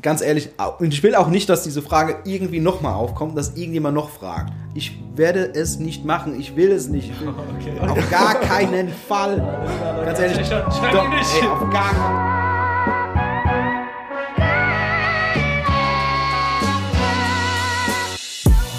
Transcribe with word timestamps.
ganz 0.00 0.20
ehrlich, 0.22 0.50
und 0.78 0.92
ich 0.94 1.02
will 1.02 1.14
auch 1.14 1.28
nicht, 1.28 1.48
dass 1.48 1.62
diese 1.64 1.82
Frage 1.82 2.18
irgendwie 2.24 2.60
nochmal 2.60 2.94
aufkommt, 2.94 3.36
dass 3.36 3.56
irgendjemand 3.56 3.94
noch 3.94 4.10
fragt. 4.10 4.52
Ich 4.74 4.98
werde 5.16 5.40
es 5.54 5.78
nicht 5.78 6.04
machen, 6.04 6.38
ich 6.38 6.56
will 6.56 6.70
es 6.72 6.88
nicht. 6.88 7.10
Okay. 7.58 7.80
Auf 7.80 8.10
gar 8.10 8.34
keinen 8.36 8.88
Fall. 8.88 9.38
Ganz 10.04 10.18
ehrlich, 10.20 10.40
Ich 10.40 10.48
doch, 10.48 11.08
nicht. 11.10 11.42
ey, 11.42 11.48
auf 11.48 11.70
gar 11.70 11.90
keinen 11.90 12.28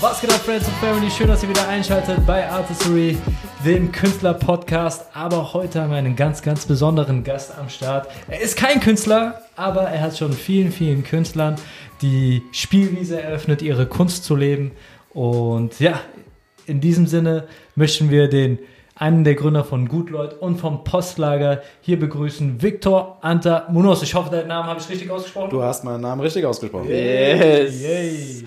Was 0.01 0.21
geht 0.21 0.31
ab, 0.33 0.39
Friends 0.45 0.65
und 0.67 0.75
Family? 0.77 1.11
Schön, 1.11 1.27
dass 1.27 1.43
ihr 1.43 1.49
wieder 1.49 1.67
einschaltet 1.67 2.25
bei 2.25 2.49
Artistry, 2.49 3.17
dem 3.65 3.91
Künstler-Podcast. 3.91 5.07
Aber 5.13 5.53
heute 5.53 5.81
haben 5.81 5.91
wir 5.91 5.97
einen 5.97 6.15
ganz, 6.15 6.41
ganz 6.41 6.65
besonderen 6.65 7.23
Gast 7.23 7.57
am 7.57 7.69
Start. 7.69 8.07
Er 8.27 8.41
ist 8.41 8.55
kein 8.55 8.79
Künstler, 8.79 9.41
aber 9.55 9.81
er 9.81 10.01
hat 10.01 10.17
schon 10.17 10.33
vielen, 10.33 10.71
vielen 10.71 11.03
Künstlern 11.03 11.55
die 12.01 12.43
Spielwiese 12.51 13.21
eröffnet, 13.21 13.61
ihre 13.61 13.85
Kunst 13.85 14.23
zu 14.23 14.35
leben. 14.35 14.71
Und 15.13 15.79
ja, 15.79 15.99
in 16.65 16.79
diesem 16.81 17.07
Sinne 17.07 17.47
möchten 17.75 18.09
wir 18.09 18.29
den 18.29 18.59
einen 18.95 19.23
der 19.23 19.35
Gründer 19.35 19.63
von 19.63 19.87
Gutleut 19.87 20.33
und 20.33 20.57
vom 20.57 20.83
Postlager 20.83 21.61
hier 21.81 21.97
begrüßen, 21.99 22.61
Viktor 22.61 23.17
Anta 23.21 23.67
Munoz. 23.69 24.01
Ich 24.03 24.13
hoffe, 24.13 24.29
deinen 24.29 24.49
Namen 24.49 24.67
habe 24.67 24.79
ich 24.79 24.89
richtig 24.89 25.09
ausgesprochen. 25.09 25.49
Du 25.49 25.63
hast 25.63 25.83
meinen 25.83 26.01
Namen 26.01 26.21
richtig 26.21 26.45
ausgesprochen. 26.45 26.89
Yes. 26.89 27.81
Yay. 27.81 28.43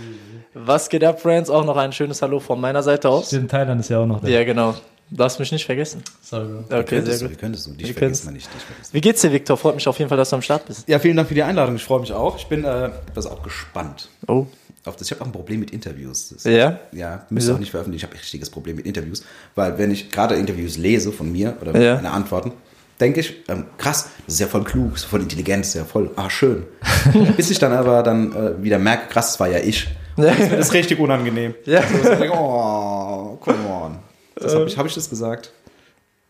Was 0.54 0.90
geht 0.90 1.02
ab, 1.02 1.20
Friends? 1.20 1.48
Auch 1.48 1.64
noch 1.64 1.78
ein 1.78 1.92
schönes 1.92 2.20
Hallo 2.20 2.38
von 2.38 2.60
meiner 2.60 2.82
Seite 2.82 3.08
aus. 3.08 3.28
Stimmt, 3.28 3.50
Thailand 3.50 3.80
ist 3.80 3.88
ja 3.88 4.00
auch 4.00 4.06
noch 4.06 4.20
da. 4.20 4.28
Ja, 4.28 4.44
genau. 4.44 4.74
Darfst 5.10 5.38
mich 5.38 5.52
nicht 5.52 5.66
vergessen. 5.66 6.02
Sorry, 6.22 6.46
Bro. 6.46 6.78
Okay, 6.78 6.84
könntest 6.96 7.18
sehr 7.18 7.28
gut. 7.28 7.36
wie 7.36 7.40
könntest 7.40 7.66
du? 7.66 7.72
Dich 7.72 7.88
Wie 7.88 7.92
vergisst 7.92 8.24
man 8.24 8.32
nicht. 8.34 8.48
Dich. 8.54 8.62
Wie 8.94 9.00
geht's 9.00 9.20
dir, 9.20 9.30
Victor? 9.32 9.56
Freut 9.58 9.74
mich 9.74 9.86
auf 9.86 9.98
jeden 9.98 10.08
Fall, 10.08 10.16
dass 10.16 10.30
du 10.30 10.36
am 10.36 10.42
Start 10.42 10.66
bist. 10.66 10.88
Ja, 10.88 10.98
vielen 10.98 11.16
Dank 11.16 11.28
für 11.28 11.34
die 11.34 11.42
Einladung. 11.42 11.76
Ich 11.76 11.84
freue 11.84 12.00
mich 12.00 12.12
auch. 12.12 12.36
Ich 12.38 12.46
bin 12.46 12.64
äh, 12.64 12.86
etwas 12.86 13.26
auch 13.26 13.42
gespannt. 13.42 14.08
Oh. 14.26 14.46
Auf 14.86 14.96
das. 14.96 15.06
Ich 15.08 15.12
habe 15.12 15.20
auch 15.20 15.26
ein 15.26 15.32
Problem 15.32 15.60
mit 15.60 15.70
Interviews. 15.70 16.30
Das, 16.30 16.44
Ja? 16.44 16.80
Ja, 16.92 17.26
müsste 17.28 17.48
Wieso? 17.48 17.54
auch 17.56 17.58
nicht 17.60 17.70
veröffentlichen. 17.70 17.98
Ich 18.00 18.04
habe 18.04 18.14
ein 18.14 18.20
richtiges 18.20 18.48
Problem 18.48 18.76
mit 18.76 18.86
Interviews, 18.86 19.22
weil 19.54 19.76
wenn 19.76 19.90
ich 19.90 20.10
gerade 20.10 20.34
Interviews 20.36 20.78
lese 20.78 21.12
von 21.12 21.30
mir 21.30 21.56
oder 21.60 21.78
Ja. 21.78 21.96
meine 21.96 22.10
Antworten, 22.10 22.52
denke 22.98 23.20
ich, 23.20 23.34
ähm, 23.48 23.66
krass, 23.78 24.08
das 24.26 24.34
ist 24.34 24.40
ja 24.40 24.46
voll 24.46 24.64
klug, 24.64 24.94
ist 24.94 25.04
voll 25.04 25.20
intelligent, 25.20 25.66
ist 25.66 25.74
ja 25.74 25.84
voll, 25.84 26.10
ah, 26.16 26.30
schön. 26.30 26.64
Bis 27.36 27.50
ich 27.50 27.58
dann 27.58 27.72
aber 27.72 28.02
dann 28.02 28.32
äh, 28.34 28.62
wieder 28.62 28.78
merke, 28.78 29.08
krass, 29.08 29.32
das 29.32 29.40
war 29.40 29.48
ja 29.48 29.58
ich. 29.58 29.88
Das 30.16 30.38
ist 30.38 30.72
richtig 30.72 30.98
unangenehm. 30.98 31.54
Ja. 31.64 31.82
So, 31.82 32.10
ich 32.12 32.18
denke, 32.18 32.32
oh, 32.36 33.36
come 33.40 33.68
on. 33.68 33.98
Das 34.42 34.54
habe 34.54 34.66
ich, 34.66 34.78
hab 34.78 34.86
ich 34.86 34.94
das 34.94 35.08
gesagt? 35.10 35.52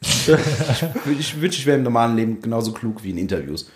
ich 0.00 0.28
ich 1.18 1.40
wünsche, 1.40 1.58
ich 1.60 1.66
wäre 1.66 1.78
im 1.78 1.84
normalen 1.84 2.16
Leben 2.16 2.40
genauso 2.42 2.72
klug 2.72 3.04
wie 3.04 3.10
in 3.10 3.18
Interviews. 3.18 3.70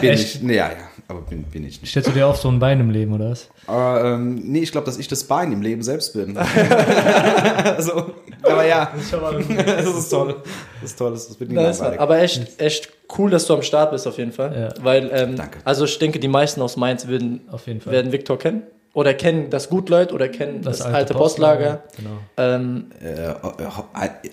Bin 0.00 0.10
Echt? 0.10 0.36
ich. 0.36 0.42
Nee, 0.42 0.56
ja, 0.56 0.68
ja, 0.68 0.76
aber 1.08 1.20
bin, 1.22 1.44
bin 1.44 1.64
ich 1.64 1.80
nicht. 1.80 1.90
Stellst 1.90 2.08
du 2.08 2.12
dir 2.12 2.26
auf 2.26 2.38
so 2.38 2.48
ein 2.48 2.58
Bein 2.58 2.80
im 2.80 2.90
Leben, 2.90 3.12
oder 3.12 3.30
was? 3.30 3.48
Aber 3.66 4.04
ähm, 4.04 4.42
nee, 4.44 4.60
ich 4.60 4.72
glaube, 4.72 4.84
dass 4.84 4.98
ich 4.98 5.06
das 5.06 5.24
Bein 5.24 5.52
im 5.52 5.62
Leben 5.62 5.82
selbst 5.82 6.12
bin. 6.12 6.36
also, 7.64 8.14
aber 8.42 8.66
ja, 8.66 8.92
das 9.10 9.86
ist 9.86 10.10
toll. 10.10 10.42
Das 10.80 10.90
ist 10.90 10.98
toll, 10.98 11.12
das 11.12 11.26
ist 11.28 11.40
wirklich 11.40 11.56
Nice, 11.56 11.78
langweilig. 11.78 12.00
aber 12.00 12.18
echt, 12.20 12.60
echt 12.60 12.92
cool, 13.16 13.30
dass 13.30 13.46
du 13.46 13.54
am 13.54 13.62
Start 13.62 13.92
bist, 13.92 14.06
auf 14.08 14.18
jeden 14.18 14.32
Fall. 14.32 14.72
Ja. 14.76 14.84
Weil, 14.84 15.10
ähm, 15.14 15.36
Danke. 15.36 15.60
also 15.64 15.84
ich 15.84 15.98
denke, 15.98 16.18
die 16.18 16.28
meisten 16.28 16.60
aus 16.60 16.76
Mainz 16.76 17.06
würden, 17.06 17.42
Auf 17.50 17.68
jeden 17.68 17.80
Fall. 17.80 17.92
werden 17.92 18.10
Victor 18.10 18.38
kennen. 18.38 18.64
Oder 18.94 19.14
kennen 19.14 19.48
das 19.48 19.70
Gutleut 19.70 20.12
oder 20.12 20.28
kennen 20.28 20.60
das, 20.60 20.82
alte, 20.82 21.14
Postlager. 21.14 21.82
Genau. 21.96 22.10
Ähm, 22.36 22.90
Äh, 23.02 23.30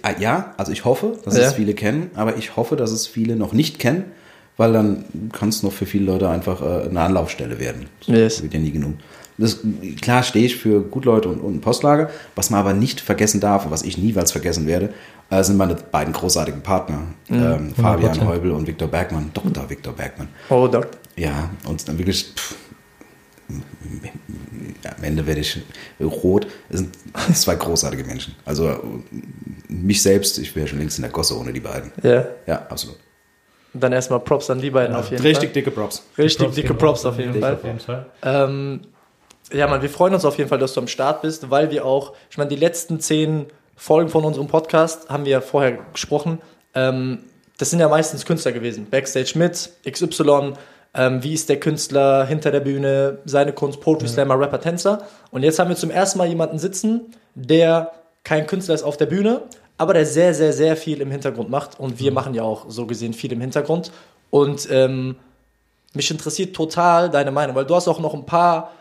äh, 0.04 0.22
ja, 0.22 0.54
also 0.58 0.72
ich 0.72 0.84
hoffe, 0.86 1.14
dass 1.24 1.38
Ja. 1.38 1.44
es 1.44 1.54
viele 1.54 1.74
kennen, 1.74 2.12
aber 2.16 2.36
ich 2.38 2.56
hoffe, 2.58 2.76
dass 2.76 2.92
es 2.92 3.08
viele 3.08 3.36
noch 3.38 3.54
nicht 3.54 3.80
kennen, 3.80 4.06
weil 4.58 4.74
dann 4.74 5.06
kann 5.32 5.48
es 5.50 5.64
noch 5.64 5.72
für 5.72 5.86
viele 5.86 6.06
Leute 6.06 6.28
einfach 6.30 6.62
äh, 6.62 6.90
eine 6.90 7.00
Anlaufstelle 7.02 7.58
werden. 7.60 7.86
Das 8.06 8.08
Yes. 8.16 8.44
wird 8.44 8.54
ja 8.54 8.60
nie 8.60 8.72
genug. 8.72 8.96
Das, 9.38 9.60
klar 10.02 10.24
stehe 10.24 10.46
ich 10.48 10.58
für 10.58 10.82
Gutleute 10.82 11.30
und, 11.30 11.40
und 11.40 11.62
Postlager, 11.62 12.10
was 12.36 12.50
man 12.50 12.60
aber 12.60 12.74
nicht 12.74 13.00
vergessen 13.00 13.40
darf 13.40 13.64
und 13.64 13.72
was 13.72 13.84
ich 13.84 13.98
niemals 13.98 14.34
vergessen 14.34 14.68
werde, 14.68 14.90
äh, 15.30 15.42
sind 15.44 15.56
meine 15.56 15.76
beiden 15.76 16.12
großartigen 16.14 16.62
Partner, 16.62 17.04
ähm, 17.30 17.74
Fabian 17.74 18.12
100%. 18.20 18.26
Heubel 18.28 18.52
und 18.52 18.68
Viktor 18.68 18.90
Bergmann, 18.90 19.32
Dr. 19.34 19.70
Viktor 19.70 19.94
Bergmann. 19.94 20.28
oh, 20.50 20.68
Doc. 20.68 20.88
Ja, 21.16 21.50
und 21.66 21.88
dann 21.88 21.98
wirklich, 21.98 22.34
pff, 22.36 22.56
am 24.98 25.04
Ende 25.04 25.26
werde 25.28 25.42
ich 25.42 25.60
rot. 26.00 26.48
Es 26.70 26.80
sind 26.80 26.96
zwei 27.36 27.56
großartige 27.56 28.04
Menschen. 28.04 28.36
Also 28.46 28.80
mich 29.68 30.02
selbst, 30.02 30.38
ich 30.40 30.56
wäre 30.56 30.68
schon 30.68 30.80
längst 30.80 30.98
in 30.98 31.04
der 31.04 31.12
Gosse 31.12 31.38
ohne 31.38 31.54
die 31.54 31.60
beiden. 31.60 31.92
Ja. 32.04 32.26
Ja, 32.46 32.68
absolut. 32.70 32.98
Dann 33.74 33.94
erstmal 33.94 34.20
Props 34.20 34.50
an 34.50 34.60
die 34.60 34.72
beiden 34.72 34.96
auf 34.96 35.12
jeden 35.12 35.22
Richtig 35.22 35.50
Fall. 35.50 35.54
dicke 35.54 35.72
Props. 35.72 36.04
Richtig 36.18 36.40
Props 36.40 36.56
dicke 36.56 36.74
Props 36.74 37.06
auf 37.06 37.20
jeden 37.20 37.40
Fall. 37.40 37.54
Auf 37.54 37.64
jeden 37.64 37.80
Fall. 37.80 38.06
Ähm, 38.24 38.82
ja, 39.52 39.68
Mann, 39.68 39.82
wir 39.82 39.90
freuen 39.90 40.14
uns 40.14 40.26
auf 40.26 40.38
jeden 40.38 40.50
Fall, 40.50 40.60
dass 40.60 40.74
du 40.74 40.82
am 40.82 40.88
Start 40.88 41.22
bist, 41.22 41.50
weil 41.50 41.70
wir 41.70 41.86
auch, 41.86 42.14
ich 42.32 42.38
meine, 42.38 42.50
die 42.50 42.56
letzten 42.56 43.00
zehn 43.00 43.46
Folgen 43.76 44.10
von 44.10 44.26
unserem 44.26 44.48
Podcast 44.48 45.10
haben 45.10 45.26
wir 45.26 45.32
ja 45.34 45.42
vorher 45.42 45.78
gesprochen. 45.94 46.40
Ähm, 46.74 47.20
das 47.58 47.70
sind 47.70 47.80
ja 47.80 47.90
meistens 47.90 48.26
Künstler 48.26 48.52
gewesen. 48.54 48.88
Backstage 48.90 49.38
mit, 49.38 49.70
XY, 49.90 50.54
ähm, 50.94 51.24
wie 51.24 51.34
ist 51.34 51.50
der 51.50 51.60
Künstler 51.60 52.26
hinter 52.26 52.52
der 52.52 52.62
Bühne, 52.62 53.20
seine 53.26 53.54
Kunst, 53.54 53.82
Poetry 53.82 54.08
Slammer, 54.08 54.40
Rapper, 54.40 54.60
Tänzer. 54.60 55.04
Und 55.32 55.44
jetzt 55.44 55.60
haben 55.60 55.70
wir 55.70 55.76
zum 55.76 55.92
ersten 55.92 56.18
Mal 56.18 56.28
jemanden 56.28 56.58
sitzen, 56.58 57.14
der 57.36 57.92
kein 58.24 58.48
Künstler 58.48 58.76
ist 58.76 58.84
auf 58.84 58.98
der 58.98 59.06
Bühne, 59.06 59.42
aber 59.78 59.94
der 59.94 60.06
sehr, 60.06 60.34
sehr, 60.34 60.52
sehr 60.54 60.76
viel 60.76 61.02
im 61.02 61.12
Hintergrund 61.12 61.50
macht. 61.50 61.80
Und 61.80 62.00
wir 62.00 62.12
machen 62.12 62.34
ja 62.34 62.44
auch 62.44 62.66
so 62.70 62.86
gesehen 62.86 63.14
viel 63.14 63.32
im 63.32 63.42
Hintergrund. 63.42 63.92
Und 64.30 64.68
ähm, 64.72 65.16
mich 65.94 66.10
interessiert 66.12 66.56
total 66.56 67.10
deine 67.10 67.32
Meinung, 67.32 67.56
weil 67.56 67.66
du 67.66 67.76
hast 67.76 67.88
auch 67.88 68.00
noch 68.00 68.14
ein 68.14 68.26
paar 68.26 68.72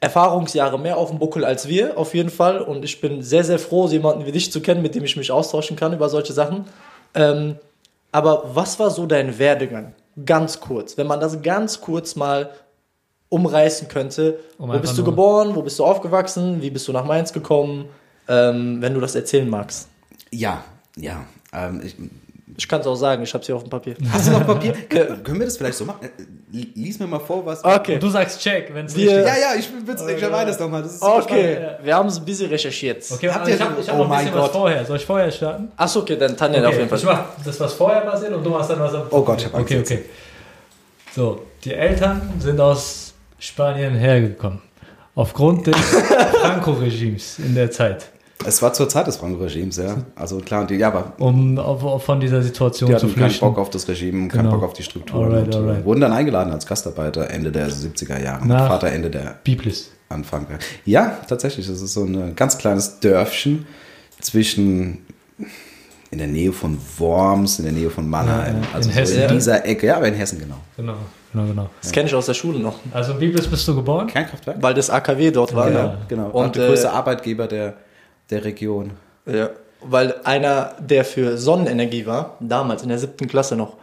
Erfahrungsjahre 0.00 0.80
mehr 0.80 0.96
auf 0.96 1.10
dem 1.10 1.18
Buckel 1.20 1.44
als 1.44 1.68
wir, 1.68 1.96
auf 1.96 2.14
jeden 2.14 2.30
Fall. 2.30 2.60
Und 2.60 2.84
ich 2.84 3.00
bin 3.00 3.22
sehr, 3.22 3.44
sehr 3.44 3.58
froh, 3.58 3.86
jemanden 3.86 4.26
wie 4.26 4.32
dich 4.32 4.50
zu 4.50 4.60
kennen, 4.60 4.82
mit 4.82 4.94
dem 4.94 5.04
ich 5.04 5.16
mich 5.16 5.30
austauschen 5.30 5.76
kann 5.76 5.92
über 5.92 6.08
solche 6.08 6.32
Sachen. 6.32 6.64
Ähm, 7.14 7.56
aber 8.10 8.50
was 8.52 8.78
war 8.78 8.90
so 8.90 9.06
dein 9.06 9.38
Werdegang? 9.38 9.94
Ganz 10.24 10.60
kurz. 10.60 10.96
Wenn 10.96 11.06
man 11.06 11.20
das 11.20 11.42
ganz 11.42 11.80
kurz 11.80 12.16
mal 12.16 12.50
umreißen 13.32 13.88
könnte. 13.88 14.38
Um 14.58 14.70
wo 14.70 14.78
bist 14.78 14.98
du 14.98 15.04
geboren? 15.04 15.54
Wo 15.54 15.62
bist 15.62 15.78
du 15.78 15.84
aufgewachsen? 15.84 16.60
Wie 16.60 16.70
bist 16.70 16.86
du 16.86 16.92
nach 16.92 17.06
Mainz 17.06 17.32
gekommen? 17.32 17.86
Ähm, 18.28 18.82
wenn 18.82 18.92
du 18.92 19.00
das 19.00 19.14
erzählen 19.14 19.48
magst. 19.48 19.88
Ja, 20.30 20.64
ja. 20.96 21.24
Ähm, 21.52 21.80
ich, 21.82 21.96
Ich 22.56 22.68
kann 22.68 22.80
es 22.80 22.86
auch 22.86 22.94
sagen, 22.94 23.22
ich 23.22 23.32
habe 23.32 23.44
sie 23.44 23.52
auf 23.52 23.62
dem 23.62 23.70
Papier. 23.70 23.94
hast 24.10 24.28
du 24.28 24.32
noch 24.32 24.46
Papier? 24.46 24.72
Können, 24.88 25.38
wir 25.38 25.46
das 25.46 25.56
vielleicht 25.56 25.78
so 25.78 25.84
machen? 25.84 26.00
Äh, 26.04 26.08
Lies 26.74 26.98
mir 26.98 27.06
mal 27.06 27.18
vor, 27.18 27.44
was. 27.46 27.64
Okay. 27.64 27.94
Und 27.94 28.02
du 28.02 28.08
sagst 28.10 28.40
Check, 28.40 28.70
wenn 28.74 28.86
es 28.86 28.94
richtig 28.94 29.10
Ja, 29.12 29.20
ist. 29.20 29.40
ja, 29.40 29.54
ich 29.58 29.72
will 29.72 30.16
ich 30.16 30.22
erweite 30.22 30.50
das 30.50 30.60
nochmal. 30.60 30.82
Das 30.82 30.94
ist 30.94 31.02
Okay, 31.02 31.54
spannend, 31.54 31.84
wir 31.84 31.94
haben 31.96 32.08
es 32.08 32.18
ein 32.18 32.24
bisschen 32.24 32.50
recherchiert. 32.50 33.04
Okay, 33.10 33.30
Habt 33.30 33.48
ihr 33.48 33.54
ich 33.54 33.60
habe 33.60 33.80
ich 33.80 33.88
hab 33.88 33.94
Oh 33.94 33.98
noch 33.98 34.04
ein 34.04 34.08
mein 34.10 34.24
bisschen 34.26 34.34
was 34.38 34.42
Gott. 34.44 34.52
vorher. 34.52 34.84
Soll 34.84 34.96
ich 34.96 35.06
vorher 35.06 35.30
starten? 35.30 35.72
Achso, 35.76 36.00
okay, 36.00 36.16
dann 36.16 36.36
Tanja 36.36 36.66
auf 36.66 36.74
jeden 36.78 36.94
ich 36.94 37.02
Fall. 37.02 37.14
mach 37.38 37.44
das, 37.44 37.58
was 37.60 37.72
vorher 37.72 38.02
passiert 38.02 38.32
und 38.34 38.44
du 38.44 38.50
machst 38.50 38.70
dann 38.70 38.80
was 38.80 38.94
am 38.94 39.02
Oh 39.10 39.22
Gott, 39.22 39.38
ich 39.40 39.46
hab 39.46 39.54
Angst 39.54 39.66
Okay, 39.70 39.78
jetzt. 39.78 39.90
okay. 39.92 40.04
So, 41.14 41.42
die 41.64 41.72
Eltern 41.74 42.20
sind 42.38 42.60
aus 42.60 43.14
Spanien 43.38 43.94
hergekommen. 43.94 44.60
Aufgrund 45.14 45.66
des 45.66 45.76
Franco-Regimes 46.42 47.38
in 47.38 47.54
der 47.54 47.70
Zeit. 47.70 48.06
Es 48.46 48.62
war 48.62 48.72
zur 48.72 48.88
Zeit 48.88 49.06
des 49.06 49.16
Franco-Regimes, 49.16 49.76
ja. 49.76 49.96
Also 50.16 50.38
klar, 50.38 50.66
die, 50.66 50.74
ja, 50.76 50.88
aber 50.88 51.12
Um 51.18 51.58
auf, 51.58 51.82
auf 51.84 52.04
von 52.04 52.20
dieser 52.20 52.42
Situation 52.42 52.90
die 52.90 52.96
zu 52.96 53.02
hatten 53.06 53.14
keinen 53.14 53.24
flüchten. 53.30 53.46
Bock 53.46 53.58
auf 53.58 53.70
das 53.70 53.86
Regime, 53.88 54.28
keinen 54.28 54.44
Genau. 54.44 54.54
Bock 54.56 54.64
auf 54.64 54.72
die 54.72 54.82
Strukturen. 54.82 55.32
Alright, 55.32 55.46
und, 55.46 55.54
äh, 55.54 55.56
alright. 55.68 55.84
Wurden 55.84 56.00
dann 56.00 56.12
eingeladen 56.12 56.52
als 56.52 56.66
Gastarbeiter 56.66 57.30
Ende 57.30 57.50
der 57.52 57.68
70er 57.70 58.20
Jahre. 58.22 58.46
Nach- 58.46 58.58
Mein 58.60 58.68
Vater 58.68 58.88
Ende 58.92 59.10
der 59.10 59.36
Biblis. 59.44 59.90
Anfang. 60.08 60.46
Ja, 60.84 61.18
tatsächlich. 61.26 61.66
Das 61.66 61.80
ist 61.80 61.94
so 61.94 62.04
ein 62.04 62.36
ganz 62.36 62.58
kleines 62.58 63.00
Dörfchen 63.00 63.64
zwischen 64.20 64.98
in 66.10 66.18
der 66.18 66.26
Nähe 66.26 66.52
von 66.52 66.76
Worms, 66.98 67.58
in 67.58 67.64
der 67.64 67.72
Nähe 67.72 67.88
von 67.88 68.06
Mannheim. 68.08 68.56
Ja, 68.56 68.60
ja. 68.60 68.66
Also 68.74 68.90
In 68.90 68.94
so 68.94 69.00
Hessen. 69.00 69.22
in 69.22 69.28
dieser 69.36 69.64
Ecke. 69.64 69.86
Ja, 69.86 69.96
aber 69.96 70.08
in 70.08 70.14
Hessen, 70.14 70.38
genau. 70.38 70.56
Genau, 70.76 70.94
genau, 71.32 71.46
genau. 71.46 71.70
Das 71.80 71.90
kenne 71.90 72.06
ich 72.08 72.14
aus 72.14 72.26
der 72.26 72.34
Schule 72.34 72.58
noch, 72.58 72.74
Also 72.92 73.12
in 73.12 73.18
Biblis 73.20 73.46
bist 73.48 73.66
du 73.66 73.74
geboren? 73.74 74.06
Kernkraftwerk? 74.08 74.58
weil 74.60 74.74
das 74.74 74.90
AKW 74.90 75.30
dort 75.30 75.54
war. 75.54 75.68
Genau, 75.68 75.78
Ja. 75.80 75.98
genau. 76.08 76.26
Und, 76.26 76.44
Und 76.44 76.56
der 76.56 76.68
größte 76.68 76.88
äh, 76.88 76.90
Arbeitgeber 76.90 77.46
der, 77.46 77.74
der 78.32 78.44
Region. 78.44 78.92
Ja. 79.26 79.50
Weil 79.80 80.14
einer, 80.24 80.72
der 80.78 81.04
für 81.04 81.36
Sonnenenergie 81.38 82.06
war, 82.06 82.36
damals 82.40 82.82
in 82.82 82.88
der 82.88 82.98
siebten 82.98 83.28
Klasse 83.28 83.56
noch, 83.56 83.76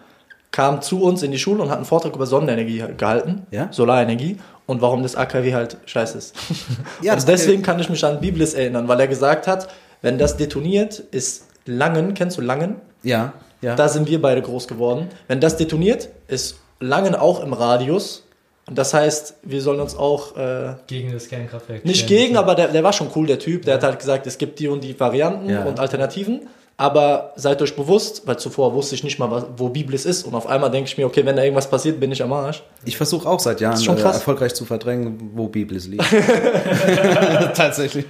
kam 0.51 0.81
zu 0.81 1.01
uns 1.03 1.23
in 1.23 1.31
die 1.31 1.39
Schule 1.39 1.61
und 1.61 1.69
hat 1.69 1.77
einen 1.77 1.85
Vortrag 1.85 2.15
über 2.15 2.25
Sonnenenergie 2.25 2.83
gehalten, 2.97 3.45
Ja? 3.51 3.71
Solarenergie 3.71 4.37
und 4.65 4.81
warum 4.81 5.03
das 5.03 5.15
AKW 5.15 5.53
halt 5.53 5.77
scheiße 5.85 6.17
ist. 6.17 6.35
Ja, 7.01 7.13
und 7.13 7.27
deswegen 7.27 7.61
kann 7.61 7.79
ich 7.79 7.89
mich 7.89 8.03
an 8.03 8.19
Biblis 8.19 8.53
erinnern, 8.53 8.87
weil 8.87 8.99
er 8.99 9.07
gesagt 9.07 9.47
hat, 9.47 9.69
wenn 10.01 10.17
das 10.17 10.37
detoniert, 10.37 10.99
ist 11.11 11.45
Langen, 11.65 12.13
kennst 12.13 12.37
du 12.37 12.41
Langen? 12.41 12.75
Ja, 13.03 13.33
ja. 13.61 13.75
Da 13.75 13.89
sind 13.89 14.07
wir 14.07 14.21
beide 14.21 14.41
groß 14.41 14.67
geworden. 14.67 15.09
Wenn 15.27 15.41
das 15.41 15.57
detoniert, 15.57 16.09
ist 16.27 16.57
Langen 16.79 17.13
auch 17.15 17.43
im 17.43 17.53
Radius. 17.53 18.23
Und 18.69 18.77
das 18.77 18.93
heißt, 18.93 19.33
wir 19.41 19.61
sollen 19.61 19.79
uns 19.79 19.95
auch 19.97 20.37
äh, 20.37 20.75
Gegen 20.87 21.11
das 21.11 21.27
Kernkraftwerk. 21.27 21.83
nicht 21.85 22.05
stellen. 22.05 22.21
gegen, 22.21 22.37
aber 22.37 22.53
der, 22.53 22.67
der 22.67 22.83
war 22.83 22.93
schon 22.93 23.07
cool, 23.15 23.25
der 23.25 23.39
Typ. 23.39 23.65
Der 23.65 23.73
hat 23.75 23.83
halt 23.83 23.97
gesagt, 23.99 24.27
es 24.27 24.37
gibt 24.37 24.59
die 24.59 24.67
und 24.67 24.83
die 24.83 24.97
Varianten 24.99 25.49
Ja. 25.49 25.63
und 25.63 25.79
Alternativen. 25.79 26.41
Aber 26.77 27.33
seid 27.35 27.61
euch 27.61 27.75
bewusst, 27.75 28.21
weil 28.25 28.37
zuvor 28.37 28.73
wusste 28.73 28.95
ich 28.95 29.03
nicht 29.03 29.19
mal, 29.19 29.29
was, 29.29 29.45
wo 29.57 29.67
Biblis 29.67 30.05
ist. 30.05 30.23
Und 30.23 30.33
auf 30.33 30.47
einmal 30.47 30.71
denke 30.71 30.87
ich 30.87 30.97
mir, 30.97 31.05
okay, 31.07 31.25
wenn 31.25 31.35
da 31.35 31.43
irgendwas 31.43 31.69
passiert, 31.69 31.99
bin 31.99 32.09
ich 32.11 32.23
am 32.23 32.31
Arsch. 32.31 32.63
Ich 32.85 32.95
versuche 32.95 33.27
auch 33.27 33.39
seit 33.41 33.59
Jahren 33.59 33.77
äh, 33.97 34.01
erfolgreich 34.01 34.53
zu 34.53 34.63
verdrängen, 34.63 35.31
wo 35.33 35.47
Biblis 35.49 35.87
liegt. 35.87 36.05
Tatsächlich. 37.55 38.05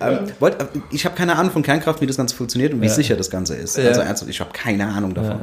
Ähm, 0.00 0.18
wollt, 0.38 0.60
äh, 0.60 0.64
ich 0.90 1.04
habe 1.04 1.14
keine 1.14 1.36
Ahnung 1.36 1.52
von 1.52 1.62
Kernkraft, 1.62 2.00
wie 2.00 2.06
das 2.06 2.16
Ganze 2.16 2.34
funktioniert 2.34 2.72
und 2.72 2.80
wie 2.80 2.86
Ja. 2.86 2.92
sicher 2.92 3.16
das 3.16 3.28
Ganze 3.30 3.54
ist. 3.56 3.76
Ja. 3.76 3.88
Also 3.88 4.00
ernsthaft, 4.00 4.30
ich 4.30 4.40
habe 4.40 4.50
keine 4.52 4.86
Ahnung 4.86 5.12
davon. 5.14 5.38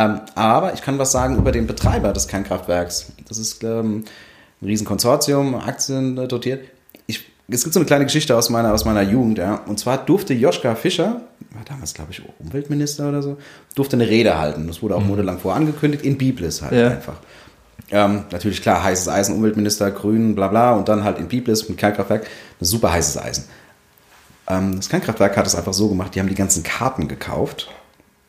Ähm, 0.00 0.20
aber 0.34 0.72
ich 0.72 0.82
kann 0.82 0.98
was 0.98 1.12
sagen 1.12 1.36
über 1.36 1.52
den 1.52 1.66
Betreiber 1.66 2.12
des 2.12 2.26
Kernkraftwerks. 2.26 3.12
Das 3.28 3.38
ist 3.38 3.62
ähm, 3.64 4.04
ein 4.62 4.66
Riesenkonsortium, 4.66 5.54
Aktien 5.54 6.16
äh, 6.16 6.26
dotiert. 6.26 6.64
Ich, 7.06 7.30
es 7.48 7.64
gibt 7.64 7.74
so 7.74 7.80
eine 7.80 7.86
kleine 7.86 8.04
Geschichte 8.04 8.34
aus 8.36 8.48
meiner, 8.48 8.72
aus 8.72 8.84
meiner 8.86 9.02
Jugend. 9.02 9.38
Ja. 9.38 9.56
Und 9.66 9.78
zwar 9.78 9.98
durfte 9.98 10.32
Joschka 10.32 10.74
Fischer, 10.74 11.20
war 11.50 11.64
damals 11.68 11.92
glaube 11.92 12.12
ich 12.12 12.22
Umweltminister 12.38 13.08
oder 13.08 13.22
so, 13.22 13.36
durfte 13.74 13.96
eine 13.96 14.08
Rede 14.08 14.38
halten. 14.38 14.66
Das 14.68 14.80
wurde 14.82 14.96
auch 14.96 15.04
monatelang 15.04 15.38
vorher 15.38 15.60
angekündigt, 15.60 16.04
in 16.04 16.16
Biblis 16.16 16.62
halt 16.62 16.72
Ja. 16.72 16.88
einfach. 16.88 17.16
Ähm, 17.90 18.24
natürlich 18.30 18.62
klar, 18.62 18.82
heißes 18.82 19.08
Eisen, 19.08 19.34
Umweltminister, 19.34 19.90
Grün, 19.90 20.34
bla 20.34 20.48
bla 20.48 20.72
und 20.72 20.88
dann 20.88 21.02
halt 21.04 21.18
in 21.18 21.28
Biblis 21.28 21.68
mit 21.68 21.76
Kernkraftwerk, 21.76 22.22
ein 22.60 22.64
super 22.64 22.92
heißes 22.92 23.18
Eisen. 23.18 23.44
Ähm, 24.48 24.76
das 24.76 24.88
Kernkraftwerk 24.88 25.36
hat 25.36 25.46
es 25.46 25.56
einfach 25.56 25.74
so 25.74 25.88
gemacht, 25.88 26.14
die 26.14 26.20
haben 26.20 26.28
die 26.28 26.34
ganzen 26.36 26.62
Karten 26.62 27.08
gekauft. 27.08 27.68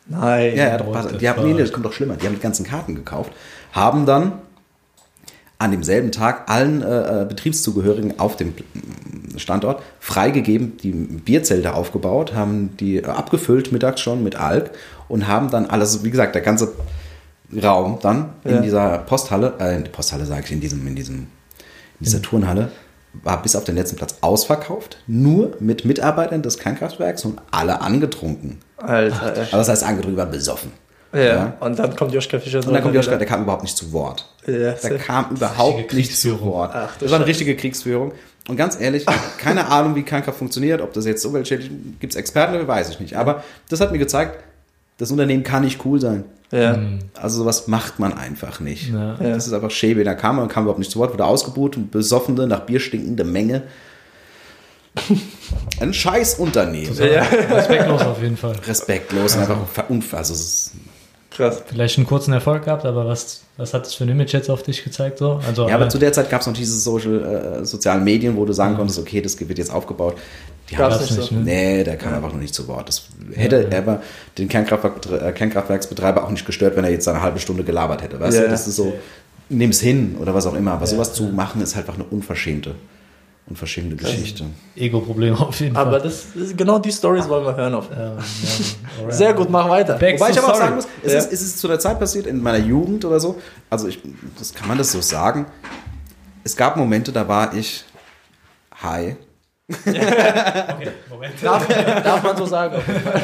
Nein. 0.07 0.55
Ja, 0.55 0.67
ja, 0.69 0.77
doch, 0.77 1.17
die 1.17 1.29
haben, 1.29 1.43
nee, 1.43 1.53
nee, 1.53 1.61
das 1.61 1.71
kommt 1.71 1.85
doch 1.85 1.93
schlimmer. 1.93 2.15
Die 2.15 2.25
haben 2.25 2.35
die 2.35 2.41
ganzen 2.41 2.65
Karten 2.65 2.95
gekauft, 2.95 3.31
haben 3.71 4.05
dann 4.05 4.33
an 5.57 5.69
demselben 5.71 6.11
Tag 6.11 6.49
allen 6.49 6.81
äh, 6.81 7.21
äh, 7.21 7.25
Betriebszugehörigen 7.25 8.19
auf 8.19 8.35
dem 8.35 8.53
Standort 9.37 9.83
freigegeben, 9.99 10.75
die 10.77 10.91
Bierzelte 10.91 11.75
aufgebaut, 11.75 12.33
haben 12.33 12.75
die 12.77 12.97
äh, 12.97 13.05
abgefüllt 13.05 13.71
mittags 13.71 14.01
schon 14.01 14.23
mit 14.23 14.35
Alk 14.35 14.71
und 15.07 15.27
haben 15.27 15.51
dann 15.51 15.67
alles, 15.67 16.03
wie 16.03 16.09
gesagt, 16.09 16.33
der 16.33 16.41
ganze 16.41 16.71
Raum 17.63 17.99
dann 18.01 18.29
in 18.43 18.55
Ja. 18.55 18.61
dieser 18.61 18.97
Posthalle, 18.99 19.53
äh, 19.59 19.75
in 19.75 19.83
der 19.83 19.91
Posthalle 19.91 20.25
sage 20.25 20.41
ich, 20.45 20.51
in 20.51 20.61
diesem, 20.61 20.85
in 20.87 20.95
diesem, 20.95 21.15
in 21.15 21.27
dieser 22.05 22.23
Turnhalle, 22.23 22.71
war 23.21 23.39
bis 23.41 23.55
auf 23.55 23.63
den 23.63 23.75
letzten 23.75 23.97
Platz 23.97 24.15
ausverkauft, 24.21 24.97
nur 25.05 25.51
mit 25.59 25.85
Mitarbeitern 25.85 26.41
des 26.41 26.57
Kernkraftwerks 26.57 27.23
und 27.25 27.39
alle 27.51 27.81
angetrunken. 27.81 28.59
Alter, 28.81 29.33
ey. 29.35 29.41
Also 29.43 29.57
das 29.57 29.69
heißt, 29.69 29.83
angetrunken 29.83 30.17
waren 30.17 30.31
besoffen. 30.31 30.71
Ja. 31.13 31.19
Ja. 31.21 31.53
Und 31.59 31.77
dann 31.77 31.95
kommt 31.95 32.13
Joschka 32.13 32.39
Fischer. 32.39 32.59
Und 32.65 32.73
dann 32.73 32.81
kommt 32.81 32.95
Joschka, 32.95 33.17
der 33.17 33.27
kam 33.27 33.43
überhaupt 33.43 33.63
nicht 33.63 33.75
zu 33.75 33.91
Wort. 33.91 34.27
Ja, 34.45 34.71
Der 34.71 34.97
kam 34.97 35.25
überhaupt 35.31 35.93
nicht 35.93 36.17
zu. 36.17 36.41
Wort. 36.41 36.71
Ach, 36.73 36.95
das 36.99 37.11
war 37.11 37.17
eine 37.17 37.27
richtige 37.27 37.55
Kriegsführung. 37.55 38.13
Und 38.47 38.55
ganz 38.55 38.79
ehrlich, 38.79 39.05
keine 39.37 39.67
Ahnung, 39.67 39.95
wie 39.95 40.03
Kernkraft 40.03 40.37
funktioniert, 40.37 40.81
ob 40.81 40.93
das 40.93 41.05
jetzt 41.05 41.25
umweltschädlich 41.25 41.69
gibt 41.99 42.13
es 42.13 42.17
Experten, 42.17 42.67
weiß 42.67 42.89
ich 42.89 42.99
nicht. 42.99 43.15
Aber 43.17 43.43
das 43.69 43.81
hat 43.81 43.91
mir 43.91 43.99
gezeigt, 43.99 44.41
das 44.97 45.11
Unternehmen 45.11 45.43
kann 45.43 45.63
nicht 45.63 45.85
cool 45.85 45.99
sein. 45.99 46.23
Ja. 46.51 46.77
Also 47.19 47.39
sowas 47.39 47.67
macht 47.67 47.99
man 47.99 48.13
einfach 48.13 48.59
nicht. 48.59 48.91
Ja. 48.91 49.15
Das 49.19 49.47
ist 49.47 49.53
einfach 49.53 49.71
schäbe. 49.71 50.03
Da 50.03 50.15
kam 50.15 50.35
man, 50.37 50.47
kam 50.47 50.63
überhaupt 50.63 50.79
nicht 50.79 50.91
zu 50.91 50.99
Wort, 50.99 51.13
wurde 51.13 51.25
ausgebucht, 51.25 51.91
besoffene, 51.91 52.47
nach 52.47 52.61
Bier 52.61 52.79
stinkende 52.79 53.23
Menge. 53.23 53.63
Ein 55.79 55.93
scheiß 55.93 56.35
Unternehmen. 56.35 56.95
Ja. 56.97 57.23
Respektlos 57.23 58.01
auf 58.01 58.21
jeden 58.21 58.37
Fall. 58.37 58.55
Respektlos 58.67 59.35
und 59.35 59.41
einfach 59.41 59.67
verunfassbar. 59.67 60.19
Also 60.19 60.33
es 60.33 60.39
ist 60.41 60.71
Krass. 61.31 61.63
Vielleicht 61.65 61.97
einen 61.97 62.05
kurzen 62.07 62.33
Erfolg 62.33 62.65
gehabt, 62.65 62.83
aber 62.83 63.05
was, 63.07 63.43
was 63.55 63.73
hat 63.73 63.85
das 63.85 63.93
für 63.93 64.03
ein 64.03 64.09
Image 64.09 64.33
jetzt 64.33 64.49
auf 64.49 64.63
dich 64.63 64.83
gezeigt? 64.83 65.17
So? 65.19 65.39
Also, 65.47 65.69
Ja, 65.69 65.75
aber 65.75 65.85
äh, 65.85 65.89
zu 65.89 65.97
der 65.97 66.11
Zeit 66.11 66.29
gab 66.29 66.41
es 66.41 66.47
noch 66.47 66.53
diese 66.53 66.77
Social, 66.77 67.61
äh, 67.61 67.65
sozialen 67.65 68.03
Medien, 68.03 68.35
wo 68.35 68.43
du 68.43 68.51
sagen 68.51 68.75
konntest, 68.75 68.99
okay, 68.99 69.21
das 69.21 69.39
wird 69.39 69.57
jetzt 69.57 69.71
aufgebaut. 69.73 70.17
Die 70.69 70.75
haben 70.77 70.89
das 70.91 71.09
nicht 71.09 71.29
so. 71.29 71.35
ne? 71.35 71.41
Nee, 71.41 71.83
der 71.85 71.95
kam 71.95 72.13
einfach 72.15 72.33
noch 72.33 72.39
nicht 72.39 72.53
zu 72.53 72.67
Wort. 72.67 72.89
Das 72.89 73.03
hätte 73.33 73.61
Ja, 73.63 73.69
ja. 73.69 73.77
aber 73.77 74.01
den 74.37 74.49
Kernkraftwerk, 74.49 75.05
äh, 75.21 75.31
Kernkraftwerksbetreiber 75.31 76.25
auch 76.25 76.31
nicht 76.31 76.45
gestört, 76.45 76.75
wenn 76.75 76.83
er 76.83 76.91
jetzt 76.91 77.07
eine 77.07 77.21
halbe 77.21 77.39
Stunde 77.39 77.63
gelabert 77.63 78.03
hätte. 78.03 78.19
Weißt 78.19 78.33
Ja, 78.35 78.41
du, 78.41 78.45
ja. 78.47 78.51
das 78.51 78.67
ist 78.67 78.75
so, 78.75 78.91
nimm's 79.47 79.79
hin 79.79 80.17
oder 80.19 80.33
was 80.33 80.45
auch 80.45 80.53
immer. 80.53 80.73
Aber 80.73 80.81
Ja, 80.81 80.87
sowas 80.87 81.13
zu 81.13 81.23
machen, 81.23 81.61
ist 81.61 81.77
halt 81.77 81.87
einfach 81.87 81.95
eine 81.99 82.09
unverschämte, 82.09 82.75
unverschämte 83.51 83.95
Geschichte. 83.97 84.45
Ego-Probleme 84.75 85.37
auf 85.39 85.59
jeden 85.59 85.75
Aber 85.75 85.91
Fall. 85.91 86.01
das, 86.01 86.27
das, 86.33 86.55
genau 86.55 86.79
die 86.79 86.91
Stories 86.91 87.27
wollen 87.27 87.45
wir 87.45 87.55
hören. 87.55 87.73
Auf. 87.75 87.89
Ja, 87.91 87.97
ja, 87.97 88.17
alright. 88.99 89.13
Sehr 89.13 89.33
gut, 89.33 89.49
mach 89.49 89.69
weiter. 89.69 89.95
Back 89.97 90.19
Wobei 90.19 90.31
ich 90.31 90.39
aber 90.39 90.53
auch 90.53 90.57
sagen 90.57 90.75
muss, 90.75 90.87
es, 91.03 91.13
Ja. 91.13 91.19
ist, 91.19 91.31
es 91.33 91.41
ist 91.41 91.59
zu 91.59 91.67
der 91.67 91.79
Zeit 91.79 91.99
passiert, 91.99 92.27
in 92.27 92.41
meiner 92.41 92.63
Jugend 92.63 93.03
oder 93.05 93.19
so. 93.19 93.39
Also, 93.69 93.87
ich, 93.87 93.99
das 94.39 94.53
kann 94.53 94.67
man 94.67 94.77
das 94.77 94.91
so 94.91 95.01
sagen. 95.01 95.45
Es 96.43 96.55
gab 96.55 96.77
Momente, 96.77 97.11
da 97.11 97.27
war 97.27 97.53
ich 97.53 97.83
high. 98.81 99.15
Okay, 99.85 100.91
Moment. 101.09 101.33
Darf, 101.41 101.67
darf 101.67 102.23
man 102.23 102.35
so 102.37 102.45
sagen. 102.45 102.75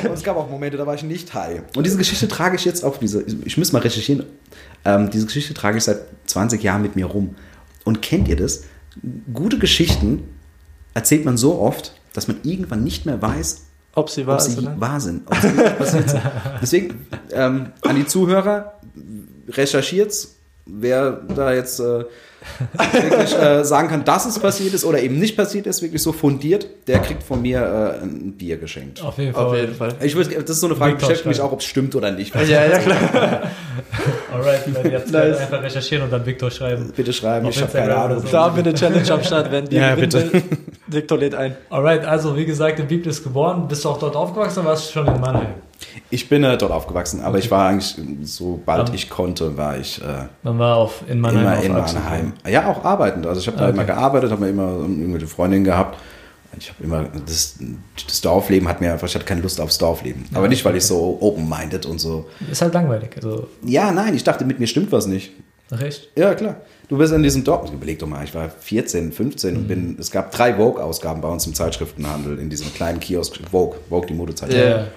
Und 0.04 0.14
es 0.14 0.24
gab 0.24 0.38
auch 0.38 0.50
Momente, 0.50 0.78
da 0.78 0.86
war 0.86 0.94
ich 0.96 1.04
nicht 1.04 1.34
high. 1.34 1.62
Und 1.76 1.86
diese 1.86 1.98
Geschichte 1.98 2.28
trage 2.28 2.56
ich 2.56 2.64
jetzt 2.66 2.86
auf 2.86 3.00
diese, 3.00 3.24
ich 3.46 3.58
muss 3.58 3.74
mal 3.74 3.80
recherchieren, 3.82 4.26
ähm, 4.86 5.10
diese 5.10 5.26
Geschichte 5.26 5.54
trage 5.54 5.78
ich 5.78 5.84
seit 5.84 6.00
20 6.28 6.62
Jahren 6.64 6.82
mit 6.84 6.96
mir 6.96 7.06
rum. 7.06 7.36
Und 7.84 8.02
kennt 8.02 8.28
ihr 8.28 8.36
das? 8.36 8.64
Gute 9.34 9.58
Geschichten 9.60 10.24
erzählt 10.94 11.26
man 11.26 11.38
so 11.38 11.60
oft, 11.60 11.94
dass 12.14 12.28
man 12.28 12.38
irgendwann 12.44 12.84
nicht 12.84 13.06
mehr 13.06 13.22
weiß, 13.22 13.66
Ob 13.94 14.10
sie 14.10 14.26
wahr 14.26 14.36
ob 14.36 14.42
ist, 14.42 14.52
sie 14.54 14.60
oder? 14.60 14.80
wahr 14.80 15.00
sind. 15.00 15.24
Ob 15.28 15.36
sie 15.36 15.50
passiert 15.50 16.10
sind. 16.10 16.22
Deswegen 16.62 17.08
ähm, 17.32 17.68
an 17.82 17.96
die 17.96 18.06
Zuhörer, 18.06 18.74
recherchiert's, 19.50 20.36
wer 20.66 21.12
da 21.36 21.54
jetzt 21.54 21.80
äh, 21.80 22.04
wirklich 22.82 23.36
äh, 23.38 23.64
sagen 23.64 23.88
kann, 23.88 24.04
dass 24.06 24.26
es 24.26 24.40
passiert 24.40 24.74
ist 24.74 24.86
oder 24.86 25.00
eben 25.02 25.20
nicht 25.20 25.36
passiert 25.38 25.68
ist, 25.68 25.82
wirklich 25.82 26.02
so 26.02 26.12
fundiert, 26.12 26.68
der 26.88 27.00
kriegt 27.00 27.24
von 27.24 27.42
mir 27.42 27.60
äh, 28.00 28.04
ein 28.04 28.34
Bier 28.34 28.58
geschenkt. 28.58 29.02
Auf 29.02 29.18
jeden 29.18 29.34
Fall. 29.34 29.46
Auf 29.46 29.56
jeden 29.56 29.76
Fall. 29.76 29.96
Ich 30.02 30.16
würde, 30.16 30.36
das 30.42 30.50
ist 30.50 30.60
so 30.60 30.68
eine 30.68 30.76
Frage, 30.76 30.94
Victor 30.94 31.10
beschäftigt 31.10 31.28
mich 31.28 31.42
auch, 31.42 31.52
ob 31.52 31.60
es 31.60 31.66
stimmt 31.66 31.96
oder 31.96 32.12
nicht. 32.12 32.34
Ja, 32.36 32.66
ja, 32.66 32.78
klar. 32.80 33.44
Alright, 34.34 34.62
dann 34.74 34.92
jetzt 34.92 35.12
Nice. 35.12 35.38
einfach 35.40 35.62
recherchieren 35.64 36.04
und 36.06 36.12
dann 36.12 36.26
Victor 36.26 36.52
schreiben. 36.52 36.92
Bitte 36.96 37.14
schreiben, 37.14 37.46
Auf 37.48 37.56
ich 37.56 37.62
habe 37.62 37.72
keine 37.72 37.96
Ahnung. 37.96 38.20
so. 38.20 38.28
Da 38.28 38.46
haben 38.46 38.56
wir 38.58 38.64
eine 38.64 38.74
Challenge 38.74 39.12
am 39.12 39.24
Start, 39.24 39.52
wenn 39.52 39.66
die 39.66 39.76
Ja, 39.78 39.96
bitte. 39.96 40.34
will. 40.34 40.44
Victor 40.88 41.18
lädt 41.18 41.36
ein. 41.36 41.56
Alright, 41.70 42.06
also 42.06 42.36
wie 42.36 42.46
gesagt, 42.46 42.80
in 42.80 42.88
Biblis 42.88 43.24
geboren. 43.24 43.68
Bist 43.68 43.86
du 43.86 43.90
auch 43.90 44.00
dort 44.00 44.16
aufgewachsen 44.16 44.60
oder 44.60 44.70
warst 44.70 44.90
du 44.90 44.94
schon 44.94 45.08
in 45.08 45.20
Mannheim? 45.22 45.48
Ich 46.10 46.28
bin 46.28 46.44
äh, 46.44 46.58
dort 46.58 46.72
aufgewachsen, 46.72 47.22
aber 47.22 47.38
ich 47.38 47.52
war 47.52 47.70
eigentlich, 47.70 47.96
sobald 48.24 48.90
Ähm. 48.90 48.96
ich 48.96 49.10
konnte, 49.10 49.58
war 49.58 49.78
ich 49.78 50.02
äh, 50.02 50.26
Man 50.44 50.58
war 50.60 50.76
auf, 50.78 51.04
in 51.08 51.20
Mannheim 51.22 51.44
immer 51.44 51.64
in. 51.64 51.72
Mannheim. 51.74 52.34
Ja, 52.50 52.68
auch 52.68 52.84
arbeitend. 52.84 53.28
Also 53.28 53.40
ich 53.42 53.48
habe 53.48 53.58
da 53.58 53.66
Okay. 53.66 53.74
immer 53.76 53.86
gearbeitet, 53.86 54.32
habe 54.32 54.48
immer 54.48 54.70
irgendwelche 54.80 55.28
Freundinnen 55.28 55.64
gehabt. 55.66 55.98
Ich 56.59 56.69
habe 56.69 56.83
immer, 56.83 57.04
das, 57.25 57.56
das 58.07 58.21
Dorfleben 58.21 58.68
hat 58.68 58.81
mir 58.81 58.92
einfach, 58.94 59.07
ich 59.07 59.15
hatte 59.15 59.25
keine 59.25 59.42
Lust 59.42 59.59
aufs 59.62 59.77
Dorfleben. 59.77 60.25
Aber 60.33 60.48
nicht, 60.48 60.63
weil 60.65 60.75
ich 60.75 60.83
so 60.86 61.18
open-minded 61.21 61.86
und 61.86 62.00
so. 62.00 62.25
Ist 62.51 62.62
halt 62.62 62.74
langweilig. 62.74 63.09
Also, 63.15 63.48
Ja, 63.65 63.92
nein, 63.92 64.15
ich 64.15 64.24
dachte, 64.24 64.45
mit 64.45 64.59
mir 64.59 64.68
stimmt 64.68 64.92
was 64.92 65.06
nicht. 65.07 65.31
ach 65.71 65.81
echt? 65.81 66.09
Ja, 66.15 66.33
klar. 66.36 66.57
Du 66.89 66.98
bist 66.98 67.12
in 67.12 67.21
diesem 67.21 67.44
Dorf, 67.44 67.69
überleg 67.71 68.00
doch 68.00 68.07
mal, 68.07 68.24
ich 68.24 68.33
war 68.33 68.50
14, 68.50 69.12
15 69.12 69.54
Mhm. 69.54 69.59
und 69.59 69.68
bin, 69.68 69.97
es 69.99 70.09
gab 70.09 70.31
drei 70.31 70.54
Vogue-Ausgaben 70.56 71.19
bei 71.21 71.28
uns 71.28 71.45
im 71.45 71.54
Zeitschriftenhandel, 71.54 72.40
in 72.40 72.49
diesem 72.49 72.73
kleinen 72.73 72.99
Kiosk, 73.02 73.40
Vogue, 73.52 73.78
Vogue, 73.90 74.07
die 74.07 74.14
Modezeit. 74.14 74.54
Ja. 74.54 74.87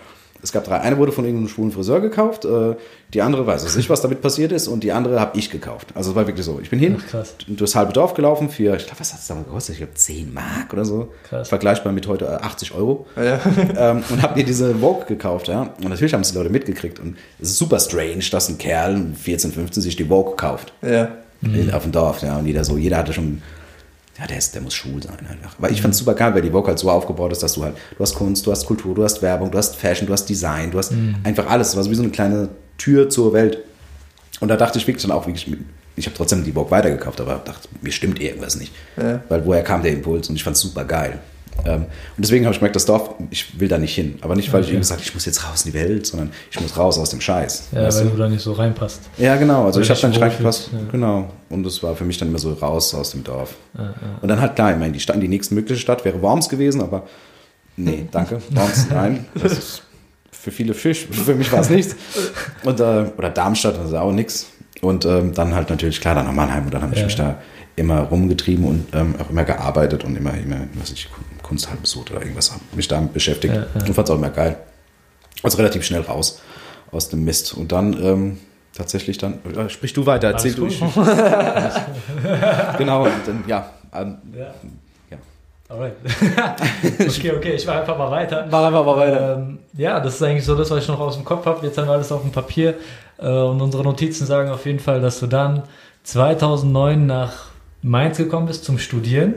Es 0.43 0.53
gab 0.53 0.65
drei. 0.65 0.81
Eine 0.81 0.99
wurde 0.99 1.13
von 1.13 1.25
irgendeinem 1.25 1.49
schwulen 1.49 1.73
Friseur 1.73 2.01
gekauft, 2.01 2.45
äh, 2.45 2.75
die 3.13 3.23
andere 3.23 3.47
weiß 3.47 3.65
ich 3.65 3.77
nicht, 3.77 3.91
was 3.91 4.01
damit 4.01 4.21
passiert 4.23 4.53
ist 4.53 4.69
und 4.69 4.85
die 4.85 4.93
andere 4.93 5.21
habe 5.21 5.37
ich 5.39 5.51
gekauft. 5.51 5.89
Also 5.95 6.11
es 6.11 6.17
war 6.17 6.27
wirklich 6.27 6.47
so. 6.47 6.61
Ich 6.63 6.71
bin 6.71 6.79
hin, 6.79 6.97
Ach, 6.99 7.07
krass. 7.07 7.35
durchs 7.47 7.75
halbe 7.75 7.93
Dorf 7.93 8.15
gelaufen 8.15 8.49
für, 8.49 8.77
ich 8.77 8.87
glaube, 8.87 9.01
was 9.01 9.13
hat 9.13 9.21
es 9.21 9.27
damals 9.27 9.47
gekostet? 9.47 9.75
Ich 9.75 9.79
glaube 9.79 9.95
10 9.95 10.33
Mark 10.33 10.73
oder 10.73 10.85
so. 10.85 11.13
Krass. 11.29 11.49
Vergleichbar 11.49 11.93
mit 11.93 12.07
heute 12.07 12.27
äh, 12.27 12.45
80 12.45 12.75
Euro. 12.75 13.07
Ja. 13.17 13.41
ähm, 13.77 14.05
und 14.09 14.23
habe 14.23 14.39
mir 14.39 14.45
diese 14.45 14.75
Vogue 14.77 15.07
gekauft, 15.07 15.49
ja. 15.49 15.75
Und 15.83 15.89
natürlich 15.89 16.15
haben 16.15 16.23
es 16.23 16.31
die 16.33 16.39
Leute 16.39 16.51
mitgekriegt. 16.51 17.01
Und 17.01 17.17
es 17.41 17.51
ist 17.51 17.59
super 17.59 17.81
strange, 17.81 18.25
dass 18.31 18.49
ein 18.49 18.59
Kerl, 18.59 19.07
14, 19.15 19.53
15, 19.53 19.83
sich 19.83 19.97
die 19.97 20.05
Vogue 20.05 20.37
kauft. 20.37 20.73
Ja. 20.83 21.09
In, 21.43 21.73
auf 21.73 21.85
dem 21.85 21.93
Dorf, 21.93 22.23
ja. 22.23 22.37
Und 22.37 22.47
jeder 22.47 22.65
so, 22.65 22.77
jeder 22.77 22.99
hatte 22.99 23.13
schon, 23.13 23.43
ja, 24.21 24.27
der, 24.27 24.37
ist, 24.37 24.55
der 24.55 24.61
muss 24.61 24.75
schwul 24.75 25.03
sein 25.03 25.17
einfach. 25.29 25.57
Aber 25.57 25.71
ich 25.71 25.81
fand 25.81 25.95
es 25.95 25.99
super 25.99 26.15
geil, 26.15 26.35
weil 26.35 26.43
die 26.43 26.51
Vogue 26.51 26.69
halt 26.69 26.79
so 26.79 26.91
aufgebaut 26.91 27.33
ist, 27.33 27.43
dass 27.43 27.55
du 27.55 27.65
halt, 27.65 27.75
du 27.97 28.03
hast 28.03 28.15
Kunst, 28.15 28.47
du 28.47 28.51
hast 28.51 28.67
Kultur, 28.67 28.95
du 28.95 29.03
hast 29.03 29.23
Werbung, 29.23 29.51
du 29.51 29.57
hast 29.57 29.77
Fashion, 29.77 30.07
du 30.07 30.13
hast 30.13 30.27
Design, 30.27 30.71
du 30.71 30.79
hast 30.79 30.93
einfach 31.25 31.49
alles. 31.49 31.69
Es 31.69 31.77
war 31.77 31.85
so 31.85 31.91
wie 31.91 31.95
so 31.95 32.03
eine 32.03 32.13
kleine 32.13 32.51
Tür 32.77 33.09
zur 33.09 33.33
Welt. 33.33 33.59
Und 34.41 34.49
da 34.49 34.57
dachte 34.57 34.79
ich 34.79 34.87
wirklich 34.87 35.03
dann 35.03 35.13
auch, 35.13 35.27
wirklich, 35.27 35.51
ich 35.97 36.07
habe 36.07 36.17
trotzdem 36.17 36.45
die 36.45 36.53
Vogue 36.53 36.71
weitergekauft, 36.71 37.21
aber 37.21 37.41
dachte, 37.45 37.69
mir 37.81 37.93
stimmt 37.93 38.21
irgendwas 38.21 38.57
nicht. 38.57 38.73
Ja. 38.99 39.23
Weil 39.29 39.45
woher 39.47 39.63
kam 39.63 39.83
der 39.83 39.93
Impuls? 39.93 40.29
Und 40.29 40.37
ich 40.37 40.45
fand 40.45 40.57
es 40.57 40.63
super 40.63 40.85
geil. 40.85 41.19
Ähm, 41.67 41.83
und 41.83 41.87
deswegen 42.19 42.45
habe 42.45 42.53
ich 42.55 42.59
gemerkt, 42.61 42.77
das 42.77 42.87
Dorf, 42.87 43.11
ich 43.31 43.59
will 43.61 43.69
da 43.69 43.79
nicht 43.79 43.95
hin. 43.95 44.19
Aber 44.23 44.37
nicht, 44.37 44.53
weil 44.53 44.61
ich 44.61 44.67
Okay. 44.67 44.75
irgendwie 44.75 44.81
gesagt 44.89 45.01
ich 45.03 45.15
muss 45.15 45.25
jetzt 45.27 45.49
raus 45.49 45.65
in 45.65 45.73
die 45.73 45.79
Welt, 45.79 46.07
sondern 46.07 46.31
ich 46.51 46.61
muss 46.61 46.77
raus 46.77 46.99
aus 46.99 47.11
dem 47.11 47.21
Scheiß. 47.21 47.69
Ja, 47.73 47.83
weil 47.95 48.05
du? 48.05 48.11
du 48.11 48.17
da 48.17 48.29
nicht 48.29 48.43
so 48.43 48.53
reinpasst. 48.53 49.01
Ja, 49.19 49.37
genau. 49.37 49.65
Also 49.67 49.77
Weil 49.79 49.85
ich 49.85 49.91
habe 49.91 50.01
dann 50.01 50.11
nicht 50.11 50.21
reingepasst. 50.23 50.71
ja. 50.73 50.79
Genau. 50.91 51.31
Und 51.49 51.65
das 51.65 51.83
war 51.83 51.95
für 51.97 52.05
mich 52.05 52.19
dann 52.19 52.29
immer 52.29 52.39
so 52.39 52.53
raus 52.53 52.95
aus 52.95 53.11
dem 53.11 53.25
Dorf. 53.25 53.55
Und 54.23 54.29
dann 54.29 54.41
halt 54.41 54.55
klar, 54.55 54.73
ich 54.73 54.79
meine, 54.79 54.93
die, 54.93 55.01
Stadt, 55.01 55.21
die 55.23 55.29
nächstmögliche 55.29 55.81
Stadt 55.81 56.05
wäre 56.05 56.21
Worms 56.23 56.49
gewesen, 56.49 56.81
aber 56.81 57.05
nee, 57.77 58.07
danke. 58.13 58.41
Worms, 58.51 58.87
nein. 58.91 59.27
Das 59.35 59.53
ist 59.53 59.83
für 60.33 60.51
viele 60.51 60.73
Fisch. 60.75 61.07
Für 61.11 61.35
mich 61.35 61.53
war 61.53 61.61
es 61.61 61.69
nichts. 61.69 61.97
Und, 62.65 62.81
äh, 62.81 63.05
oder 63.19 63.29
Darmstadt, 63.31 63.77
das 63.77 63.89
ist 63.89 63.95
auch 63.95 64.13
nichts. 64.13 64.47
Und 64.81 65.05
ähm, 65.05 65.35
dann 65.35 65.55
halt 65.55 65.69
natürlich 65.69 66.01
klar, 66.01 66.15
dann 66.15 66.25
nach 66.25 66.33
Mannheim. 66.33 66.65
Und 66.65 66.73
dann 66.73 66.81
habe 66.81 66.95
ich 66.95 67.01
Ja. 67.01 67.05
mich 67.07 67.17
da 67.17 67.37
immer 67.81 68.03
rumgetrieben 68.03 68.65
und 68.65 68.87
ähm, 68.93 69.17
auch 69.19 69.31
immer 69.31 69.45
gearbeitet 69.45 70.05
und 70.05 70.17
immer, 70.17 70.35
immer, 70.35 70.61
was 70.75 70.91
ich, 70.93 71.09
Kunsthallen 71.43 71.81
besucht 71.81 72.13
oder 72.13 72.21
irgendwas, 72.21 72.53
hab 72.53 72.61
mich 72.77 72.87
damit 72.87 73.13
beschäftigt 73.13 73.53
Ja, 73.55 73.63
ja. 73.63 73.87
und 73.87 73.95
fand 73.95 74.09
es 74.09 74.11
auch 74.11 74.19
immer 74.19 74.31
geil. 74.31 74.57
Also 75.43 75.57
relativ 75.57 75.83
schnell 75.85 76.03
raus 76.03 76.41
aus 76.93 77.09
dem 77.09 77.25
Mist. 77.25 77.55
Und 77.55 77.73
dann 77.73 77.93
ähm, 78.03 78.39
tatsächlich 78.73 79.19
dann, 79.19 79.41
äh, 79.45 79.69
sprich 79.69 79.93
du 79.93 80.07
weiter, 80.07 80.29
erzähl 80.29 80.55
du. 80.55 80.67
Ich, 80.67 80.79
genau, 82.79 83.07
dann, 83.27 83.45
ja. 83.47 83.71
Ähm, 83.93 84.19
Ja. 84.37 84.55
Ja. 85.11 85.17
Alright. 85.69 85.95
okay, 87.01 87.33
okay, 87.37 87.53
ich 87.55 87.67
mache 87.67 87.81
einfach 87.81 87.99
mal 87.99 88.11
weiter. 88.11 88.47
Mach 88.51 88.65
einfach 88.65 88.85
mal 88.85 88.97
weiter. 88.97 89.37
Ähm, 89.37 89.59
ja, 89.73 89.99
das 90.01 90.15
ist 90.17 90.23
eigentlich 90.23 90.45
so 90.45 90.55
das, 90.55 90.71
was 90.71 90.83
ich 90.83 90.89
noch 90.89 91.01
aus 91.01 91.17
dem 91.17 91.25
Kopf 91.25 91.47
habe. 91.47 91.67
Jetzt 91.67 91.79
haben 91.79 91.89
wir 91.89 91.93
alles 91.95 92.13
auf 92.13 92.23
dem 92.23 92.33
Papier. 92.33 92.75
Äh, 93.19 93.29
und 93.29 93.61
unsere 93.61 93.83
Notizen 93.83 94.27
sagen 94.27 94.51
auf 94.51 94.67
jeden 94.67 94.81
Fall, 94.81 95.01
dass 95.01 95.21
du 95.21 95.27
dann 95.27 95.65
2009 96.05 97.07
nach 97.07 97.50
Mainz 97.83 98.19
gekommen 98.19 98.47
bist 98.47 98.65
zum 98.65 98.79
Studieren. 98.79 99.35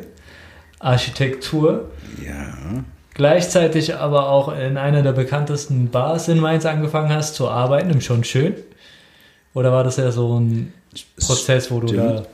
Architektur. 0.80 1.90
ja. 2.24 2.84
Gleichzeitig 3.16 3.96
aber 3.96 4.28
auch 4.30 4.52
in 4.58 4.76
einer 4.76 5.04
der 5.04 5.12
bekanntesten 5.12 5.90
Bars 5.90 6.28
in 6.30 6.40
Mainz 6.40 6.66
angefangen 6.66 7.10
hast 7.10 7.36
zu 7.36 7.48
arbeiten, 7.48 7.92
im 7.92 8.02
Schon 8.02 8.24
Schön. 8.24 8.56
Oder 9.54 9.72
war 9.72 9.84
das 9.84 9.98
ja 9.98 10.12
so 10.12 10.40
ein 10.40 10.74
Prozess, 11.20 11.70
wo 11.70 11.80
du 11.80 11.90
Stimmt. 11.90 12.04
da. 12.04 12.26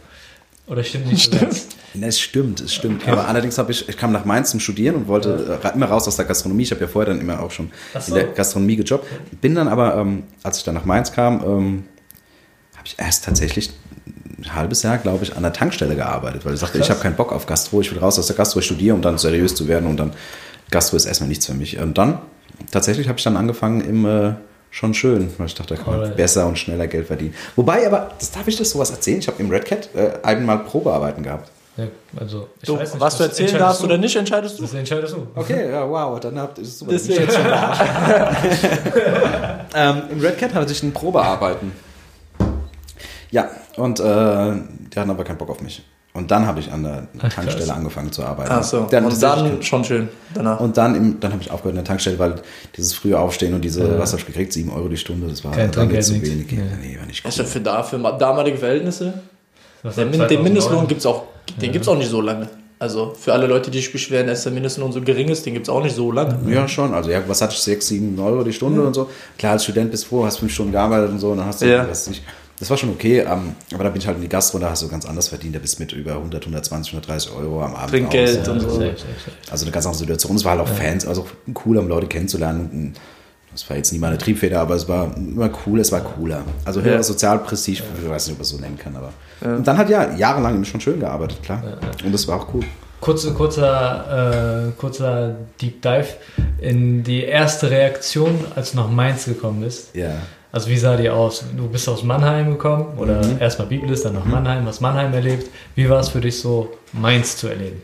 Oder 0.68 0.84
stimmt 0.84 1.08
nicht 1.08 1.32
so 1.34 1.38
ganz? 1.38 1.68
Ne, 1.96 2.06
Es 2.06 2.20
stimmt, 2.20 2.62
es 2.62 2.72
stimmt. 2.74 3.08
Aber 3.08 3.28
allerdings 3.28 3.58
habe 3.58 3.72
ich, 3.72 3.90
ich 3.90 3.98
kam 3.98 4.12
nach 4.12 4.24
Mainz 4.24 4.52
zum 4.52 4.60
Studieren 4.60 4.96
und 4.96 5.08
wollte 5.08 5.60
äh, 5.64 5.74
immer 5.74 5.88
raus 5.88 6.08
aus 6.08 6.18
der 6.18 6.26
Gastronomie. 6.26 6.62
Ich 6.62 6.72
habe 6.72 6.82
ja 6.82 6.88
vorher 6.88 7.12
dann 7.12 7.20
immer 7.20 7.42
auch 7.42 7.50
schon 7.50 7.72
so. 8.00 8.10
in 8.10 8.14
der 8.14 8.34
Gastronomie 8.34 8.76
gejobbt. 8.76 9.08
Bin 9.42 9.56
dann 9.56 9.68
aber, 9.68 9.96
ähm, 9.98 10.24
als 10.44 10.60
ich 10.60 10.64
dann 10.64 10.76
nach 10.76 10.86
Mainz 10.86 11.12
kam, 11.12 11.42
ähm, 11.44 11.84
habe 12.78 12.86
ich 12.86 12.96
erst 13.00 13.26
tatsächlich 13.26 13.72
ein 14.42 14.56
halbes 14.56 14.84
Jahr, 14.84 14.98
glaube 14.98 15.24
ich, 15.24 15.36
an 15.36 15.44
der 15.44 15.54
Tankstelle 15.54 15.96
gearbeitet, 15.96 16.46
weil 16.46 16.54
ich 16.54 16.60
sagte, 16.60 16.78
krass. 16.78 16.88
ich 16.88 16.92
habe 16.92 17.02
keinen 17.02 17.16
Bock 17.16 17.32
auf 17.32 17.46
Gastro, 17.46 17.82
ich 17.82 17.92
will 17.92 18.00
raus 18.00 18.18
aus 18.20 18.28
der 18.28 18.36
Gastro, 18.36 18.60
ich 18.60 18.66
studiere, 18.66 18.96
um 18.96 19.02
dann 19.02 19.18
seriös 19.18 19.56
zu 19.56 19.68
werden 19.68 19.88
und 19.90 19.98
dann 19.98 20.14
Gastro 20.72 20.98
ist 20.98 21.06
erstmal 21.06 21.30
nichts 21.30 21.46
für 21.46 21.54
mich. 21.54 21.80
Und 21.80 21.98
dann, 21.98 22.20
tatsächlich 22.72 23.08
habe 23.08 23.18
ich 23.18 23.24
dann 23.24 23.38
angefangen 23.38 23.82
im 23.82 24.06
äh, 24.06 24.34
schon 24.72 24.94
schön, 24.94 25.32
weil 25.38 25.48
ich 25.48 25.56
dachte, 25.56 25.76
da 25.76 25.82
kann 25.82 25.92
man 25.94 26.00
Alright. 26.02 26.18
besser 26.18 26.46
und 26.48 26.58
schneller 26.60 26.88
Geld 26.88 27.08
verdienen. 27.08 27.34
Wobei, 27.56 27.86
aber, 27.88 28.12
das 28.20 28.32
darf 28.32 28.48
ich 28.48 28.56
das 28.58 28.70
sowas 28.70 28.92
erzählen? 28.92 29.20
Ich 29.20 29.28
habe 29.28 29.42
im 29.42 29.50
Red 29.50 29.66
Cat 29.66 29.90
äh, 29.96 30.12
einmal 30.24 30.60
Probearbeiten 30.60 31.24
gehabt. 31.24 31.50
Ja, 31.78 31.86
also, 32.20 32.50
ich 32.62 32.68
Du, 32.68 32.78
weiß 32.78 32.94
nicht, 32.94 33.02
was 33.02 33.18
du 33.18 33.24
erzählen 33.24 33.58
darfst 33.58 33.82
du. 33.82 33.86
oder 33.86 33.98
nicht, 33.98 34.16
entscheidest 34.16 34.60
du. 34.60 34.64
Das 34.64 34.74
entscheidest 34.74 35.16
du. 35.16 35.28
Okay, 35.34 35.72
ja, 35.72 35.90
wow, 35.90 36.20
dann 36.20 36.38
habt 36.38 36.58
ihr 36.58 36.66
es 36.66 36.78
super. 36.78 36.92
Deswegen. 36.92 37.28
Ähm, 39.76 40.02
Im 40.12 40.20
Red 40.20 40.38
Cat 40.40 40.54
hatte 40.56 40.72
ich 40.72 40.82
ein 40.82 40.92
Probearbeiten. 40.92 41.72
Ja, 43.32 43.50
und 43.78 44.00
äh, 44.00 44.04
die 44.04 45.00
hatten 45.00 45.10
aber 45.10 45.24
keinen 45.24 45.38
Bock 45.38 45.50
auf 45.50 45.62
mich. 45.62 45.84
Und 46.14 46.32
dann 46.32 46.48
habe 46.48 46.60
ich 46.60 46.72
an 46.72 46.84
der 46.84 47.08
Ach, 47.22 47.30
Tankstelle 47.32 47.66
krass. 47.68 47.70
angefangen 47.78 48.12
zu 48.12 48.24
arbeiten. 48.26 48.50
Ach 48.52 48.64
so. 48.64 48.88
Dann, 48.90 49.06
und 49.06 49.22
dann 49.22 49.62
schon 49.62 49.84
schön. 49.84 50.10
Danach. 50.34 50.60
und 50.60 50.76
dann, 50.76 50.96
im, 50.96 51.20
dann 51.20 51.32
habe 51.32 51.42
ich 51.44 51.52
aufgehört 51.52 51.74
in 51.74 51.78
der 51.78 51.86
Tankstelle, 51.86 52.18
weil 52.18 52.36
dieses 52.76 52.94
frühe 52.96 53.18
Aufstehen 53.18 53.54
und 53.54 53.62
diese, 53.62 53.82
Ja. 53.88 54.00
was 54.00 54.12
habe 54.12 54.20
ich 54.22 54.26
gekriegt? 54.26 54.52
7 54.52 54.72
Euro 54.72 54.88
die 54.88 54.98
Stunde, 54.98 55.28
das 55.28 55.44
war, 55.44 55.52
Kein 55.52 55.72
Trinkgeld, 55.72 56.04
zu 56.04 56.14
wenig. 56.22 56.52
Ja. 56.52 56.58
Nee, 56.82 56.98
war 57.00 57.06
nicht 57.06 57.24
ist 57.24 57.38
cool. 57.38 57.46
ja 57.46 57.50
für, 57.50 57.60
da, 57.62 57.84
für 57.84 58.00
damalige 58.18 58.58
Verhältnisse. 58.58 59.14
Der, 59.84 59.92
den 59.92 60.14
2009? 60.14 60.44
Mindestlohn 60.44 60.88
gibt 60.88 61.00
es 61.02 61.06
auch, 61.06 61.24
den 61.62 61.72
gibt's 61.72 61.88
auch 61.88 61.98
nicht 61.98 62.10
so 62.10 62.22
lange. 62.22 62.50
Also 62.80 63.14
für 63.18 63.34
alle 63.34 63.46
Leute, 63.46 63.70
die 63.70 63.78
sich 63.78 63.92
beschweren, 63.92 64.28
dass 64.28 64.44
der 64.44 64.52
Mindestlohn 64.52 64.92
so 64.92 65.02
gering 65.02 65.28
ist, 65.30 65.46
den 65.46 65.54
gibt 65.54 65.68
es 65.68 65.70
auch 65.70 65.84
nicht 65.84 65.96
so 65.96 66.12
lange. 66.12 66.40
Ja, 66.52 66.68
schon. 66.68 66.94
Also, 66.94 67.12
ja, 67.12 67.22
was 67.28 67.42
hatte 67.42 67.54
ich? 67.54 67.60
6, 67.60 67.88
7 67.88 68.20
Euro 68.20 68.44
die 68.44 68.54
Stunde 68.54 68.82
und 68.82 68.94
so. 68.94 69.10
Klar, 69.38 69.54
als 69.54 69.64
Student 69.66 69.92
bist 69.92 70.06
du 70.06 70.08
froh, 70.10 70.26
hast 70.26 70.40
fünf 70.40 70.52
Stunden 70.54 70.72
gearbeitet 70.72 71.12
und 71.12 71.20
so, 71.20 71.32
und 71.32 71.38
dann 71.38 71.46
hast 71.46 71.62
du 71.62 71.66
Ja. 71.70 71.84
das 71.84 72.08
nicht. 72.10 72.24
Das 72.60 72.70
war 72.70 72.78
schon 72.78 72.90
okay, 72.90 73.20
ähm, 73.20 73.56
aber 73.74 73.86
da 73.86 73.90
bin 73.90 74.02
ich 74.02 74.08
halt 74.08 74.18
in 74.18 74.22
die 74.22 74.30
Gastro, 74.30 74.60
da 74.60 74.70
hast 74.70 74.84
du 74.84 74.90
ganz 74.90 75.06
anders 75.06 75.30
verdient. 75.30 75.56
Da 75.56 75.60
bist 75.60 75.80
du 75.80 75.84
mit 75.84 75.94
über 75.94 76.12
100, 76.14 76.44
120, 76.44 76.94
130 76.94 77.32
Euro 77.32 77.64
am 77.64 77.74
Abend 77.74 77.92
Trinkgeld 77.92 78.48
und 78.50 78.60
so. 78.60 78.84
Also 79.50 79.66
eine 79.66 79.72
ganz 79.72 79.86
andere 79.86 80.00
Situation. 80.00 80.36
Es 80.36 80.44
war 80.44 80.58
halt 80.58 80.62
auch 80.62 80.68
Fans, 80.68 81.08
also 81.08 81.26
cool, 81.66 81.78
um 81.78 81.88
Leute 81.88 82.08
kennenzulernen. 82.08 82.94
Das 83.52 83.68
war 83.70 83.78
jetzt 83.78 83.92
nie 83.94 83.98
meine 84.00 84.18
Triebfeder, 84.18 84.60
aber 84.60 84.76
es 84.76 84.88
war 84.88 85.16
immer 85.16 85.50
cool, 85.66 85.80
es 85.80 85.92
war 85.92 86.02
cooler. 86.02 86.44
Also 86.66 86.82
höheres 86.82 87.08
Ja. 87.08 87.14
Sozialprestige, 87.14 87.82
ich 88.04 88.10
weiß 88.10 88.28
nicht, 88.28 88.34
ob 88.34 88.40
man 88.40 88.44
es 88.44 88.50
so 88.50 88.58
nennen 88.58 88.78
kann, 88.78 88.96
aber. 88.96 89.12
Und 89.42 89.66
dann 89.66 89.78
hat 89.78 89.90
ja 89.90 90.14
jahrelang 90.16 90.64
schon 90.66 90.82
schön 90.82 91.00
gearbeitet, 91.00 91.42
klar. 91.42 91.64
Und 92.04 92.14
das 92.14 92.28
war 92.28 92.42
auch 92.42 92.54
cool. 92.54 92.64
Kurze, 93.02 93.34
kurzer, 93.34 94.68
äh, 94.68 94.72
kurzer 94.78 95.34
Deep 95.62 95.82
Dive 95.82 96.08
in 96.60 97.04
die 97.04 97.24
erste 97.24 97.72
Reaktion, 97.72 98.38
als 98.56 98.72
du 98.72 98.78
nach 98.78 98.90
Mainz 98.90 99.26
gekommen 99.26 99.62
bist. 99.62 99.96
Ja. 99.96 100.16
Also 100.52 100.68
wie 100.70 100.78
sah 100.78 100.98
die 100.98 101.10
aus? 101.10 101.44
Du 101.56 101.68
bist 101.70 101.88
aus 101.88 102.04
Mannheim 102.04 102.52
gekommen 102.52 102.98
oder 102.98 103.24
Mhm. 103.24 103.38
erstmal 103.40 103.68
Biblis, 103.68 104.02
dann 104.02 104.14
nach 104.16 104.26
Mannheim, 104.26 104.66
hast 104.66 104.82
Mannheim 104.82 105.14
erlebt. 105.14 105.48
Wie 105.76 105.88
war 105.90 106.00
es 106.00 106.10
für 106.10 106.22
dich 106.22 106.40
so, 106.40 106.72
Mainz 106.92 107.38
zu 107.38 107.48
erleben? 107.48 107.82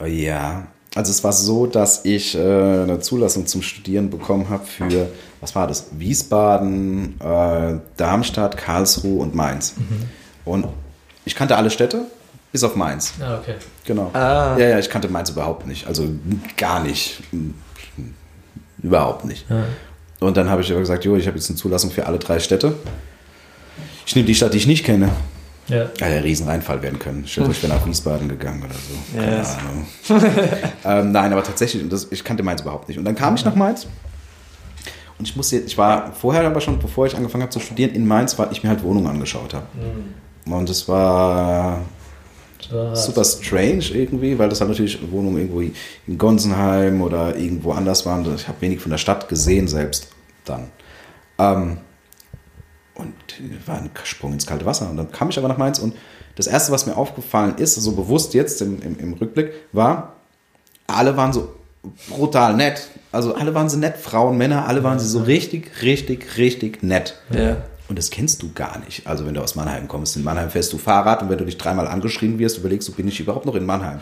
Oh 0.00 0.06
Ja, 0.06 0.68
also 0.94 1.10
es 1.10 1.22
war 1.22 1.32
so, 1.32 1.66
dass 1.66 2.04
ich 2.06 2.34
äh, 2.34 2.38
eine 2.40 2.98
Zulassung 3.00 3.46
zum 3.46 3.60
Studieren 3.62 4.08
bekommen 4.08 4.48
habe 4.48 4.64
für, 4.64 5.08
was 5.42 5.54
war 5.54 5.66
das? 5.66 5.88
Wiesbaden, 5.92 7.20
äh, 7.20 7.78
Darmstadt, 7.98 8.56
Karlsruhe 8.56 9.20
und 9.22 9.34
Mainz. 9.34 9.74
Und 10.46 10.66
ich 11.26 11.34
kannte 11.34 11.56
alle 11.56 11.68
Städte, 11.70 12.06
bis 12.52 12.64
auf 12.64 12.74
Mainz. 12.74 13.12
Ah, 13.20 13.36
okay. 13.38 13.56
Genau. 13.84 14.10
Ah. 14.14 14.56
Ja, 14.58 14.68
ja, 14.68 14.78
ich 14.78 14.88
kannte 14.88 15.08
Mainz 15.08 15.28
überhaupt 15.28 15.66
nicht. 15.66 15.86
Also 15.86 16.08
gar 16.56 16.80
nicht. 16.82 17.20
Überhaupt 18.82 19.24
nicht. 19.26 19.44
Ja. 19.50 19.64
Und 20.20 20.36
dann 20.36 20.48
habe 20.50 20.62
ich 20.62 20.70
aber 20.70 20.80
gesagt, 20.80 21.04
jo, 21.04 21.16
ich 21.16 21.26
habe 21.26 21.36
jetzt 21.36 21.48
eine 21.48 21.56
Zulassung 21.56 21.90
für 21.90 22.06
alle 22.06 22.18
drei 22.18 22.40
Städte. 22.40 22.74
Ich 24.06 24.16
nehme 24.16 24.26
die 24.26 24.34
Stadt, 24.34 24.52
die 24.54 24.58
ich 24.58 24.66
nicht 24.66 24.84
kenne. 24.84 25.10
Ja. 25.68 25.82
Ja, 26.00 26.08
der 26.08 26.24
Riesenreinfall 26.24 26.82
werden 26.82 26.98
können. 26.98 27.26
Stellt 27.26 27.48
euch, 27.48 27.56
ich 27.58 27.62
wäre 27.62 27.74
nach 27.74 27.86
Wiesbaden 27.86 28.26
gegangen 28.28 28.62
oder 28.62 28.72
so. 28.74 29.16
Keine 29.18 29.36
Yes. 29.36 29.56
Ahnung. 29.58 29.86
ähm, 30.84 31.12
nein, 31.12 31.30
aber 31.32 31.42
tatsächlich, 31.42 31.86
das, 31.88 32.08
ich 32.10 32.24
kannte 32.24 32.42
Mainz 32.42 32.62
überhaupt 32.62 32.88
nicht. 32.88 32.98
Und 32.98 33.04
dann 33.04 33.14
kam 33.14 33.34
ich 33.34 33.44
nach 33.44 33.54
Mainz. 33.54 33.86
Und 35.18 35.28
ich 35.28 35.36
musste, 35.36 35.58
ich 35.58 35.76
war 35.76 36.12
vorher 36.12 36.46
aber 36.46 36.60
schon, 36.60 36.78
bevor 36.78 37.06
ich 37.06 37.14
angefangen 37.16 37.42
habe 37.42 37.50
zu 37.52 37.60
studieren, 37.60 37.90
in 37.90 38.06
Mainz, 38.06 38.38
weil 38.38 38.48
ich 38.50 38.62
mir 38.62 38.70
halt 38.70 38.82
Wohnungen 38.82 39.08
angeschaut 39.08 39.52
habe. 39.52 39.66
Und 40.46 40.70
es 40.70 40.88
war 40.88 41.82
War 42.70 42.96
super 42.96 43.24
strange 43.24 43.84
irgendwie, 43.92 44.38
weil 44.38 44.48
das 44.48 44.60
halt 44.60 44.70
natürlich 44.70 44.98
Wohnungen 45.10 45.38
irgendwo 45.38 45.60
in 45.60 46.18
Gonsenheim 46.18 47.02
oder 47.02 47.36
irgendwo 47.36 47.72
anders 47.72 48.06
waren. 48.06 48.26
Ich 48.34 48.48
habe 48.48 48.60
wenig 48.60 48.80
von 48.80 48.90
der 48.90 48.98
Stadt 48.98 49.28
gesehen 49.28 49.68
selbst 49.68 50.08
dann. 50.44 50.70
Ähm, 51.38 51.78
und 52.94 53.14
war 53.66 53.78
ein 53.78 53.90
Sprung 54.04 54.32
ins 54.32 54.46
kalte 54.46 54.66
Wasser. 54.66 54.90
Und 54.90 54.96
dann 54.96 55.10
kam 55.12 55.30
ich 55.30 55.38
aber 55.38 55.48
nach 55.48 55.58
Mainz 55.58 55.78
und 55.78 55.94
das 56.34 56.46
Erste, 56.46 56.72
was 56.72 56.86
mir 56.86 56.96
aufgefallen 56.96 57.56
ist, 57.58 57.74
so 57.76 57.92
bewusst 57.92 58.34
jetzt 58.34 58.60
im, 58.62 58.80
im, 58.82 58.98
im 58.98 59.12
Rückblick, 59.14 59.52
war, 59.72 60.16
alle 60.86 61.16
waren 61.16 61.32
so 61.32 61.54
brutal 62.08 62.54
nett. 62.54 62.88
Also 63.12 63.34
alle 63.34 63.54
waren 63.54 63.68
so 63.68 63.78
nett, 63.78 63.96
Frauen, 63.96 64.36
Männer, 64.36 64.66
alle 64.66 64.82
waren 64.84 64.98
sie 64.98 65.08
so 65.08 65.20
richtig, 65.20 65.82
richtig, 65.82 66.36
richtig 66.36 66.82
nett. 66.82 67.14
Ja. 67.30 67.56
Und 67.88 67.98
das 67.98 68.10
kennst 68.10 68.42
du 68.42 68.50
gar 68.54 68.78
nicht. 68.80 69.06
Also 69.06 69.24
wenn 69.24 69.32
du 69.32 69.40
aus 69.40 69.54
Mannheim 69.54 69.88
kommst, 69.88 70.14
in 70.16 70.22
Mannheim 70.22 70.50
fährst 70.50 70.72
du 70.74 70.78
Fahrrad 70.78 71.22
und 71.22 71.30
wenn 71.30 71.38
du 71.38 71.46
dich 71.46 71.56
dreimal 71.56 71.88
angeschrien 71.88 72.38
wirst, 72.38 72.58
überlegst 72.58 72.86
du, 72.86 72.92
bin 72.92 73.08
ich 73.08 73.18
überhaupt 73.18 73.46
noch 73.46 73.54
in 73.54 73.64
Mannheim? 73.64 73.98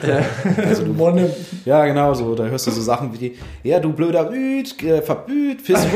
Also 0.57 0.83
du. 0.83 0.97
Ja, 1.64 1.85
genau, 1.87 2.12
so. 2.14 2.35
Da 2.35 2.45
hörst 2.45 2.66
du 2.66 2.71
so 2.73 2.81
Sachen 2.81 3.12
wie 3.19 3.37
ja, 3.62 3.78
du 3.78 3.93
blöder 3.93 4.25
Büt, 4.25 4.83
äh, 4.83 5.02
verbüt, 5.02 5.62
Fisk. 5.62 5.87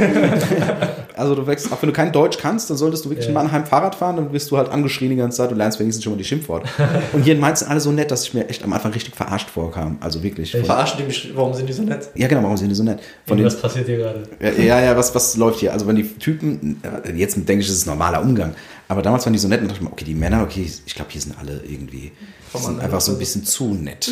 also 1.16 1.34
du 1.34 1.46
wächst, 1.46 1.72
auch 1.72 1.82
wenn 1.82 1.88
du 1.88 1.92
kein 1.92 2.12
Deutsch 2.12 2.38
kannst, 2.38 2.70
dann 2.70 2.76
solltest 2.76 3.04
du 3.04 3.10
wirklich 3.10 3.28
in 3.28 3.34
Mannheim 3.34 3.66
Fahrrad 3.66 3.94
fahren, 3.94 4.16
dann 4.16 4.32
wirst 4.32 4.50
du 4.50 4.56
halt 4.56 4.68
angeschrien 4.68 5.10
die 5.10 5.16
ganze 5.16 5.38
Zeit 5.38 5.50
und 5.50 5.58
lernst 5.58 5.80
wenigstens 5.80 6.04
schon 6.04 6.12
mal 6.12 6.18
die 6.18 6.24
Schimpfworte. 6.24 6.68
Und 7.12 7.22
hier 7.22 7.34
in 7.34 7.40
Mainz 7.40 7.60
sind 7.60 7.70
alle 7.70 7.80
so 7.80 7.90
nett, 7.90 8.10
dass 8.10 8.24
ich 8.24 8.34
mir 8.34 8.48
echt 8.48 8.62
am 8.62 8.72
Anfang 8.72 8.92
richtig 8.92 9.14
verarscht 9.14 9.50
vorkam. 9.50 9.98
Also 10.00 10.22
wirklich. 10.22 10.52
Verarschen 10.52 10.98
die 10.98 11.04
mich, 11.04 11.32
warum 11.34 11.54
sind 11.54 11.68
die 11.68 11.72
so 11.72 11.82
nett? 11.82 12.08
ja, 12.14 12.28
genau, 12.28 12.42
warum 12.42 12.56
sind 12.56 12.68
die 12.68 12.74
so 12.74 12.84
nett? 12.84 13.00
Von 13.26 13.36
den, 13.36 13.46
was 13.46 13.60
passiert 13.60 13.86
hier 13.86 13.98
gerade? 13.98 14.22
ja, 14.40 14.50
ja, 14.50 14.80
ja, 14.80 14.96
was, 14.96 15.14
was 15.14 15.36
läuft 15.36 15.60
hier? 15.60 15.72
Also 15.72 15.86
wenn 15.86 15.96
die 15.96 16.08
Typen, 16.18 16.80
äh, 16.82 17.12
jetzt 17.12 17.36
denke 17.36 17.60
ich, 17.60 17.68
das 17.68 17.79
ist 17.80 17.86
normaler 17.86 18.22
Umgang, 18.22 18.54
aber 18.88 19.02
damals 19.02 19.24
waren 19.24 19.32
die 19.32 19.38
so 19.38 19.48
nett 19.48 19.60
und 19.60 19.68
dachte 19.68 19.80
ich 19.80 19.84
mir, 19.86 19.92
okay, 19.92 20.04
die 20.04 20.14
Männer, 20.14 20.42
okay, 20.42 20.68
ich 20.84 20.94
glaube, 20.94 21.10
hier 21.10 21.20
sind 21.20 21.36
alle 21.38 21.60
irgendwie, 21.64 22.12
sind 22.54 22.80
einfach 22.80 23.00
so 23.00 23.12
ein 23.12 23.18
bisschen 23.18 23.44
zu 23.44 23.74
nett. 23.74 24.10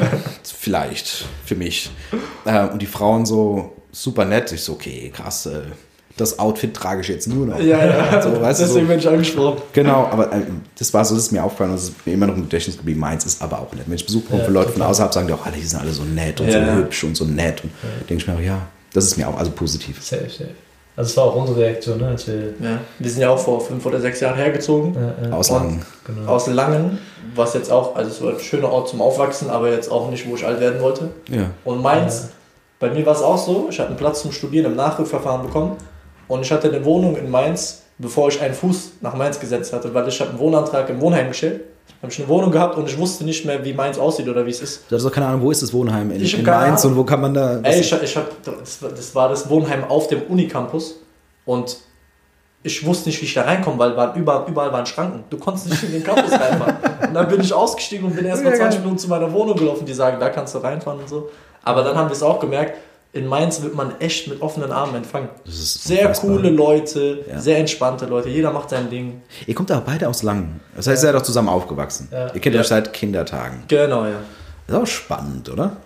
Vielleicht, 0.42 1.24
für 1.44 1.56
mich. 1.56 1.90
Äh, 2.44 2.68
und 2.68 2.80
die 2.80 2.86
Frauen 2.86 3.26
so 3.26 3.76
super 3.92 4.24
nett. 4.24 4.52
Ich 4.52 4.62
so, 4.62 4.72
okay, 4.72 5.10
krass, 5.14 5.46
äh, 5.46 5.62
das 6.16 6.38
Outfit 6.38 6.74
trage 6.74 7.00
ich 7.00 7.08
jetzt 7.08 7.26
nur 7.28 7.46
noch. 7.46 7.58
Ja, 7.60 7.84
ja. 7.84 8.22
So, 8.22 8.40
weißt 8.40 8.60
du, 8.60 8.64
Deswegen 8.64 8.86
so, 8.86 8.88
bin 8.90 8.98
ich 8.98 9.08
angesprochen. 9.08 9.62
genau, 9.72 10.06
aber 10.10 10.32
äh, 10.32 10.42
das 10.78 10.92
war 10.92 11.04
so, 11.04 11.14
das 11.14 11.24
ist 11.24 11.32
mir 11.32 11.42
aufgefallen 11.42 11.70
und 11.70 11.76
das 11.76 11.88
ist 11.88 12.06
mir 12.06 12.12
immer 12.12 12.26
noch 12.26 12.36
im 12.36 12.42
Gedächtnis 12.42 12.76
geblieben. 12.76 13.00
Meins 13.00 13.24
ist 13.24 13.40
aber 13.42 13.58
auch 13.60 13.72
nett. 13.72 13.84
Wenn 13.86 13.94
ich 13.96 14.06
Besuch 14.06 14.22
bekomme 14.22 14.44
von 14.44 14.54
Leuten 14.54 14.72
von 14.72 14.82
außerhalb, 14.82 15.12
sagen 15.14 15.26
die 15.26 15.32
auch, 15.32 15.44
alle, 15.46 15.56
die 15.56 15.62
sind 15.62 15.80
alle 15.80 15.92
so 15.92 16.04
nett 16.04 16.40
und 16.40 16.46
Ja, 16.48 16.52
so 16.52 16.58
ja. 16.58 16.74
hübsch 16.76 17.04
und 17.04 17.16
so 17.16 17.24
nett. 17.24 17.62
Und 17.64 17.70
denke 18.08 18.22
ich 18.22 18.28
mir 18.28 18.34
auch, 18.34 18.40
ja, 18.40 18.68
das 18.92 19.04
ist 19.06 19.16
mir 19.16 19.28
auch, 19.28 19.38
also 19.38 19.50
positiv. 19.50 20.04
Safe, 20.04 20.28
safe. 20.28 20.50
Also 20.96 21.10
es 21.10 21.16
war 21.16 21.24
auch 21.24 21.36
unsere 21.36 21.60
Reaktion, 21.60 21.98
ne? 21.98 22.08
Als 22.08 22.26
wir, 22.26 22.54
Ja. 22.60 22.78
Wir 22.98 23.10
sind 23.10 23.22
ja 23.22 23.30
auch 23.30 23.38
vor 23.38 23.60
fünf 23.60 23.84
oder 23.86 24.00
sechs 24.00 24.20
Jahren 24.20 24.36
hergezogen. 24.36 24.94
äh, 24.96 25.28
äh, 25.28 25.32
Auslangen. 25.32 25.82
genau. 26.04 26.30
Aus 26.30 26.46
Langen, 26.46 26.98
was 27.34 27.54
jetzt 27.54 27.70
auch, 27.70 27.96
also 27.96 28.10
es 28.10 28.22
war 28.22 28.32
ein 28.32 28.40
schöner 28.40 28.70
Ort 28.70 28.88
zum 28.88 29.00
Aufwachsen, 29.00 29.48
aber 29.50 29.70
jetzt 29.70 29.90
auch 29.90 30.10
nicht, 30.10 30.28
wo 30.28 30.34
ich 30.34 30.44
alt 30.44 30.60
werden 30.60 30.80
wollte. 30.80 31.10
Ja. 31.28 31.50
Und 31.64 31.80
Mainz, 31.80 32.30
bei 32.78 32.90
mir 32.90 33.06
war 33.06 33.14
es 33.14 33.22
auch 33.22 33.38
so, 33.38 33.68
ich 33.70 33.78
hatte 33.78 33.90
einen 33.90 33.98
Platz 33.98 34.22
zum 34.22 34.32
Studieren 34.32 34.66
im 34.66 34.76
Nachrückverfahren 34.76 35.46
bekommen 35.46 35.76
und 36.28 36.42
ich 36.42 36.50
hatte 36.52 36.68
eine 36.68 36.84
Wohnung 36.84 37.16
in 37.16 37.30
Mainz 37.30 37.82
bevor 38.00 38.28
ich 38.28 38.40
einen 38.40 38.54
Fuß 38.54 38.92
nach 39.02 39.14
Mainz 39.14 39.38
gesetzt 39.38 39.72
hatte, 39.72 39.92
weil 39.92 40.08
ich 40.08 40.20
habe 40.20 40.30
einen 40.30 40.38
Wohnantrag 40.38 40.88
im 40.88 41.00
Wohnheim 41.00 41.28
gestellt. 41.28 41.64
Habe 42.02 42.12
ich 42.12 42.18
eine 42.18 42.28
Wohnung 42.28 42.50
gehabt 42.50 42.76
und 42.76 42.88
ich 42.88 42.96
wusste 42.98 43.24
nicht 43.24 43.44
mehr, 43.44 43.64
wie 43.64 43.72
Mainz 43.72 43.98
aussieht 43.98 44.28
oder 44.28 44.44
wie 44.46 44.50
es 44.50 44.60
ist. 44.60 44.82
Du 44.88 44.96
hast 44.96 45.04
doch 45.04 45.12
keine 45.12 45.26
Ahnung, 45.26 45.42
wo 45.42 45.50
ist 45.50 45.62
das 45.62 45.72
Wohnheim? 45.72 46.10
In, 46.10 46.22
Ich 46.22 46.38
in 46.38 46.44
Mainz 46.44 46.84
und 46.84 46.96
wo 46.96 47.04
kann 47.04 47.20
man 47.20 47.34
da. 47.34 47.60
Ey, 47.62 47.80
ich, 47.80 47.92
ich 47.92 48.16
hab, 48.16 48.26
das, 48.42 48.82
war- 48.82 48.90
das 48.90 49.14
war 49.14 49.28
das 49.28 49.48
Wohnheim 49.50 49.84
auf 49.84 50.08
dem 50.08 50.22
Unicampus 50.22 50.96
und 51.44 51.76
ich 52.62 52.84
wusste 52.84 53.08
nicht, 53.08 53.20
wie 53.22 53.24
ich 53.24 53.32
da 53.34 53.42
reinkomme, 53.42 53.78
weil 53.78 53.96
waren 53.96 54.18
überall, 54.20 54.44
überall 54.48 54.70
waren 54.72 54.84
Schranken. 54.84 55.24
Du 55.30 55.38
konntest 55.38 55.70
nicht 55.70 55.82
in 55.82 55.92
den 55.92 56.04
Campus 56.04 56.30
reinfahren. 56.32 56.76
Und 57.08 57.14
dann 57.14 57.26
bin 57.28 57.40
ich 57.40 57.52
ausgestiegen 57.54 58.04
und 58.06 58.14
bin 58.14 58.26
erst 58.26 58.44
mal 58.44 58.50
Ja, 58.50 58.56
20 58.56 58.74
geil. 58.76 58.80
Minuten 58.84 58.98
zu 58.98 59.08
meiner 59.08 59.32
Wohnung 59.32 59.56
gelaufen, 59.56 59.86
die 59.86 59.94
sagen, 59.94 60.18
da 60.20 60.28
kannst 60.28 60.54
du 60.54 60.58
reinfahren 60.58 61.00
und 61.00 61.08
so. 61.08 61.30
Aber 61.64 61.82
dann 61.82 61.96
haben 61.96 62.08
wir 62.08 62.12
es 62.12 62.22
auch 62.22 62.38
gemerkt, 62.38 62.74
in 63.12 63.26
Mainz 63.26 63.60
wird 63.62 63.74
man 63.74 64.00
echt 64.00 64.28
mit 64.28 64.40
offenen 64.40 64.70
Armen 64.70 64.94
empfangen. 64.96 65.28
Das 65.44 65.54
ist 65.54 65.84
Sehr 65.84 66.02
unfassbar. 66.02 66.30
coole 66.36 66.50
Leute, 66.50 67.24
Ja. 67.28 67.40
sehr 67.40 67.58
entspannte 67.58 68.06
Leute, 68.06 68.28
jeder 68.28 68.52
macht 68.52 68.70
sein 68.70 68.88
Ding. 68.88 69.22
Ihr 69.46 69.54
kommt 69.54 69.70
aber 69.72 69.80
beide 69.84 70.08
aus 70.08 70.22
Langen. 70.22 70.60
Das 70.76 70.86
heißt, 70.86 71.02
ihr 71.02 71.08
seid 71.08 71.14
doch 71.16 71.22
zusammen 71.22 71.48
aufgewachsen. 71.48 72.08
Ja. 72.12 72.32
Ihr 72.32 72.40
kennt 72.40 72.54
Ja. 72.54 72.60
euch 72.60 72.68
seit 72.68 72.92
Kindertagen. 72.92 73.64
Genau, 73.68 74.04
ja. 74.04 74.20
Das 74.66 74.76
ist 74.76 74.82
auch 74.82 74.86
spannend, 74.86 75.48
oder? 75.50 75.76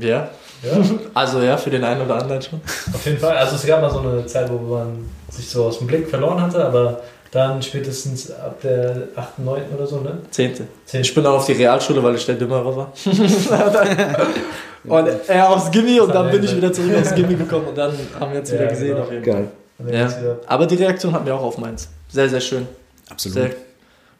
Ja. 0.00 0.30
Ja, 0.62 0.70
Also 1.14 1.40
ja, 1.42 1.56
für 1.56 1.70
den 1.70 1.84
einen 1.84 2.00
oder 2.02 2.16
anderen 2.16 2.40
schon. 2.40 2.60
auf 2.94 3.04
jeden 3.04 3.18
Fall. 3.18 3.36
Also 3.36 3.56
es 3.56 3.66
gab 3.66 3.80
mal 3.82 3.90
so 3.90 3.98
eine 4.00 4.24
Zeit, 4.26 4.50
wo 4.50 4.56
man 4.74 5.04
sich 5.30 5.48
so 5.48 5.64
aus 5.66 5.78
dem 5.78 5.86
Blick 5.86 6.08
verloren 6.08 6.40
hatte, 6.40 6.64
aber 6.64 7.00
dann 7.32 7.62
spätestens 7.62 8.30
ab 8.30 8.60
der 8.62 9.08
8., 9.16 9.38
9. 9.38 9.62
oder 9.76 9.86
so, 9.86 10.00
ne? 10.00 10.18
Zehnte. 10.30 10.66
Zehnte. 10.84 11.06
Ich 11.06 11.14
bin 11.14 11.22
dann 11.24 11.34
auf 11.34 11.46
die 11.46 11.52
Realschule, 11.52 12.02
weil 12.02 12.14
ich 12.16 12.26
der 12.26 12.34
Dümmere 12.36 12.74
war. 12.76 12.92
und 14.84 15.08
er 15.28 15.50
aufs 15.50 15.70
Gimmi 15.70 16.00
und 16.00 16.14
dann 16.14 16.30
bin 16.30 16.42
ich 16.42 16.56
wieder 16.56 16.72
zurück 16.72 16.96
aufs 17.00 17.14
Gimmi 17.14 17.34
gekommen 17.34 17.66
und 17.68 17.76
dann 17.78 17.92
haben 18.18 18.32
wir 18.32 18.40
uns 18.40 18.50
Ja, 18.50 18.58
wieder 18.58 18.66
gesehen 18.68 18.88
genau. 18.88 19.02
auf 19.02 19.12
jeden 19.12 19.24
Fall. 19.24 19.48
Geil. 19.78 20.08
Ja. 20.24 20.36
Aber 20.46 20.66
die 20.66 20.74
Reaktion 20.76 21.12
hatten 21.12 21.26
wir 21.26 21.34
auch 21.34 21.42
auf 21.42 21.58
Mainz. 21.58 21.88
Sehr, 22.08 22.28
sehr 22.28 22.40
schön. 22.40 22.66
Absolut. 23.10 23.34
Sehr, 23.34 23.50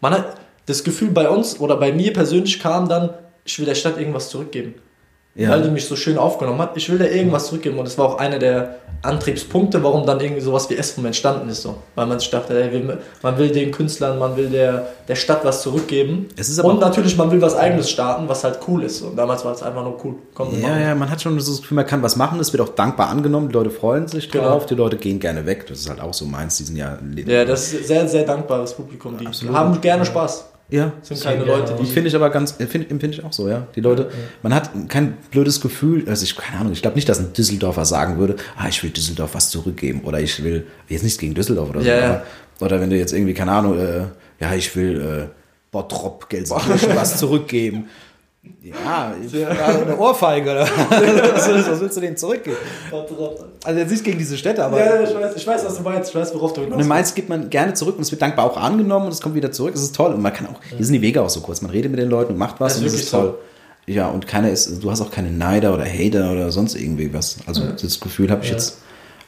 man 0.01 0.15
hat 0.15 0.37
das 0.67 0.83
Gefühl 0.85 1.11
bei 1.11 1.29
uns 1.29 1.59
oder 1.61 1.77
bei 1.77 1.93
mir 1.93 2.13
persönlich 2.13 2.61
kam 2.61 2.89
dann, 2.89 3.11
ich 3.45 3.59
will 3.59 3.67
der 3.67 3.75
Stadt 3.75 3.99
irgendwas 3.99 4.29
zurückgeben. 4.31 4.75
Ja. 5.37 5.51
Weil 5.51 5.63
die 5.63 5.71
mich 5.71 5.87
so 5.87 5.95
schön 5.95 6.19
aufgenommen 6.19 6.61
hat. 6.61 6.77
Ich 6.77 6.91
will 6.91 6.99
da 6.99 7.05
irgendwas 7.05 7.47
zurückgeben 7.47 7.79
und 7.79 7.85
das 7.87 7.97
war 7.97 8.07
auch 8.07 8.19
einer 8.19 8.39
der 8.41 8.77
Antriebspunkte, 9.03 9.83
warum 9.83 10.05
dann 10.05 10.21
irgendwie 10.21 10.43
sowas 10.43 10.69
wie 10.69 10.77
S-Vom 10.77 11.07
entstanden 11.07 11.49
ist. 11.49 11.63
So. 11.63 11.77
Weil 11.95 12.07
man 12.07 12.19
sich 12.19 12.31
dachte, 12.31 12.61
ey, 12.61 12.83
man 13.23 13.39
will 13.39 13.49
den 13.51 13.71
Künstlern, 13.71 14.19
man 14.19 14.37
will 14.37 14.51
der, 14.51 14.89
der 15.09 15.15
Stadt 15.15 15.45
was 15.45 15.63
zurückgeben. 15.63 16.29
Und 16.63 16.81
natürlich, 16.81 17.17
man 17.17 17.31
will 17.31 17.41
was 17.41 17.57
eigenes 17.57 17.89
starten, 17.89 18.29
was 18.29 18.45
halt 18.45 18.59
cool 18.69 18.83
ist. 18.83 19.01
Und 19.03 19.17
damals 19.17 19.45
war 19.45 19.53
es 19.53 19.63
einfach 19.63 19.85
nur 19.85 19.99
cool. 20.05 20.15
Komm, 20.35 20.61
Ja, 20.61 20.79
ja, 20.79 20.95
man 20.95 21.09
hat 21.11 21.23
schon 21.23 21.39
so 21.41 21.53
das 21.53 21.61
Gefühl, 21.63 21.77
man 21.77 21.87
kann 21.87 22.03
was 22.03 22.17
machen, 22.17 22.39
es 22.41 22.53
wird 22.53 22.63
auch 22.63 22.75
dankbar 22.75 23.09
angenommen, 23.09 23.49
die 23.49 23.55
Leute 23.55 23.71
freuen 23.71 24.09
sich 24.09 24.31
Genau. 24.31 24.49
drauf, 24.49 24.67
die 24.67 24.75
Leute 24.75 24.97
gehen 24.97 25.21
gerne 25.21 25.47
weg. 25.47 25.67
Das 25.69 25.79
ist 25.79 25.89
halt 25.89 26.01
auch 26.01 26.13
so 26.13 26.27
meins, 26.27 26.57
die 26.59 26.65
sind 26.65 26.77
ja. 26.77 26.99
ja, 27.27 27.45
das 27.45 27.73
ist 27.73 27.87
sehr, 27.87 28.07
sehr 28.09 28.25
dankbares 28.25 28.75
Publikum. 28.75 29.17
Die 29.17 29.27
Absolut. 29.27 29.55
haben 29.55 29.81
gerne 29.81 30.05
Spaß. 30.05 30.45
Ja, 30.71 30.93
Das 31.01 31.09
sind 31.09 31.23
keine 31.23 31.45
Leute. 31.45 31.75
Die 31.81 31.87
finde 31.87 32.09
ich 32.09 32.15
aber 32.17 32.31
ganz, 32.31 32.55
empfinde 32.59 32.89
empfinde 32.91 33.17
ich 33.19 33.25
auch 33.25 33.33
so, 33.33 33.49
ja. 33.49 33.67
Die 33.75 33.81
Leute, 33.81 34.11
man 34.43 34.55
hat 34.55 34.71
kein 34.89 35.15
blödes 35.31 35.61
Gefühl, 35.61 36.09
also 36.09 36.23
ich, 36.25 36.37
keine 36.37 36.61
Ahnung, 36.61 36.73
ich 36.73 36.83
glaube 36.83 36.97
nicht, 36.97 37.09
dass 37.09 37.19
ein 37.19 37.33
Düsseldorfer 37.33 37.85
sagen 37.85 38.19
würde, 38.19 38.37
ah, 38.57 38.69
ich 38.69 38.83
will 38.83 38.91
Düsseldorf 38.91 39.35
was 39.35 39.51
zurückgeben 39.51 40.03
oder 40.05 40.21
ich 40.21 40.43
will, 40.45 40.67
jetzt 40.89 41.03
nichts 41.03 41.19
gegen 41.19 41.35
Düsseldorf 41.35 41.71
oder 41.71 41.81
so, 41.81 41.89
Ja, 41.89 41.97
ja. 41.99 42.09
aber, 42.11 42.23
oder 42.67 42.81
wenn 42.81 42.91
du 42.91 42.97
jetzt 42.97 43.13
irgendwie, 43.13 43.35
keine 43.35 43.53
Ahnung, 43.53 43.79
äh, 43.79 44.05
ja, 44.41 44.55
ich 44.55 44.75
will 44.77 45.01
äh, 45.01 45.29
Bottrop, 45.71 46.29
Gelsenkirchen 46.29 46.95
was 46.95 47.19
zurückgeben. 47.19 47.89
Ja, 48.63 49.15
ich, 49.23 49.33
ja, 49.33 49.49
eine 49.49 49.99
Ohrfeige 49.99 50.51
oder 50.51 50.63
was, 50.63 51.49
was 51.69 51.81
willst 51.81 51.97
du 51.97 52.01
denen 52.01 52.17
zurückgeben? 52.17 52.57
Also 53.65 53.81
jetzt 53.81 53.91
nicht 53.91 54.03
gegen 54.05 54.19
diese 54.19 54.39
Städte, 54.39 54.65
aber 54.65 54.79
Ja, 54.83 55.03
ich 55.03 55.15
weiß, 55.15 55.37
ich 55.37 55.47
weiß, 55.47 55.65
was 55.67 55.77
du 55.77 55.83
meinst. 55.83 56.11
Ich 56.11 56.15
weiß, 56.17 56.35
worauf 56.35 56.55
du 56.55 56.61
und 56.63 56.69
in 56.69 56.73
hinaus 56.73 56.87
Mainz 56.87 57.15
gibt 57.15 57.29
man 57.29 57.51
gerne 57.51 57.75
zurück 57.75 57.97
und 57.97 58.03
es 58.03 58.11
wird 58.11 58.23
dankbar 58.23 58.47
auch 58.47 58.57
angenommen 58.57 59.07
und 59.07 59.13
es 59.13 59.21
kommt 59.21 59.35
wieder 59.35 59.53
zurück. 59.53 59.75
Es 59.75 59.83
ist 59.83 59.95
toll 59.95 60.15
und 60.15 60.23
man 60.23 60.33
kann 60.33 60.47
auch, 60.47 60.61
hier 60.75 60.85
sind 60.85 60.95
die 60.95 61.03
Wege 61.03 61.21
auch 61.23 61.29
so 61.29 61.41
kurz. 61.41 61.61
Man 61.61 61.71
redet 61.71 61.91
mit 61.91 62.01
den 62.01 62.09
Leuten 62.09 62.33
und 62.33 62.39
macht 62.39 62.61
was 62.61 62.75
Das 62.75 62.81
und 62.81 62.87
es 62.87 62.95
ist 62.95 63.11
toll. 63.11 63.39
Ja, 63.87 64.09
und 64.09 64.27
keiner 64.27 64.51
ist, 64.51 64.83
du 64.83 64.91
hast 64.91 65.03
auch 65.03 65.11
keine 65.11 65.31
Neider 65.31 65.75
oder 65.75 65.85
Hater 65.85 66.33
oder 66.33 66.51
sonst 66.51 66.77
irgendwie 66.77 67.13
was. 67.13 67.39
Also 67.47 67.65
das 67.67 68.01
Gefühl 68.01 68.31
habe 68.31 68.43
ich 68.43 68.49
Ja. 68.51 68.55
jetzt, 68.57 68.79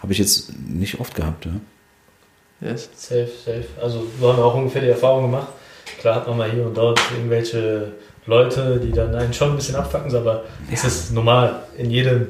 habe 0.00 0.12
ich 0.12 0.18
jetzt 0.18 0.52
nicht 0.68 1.00
oft 1.00 1.14
gehabt. 1.14 1.46
Ja. 1.46 2.70
Yes. 2.70 2.88
Safe, 2.96 3.28
safe. 3.44 3.64
Also 3.82 4.04
wir 4.18 4.28
haben 4.28 4.38
auch 4.40 4.54
ungefähr 4.54 4.80
die 4.82 4.88
Erfahrung 4.88 5.22
gemacht. 5.24 5.48
Klar 5.98 6.16
hat 6.16 6.28
man 6.28 6.38
mal 6.38 6.50
hier 6.50 6.64
und 6.64 6.76
dort 6.76 7.00
irgendwelche 7.14 7.92
Leute, 8.26 8.78
die 8.82 8.92
dann 8.92 9.14
einen 9.14 9.32
schon 9.32 9.50
ein 9.50 9.56
bisschen 9.56 9.74
abfacken, 9.76 10.14
aber 10.14 10.44
es 10.72 10.84
ist 10.84 11.12
normal 11.12 11.60
in 11.76 11.90
jedem. 11.90 12.28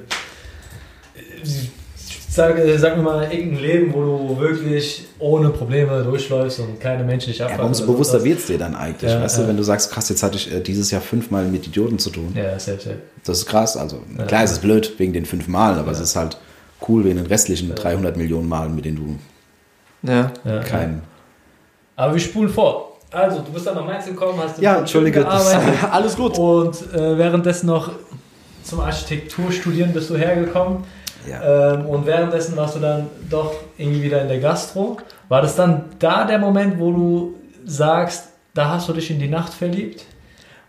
Sag, 2.30 2.56
sag 2.78 2.96
mir 2.96 3.02
mal 3.02 3.30
irgendein 3.30 3.60
Leben, 3.62 3.92
wo 3.92 4.00
du 4.02 4.40
wirklich 4.40 5.04
ohne 5.18 5.50
Probleme 5.50 6.02
durchläufst 6.02 6.60
und 6.60 6.80
keine 6.80 7.04
Menschen 7.04 7.28
dich 7.28 7.38
Ja, 7.40 7.44
abfacken. 7.44 7.60
aber 7.60 7.68
umso 7.68 7.86
bewusster 7.86 8.24
wird 8.24 8.38
es 8.38 8.46
dir 8.46 8.56
dann 8.56 8.74
eigentlich, 8.74 9.10
Ja, 9.12 9.20
weißt 9.20 9.36
du, 9.36 9.42
ja. 9.42 9.48
wenn 9.48 9.56
du 9.58 9.62
sagst, 9.62 9.90
krass, 9.92 10.08
jetzt 10.08 10.22
hatte 10.22 10.36
ich 10.36 10.50
äh, 10.50 10.60
dieses 10.60 10.90
Jahr 10.90 11.02
fünfmal 11.02 11.44
mit 11.44 11.66
Idioten 11.66 11.98
zu 11.98 12.08
tun. 12.08 12.32
Ja, 12.34 12.58
safe, 12.58 12.80
safe. 12.80 12.96
Das 13.26 13.38
ist 13.40 13.46
krass. 13.46 13.76
Also 13.76 14.00
Ja. 14.16 14.24
klar, 14.24 14.44
es 14.44 14.52
ist 14.52 14.62
blöd 14.62 14.94
wegen 14.98 15.12
den 15.12 15.26
fünf 15.26 15.46
Malen, 15.46 15.76
aber 15.78 15.88
Ja. 15.88 15.92
es 15.92 16.00
ist 16.00 16.16
halt 16.16 16.38
cool 16.88 17.04
wegen 17.04 17.16
den 17.18 17.26
restlichen 17.26 17.74
300 17.74 18.16
Millionen 18.16 18.48
Malen, 18.48 18.74
mit 18.74 18.86
denen 18.86 18.96
du 18.96 20.10
Ja. 20.10 20.32
Ja, 20.44 20.60
keinen. 20.60 21.02
Aber 21.96 22.14
wir 22.14 22.20
spulen 22.20 22.48
vor. 22.48 22.91
Also, 23.12 23.40
du 23.40 23.52
bist 23.52 23.66
dann 23.66 23.74
nach 23.74 23.84
Mainz 23.84 24.06
gekommen, 24.06 24.38
hast 24.42 24.58
Ja, 24.58 24.78
entschuldige, 24.78 25.22
das-. 25.22 25.54
Alles 25.90 26.16
gut. 26.16 26.38
Und 26.38 26.94
äh, 26.94 27.18
währenddessen 27.18 27.66
noch 27.66 27.90
zum 28.64 28.80
Architekturstudieren 28.80 29.92
bist 29.92 30.08
du 30.10 30.16
hergekommen. 30.16 30.84
Ja. 31.28 31.74
Ähm, 31.74 31.86
und 31.86 32.06
währenddessen 32.06 32.56
warst 32.56 32.76
du 32.76 32.80
dann 32.80 33.08
doch 33.30 33.54
irgendwie 33.76 34.02
wieder 34.02 34.22
in 34.22 34.28
der 34.28 34.40
Gastro. 34.40 34.96
War 35.28 35.42
das 35.42 35.54
dann 35.54 35.84
da 35.98 36.24
der 36.24 36.38
Moment, 36.38 36.78
wo 36.78 36.90
du 36.90 37.34
sagst, 37.64 38.28
da 38.54 38.70
hast 38.70 38.88
du 38.88 38.92
dich 38.92 39.10
in 39.10 39.18
die 39.18 39.28
Nacht 39.28 39.52
verliebt? 39.52 40.04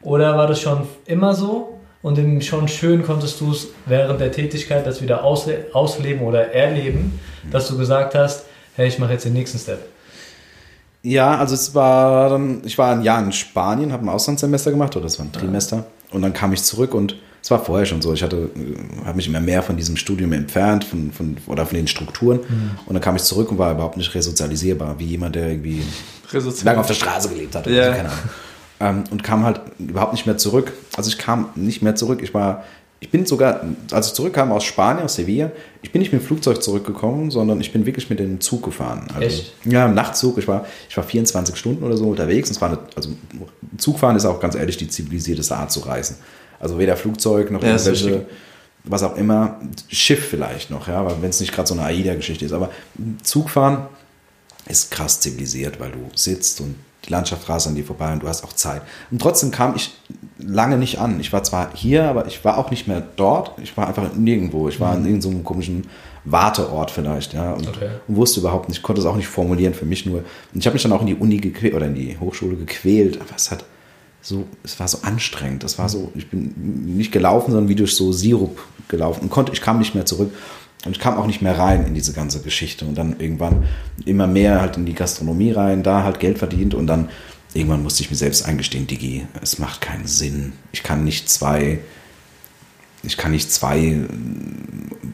Oder 0.02 0.38
war 0.38 0.48
das 0.48 0.60
schon 0.60 0.88
immer 1.06 1.34
so? 1.34 1.80
Und 2.02 2.18
im 2.18 2.42
schon 2.42 2.68
schön 2.68 3.04
konntest 3.04 3.40
du 3.40 3.52
es 3.52 3.70
während 3.86 4.20
der 4.20 4.32
Tätigkeit 4.32 4.86
das 4.86 5.02
wieder 5.02 5.24
ausle 5.24 5.68
ausleben 5.72 6.28
oder 6.28 6.52
erleben, 6.54 7.20
dass 7.50 7.70
du 7.70 7.78
gesagt 7.78 8.14
hast, 8.14 8.46
hey, 8.76 8.90
ich 8.90 9.00
mache 9.00 9.14
jetzt 9.14 9.24
den 9.24 9.34
nächsten 9.34 9.58
Step. 9.58 9.80
Ja, 11.04 11.38
also 11.38 11.54
es 11.54 11.76
war 11.76 12.30
dann, 12.30 12.62
ich 12.64 12.78
war 12.78 12.96
ein 12.96 13.04
Jahr 13.04 13.22
in 13.22 13.32
Spanien, 13.34 13.92
habe 13.92 14.06
ein 14.06 14.10
Auslandssemester 14.10 14.72
gemacht, 14.72 14.96
oder 14.96 15.04
das 15.04 15.20
war 15.20 15.26
ein 15.26 15.32
Trimester. 15.34 15.86
Und 16.12 16.22
dann 16.22 16.34
kam 16.34 16.54
ich 16.54 16.64
zurück 16.64 16.94
und 16.94 17.18
es 17.42 17.52
war 17.52 17.64
vorher 17.64 17.86
schon 17.86 18.02
so. 18.02 18.14
Ich 18.14 18.24
hatte, 18.24 18.50
habe 19.04 19.18
mich 19.18 19.28
immer 19.28 19.42
mehr 19.42 19.62
von 19.62 19.76
diesem 19.76 19.98
Studium 19.98 20.32
entfernt, 20.32 20.86
von, 20.86 21.12
von, 21.12 21.36
oder 21.48 21.66
von 21.66 21.76
den 21.76 21.88
Strukturen. 21.88 22.40
Und 22.86 22.94
dann 22.94 23.02
kam 23.02 23.18
ich 23.18 23.24
zurück 23.24 23.52
und 23.52 23.58
war 23.58 23.74
überhaupt 23.74 23.98
nicht 23.98 24.16
resozialisierbar, 24.16 24.98
wie 24.98 25.06
jemand, 25.06 25.36
der 25.36 25.50
irgendwie 25.50 25.84
lange 26.64 26.80
auf 26.80 26.88
der 26.88 26.94
Straße 26.94 27.28
gelebt 27.28 27.54
hat. 27.54 27.68
Ja. 27.68 27.88
so, 27.88 27.92
keine 27.92 28.10
Ahnung. 28.10 28.30
Ähm, 28.80 29.04
und 29.12 29.24
kam 29.24 29.44
halt 29.44 29.60
überhaupt 29.78 30.14
nicht 30.14 30.26
mehr 30.26 30.38
zurück. 30.38 30.72
Also 30.96 31.10
ich 31.10 31.18
kam 31.18 31.50
nicht 31.56 31.82
mehr 31.82 31.96
zurück. 31.96 32.22
Ich 32.24 32.34
war, 32.34 32.64
ich 33.04 33.10
bin 33.10 33.26
sogar, 33.26 33.66
als 33.92 34.08
ich 34.08 34.14
zurückkam 34.14 34.54
aus 34.54 34.64
Spanien, 34.64 35.04
aus 35.04 35.16
Sevilla, 35.16 35.52
ich 35.82 35.92
bin 35.92 36.00
nicht 36.00 36.14
mit 36.14 36.22
dem 36.22 36.26
Flugzeug 36.26 36.64
zurückgekommen, 36.64 37.32
sondern 37.32 37.60
ich 37.60 37.74
bin 37.74 37.86
wirklich 37.86 38.10
mit 38.10 38.18
dem 38.18 38.40
Zug 38.40 38.64
gefahren. 38.64 39.08
Also, 39.14 39.28
Echt? 39.28 39.54
Ja, 39.66 39.88
im 39.88 39.94
Nachtzug. 39.94 40.38
Ich 40.38 40.48
war, 40.48 40.66
ich 40.88 40.96
war 40.96 41.04
24 41.04 41.58
Stunden 41.58 41.84
oder 41.84 41.98
so 41.98 42.06
unterwegs. 42.06 42.48
Und 42.48 42.56
es 42.56 42.62
war 42.62 42.70
eine, 42.70 42.80
also 42.96 43.10
Zugfahren 43.78 44.16
ist 44.16 44.24
auch 44.24 44.40
ganz 44.40 44.56
ehrlich 44.56 44.78
die 44.78 44.88
zivilisierteste 44.88 45.54
Art 45.54 45.70
zu 45.70 45.82
reisen. 45.82 46.16
Also 46.62 46.80
weder 46.80 46.96
Flugzeug 46.96 47.52
noch 47.52 47.62
Ja, 47.62 47.72
irgendwelche, 47.72 48.26
was 48.86 49.04
auch 49.04 49.18
immer, 49.18 49.60
Schiff 49.90 50.26
vielleicht 50.30 50.72
noch, 50.72 50.88
ja, 50.88 51.06
wenn 51.22 51.30
es 51.30 51.42
nicht 51.42 51.52
gerade 51.52 51.68
so 51.68 51.74
eine 51.74 51.84
AIDA-Geschichte 51.84 52.46
ist. 52.46 52.54
Aber 52.54 52.72
Zugfahren 53.22 53.88
ist 54.70 54.92
krass 54.92 55.20
zivilisiert, 55.20 55.78
weil 55.82 55.92
du 55.92 56.10
sitzt 56.16 56.62
und 56.62 56.76
die 57.06 57.12
Landschaft 57.12 57.50
rast 57.50 57.68
an 57.68 57.76
dir 57.76 57.84
vorbei 57.84 58.14
und 58.14 58.24
du 58.24 58.30
hast 58.30 58.46
auch 58.46 58.54
Zeit. 58.54 58.82
Und 59.12 59.22
trotzdem 59.22 59.52
kam 59.52 59.76
ich 59.76 59.92
lange 60.46 60.78
nicht 60.78 61.00
an. 61.00 61.20
Ich 61.20 61.32
war 61.34 61.44
zwar 61.44 61.72
hier, 61.74 62.06
aber 62.06 62.28
ich 62.28 62.44
war 62.44 62.58
auch 62.58 62.72
nicht 62.72 62.88
mehr 62.88 63.02
dort. 63.16 63.52
Ich 63.62 63.76
war 63.78 63.88
einfach 63.88 64.14
nirgendwo. 64.16 64.68
Ich 64.70 64.80
war 64.80 64.96
in 64.96 65.06
irgendeinem 65.06 65.44
komischen 65.44 65.88
Warteort 66.26 66.92
vielleicht, 66.92 67.34
ja, 67.34 67.54
und, 67.54 67.68
Okay. 67.68 67.90
und 68.08 68.16
wusste 68.16 68.40
überhaupt 68.40 68.70
nicht, 68.70 68.82
konnte 68.82 69.02
es 69.02 69.06
auch 69.06 69.18
nicht 69.18 69.28
formulieren 69.28 69.74
für 69.74 69.86
mich 69.86 70.06
nur. 70.06 70.20
Und 70.20 70.60
ich 70.60 70.66
habe 70.66 70.74
mich 70.74 70.84
dann 70.84 70.94
auch 70.94 71.02
in 71.02 71.08
die 71.08 71.16
Uni 71.16 71.38
gequält 71.38 71.74
oder 71.74 71.88
in 71.88 71.96
die 71.96 72.18
Hochschule 72.18 72.56
gequält, 72.56 73.20
aber 73.20 73.36
es 73.36 73.52
hat 73.52 73.66
so, 74.22 74.46
es 74.64 74.80
war 74.80 74.88
so 74.88 75.00
anstrengend. 75.02 75.64
Das 75.64 75.78
war 75.78 75.90
so, 75.90 76.12
ich 76.16 76.30
bin 76.30 76.54
nicht 76.96 77.12
gelaufen, 77.12 77.52
sondern 77.52 77.68
wie 77.68 77.76
durch 77.76 77.96
so 77.96 78.14
Sirup 78.14 78.58
gelaufen 78.88 79.24
und 79.24 79.30
konnte, 79.32 79.52
ich 79.52 79.60
kam 79.62 79.80
nicht 79.80 79.96
mehr 79.96 80.06
zurück. 80.06 80.32
Und 80.86 80.92
ich 80.92 81.00
kam 81.00 81.18
auch 81.18 81.28
nicht 81.28 81.42
mehr 81.42 81.58
rein 81.58 81.86
in 81.88 81.94
diese 81.94 82.12
ganze 82.12 82.42
Geschichte. 82.42 82.86
Und 82.86 82.98
dann 82.98 83.16
irgendwann 83.20 83.64
immer 84.06 84.28
mehr 84.28 84.60
halt 84.60 84.76
in 84.76 84.86
die 84.86 84.94
Gastronomie 84.94 85.52
rein, 85.52 85.82
da 85.82 86.04
halt 86.04 86.20
Geld 86.20 86.38
verdient. 86.40 86.74
Und 86.74 86.88
dann 86.88 87.08
irgendwann 87.54 87.84
musste 87.84 88.04
ich 88.04 88.10
mir 88.10 88.16
selbst 88.16 88.46
eingestehen, 88.46 88.88
Digi, 88.88 89.28
es 89.42 89.60
macht 89.60 89.82
keinen 89.82 90.08
Sinn. 90.08 90.54
Ich 90.72 90.84
kann 90.84 91.04
nicht 91.04 91.30
zwei, 91.30 91.80
ich 93.04 93.18
kann 93.18 93.32
nicht 93.32 93.52
zwei 93.52 93.80
äh, 93.80 94.08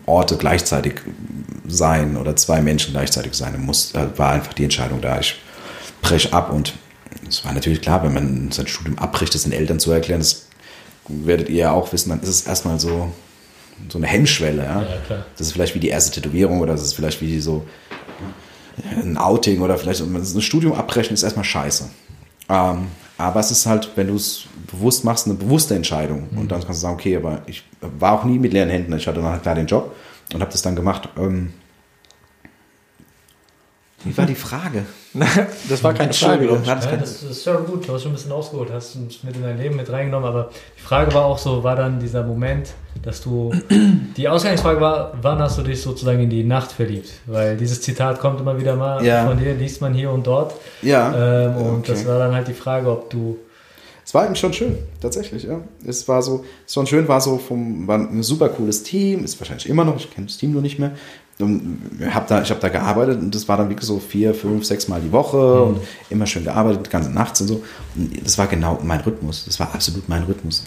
Orte 0.06 0.38
gleichzeitig 0.38 1.02
sein 1.68 2.18
oder 2.18 2.36
zwei 2.36 2.62
Menschen 2.62 2.94
gleichzeitig 2.94 3.34
sein. 3.34 3.60
Muss, 3.62 3.92
da 3.92 4.18
war 4.18 4.32
einfach 4.32 4.54
die 4.54 4.64
Entscheidung 4.64 5.02
da. 5.02 5.20
Ich 5.20 5.36
brech 6.02 6.34
ab 6.34 6.52
und 6.52 6.74
es 7.28 7.44
war 7.46 7.54
natürlich 7.54 7.82
klar, 7.82 8.04
wenn 8.04 8.14
man 8.14 8.52
sein 8.52 8.68
Studium 8.68 8.98
abbricht, 8.98 9.36
das 9.36 9.44
den 9.44 9.52
Eltern 9.52 9.80
zu 9.80 9.92
erklären, 9.92 10.22
das 10.22 10.48
werdet 11.08 11.50
ihr 11.50 11.58
ja 11.58 11.72
auch 11.72 11.92
wissen, 11.92 12.10
dann 12.10 12.22
ist 12.22 12.30
es 12.30 12.42
erstmal 12.44 12.80
so, 12.80 13.12
so 13.90 13.98
eine 13.98 14.08
Hemmschwelle. 14.08 14.64
Ja? 14.64 14.82
Ja. 14.82 15.26
Das 15.38 15.48
ist 15.48 15.54
vielleicht 15.54 15.76
wie 15.76 15.80
die 15.80 15.90
erste 15.90 16.12
Tätowierung 16.12 16.62
oder 16.62 16.74
das 16.74 16.84
ist 16.84 16.94
vielleicht 16.94 17.22
wie 17.22 17.40
so, 17.40 17.66
ein 18.96 19.18
Outing 19.18 19.62
oder 19.62 19.78
vielleicht 19.78 20.02
ein 20.02 20.42
Studium 20.42 20.74
abbrechen 20.74 21.14
ist 21.14 21.24
erstmal 21.24 21.46
scheiße. 21.46 21.90
Ähm, 22.50 22.88
aber 23.18 23.40
es 23.40 23.52
ist 23.52 23.66
halt, 23.66 23.92
wenn 23.96 24.08
du 24.08 24.16
es 24.16 24.46
bewusst 24.68 25.04
machst, 25.04 25.28
eine 25.28 25.36
bewusste 25.36 25.76
Entscheidung. 25.76 26.30
Und 26.36 26.52
dann 26.52 26.62
kannst 26.62 26.80
du 26.80 26.82
sagen, 26.82 26.96
okay, 26.96 27.18
aber 27.18 27.42
ich 27.48 27.64
war 27.82 28.14
auch 28.14 28.24
nie 28.24 28.40
mit 28.40 28.54
leeren 28.54 28.70
Händen. 28.70 28.94
Ich 28.94 29.08
hatte 29.08 29.22
dann 29.22 29.32
halt 29.32 29.42
klar 29.42 29.56
den 29.56 29.68
Job 29.68 29.96
und 30.34 30.42
habe 30.42 30.52
das 30.52 30.62
dann 30.62 30.76
gemacht. 30.76 31.10
Ähm, 31.18 31.54
wie 34.04 34.18
war 34.18 34.26
die 34.26 34.36
Frage? 34.36 34.86
das 35.70 35.84
war 35.84 35.94
keine 35.94 36.14
Frage. 36.14 36.44
Entschuldigung, 36.44 36.64
Ja, 36.66 36.76
das 36.98 37.24
ist 37.24 37.46
ja 37.46 37.56
gut, 37.56 37.88
du 37.88 37.94
hast 37.94 38.04
schon 38.04 38.12
ein 38.12 38.16
bisschen 38.16 38.32
ausgeholt, 38.32 38.70
hast 38.72 38.96
uns 38.96 39.24
mit 39.24 39.36
in 39.36 39.42
dein 39.42 39.58
Leben 39.58 39.76
mit 39.76 39.92
reingenommen, 39.92 40.28
aber 40.30 40.50
die 40.78 40.82
Frage 40.82 41.14
war 41.14 41.26
auch 41.26 41.38
so, 41.40 41.64
war 41.64 41.76
dann 41.76 42.00
dieser 42.00 42.24
Moment, 42.24 42.70
dass 43.02 43.22
du, 43.22 43.52
die 44.18 44.28
Ausgangsfrage 44.30 44.80
war, 44.80 45.14
wann 45.22 45.40
hast 45.40 45.58
du 45.58 45.64
dich 45.64 45.82
sozusagen 45.82 46.20
in 46.22 46.30
die 46.30 46.44
Nacht 46.44 46.72
verliebt? 46.72 47.10
Weil 47.26 47.58
dieses 47.58 47.82
Zitat 47.82 48.20
kommt 48.20 48.40
immer 48.40 48.60
wieder 48.60 48.76
mal 48.76 49.04
Ja. 49.04 49.26
von 49.28 49.38
dir, 49.38 49.54
liest 49.56 49.82
man 49.82 49.94
hier 49.94 50.12
und 50.12 50.28
dort. 50.28 50.54
Ja. 50.82 51.46
Ähm, 51.48 51.56
und 51.58 51.80
Okay. 51.80 51.92
das 51.94 52.06
war 52.08 52.20
dann 52.20 52.34
halt 52.36 52.48
die 52.48 52.54
Frage, 52.54 52.90
ob 52.92 53.10
du, 53.10 53.38
Es 54.06 54.14
war 54.14 54.26
eben 54.26 54.36
schon 54.36 54.54
schön, 54.54 54.78
tatsächlich, 55.02 55.44
ja. 55.44 55.60
Es 55.86 56.08
war 56.08 56.22
so, 56.22 56.44
es 56.68 56.76
war 56.78 56.86
schön, 56.86 57.08
war 57.08 57.22
so 57.22 57.38
vom, 57.40 57.88
war 57.88 57.98
ein 57.98 58.22
super 58.24 58.50
cooles 58.50 58.84
Team, 58.84 59.24
ist 59.24 59.40
wahrscheinlich 59.40 59.68
immer 59.70 59.86
noch, 59.86 59.98
ich 59.98 60.12
kenne 60.12 60.28
das 60.28 60.38
Team 60.38 60.52
nur 60.52 60.62
nicht 60.62 60.78
mehr. 60.80 60.92
Hab 61.42 62.28
da, 62.28 62.42
ich 62.42 62.50
habe 62.50 62.60
da 62.60 62.68
gearbeitet 62.68 63.22
und 63.22 63.34
das 63.34 63.48
war 63.48 63.56
dann 63.56 63.70
wirklich 63.70 63.88
so 63.88 64.00
vier, 64.00 64.34
fünf, 64.34 64.66
sechs 64.66 64.90
Mal 64.90 65.00
die 65.00 65.12
Woche 65.14 65.64
und 65.64 65.80
immer 66.10 66.26
schön 66.26 66.44
gearbeitet, 66.44 66.90
ganze 66.90 67.10
nachts 67.12 67.40
und 67.40 67.48
so. 67.48 67.64
Und 67.96 68.26
das 68.26 68.38
war 68.38 68.48
genau 68.48 68.78
mein 68.84 69.00
Rhythmus. 69.00 69.46
Das 69.46 69.58
war 69.60 69.74
absolut 69.74 70.10
mein 70.10 70.24
Rhythmus. 70.24 70.66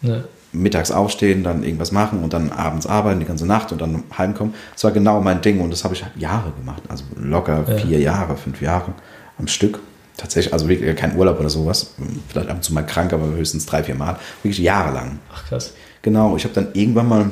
ne, 0.00 0.24
Mittags 0.52 0.90
aufstehen, 0.90 1.42
dann 1.42 1.64
irgendwas 1.64 1.92
machen 1.92 2.22
und 2.22 2.34
dann 2.34 2.52
abends 2.52 2.86
arbeiten 2.86 3.20
die 3.20 3.26
ganze 3.26 3.46
Nacht 3.46 3.72
und 3.72 3.80
dann 3.80 4.04
heimkommen. 4.16 4.54
Das 4.74 4.84
war 4.84 4.90
genau 4.92 5.20
mein 5.20 5.40
Ding 5.40 5.60
und 5.60 5.70
das 5.70 5.82
habe 5.82 5.94
ich 5.94 6.04
Jahre 6.16 6.52
gemacht. 6.52 6.82
Also 6.88 7.04
locker 7.16 7.64
Ja. 7.66 7.78
vier 7.78 7.98
Jahre, 8.00 8.36
fünf 8.36 8.60
Jahre 8.60 8.92
am 9.38 9.48
Stück. 9.48 9.80
Tatsächlich, 10.16 10.52
also 10.52 10.68
wirklich 10.68 10.94
kein 10.94 11.16
Urlaub 11.16 11.40
oder 11.40 11.48
sowas. 11.48 11.94
Vielleicht 12.28 12.48
ab 12.50 12.56
und 12.56 12.62
zu 12.62 12.74
mal 12.74 12.82
krank, 12.82 13.12
aber 13.14 13.26
höchstens 13.26 13.64
drei, 13.64 13.82
vier 13.82 13.94
Mal. 13.94 14.16
Wirklich 14.42 14.58
jahrelang. 14.62 15.18
ach 15.34 15.44
krass, 15.48 15.72
Genau, 16.02 16.36
ich 16.36 16.44
habe 16.44 16.52
dann 16.54 16.68
irgendwann 16.74 17.08
mal 17.08 17.30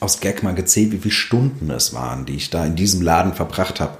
aus 0.00 0.20
Gag 0.20 0.42
mal 0.42 0.54
gezählt, 0.54 0.92
wie 0.92 0.98
viele 0.98 1.12
Stunden 1.14 1.70
es 1.70 1.92
waren, 1.94 2.26
die 2.26 2.36
ich 2.36 2.50
da 2.50 2.64
in 2.64 2.76
diesem 2.76 3.02
Laden 3.02 3.32
verbracht 3.34 3.80
habe. 3.80 3.98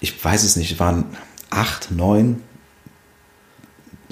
Ich 0.00 0.24
weiß 0.24 0.44
es 0.44 0.56
nicht, 0.56 0.72
es 0.72 0.78
waren 0.80 1.04
acht, 1.50 1.90
neun 1.90 2.42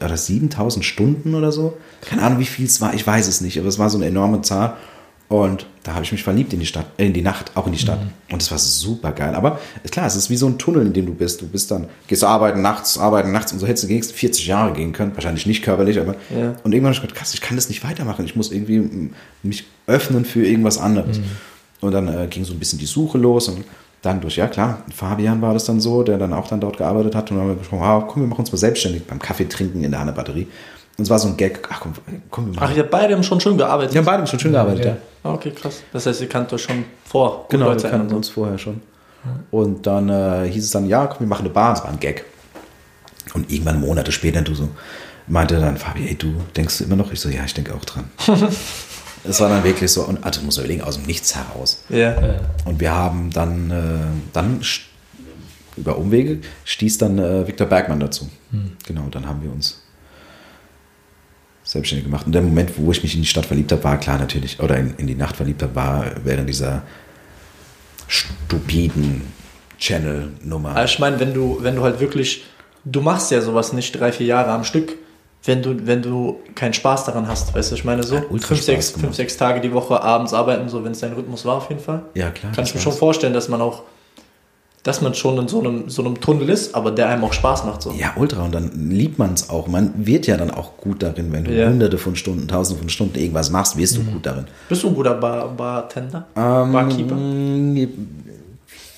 oder 0.00 0.16
7000 0.16 0.84
Stunden 0.84 1.34
oder 1.34 1.52
so. 1.52 1.76
Keine 2.00 2.22
Ahnung, 2.22 2.38
wie 2.38 2.44
viel 2.46 2.66
es 2.66 2.80
war, 2.80 2.94
ich 2.94 3.06
weiß 3.06 3.28
es 3.28 3.40
nicht, 3.40 3.58
aber 3.58 3.68
es 3.68 3.78
war 3.78 3.90
so 3.90 3.98
eine 3.98 4.06
enorme 4.06 4.42
Zahl. 4.42 4.76
Und 5.28 5.66
da 5.82 5.94
habe 5.94 6.04
ich 6.04 6.12
mich 6.12 6.22
verliebt 6.22 6.52
in 6.52 6.60
die 6.60 6.66
Stadt, 6.66 6.86
äh, 6.98 7.06
in 7.06 7.12
die 7.12 7.22
Nacht, 7.22 7.52
auch 7.54 7.66
in 7.66 7.72
die 7.72 7.78
Stadt. 7.78 7.98
Und 8.30 8.42
es 8.42 8.50
war 8.50 8.58
super 8.58 9.12
geil. 9.12 9.34
Aber 9.34 9.58
ist 9.82 9.92
klar, 9.92 10.06
es 10.06 10.16
ist 10.16 10.30
wie 10.30 10.36
so 10.36 10.46
ein 10.46 10.58
Tunnel, 10.58 10.86
in 10.86 10.92
dem 10.92 11.06
du 11.06 11.14
bist. 11.14 11.40
Du 11.40 11.48
bist 11.48 11.70
dann, 11.70 11.86
gehst 12.06 12.22
du 12.22 12.26
arbeiten 12.26 12.62
nachts, 12.62 12.98
arbeiten 12.98 13.32
nachts 13.32 13.52
und 13.52 13.58
so 13.58 13.66
hättest 13.66 13.84
du 13.84 13.88
nächsten 13.88 14.14
40 14.14 14.46
Jahre 14.46 14.72
gehen 14.72 14.92
können. 14.92 15.14
Wahrscheinlich 15.14 15.46
nicht 15.46 15.62
körperlich, 15.62 15.98
aber. 15.98 16.14
Ja. 16.30 16.54
Und 16.62 16.72
irgendwann 16.72 16.86
habe 16.86 16.94
ich 16.94 17.00
gedacht, 17.00 17.16
krass, 17.16 17.34
ich 17.34 17.40
kann 17.40 17.56
das 17.56 17.68
nicht 17.68 17.84
weitermachen. 17.84 18.24
Ich 18.24 18.36
muss 18.36 18.52
irgendwie 18.52 19.10
mich 19.42 19.64
öffnen 19.86 20.24
für 20.24 20.46
irgendwas 20.46 20.78
anderes. 20.78 21.20
Und 21.80 21.92
dann 21.92 22.08
äh, 22.08 22.26
ging 22.28 22.44
so 22.44 22.52
ein 22.52 22.58
bisschen 22.58 22.78
die 22.78 22.86
Suche 22.86 23.18
los 23.18 23.48
und 23.48 23.64
dann 24.02 24.20
durch, 24.20 24.36
ja 24.36 24.48
klar, 24.48 24.82
Fabian 24.94 25.40
war 25.40 25.54
das 25.54 25.64
dann 25.64 25.80
so, 25.80 26.02
der 26.02 26.18
dann 26.18 26.32
auch 26.32 26.46
dann 26.48 26.60
dort 26.60 26.76
gearbeitet 26.76 27.14
hat 27.14 27.30
und 27.30 27.36
dann 27.36 27.46
haben 27.46 27.52
wir 27.54 27.58
gesprochen, 27.58 27.82
ah, 27.82 28.04
komm, 28.06 28.22
wir 28.22 28.28
machen 28.28 28.40
uns 28.40 28.52
mal 28.52 28.58
selbstständig 28.58 29.04
beim 29.04 29.18
Kaffee 29.18 29.46
trinken 29.46 29.82
in 29.82 29.90
der 29.90 30.00
Hanne 30.00 30.12
Batterie. 30.12 30.46
Und 30.96 31.02
es 31.04 31.10
war 31.10 31.18
so 31.18 31.28
ein 31.28 31.36
Gag, 31.36 31.66
ach 31.70 31.80
komm, 31.80 31.92
komm 32.30 32.46
wir 32.52 32.58
Ach, 32.58 32.62
machen. 32.62 32.76
ihr 32.76 32.82
habt 32.82 32.90
beide 32.90 33.22
schon 33.24 33.40
schon 33.40 33.58
gearbeitet. 33.58 33.94
Wir 33.94 33.98
haben 33.98 34.06
beide 34.06 34.26
schon 34.26 34.38
schön 34.38 34.52
gearbeitet, 34.52 34.84
Ja. 34.84 34.96
ja. 35.24 35.30
Okay, 35.32 35.50
krass. 35.50 35.82
Das 35.92 36.06
heißt, 36.06 36.20
ihr 36.20 36.28
kannt 36.28 36.52
euch 36.52 36.62
schon 36.62 36.84
vor. 37.04 37.46
Genau, 37.48 37.66
wir 37.66 37.70
Leute 37.72 37.88
kannten 37.88 38.02
und 38.06 38.10
so. 38.10 38.16
uns 38.16 38.28
vorher 38.28 38.58
schon. 38.58 38.80
Und 39.50 39.86
dann 39.86 40.08
äh, 40.08 40.48
hieß 40.50 40.64
es 40.64 40.70
dann, 40.70 40.86
ja, 40.86 41.06
komm, 41.06 41.20
wir 41.20 41.26
machen 41.26 41.46
eine 41.46 41.50
Bar. 41.54 41.74
Das 41.74 41.82
war 41.82 41.90
ein 41.90 41.98
Gag. 41.98 42.24
Und 43.32 43.50
irgendwann 43.50 43.80
Monate 43.80 44.12
später, 44.12 44.42
du 44.42 44.54
so, 44.54 44.68
meinte 45.26 45.58
dann 45.58 45.78
Fabi, 45.78 46.06
ey, 46.06 46.14
du 46.14 46.34
denkst 46.54 46.78
du 46.78 46.84
immer 46.84 46.96
noch? 46.96 47.10
Ich 47.10 47.18
so, 47.20 47.28
ja, 47.30 47.42
ich 47.44 47.54
denke 47.54 47.74
auch 47.74 47.84
dran. 47.84 48.04
Es 49.26 49.40
war 49.40 49.48
dann 49.48 49.64
wirklich 49.64 49.90
so, 49.90 50.02
und 50.02 50.22
also 50.22 50.42
muss 50.42 50.58
man 50.58 50.66
überlegen, 50.66 50.84
aus 50.84 50.96
dem 50.96 51.06
Nichts 51.06 51.34
heraus. 51.34 51.82
Ja. 51.88 52.14
Und 52.66 52.78
wir 52.78 52.92
haben 52.92 53.30
dann, 53.30 53.70
äh, 53.70 54.32
dann 54.34 54.60
über 55.78 55.96
Umwege 55.96 56.40
stieß 56.66 56.98
dann 56.98 57.18
äh, 57.18 57.46
Viktor 57.46 57.66
Bergmann 57.66 58.00
dazu. 58.00 58.28
Genau, 58.86 59.06
dann 59.10 59.26
haben 59.26 59.42
wir 59.42 59.50
uns 59.50 59.80
selbstständig 61.74 62.06
gemacht. 62.06 62.24
Und 62.24 62.32
der 62.32 62.42
Moment, 62.42 62.72
wo 62.76 62.90
ich 62.92 63.02
mich 63.02 63.14
in 63.14 63.20
die 63.20 63.28
Stadt 63.28 63.46
verliebt 63.46 63.70
habe, 63.72 63.84
war 63.84 63.98
klar 63.98 64.18
natürlich, 64.18 64.60
oder 64.60 64.78
in, 64.78 64.94
in 64.96 65.06
die 65.06 65.14
Nacht 65.14 65.36
verliebt 65.36 65.62
habe, 65.62 65.74
war 65.74 66.06
während 66.24 66.48
dieser 66.48 66.82
stupiden 68.08 69.22
Channel-Nummer. 69.78 70.70
Aber 70.70 70.84
ich 70.84 70.98
meine, 70.98 71.18
wenn 71.20 71.34
du, 71.34 71.58
wenn 71.60 71.76
du 71.76 71.82
halt 71.82 72.00
wirklich, 72.00 72.44
du 72.84 73.00
machst 73.00 73.30
ja 73.30 73.40
sowas 73.40 73.72
nicht 73.72 73.92
drei, 73.98 74.12
vier 74.12 74.26
Jahre 74.26 74.50
am 74.52 74.64
Stück, 74.64 74.96
wenn 75.44 75.62
du, 75.62 75.86
wenn 75.86 76.00
du 76.00 76.40
keinen 76.54 76.72
Spaß 76.72 77.04
daran 77.04 77.28
hast, 77.28 77.54
weißt 77.54 77.72
du, 77.72 77.74
ich 77.74 77.84
meine 77.84 78.02
so, 78.02 78.22
fünf, 78.38 78.62
sechs, 78.62 78.92
fünf, 78.92 79.14
sechs 79.14 79.36
Tage 79.36 79.60
die 79.60 79.72
Woche 79.72 80.00
abends 80.00 80.32
arbeiten, 80.32 80.68
so 80.68 80.84
wenn 80.84 80.92
es 80.92 81.00
dein 81.00 81.12
Rhythmus 81.12 81.44
war 81.44 81.56
auf 81.56 81.68
jeden 81.68 81.82
Fall. 81.82 82.02
ja, 82.14 82.30
klar. 82.30 82.52
Kann 82.52 82.64
ich 82.64 82.74
mir 82.74 82.80
schon 82.80 82.92
vorstellen, 82.94 83.34
dass 83.34 83.48
man 83.48 83.60
auch, 83.60 83.82
dass 84.84 85.00
man 85.00 85.14
schon 85.14 85.38
in 85.38 85.48
so 85.48 85.60
einem, 85.60 85.88
so 85.88 86.04
einem 86.04 86.20
Tunnel 86.20 86.48
ist, 86.50 86.74
aber 86.74 86.90
der 86.90 87.08
einem 87.08 87.24
auch 87.24 87.32
Spaß 87.32 87.64
macht 87.64 87.80
so. 87.82 87.90
Ja, 87.92 88.12
ultra. 88.16 88.44
Und 88.44 88.54
dann 88.54 88.90
liebt 88.90 89.18
man 89.18 89.32
es 89.32 89.48
auch. 89.48 89.66
Man 89.66 89.92
wird 90.06 90.26
ja 90.26 90.36
dann 90.36 90.50
auch 90.50 90.76
gut 90.76 91.02
darin, 91.02 91.32
wenn 91.32 91.44
du 91.44 91.52
Ja. 91.52 91.68
hunderte 91.68 91.96
von 91.98 92.14
Stunden, 92.16 92.46
tausende 92.46 92.80
von 92.80 92.88
Stunden 92.90 93.18
irgendwas 93.18 93.48
machst, 93.50 93.76
wirst 93.78 93.96
du 93.96 94.04
gut 94.04 94.24
darin. 94.26 94.44
Bist 94.68 94.82
du 94.82 94.88
ein 94.88 94.94
guter 94.94 95.14
Bar, 95.14 95.48
Bartender? 95.48 96.26
Ähm, 96.36 96.72
Barkeeper? 96.72 97.16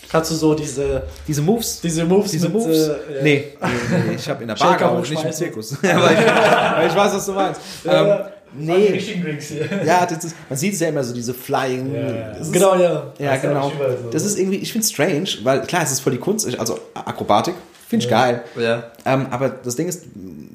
Kannst 0.08 0.30
du 0.30 0.34
so 0.36 0.54
diese, 0.54 1.02
Diese 1.26 1.42
Moves. 1.42 1.80
diese 1.80 2.04
Moves 2.04 2.30
Diese 2.30 2.48
mit, 2.48 2.56
Moves? 2.56 2.76
äh, 2.76 2.90
ja. 2.90 3.22
nee, 3.22 3.44
nee, 3.60 3.68
nee, 4.08 4.14
ich 4.16 4.28
habe 4.28 4.42
in 4.42 4.48
der 4.48 4.54
Bar 4.54 4.76
gearbeitet, 4.76 5.10
nicht 5.10 5.10
im 5.12 5.16
hochschmeißen. 5.18 5.46
Zirkus. 5.46 5.76
aber, 5.82 6.86
ich, 6.86 6.96
weiß, 6.96 7.14
was 7.14 7.26
du 7.26 7.32
meinst. 7.32 7.60
Ja, 7.84 8.02
ähm, 8.02 8.24
nee, 8.54 8.88
richtigen 8.92 9.22
Drinks 9.22 9.46
hier. 9.48 9.68
ja, 9.84 10.06
das 10.06 10.24
ist, 10.24 10.36
man 10.48 10.58
sieht 10.58 10.74
es 10.74 10.80
ja 10.80 10.88
immer 10.88 11.02
so, 11.04 11.14
diese 11.14 11.34
Flying. 11.34 11.94
Ja, 11.94 12.00
ja. 12.00 12.30
ist, 12.32 12.52
Genau, 12.52 12.74
ja. 12.76 13.12
Ja, 13.18 13.30
Das 13.30 13.36
ist 13.36 13.42
genau. 13.42 13.70
so. 13.70 14.10
Das 14.10 14.24
ist 14.24 14.38
irgendwie, 14.38 14.56
ich 14.56 14.72
finde 14.72 14.84
es 14.84 14.90
strange, 14.92 15.28
weil 15.42 15.62
klar, 15.62 15.82
es 15.82 15.92
ist 15.92 16.00
voll 16.00 16.12
die 16.12 16.18
Kunst, 16.18 16.58
also 16.58 16.78
Akrobatik, 16.94 17.54
finde 17.88 18.04
ich 18.04 18.10
geil. 18.10 18.42
Ja. 18.58 18.84
Ähm, 19.04 19.26
aber 19.30 19.48
das 19.48 19.76
Ding 19.76 19.88
ist, 19.88 20.04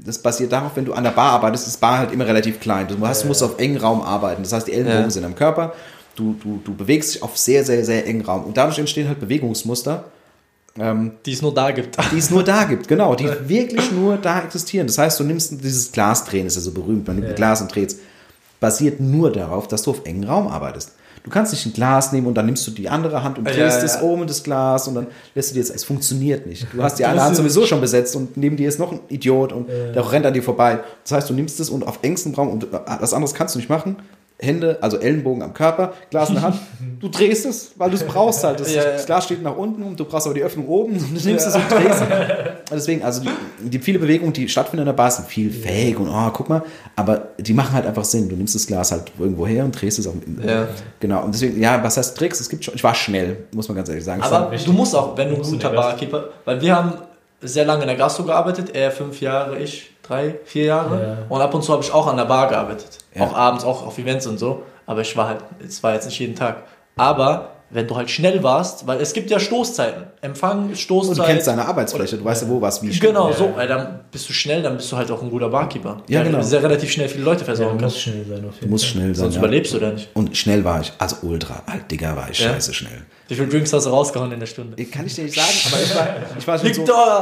das 0.06 0.18
basiert 0.20 0.52
darauf, 0.52 0.72
wenn 0.76 0.86
du 0.86 0.94
an 0.94 1.04
der 1.04 1.12
Bar 1.12 1.32
arbeitest, 1.34 1.68
ist 1.68 1.80
Bar 1.80 2.00
halt 2.00 2.12
immer 2.12 2.26
relativ 2.26 2.60
klein. 2.60 2.88
Du, 2.88 2.96
hast, 3.08 3.24
du 3.24 3.28
musst 3.28 3.44
auf 3.44 3.60
engen 3.60 3.78
Raum 3.78 4.02
arbeiten. 4.02 4.44
Das 4.44 4.52
heißt, 4.54 4.68
die 4.68 4.74
Ellenbogen 4.74 5.04
Ja. 5.04 5.10
sind 5.10 5.24
am 5.26 5.36
Körper. 5.36 5.74
Du, 6.16 6.36
du, 6.44 6.60
du 6.66 6.76
bewegst 6.76 7.16
dich 7.16 7.24
auf 7.24 7.38
sehr, 7.38 7.64
sehr, 7.64 7.86
sehr 7.86 8.06
engen 8.06 8.22
Raum. 8.26 8.44
Und 8.46 8.58
dadurch 8.58 8.80
entstehen 8.80 9.08
halt 9.08 9.20
Bewegungsmuster, 9.20 10.06
ähm, 10.80 11.12
Die 11.26 11.34
es 11.34 11.42
nur 11.42 11.54
da 11.54 11.72
gibt. 11.72 11.98
die 12.12 12.18
es 12.18 12.30
nur 12.30 12.44
da 12.44 12.64
gibt. 12.66 12.88
Genau, 12.88 13.16
die 13.16 13.28
wirklich 13.48 13.92
nur 13.92 14.18
da 14.18 14.42
existieren. 14.42 14.88
Das 14.88 14.98
heißt, 14.98 15.20
du 15.20 15.24
nimmst 15.24 15.52
dieses 15.64 15.92
Glasdrehen, 15.92 16.48
ist 16.48 16.56
ja 16.56 16.62
so 16.62 16.72
berühmt, 16.72 17.06
man 17.08 17.18
nimmt 17.18 17.30
ein 17.30 17.36
Glas 17.36 17.62
und 17.62 17.74
dreht 17.74 17.90
es. 17.92 17.98
Basiert 18.60 19.00
nur 19.00 19.32
darauf, 19.32 19.68
dass 19.68 19.84
du 19.84 19.92
auf 19.92 20.06
engen 20.06 20.24
Raum 20.24 20.48
arbeitest. 20.48 20.94
Du 21.24 21.30
kannst 21.30 21.52
nicht 21.52 21.66
ein 21.68 21.74
Glas 21.74 22.12
nehmen 22.14 22.26
und 22.26 22.34
dann 22.36 22.48
nimmst 22.48 22.66
du 22.66 22.72
die 22.72 22.90
andere 22.90 23.24
Hand 23.24 23.38
und 23.38 23.48
Ja, 23.48 23.54
drehst 23.54 23.80
ja, 23.80 23.84
es 23.86 23.96
ja. 23.96 24.02
um 24.02 24.26
das 24.26 24.42
Glas 24.44 24.88
und 24.88 24.96
dann 24.96 25.08
lässt 25.36 25.52
du 25.52 25.54
dir 25.54 25.60
jetzt, 25.60 25.74
es 25.76 25.84
funktioniert 25.84 26.48
nicht. 26.48 26.66
Du 26.74 26.82
hast 26.82 26.98
die 26.98 27.04
musst 27.08 27.20
Hand 27.20 27.36
sowieso 27.36 27.66
schon 27.68 27.80
besetzt 27.82 28.16
und 28.16 28.38
neben 28.38 28.58
dir 28.58 28.68
ist 28.68 28.80
noch 28.80 28.92
ein 28.92 29.00
Idiot 29.10 29.54
und 29.54 29.68
der 29.70 30.12
rennt 30.12 30.26
an 30.26 30.34
dir 30.34 30.42
vorbei. 30.42 30.80
Das 31.04 31.12
heißt, 31.12 31.30
du 31.30 31.34
nimmst 31.36 31.60
es 31.60 31.70
und 31.70 31.86
auf 31.88 32.00
engstem 32.02 32.34
Raum 32.34 32.50
und 32.50 32.68
was 32.72 33.14
anderes 33.14 33.34
kannst 33.36 33.54
du 33.56 33.60
nicht 33.60 33.70
machen. 33.70 33.98
Hände, 34.44 34.80
also 34.82 34.98
Ellenbogen 34.98 35.44
am 35.44 35.54
Körper, 35.54 35.94
Glas 36.10 36.30
in 36.30 36.36
der 36.36 36.44
Hand. 36.44 36.56
Du 37.00 37.10
drehst 37.10 37.48
es, 37.48 37.72
weil 37.78 37.90
du 37.90 37.96
es 37.96 38.04
brauchst 38.04 38.44
halt. 38.44 38.60
Das, 38.60 38.72
Ja, 38.72 38.84
ja. 38.84 38.92
das 38.92 39.08
Glas 39.08 39.26
steht 39.26 39.42
nach 39.42 39.58
unten 39.58 39.82
und 39.82 40.00
du 40.00 40.06
brauchst 40.06 40.28
aber 40.28 40.36
die 40.36 40.44
Öffnung 40.44 40.68
oben. 40.68 40.94
Und 40.94 41.18
du 41.18 41.28
nimmst 41.28 41.48
es 41.48 41.56
und 41.56 41.64
drehst 41.68 42.00
es. 42.00 42.02
Und 42.72 42.78
Deswegen, 42.78 43.04
also 43.04 43.22
die, 43.22 43.70
die 43.70 43.80
viele 43.80 44.00
Bewegungen, 44.00 44.34
die 44.34 44.48
stattfinden 44.48 44.82
in 44.82 44.86
der 44.86 44.94
Bar, 44.94 45.12
sind 45.12 45.28
viel 45.28 45.52
fake 45.52 46.00
und 46.00 46.10
oh, 46.10 46.30
guck 46.32 46.48
mal, 46.48 46.62
aber 46.96 47.30
die 47.38 47.54
machen 47.54 47.74
halt 47.74 47.86
einfach 47.86 48.06
Sinn. 48.06 48.30
Du 48.30 48.36
nimmst 48.36 48.56
das 48.56 48.68
Glas 48.68 48.92
halt 48.92 49.12
irgendwo 49.20 49.46
her 49.46 49.66
und 49.66 49.72
drehst 49.72 50.00
es 50.00 50.08
auch. 50.08 50.14
Ja. 50.46 50.68
Genau. 51.00 51.24
Und 51.24 51.34
deswegen, 51.34 51.60
ja, 51.60 51.84
was 51.84 51.98
heißt 51.98 52.18
Tricks? 52.18 52.40
Es 52.40 52.48
gibt 52.48 52.64
schon, 52.64 52.76
ich 52.76 52.84
war 52.84 52.96
schnell, 52.96 53.46
muss 53.54 53.68
man 53.68 53.76
ganz 53.76 53.90
ehrlich 53.90 54.06
sagen. 54.06 54.22
Aber 54.22 54.56
du 54.56 54.72
musst 54.72 54.96
auch, 54.96 55.18
wenn 55.18 55.30
du 55.30 55.36
ein 55.36 55.42
guter 55.42 55.72
Barkeeper, 55.72 56.30
weil 56.46 56.62
wir 56.62 56.76
haben 56.76 56.94
sehr 57.42 57.66
lange 57.66 57.82
in 57.82 57.88
der 57.88 57.98
Gastro 57.98 58.24
gearbeitet, 58.24 58.74
er 58.74 58.92
fünf 58.92 59.20
Jahre, 59.20 59.58
ich 59.60 59.91
drei, 60.04 60.36
vier 60.46 60.66
Jahre. 60.66 61.02
Ja. 61.02 61.18
Und 61.30 61.42
ab 61.42 61.54
und 61.54 61.64
zu 61.64 61.72
habe 61.74 61.84
ich 61.84 61.92
auch 61.94 62.08
an 62.08 62.18
der 62.18 62.26
Bar 62.26 62.48
gearbeitet. 62.50 62.98
Ja. 63.16 63.24
Auch 63.24 63.34
abends, 63.36 63.64
auch 63.64 63.86
auf 63.86 63.98
Events 63.98 64.28
und 64.28 64.38
so. 64.38 64.64
Aber 64.86 65.02
ich 65.02 65.16
war 65.16 65.28
halt, 65.28 65.40
es 65.66 65.82
war 65.84 65.94
jetzt 65.94 66.06
nicht 66.06 66.20
jeden 66.20 66.36
Tag. 66.36 66.64
Aber 66.98 67.50
wenn 67.74 67.88
du 67.88 67.96
halt 67.96 68.10
schnell 68.10 68.44
warst, 68.44 68.86
weil 68.86 69.00
es 69.00 69.14
gibt 69.14 69.30
ja 69.32 69.40
Stoßzeiten. 69.40 70.04
Empfang, 70.20 70.76
Stoßzeit. 70.76 71.12
und 71.12 71.18
du 71.20 71.24
kennst 71.24 71.48
deine 71.48 71.66
Arbeitsfläche, 71.66 72.18
du 72.18 72.26
weißt 72.26 72.42
ja, 72.44 72.50
wo 72.50 72.60
was 72.60 72.84
wie 72.84 72.92
steht. 72.94 73.10
Genau, 73.10 73.32
so. 73.32 73.54
Weil 73.56 73.68
dann 73.68 74.02
bist 74.12 74.28
du 74.28 74.34
schnell, 74.34 74.62
dann 74.62 74.76
bist 74.76 74.92
du 74.92 74.98
halt 74.98 75.10
auch 75.10 75.22
ein 75.24 75.30
guter 75.30 75.48
Barkeeper. 75.48 76.02
Ja, 76.10 76.22
der 76.22 76.32
genau. 76.32 76.44
sehr 76.44 76.62
relativ 76.62 76.92
schnell 76.92 77.08
viele 77.08 77.24
Leute 77.24 77.40
Ja, 77.42 77.46
versorgen 77.46 77.78
du 77.78 77.78
kann. 77.78 77.86
musst 77.86 78.02
schnell 78.02 78.26
sein 78.26 78.46
auf 78.46 78.56
jeden 78.56 78.60
Du 78.66 78.68
musst 78.68 78.84
Fall. 78.86 78.92
schnell 78.92 79.16
sein. 79.16 79.24
Sonst 79.24 79.36
ja. 79.36 79.40
überlebst 79.40 79.74
du 79.74 79.80
da 79.80 79.92
nicht. 79.92 80.10
Und 80.14 80.36
schnell 80.36 80.66
war 80.66 80.82
ich, 80.82 80.92
also 80.98 81.16
ultra 81.22 81.64
alt, 81.66 81.90
Digga, 81.90 82.14
war 82.18 82.30
ich 82.30 82.40
Ja. 82.40 82.50
scheiße 82.50 82.74
schnell. 82.74 83.04
Wie 83.32 83.36
viele 83.36 83.48
Drinks 83.48 83.72
hast 83.72 83.86
du 83.86 83.92
rausgehauen 83.92 84.30
in 84.34 84.42
der 84.42 84.46
Stunde? 84.48 84.76
Kann 84.88 85.06
ich 85.06 85.16
dir 85.16 85.24
nicht 85.24 85.36
sagen, 85.36 85.48
aber 85.72 85.82
ich 85.82 85.96
war, 85.96 86.08
ich 86.38 86.48
war 86.48 86.60
schon 86.60 86.74
so, 86.74 86.82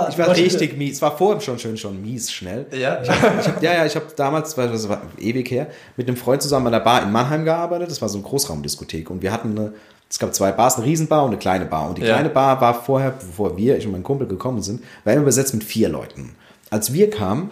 ich 0.09 0.17
war 0.17 0.35
richtig 0.35 0.75
mies. 0.75 0.95
Es 0.95 1.01
war 1.03 1.15
vorher 1.15 1.39
schon 1.39 1.59
schön, 1.59 1.77
schon 1.77 2.01
mies 2.01 2.31
schnell. 2.31 2.65
Ja. 2.71 2.99
Ich 3.03 3.09
hab, 3.47 3.61
ja, 3.61 3.73
ja, 3.73 3.85
ich 3.85 3.95
habe 3.95 4.07
damals, 4.15 4.55
das 4.55 4.89
war 4.89 5.03
ewig 5.19 5.51
her, 5.51 5.67
mit 5.97 6.07
einem 6.07 6.17
Freund 6.17 6.41
zusammen 6.41 6.65
an 6.65 6.71
der 6.73 6.79
Bar 6.79 7.03
in 7.03 7.11
Mannheim 7.11 7.45
gearbeitet. 7.45 7.91
Das 7.91 8.01
war 8.01 8.09
so 8.09 8.17
eine 8.17 8.25
Großraumdiskothek. 8.27 9.11
Und 9.11 9.21
wir 9.21 9.31
hatten 9.31 9.51
eine, 9.55 9.73
es 10.09 10.17
gab 10.17 10.33
zwei 10.33 10.51
Bars, 10.51 10.77
eine 10.77 10.85
Riesenbar 10.87 11.21
und 11.25 11.29
eine 11.29 11.37
kleine 11.37 11.65
Bar. 11.65 11.89
Und 11.89 11.99
die 11.99 12.01
Ja. 12.01 12.15
kleine 12.15 12.29
Bar 12.29 12.59
war 12.59 12.73
vorher, 12.83 13.11
bevor 13.11 13.55
wir, 13.55 13.77
ich 13.77 13.85
und 13.85 13.91
mein 13.91 14.01
Kumpel 14.01 14.25
gekommen 14.25 14.63
sind, 14.63 14.81
war 15.03 15.13
immer 15.13 15.25
besetzt 15.25 15.53
mit 15.53 15.63
vier 15.63 15.89
Leuten. 15.89 16.35
Als 16.71 16.91
wir 16.91 17.11
kamen, 17.11 17.51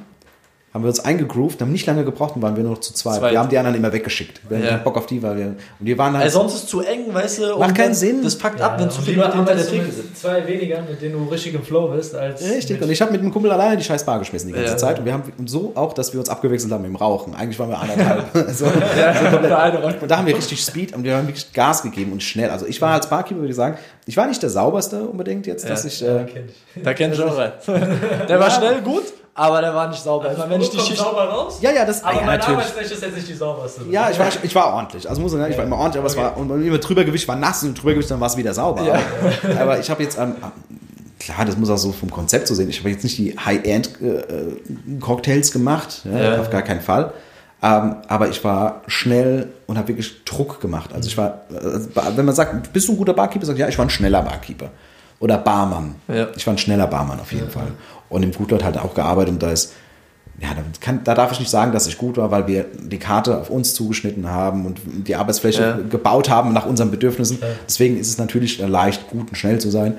haben 0.78 0.84
wir 0.84 0.90
uns 0.90 1.00
eingegroovt, 1.00 1.60
haben 1.62 1.72
nicht 1.72 1.86
lange 1.86 2.06
gebraucht 2.06 2.36
und 2.36 2.42
waren 2.42 2.56
wir 2.56 2.63
nur 2.63 2.74
noch 2.74 2.80
zu 2.82 2.94
zweit. 2.94 3.20
Zweit. 3.20 3.32
Wir 3.34 3.40
haben 3.40 3.50
die 3.50 3.58
anderen 3.58 3.76
immer 3.78 3.92
weggeschickt. 3.92 4.42
Wir 4.48 4.58
hatten 4.58 4.66
Ja. 4.68 4.74
keinen 4.76 4.84
Bock 4.84 4.98
auf 4.98 5.06
die, 5.08 5.22
weil 5.22 5.36
wir, 5.38 5.46
und 5.48 5.58
wir 5.82 5.98
waren 5.98 6.13
halt, 6.13 6.24
Weil 6.26 6.32
sonst 6.32 6.54
ist 6.56 6.63
es 6.63 6.70
zu 6.70 6.82
eng, 6.82 7.13
weißt 7.13 7.40
du? 7.40 7.58
Macht 7.60 7.76
keinen 7.76 7.94
Sinn. 7.94 8.22
Das 8.24 8.38
packt 8.38 8.62
ab, 8.62 8.80
wenn 8.80 8.90
zu 8.90 9.00
und 9.00 9.06
viele 9.06 9.22
Leute 9.22 9.36
hinter 9.38 9.56
der 9.56 9.66
Theke 9.68 9.84
mit 9.84 9.94
sind. 9.94 10.18
zwei 10.18 10.48
weniger, 10.48 10.82
mit 10.82 11.02
denen 11.02 11.13
du 11.13 11.30
richtig 11.32 11.54
im 11.56 11.63
Flow 11.63 11.88
bist, 11.90 12.16
als. 12.16 12.42
Richtig, 12.44 12.72
mit- 12.78 12.84
und 12.84 12.92
ich 12.92 13.02
habe 13.02 13.12
mit 13.12 13.22
dem 13.22 13.32
Kumpel 13.34 13.52
alleine 13.52 13.76
die 13.78 13.84
scheiß 13.84 14.06
Bar 14.06 14.20
geschmissen 14.20 14.48
die 14.50 14.54
ganze 14.54 14.72
Ja. 14.72 14.78
Zeit. 14.78 15.00
Und 15.00 15.06
wir 15.06 15.13
haben 15.13 15.24
so 15.46 15.72
auch, 15.76 15.94
dass 15.94 16.13
wir 16.13 16.20
uns 16.20 16.30
abgewechselt 16.30 16.72
haben 16.72 16.86
im 16.86 16.96
Rauchen. 16.96 17.34
Eigentlich 17.36 17.58
waren 17.60 17.70
wir 17.70 17.80
anderthalb. 17.80 18.26
so, 18.54 18.66
Der 18.66 19.60
eine 19.62 19.82
war- 19.84 19.94
und 20.02 20.10
da 20.12 20.18
haben 20.18 20.28
wir 20.28 20.36
richtig 20.38 20.62
Speed 20.63 20.94
und 20.96 21.04
wir 21.04 21.16
haben 21.18 21.28
wirklich 21.28 21.52
Gas 21.54 21.82
gegeben 21.84 22.12
und 22.12 22.22
schnell. 22.24 22.50
Also 22.50 22.66
ich 22.66 22.82
war 22.82 22.94
als 22.94 23.08
Barkeeper, 23.10 23.40
würde 23.40 23.50
ich 23.52 23.56
sagen, 23.56 23.78
ich 24.06 24.16
war 24.16 24.28
nicht 24.28 24.42
der 24.44 24.50
sauberste 24.50 25.02
unbedingt 25.02 25.48
jetzt, 25.48 25.68
dass 25.70 25.84
Ja. 25.84 25.88
ich. 25.90 26.04
Äh, 26.04 26.26
Kenn 26.32 26.44
ich. 26.76 26.84
Da 26.84 26.94
kenn 26.94 27.12
ich 27.13 27.22
auch 27.22 27.38
einen. 27.38 27.52
Der 28.30 28.40
war 28.40 28.50
schnell 28.52 28.82
gut, 28.82 29.04
aber 29.38 29.62
der 29.62 29.73
war 29.73 29.88
nicht 29.88 30.02
sauber. 30.04 30.32
Immer 30.32 30.50
wenn 30.50 30.60
ich 30.62 30.69
die 30.71 30.80
Schicht. 30.80 30.97
sauber 30.97 31.26
raus. 31.30 31.60
ja, 31.62 31.71
ja, 31.71 31.86
das 31.86 32.04
Aber 32.04 32.19
ja, 32.19 32.26
meine 32.26 32.38
natürlich. 32.39 32.58
Arbeitsfläche 32.60 32.93
ist 32.95 33.04
jetzt 33.04 33.15
nicht 33.15 33.30
die 33.30 33.34
sauberste. 33.36 33.82
Ja, 33.89 34.10
ich 34.10 34.17
war, 34.19 34.28
ich 34.41 34.56
war 34.56 34.73
ordentlich. 34.73 35.08
Also 35.08 35.21
muss 35.21 35.32
ich 35.32 35.38
sagen, 35.39 35.52
ich 35.52 35.58
war 35.58 35.65
immer 35.65 35.78
ordentlich, 35.78 36.00
aber 36.00 36.08
es 36.08 36.17
war 36.17 36.36
und 36.36 36.50
immer 36.65 36.78
drüber 36.80 37.04
gewischt 37.04 37.28
war 37.28 37.36
nass 37.36 37.63
und 37.63 37.76
drüber 37.80 37.93
gewischt, 37.93 38.12
dann 38.12 38.19
war 38.19 38.28
es 38.28 38.36
wieder 38.36 38.54
sauber. 38.54 38.82
Ja. 38.84 39.00
Aber, 39.43 39.60
aber 39.62 39.80
ich 39.80 39.89
habe 39.89 40.02
jetzt 40.04 40.17
ähm, 40.17 40.36
klar, 41.19 41.45
das 41.45 41.56
muss 41.56 41.69
auch 41.69 41.78
so 41.78 41.91
vom 41.91 42.10
Konzept 42.10 42.47
so 42.47 42.56
sehen. 42.56 42.69
Ich 42.69 42.80
habe 42.80 42.89
jetzt 42.89 43.04
nicht 43.04 43.17
die 43.17 43.38
High-End 43.38 44.02
äh, 44.02 44.06
äh, 44.17 44.62
Cocktails 45.00 45.52
gemacht, 45.52 46.02
ja, 46.06 46.34
Ja. 46.36 46.41
auf 46.41 46.50
gar 46.50 46.63
keinen 46.63 46.82
Fall. 46.82 47.13
Ähm, 47.62 47.95
aber 48.08 48.30
ich 48.30 48.43
war 48.43 48.82
schnell 48.88 49.47
und 49.65 49.78
habe 49.78 49.88
wirklich 49.88 50.23
Druck 50.26 50.62
gemacht. 50.62 50.91
Also 50.93 51.08
ich 51.10 51.17
war, 51.17 51.41
äh, 51.52 51.80
wenn 52.15 52.26
man 52.26 52.36
sagt, 52.36 52.71
bist 52.73 52.88
du 52.88 52.93
ein 52.93 52.97
guter 52.97 53.13
Barkeeper, 53.13 53.45
sag 53.45 53.54
ich, 53.54 53.60
ja, 53.60 53.67
ich 53.67 53.78
war 53.78 53.86
ein 53.86 53.89
schneller 53.89 54.21
Barkeeper. 54.21 54.69
Oder 55.19 55.38
Barmann. 55.38 55.95
Ja. 56.08 56.27
Ich 56.36 56.45
war 56.45 56.53
ein 56.53 56.58
schneller 56.58 56.88
Barmann 56.88 57.19
auf 57.19 57.32
jeden 57.34 57.49
Fall. 57.49 57.71
Und 58.10 58.23
im 58.23 58.32
Gutleut 58.32 58.63
halt 58.63 58.77
auch 58.77 58.93
gearbeitet 58.93 59.34
und 59.34 59.43
da 59.43 59.51
ist, 59.51 59.73
ja, 60.39 60.49
da, 60.53 60.62
kann, 60.80 61.03
da 61.03 61.15
darf 61.15 61.32
ich 61.32 61.39
nicht 61.39 61.49
sagen, 61.49 61.71
dass 61.71 61.88
ich 61.88 61.97
gut 61.97 62.17
war, 62.17 62.30
weil 62.30 62.45
wir 62.45 62.65
die 62.77 62.99
Karte 62.99 63.39
auf 63.39 63.49
uns 63.49 63.73
zugeschnitten 63.73 64.30
haben 64.30 64.67
und 64.67 64.80
die 64.86 65.15
Arbeitsfläche 65.15 65.62
Ja. 65.62 65.77
gebaut 65.89 66.30
haben 66.30 66.53
nach 66.53 66.67
unseren 66.67 66.91
Bedürfnissen. 66.91 67.39
Deswegen 67.67 67.97
ist 67.97 68.10
es 68.10 68.17
natürlich 68.19 68.60
leicht, 68.60 69.10
gut 69.10 69.30
und 69.30 69.36
schnell 69.36 69.60
zu 69.60 69.71
sein. 69.71 69.97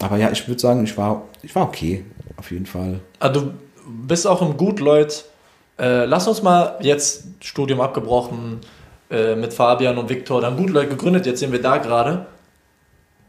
Aber 0.00 0.16
ja, 0.16 0.30
ich 0.30 0.48
würde 0.48 0.60
sagen, 0.60 0.82
ich 0.84 0.96
war, 0.96 1.22
ich 1.42 1.54
war 1.54 1.64
okay, 1.64 2.04
auf 2.38 2.50
jeden 2.50 2.66
Fall. 2.66 3.00
Ah, 3.20 3.28
du 3.28 3.52
bist 3.86 4.26
auch 4.26 4.40
im 4.40 4.56
Gutleut. 4.56 5.24
Äh, 5.78 6.06
lass 6.06 6.26
uns 6.26 6.42
mal 6.42 6.76
jetzt 6.80 7.24
Studium 7.40 7.80
abgebrochen 7.82 8.60
äh, 9.10 9.36
mit 9.36 9.52
Fabian 9.52 9.98
und 9.98 10.08
Viktor, 10.08 10.40
dann 10.40 10.56
Gutleut 10.56 10.88
gegründet. 10.88 11.26
Jetzt 11.26 11.40
sind 11.40 11.52
wir 11.52 11.60
da 11.60 11.76
gerade. 11.76 12.26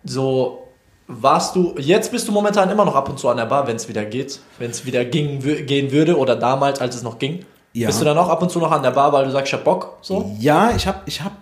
So 0.05 0.64
warst 1.07 1.55
du. 1.55 1.75
Jetzt 1.77 2.11
bist 2.11 2.27
du 2.27 2.31
momentan 2.31 2.69
immer 2.69 2.85
noch 2.85 2.95
ab 2.95 3.09
und 3.09 3.19
zu 3.19 3.29
an 3.29 3.37
der 3.37 3.45
Bar, 3.45 3.67
wenn 3.67 3.75
es 3.75 3.87
wieder 3.87 4.05
geht, 4.05 4.39
wenn 4.59 4.71
es 4.71 4.85
wieder 4.85 5.05
ging, 5.05 5.39
gehen 5.65 5.91
würde 5.91 6.17
oder 6.17 6.35
damals, 6.35 6.81
als 6.81 6.95
es 6.95 7.03
noch 7.03 7.19
ging. 7.19 7.45
Ja. 7.73 7.87
Bist 7.87 7.99
du 7.99 8.05
dann 8.05 8.17
auch 8.17 8.29
ab 8.29 8.41
und 8.41 8.49
zu 8.49 8.59
noch 8.59 8.71
an 8.71 8.83
der 8.83 8.91
Bar, 8.91 9.11
weil 9.11 9.25
du 9.25 9.31
sagst, 9.31 9.47
ich 9.47 9.53
hab 9.53 9.63
Bock? 9.63 9.97
So? 10.01 10.33
Ja, 10.39 10.71
ich 10.75 10.87
habe, 10.87 10.99
ich 11.05 11.21
hab, 11.21 11.33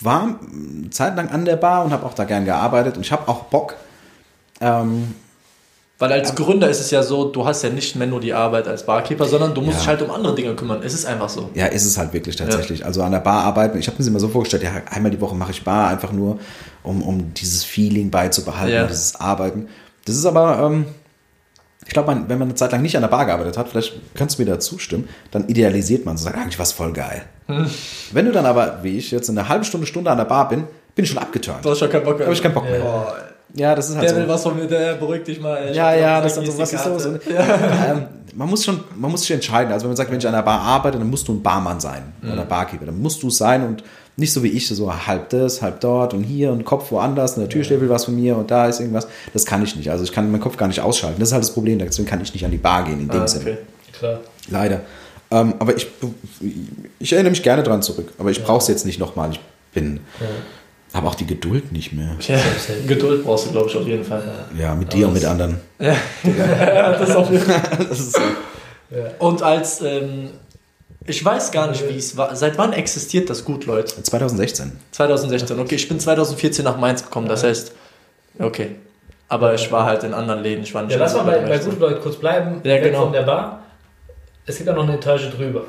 war 0.00 0.22
eine 0.22 0.90
Zeit 0.90 1.16
lang 1.16 1.28
an 1.30 1.44
der 1.44 1.56
Bar 1.56 1.84
und 1.84 1.92
habe 1.92 2.06
auch 2.06 2.14
da 2.14 2.24
gern 2.24 2.44
gearbeitet 2.44 2.96
und 2.96 3.02
ich 3.02 3.12
habe 3.12 3.28
auch 3.28 3.44
Bock. 3.44 3.76
Ähm, 4.60 5.14
Weil 6.02 6.10
als 6.14 6.34
Gründer 6.34 6.68
ist 6.68 6.80
es 6.80 6.90
ja 6.90 7.00
so, 7.00 7.26
du 7.26 7.46
hast 7.46 7.62
ja 7.62 7.70
nicht 7.70 7.94
mehr 7.94 8.08
nur 8.08 8.18
die 8.18 8.34
Arbeit 8.34 8.66
als 8.66 8.84
Barkeeper, 8.84 9.24
sondern 9.24 9.54
du 9.54 9.60
musst 9.60 9.74
Ja. 9.74 9.78
dich 9.78 9.88
halt 9.88 10.02
um 10.02 10.10
andere 10.10 10.34
Dinge 10.34 10.52
kümmern. 10.56 10.80
Es 10.82 10.94
ist 10.94 11.04
einfach 11.06 11.28
so. 11.28 11.48
Ja, 11.54 11.66
ist 11.66 11.84
es 11.84 11.96
halt 11.96 12.12
wirklich 12.12 12.34
tatsächlich. 12.34 12.84
Also 12.84 13.04
an 13.04 13.12
der 13.12 13.20
Bar 13.20 13.44
arbeiten. 13.44 13.78
Ich 13.78 13.86
habe 13.86 13.94
mir 13.94 13.98
das 13.98 14.08
immer 14.08 14.18
so 14.18 14.26
vorgestellt, 14.26 14.64
ja, 14.64 14.72
einmal 14.90 15.12
die 15.12 15.20
Woche 15.20 15.36
mache 15.36 15.52
ich 15.52 15.62
Bar, 15.62 15.86
einfach 15.90 16.10
nur, 16.10 16.40
um, 16.82 17.02
um 17.02 17.32
dieses 17.34 17.62
Feeling 17.62 18.10
beizubehalten, 18.10 18.74
Ja. 18.74 18.86
dieses 18.88 19.14
Arbeiten. 19.20 19.68
Das 20.04 20.16
ist 20.16 20.26
aber, 20.26 20.58
ähm, 20.58 20.86
ich 21.86 21.92
glaube, 21.92 22.08
wenn 22.26 22.38
man 22.38 22.48
eine 22.48 22.56
Zeit 22.56 22.72
lang 22.72 22.82
nicht 22.82 22.96
an 22.96 23.02
der 23.02 23.08
Bar 23.08 23.24
gearbeitet 23.26 23.56
hat, 23.56 23.68
vielleicht 23.68 23.92
kannst 24.16 24.38
du 24.38 24.42
mir 24.42 24.50
da 24.50 24.58
zustimmen, 24.58 25.08
dann 25.30 25.46
idealisiert 25.46 26.04
man 26.04 26.16
so, 26.16 26.24
sagt, 26.24 26.36
eigentlich 26.36 26.58
war 26.58 26.64
es 26.64 26.72
voll 26.72 26.92
geil. 26.92 27.22
Hm. 27.46 27.70
Wenn 28.10 28.26
du 28.26 28.32
dann 28.32 28.46
aber, 28.46 28.80
wie 28.82 28.98
ich 28.98 29.12
jetzt 29.12 29.30
eine 29.30 29.48
halbe 29.48 29.64
Stunde, 29.64 29.86
Stunde 29.86 30.10
an 30.10 30.18
der 30.18 30.24
Bar 30.24 30.48
bin, 30.48 30.64
bin 30.96 31.04
ich 31.04 31.10
schon 31.12 31.18
abgeturnt. 31.22 31.64
Du 31.64 31.70
hast 31.70 31.78
schon 31.78 31.90
keinen 31.90 32.04
Bock 32.04 32.16
mehr. 32.18 32.26
Habe 32.26 32.34
ich 32.34 32.42
keinen 32.42 32.54
Bock 32.54 32.64
mehr. 32.64 32.80
Boah, 32.80 33.16
Ja, 33.54 33.74
das 33.74 33.90
ist 33.90 33.96
halt 33.96 34.04
der 34.08 34.14
so. 34.14 34.20
will 34.20 34.28
was 34.28 34.42
von 34.42 34.56
mir, 34.56 34.66
der 34.66 34.94
beruhigt 34.94 35.26
dich 35.28 35.40
mal. 35.40 35.68
Ich 35.70 35.76
Ja, 35.76 35.94
ja, 35.94 36.20
das 36.20 36.32
ist 36.32 36.38
dann 36.38 36.46
so, 36.46 36.58
was 36.58 36.72
ist 36.72 36.84
so 36.84 36.90
Karte. 36.90 37.20
ähm, 37.88 38.02
man 38.34 38.48
muss 38.48 38.64
schon, 38.64 38.80
man 38.96 39.10
muss 39.10 39.20
sich 39.22 39.30
entscheiden. 39.32 39.72
Also 39.72 39.84
wenn 39.84 39.90
man 39.90 39.96
sagt, 39.96 40.10
wenn 40.10 40.18
ich 40.18 40.26
an 40.26 40.32
der 40.32 40.42
Bar 40.42 40.60
arbeite, 40.60 40.98
dann 40.98 41.10
musst 41.10 41.28
du 41.28 41.32
ein 41.34 41.42
Barmann 41.42 41.78
sein 41.80 42.12
Mhm. 42.22 42.32
oder 42.32 42.44
Barkeeper. 42.44 42.86
Dann 42.86 43.00
musst 43.00 43.22
du 43.22 43.28
es 43.28 43.36
sein 43.38 43.64
und 43.66 43.84
nicht 44.16 44.32
so 44.32 44.42
wie 44.42 44.48
ich, 44.48 44.68
so 44.68 45.06
halb 45.06 45.30
das, 45.30 45.60
halb 45.62 45.80
dort 45.80 46.14
und 46.14 46.22
hier 46.22 46.50
und 46.52 46.64
Kopf 46.64 46.90
woanders. 46.92 47.36
Und 47.36 47.52
der 47.52 47.80
will 47.80 47.88
was 47.88 48.04
von 48.06 48.14
mir 48.14 48.36
und 48.36 48.50
da 48.50 48.66
ist 48.66 48.80
irgendwas. 48.80 49.06
Das 49.34 49.44
kann 49.46 49.62
ich 49.62 49.76
nicht. 49.76 49.90
Also 49.90 50.04
ich 50.04 50.12
kann 50.12 50.30
meinen 50.30 50.40
Kopf 50.40 50.56
gar 50.56 50.68
nicht 50.68 50.80
ausschalten. 50.80 51.18
Das 51.20 51.28
ist 51.30 51.32
halt 51.34 51.42
das 51.44 51.52
Problem. 51.52 51.78
Deswegen 51.78 52.08
kann 52.08 52.20
ich 52.22 52.32
nicht 52.32 52.44
an 52.44 52.50
die 52.50 52.58
Bar 52.58 52.84
gehen 52.84 53.00
in 53.00 53.08
dem 53.08 53.22
Ah, 53.22 53.28
Sinne. 53.28 53.42
okay. 53.52 53.58
Klar. 53.98 54.20
Leider. 54.48 54.80
Ähm, 55.30 55.54
aber 55.58 55.74
ich, 55.76 55.86
ich 56.98 57.12
erinnere 57.12 57.30
mich 57.30 57.42
gerne 57.42 57.62
dran 57.62 57.82
zurück. 57.82 58.12
Aber 58.18 58.30
ich 58.30 58.42
brauche 58.44 58.58
es 58.58 58.68
jetzt 58.68 58.84
nicht 58.86 58.98
nochmal. 59.00 59.30
Ich 59.32 59.40
bin, 59.72 60.00
habe 60.94 61.08
auch 61.08 61.14
die 61.14 61.26
Geduld 61.26 61.72
nicht 61.72 61.92
mehr. 61.92 62.16
Ja, 62.20 62.38
Geduld 62.86 63.24
brauchst 63.24 63.46
du, 63.46 63.52
glaube 63.52 63.68
ich, 63.68 63.76
auf 63.76 63.86
jeden 63.86 64.04
Fall. 64.04 64.22
Ja, 64.58 64.74
mit 64.74 64.92
dir 64.92 65.08
und 65.08 65.14
mit 65.14 65.24
anderen. 65.24 65.58
Ja, 65.78 65.96
das 66.98 67.08
ist 67.08 67.16
auf 67.16 67.30
jeden 67.30 67.44
Fall. 67.44 67.86
Das 67.88 67.98
ist 67.98 68.14
so. 68.14 68.22
Und 69.18 69.42
als, 69.42 69.80
ähm, 69.80 70.30
ich 71.06 71.24
weiß 71.24 71.50
gar 71.50 71.68
nicht, 71.68 71.88
wie 71.88 71.96
es 71.96 72.16
war. 72.16 72.36
Seit 72.36 72.58
wann 72.58 72.72
existiert 72.72 73.30
das 73.30 73.44
gut, 73.44 73.64
Leute? 73.64 74.02
2016. 74.02 74.72
2016. 74.90 75.58
Okay, 75.58 75.74
ich 75.76 75.88
bin 75.88 75.98
2014 75.98 76.64
nach 76.64 76.76
Mainz 76.76 77.02
gekommen, 77.02 77.28
das 77.28 77.42
heißt, 77.42 77.72
okay. 78.38 78.76
Aber 79.28 79.54
ich 79.54 79.72
war 79.72 79.86
halt 79.86 80.04
in 80.04 80.12
anderen 80.12 80.42
Läden, 80.42 80.62
ich 80.62 80.74
war 80.74 80.82
nicht 80.82 80.92
Ja, 80.92 80.98
lass 80.98 81.14
mal 81.14 81.22
bei, 81.22 81.38
bei 81.38 81.56
guten 81.56 81.80
Leuten 81.80 82.02
kurz 82.02 82.16
bleiben. 82.16 82.60
Ja, 82.64 82.78
genau. 82.78 83.04
von 83.04 83.12
der 83.12 83.22
Bar. 83.22 83.62
Es 84.44 84.58
gibt 84.58 84.68
auch 84.68 84.76
noch 84.76 84.82
eine 84.82 84.96
Etage 84.96 85.30
drüber. 85.30 85.64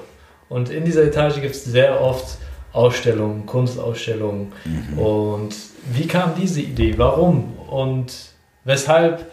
Und 0.49 0.69
in 0.69 0.83
dieser 0.83 1.03
Etage 1.03 1.39
gibt 1.39 1.55
es 1.55 1.63
sehr 1.63 2.01
oft 2.01 2.38
Ausstellungen, 2.73 3.45
Kunstausstellungen. 3.45 4.51
Mhm. 4.65 4.99
Und 4.99 5.55
wie 5.93 6.07
kam 6.07 6.33
diese 6.36 6.62
Idee? 6.62 6.95
Warum? 6.97 7.53
Und 7.69 8.13
weshalb 8.63 9.31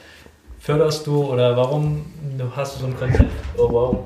förderst 0.59 1.07
du 1.07 1.25
oder 1.25 1.57
warum 1.57 2.05
hast 2.55 2.77
du 2.77 2.81
so 2.81 2.87
ein 2.87 2.97
Konzept? 2.97 3.31
Oh 3.57 3.69
wow. 3.71 3.97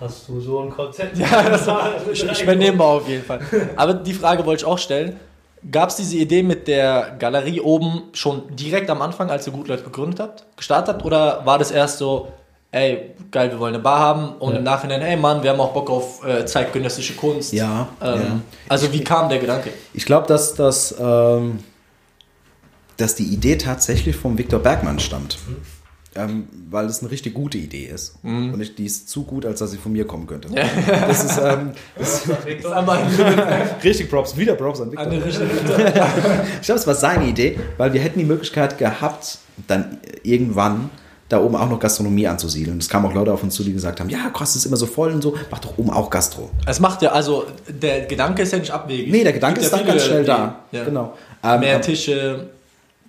Hast 0.00 0.28
du 0.28 0.40
so 0.40 0.60
ein 0.60 0.70
Konzept? 0.70 1.16
Ja, 1.18 1.48
das 1.48 1.68
Ich, 2.12 2.24
ich 2.24 2.42
übernehme 2.42 2.78
mal 2.78 2.84
auf 2.84 3.08
jeden 3.08 3.22
Fall. 3.24 3.40
Aber 3.76 3.94
die 3.94 4.14
Frage 4.14 4.44
wollte 4.46 4.62
ich 4.62 4.66
auch 4.66 4.78
stellen. 4.78 5.20
Gab 5.70 5.90
es 5.90 5.96
diese 5.96 6.16
Idee 6.16 6.42
mit 6.42 6.68
der 6.68 7.16
Galerie 7.18 7.60
oben 7.60 8.04
schon 8.12 8.54
direkt 8.54 8.90
am 8.90 9.00
Anfang, 9.00 9.30
als 9.30 9.46
ihr 9.46 9.52
Gutleut 9.52 9.84
gegründet 9.84 10.20
habt, 10.20 10.44
gestartet 10.56 10.94
habt? 10.94 11.04
Oder 11.04 11.44
war 11.44 11.58
das 11.58 11.70
erst 11.70 11.98
so, 11.98 12.28
ey, 12.74 13.10
geil, 13.30 13.50
wir 13.52 13.58
wollen 13.60 13.74
eine 13.74 13.82
Bar 13.82 14.00
haben 14.00 14.28
und 14.40 14.52
Ja. 14.52 14.58
im 14.58 14.64
Nachhinein, 14.64 15.00
ey 15.00 15.16
Mann, 15.16 15.42
wir 15.42 15.50
haben 15.50 15.60
auch 15.60 15.72
Bock 15.72 15.88
auf 15.90 16.24
äh, 16.26 16.44
zeitgenössische 16.44 17.14
Kunst? 17.14 17.52
Ja, 17.52 17.88
Ähm, 18.02 18.20
ja. 18.20 18.40
Also 18.68 18.92
wie 18.92 19.02
kam 19.04 19.28
der 19.28 19.38
Gedanke? 19.38 19.70
Ich 19.92 20.04
glaube, 20.04 20.26
dass, 20.26 20.54
dass, 20.54 20.94
ähm, 20.98 21.60
dass 22.96 23.14
die 23.14 23.24
Idee 23.24 23.56
tatsächlich 23.56 24.16
vom 24.16 24.36
Viktor 24.38 24.58
Bergmann 24.60 24.98
stammt. 24.98 25.38
Ähm, 26.16 26.48
weil 26.70 26.86
es 26.86 27.00
eine 27.00 27.10
richtig 27.10 27.34
gute 27.34 27.58
Idee 27.58 27.86
ist. 27.86 28.14
Und 28.22 28.60
ich, 28.60 28.76
die 28.76 28.86
ist 28.86 29.08
zu 29.08 29.24
gut, 29.24 29.44
als 29.44 29.58
dass 29.58 29.72
sie 29.72 29.78
von 29.78 29.90
mir 29.90 30.06
kommen 30.06 30.28
könnte. 30.28 30.48
Das 30.86 31.24
ist 31.24 31.38
ähm, 31.42 31.72
das 31.98 32.24
ist 32.24 32.66
Aber 32.66 32.98
richtig 33.82 34.10
Props, 34.10 34.36
wieder 34.36 34.54
Props 34.54 34.80
an 34.80 34.90
richtige 34.90 35.10
Ich 36.60 36.66
glaube, 36.66 36.78
es 36.80 36.86
war 36.86 36.94
seine 36.94 37.26
Idee, 37.26 37.58
weil 37.78 37.92
wir 37.92 38.00
hätten 38.00 38.20
die 38.20 38.24
Möglichkeit 38.24 38.78
gehabt, 38.78 39.38
dann 39.66 39.98
irgendwann 40.22 40.90
da 41.34 41.42
oben 41.42 41.56
auch 41.56 41.68
noch 41.68 41.78
Gastronomie 41.80 42.26
anzusiedeln. 42.26 42.78
Es 42.78 42.88
kamen 42.88 43.06
auch 43.06 43.14
Leute 43.14 43.32
auf 43.32 43.42
uns 43.42 43.54
zu, 43.54 43.62
die 43.64 43.72
gesagt 43.72 44.00
haben, 44.00 44.08
ja, 44.08 44.30
krass, 44.30 44.50
es 44.50 44.56
ist 44.56 44.66
immer 44.66 44.76
so 44.76 44.86
voll 44.86 45.12
und 45.12 45.22
so, 45.22 45.34
mach 45.50 45.58
doch 45.58 45.76
oben 45.78 45.90
auch 45.90 46.08
Gastro. 46.10 46.50
Es 46.66 46.80
macht 46.80 47.02
ja, 47.02 47.10
also 47.12 47.44
der 47.68 48.06
Gedanke 48.06 48.42
ist 48.42 48.52
ja 48.52 48.58
nicht 48.58 48.70
abwegig. 48.70 49.10
Nee, 49.10 49.22
der 49.24 49.32
Gedanke 49.32 49.60
ist 49.60 49.72
dann 49.72 49.84
ganz 49.86 50.02
schnell 50.04 50.22
die- 50.22 50.26
da. 50.28 50.60
Ja. 50.72 50.84
Genau. 50.84 51.14
Ähm, 51.42 51.60
Mehr 51.60 51.80
Tische, 51.80 52.46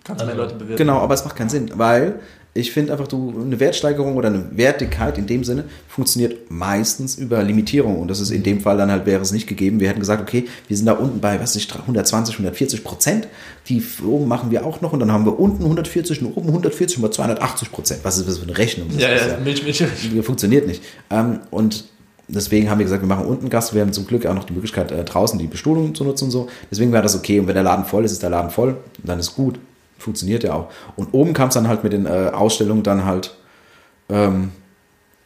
kannst 0.04 0.26
mehr 0.26 0.36
Leute 0.36 0.56
bewirten. 0.56 0.78
Genau, 0.78 1.00
aber 1.00 1.14
es 1.14 1.24
macht 1.24 1.36
keinen 1.36 1.50
Sinn, 1.50 1.72
weil 1.76 2.20
ich 2.58 2.72
finde 2.72 2.94
einfach, 2.94 3.10
du 3.10 3.34
eine 3.38 3.60
Wertsteigerung 3.60 4.16
oder 4.16 4.30
eine 4.30 4.46
Wertigkeit 4.52 5.18
in 5.18 5.28
dem 5.28 5.44
Sinne 5.44 5.66
funktioniert 5.90 6.50
meistens 6.50 7.16
über 7.18 7.44
Limitierung 7.44 8.00
und 8.00 8.08
das 8.08 8.22
ist 8.22 8.32
in 8.32 8.44
dem 8.44 8.62
Fall 8.62 8.78
dann 8.78 8.90
halt 8.90 9.06
wäre 9.06 9.22
es 9.22 9.34
nicht 9.34 9.46
gegeben. 9.46 9.82
Wir 9.82 9.90
hätten 9.90 10.00
gesagt, 10.00 10.22
okay, 10.22 10.48
wir 10.70 10.78
sind 10.78 10.86
da 10.86 10.94
unten 10.94 11.20
bei, 11.20 11.38
was 11.42 11.58
ich, 11.58 11.70
120, 11.70 12.36
140 12.36 12.86
Prozent. 12.86 13.28
Die 13.68 13.84
oben 14.06 14.30
machen 14.30 14.52
wir 14.52 14.66
auch 14.66 14.80
noch 14.80 14.94
und 14.94 15.02
dann 15.02 15.12
haben 15.12 15.26
wir 15.26 15.38
unten 15.38 15.64
140 15.64 16.22
und 16.22 16.38
oben 16.38 16.48
140 16.48 16.98
mal 17.00 17.12
280 17.12 17.74
Prozent. 17.74 18.00
Was 18.04 18.18
ist 18.18 18.26
das 18.30 18.38
für 18.38 18.46
eine 18.46 18.58
Rechnung? 18.58 18.88
Das 18.90 19.02
Ja, 19.02 19.10
ist 19.10 19.28
ja, 19.28 19.38
Milch, 19.38 19.62
Milch. 19.62 19.84
funktioniert 20.26 20.66
nicht. 20.66 20.82
Ähm, 21.10 21.40
und 21.52 21.84
deswegen 22.30 22.70
haben 22.70 22.80
wir 22.80 22.86
gesagt, 22.86 23.04
wir 23.04 23.10
machen 23.10 23.26
unten 23.26 23.50
Gast. 23.50 23.74
Wir 23.74 23.82
haben 23.82 23.92
zum 23.92 24.08
Glück 24.08 24.26
auch 24.28 24.34
noch 24.34 24.46
die 24.46 24.54
Möglichkeit, 24.54 24.94
äh, 24.94 25.04
draußen 25.04 25.38
die 25.38 25.48
Bestuhlung 25.48 25.94
zu 25.94 26.06
nutzen 26.06 26.26
und 26.26 26.32
so. 26.32 26.48
Deswegen 26.72 26.94
war 26.94 27.02
das 27.02 27.18
okay. 27.18 27.38
Und 27.38 27.48
wenn 27.48 27.56
der 27.56 27.64
Laden 27.64 27.84
voll 27.84 28.06
ist, 28.06 28.14
ist 28.14 28.24
der 28.24 28.30
Laden 28.30 28.50
voll. 28.50 28.70
Und 28.70 29.10
dann 29.10 29.20
ist 29.20 29.36
gut. 29.36 29.60
Funktioniert 29.98 30.44
ja 30.44 30.54
auch. 30.54 30.70
Und 30.96 31.14
oben 31.14 31.34
kam 31.34 31.48
es 31.50 31.54
dann 31.54 31.68
halt 31.68 31.84
mit 31.84 31.94
den 31.94 32.06
äh, 32.06 32.32
Ausstellungen 32.34 32.84
dann 32.84 33.06
halt 33.06 33.36
ähm, 34.10 34.52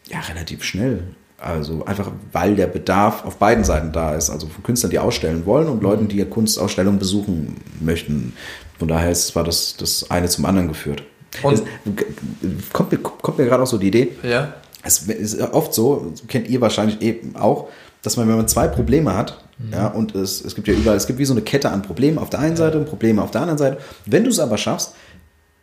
ja 0.07 0.19
relativ 0.19 0.63
schnell. 0.63 1.03
Also 1.37 1.85
einfach, 1.85 2.11
weil 2.33 2.55
der 2.55 2.67
Bedarf 2.67 3.23
auf 3.25 3.37
beiden 3.37 3.63
Seiten 3.63 3.91
da 3.93 4.13
ist. 4.15 4.29
Also 4.29 4.47
von 4.47 4.61
Künstlern, 4.63 4.91
die 4.91 4.99
ausstellen 4.99 5.45
wollen 5.45 5.67
und 5.67 5.81
Leuten, 5.81 6.07
die 6.09 6.23
Kunstausstellungen 6.25 6.99
besuchen 6.99 7.55
möchten. 7.79 8.33
Von 8.77 8.87
daher 8.89 9.09
ist, 9.11 9.35
war 9.35 9.43
das, 9.43 9.75
das 9.77 10.11
eine 10.11 10.27
zum 10.27 10.45
anderen 10.45 10.67
geführt. 10.67 11.03
Und- 11.43 11.53
es, 11.53 12.73
kommt, 12.73 12.91
mir, 12.91 12.97
kommt 12.97 13.37
mir 13.37 13.45
gerade 13.45 13.63
auch 13.63 13.67
so 13.67 13.77
die 13.77 13.87
Idee, 13.87 14.09
Ja. 14.23 14.53
es 14.83 14.99
ist 15.03 15.39
oft 15.53 15.73
so, 15.73 16.13
kennt 16.27 16.47
ihr 16.49 16.59
wahrscheinlich 16.59 17.01
eben 17.01 17.35
auch, 17.35 17.69
dass 18.01 18.17
man, 18.17 18.27
wenn 18.27 18.35
man 18.37 18.47
zwei 18.47 18.67
Probleme 18.67 19.15
hat, 19.15 19.43
ja, 19.71 19.87
und 19.87 20.15
es, 20.15 20.43
es 20.43 20.55
gibt 20.55 20.67
ja 20.67 20.73
überall, 20.73 20.95
es 20.97 21.05
gibt 21.07 21.19
wie 21.19 21.25
so 21.25 21.33
eine 21.33 21.41
Kette 21.41 21.69
an 21.69 21.81
Problemen 21.81 22.17
auf 22.17 22.29
der 22.29 22.39
einen 22.39 22.55
Seite 22.55 22.77
und 22.77 22.85
Probleme 22.85 23.21
auf 23.21 23.31
der 23.31 23.41
anderen 23.41 23.57
Seite. 23.57 23.77
Wenn 24.05 24.23
du 24.23 24.29
es 24.29 24.39
aber 24.39 24.57
schaffst, 24.57 24.93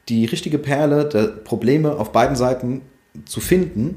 die 0.09 0.25
richtige 0.27 0.59
Perle 0.59 1.07
der 1.07 1.25
Probleme 1.29 1.93
auf 1.93 2.13
beiden 2.13 2.37
Seiten 2.37 2.83
zu 3.25 3.41
finden, 3.41 3.97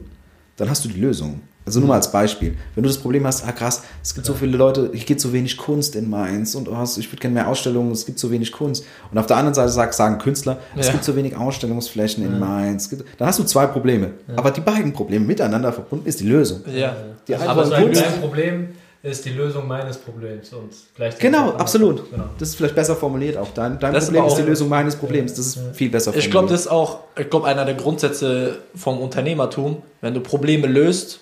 dann 0.57 0.69
hast 0.69 0.85
du 0.85 0.89
die 0.89 0.99
Lösung. 0.99 1.41
Also 1.65 1.81
nur 1.81 1.89
mal 1.89 1.95
als 1.95 2.11
Beispiel. 2.11 2.55
Wenn 2.73 2.83
du 2.83 2.89
das 2.89 2.97
Problem 2.97 3.27
hast, 3.27 3.45
ah 3.47 3.51
krass, 3.51 3.83
es 4.01 4.15
gibt 4.15 4.25
so 4.25 4.33
viele 4.33 4.57
Leute, 4.57 4.89
hier 4.91 5.05
geht 5.05 5.21
so 5.21 5.31
wenig 5.33 5.55
Kunst 5.55 5.95
in 5.95 6.09
Mainz 6.09 6.55
und 6.55 6.67
oh, 6.67 6.83
ich 6.97 7.11
würde 7.11 7.19
gerne 7.21 7.35
mehr 7.35 7.47
Ausstellungen, 7.47 7.91
es 7.91 8.07
gibt 8.07 8.17
so 8.17 8.31
wenig 8.31 8.51
Kunst. 8.51 8.85
Und 9.11 9.19
auf 9.19 9.27
der 9.27 9.37
anderen 9.37 9.53
Seite 9.53 9.69
sag, 9.69 9.93
sagen 9.93 10.17
Künstler, 10.17 10.57
es 10.75 10.87
Ja. 10.87 10.93
gibt 10.93 11.03
so 11.03 11.15
wenig 11.15 11.35
Ausstellungsflächen 11.35 12.25
in 12.25 12.39
Mainz. 12.39 12.89
Dann 12.89 13.27
hast 13.27 13.37
du 13.37 13.43
zwei 13.43 13.67
Probleme. 13.67 14.11
Aber 14.35 14.49
die 14.49 14.61
beiden 14.61 14.93
Probleme 14.93 15.25
miteinander 15.25 15.71
verbunden 15.71 16.07
ist 16.07 16.19
die 16.21 16.27
Lösung. 16.27 16.61
Ja. 16.73 16.95
Die 17.27 17.35
Aber 17.35 17.43
einfache 17.51 17.67
sein 17.67 17.83
Kunst- 17.83 18.01
dein 18.03 18.19
Problem 18.19 18.67
ist 19.01 19.23
die 19.23 19.29
Lösung 19.29 19.67
meines 19.67 19.97
Problems 19.97 20.51
und 20.51 20.71
gleichzeitig. 20.95 21.31
Genau, 21.31 21.51
absolut. 21.51 22.11
Genau. 22.11 22.25
Das 22.37 22.49
ist 22.49 22.55
vielleicht 22.55 22.75
besser 22.75 22.95
formuliert 22.95 23.37
auch. 23.37 23.47
Dein, 23.53 23.79
dein 23.79 23.93
Das 23.93 24.03
ist 24.03 24.09
Problem 24.09 24.23
aber 24.23 24.31
ist 24.31 24.37
die 24.37 24.49
Lösung 24.49 24.69
meines 24.69 24.95
Problems. 24.95 25.33
Das 25.35 25.45
ist 25.47 25.59
viel 25.73 25.89
besser 25.89 26.11
formuliert. 26.11 26.25
Ich 26.25 26.31
glaube, 26.31 26.49
das 26.49 26.61
ist 26.61 26.67
auch, 26.67 26.99
ich 27.17 27.29
glaube, 27.29 27.47
einer 27.47 27.63
der 27.63 27.75
Grundsätze 27.75 28.57
vom 28.75 28.99
Unternehmertum. 28.99 29.81
Wenn 30.01 30.13
du 30.13 30.19
Probleme 30.19 30.67
löst, 30.67 31.21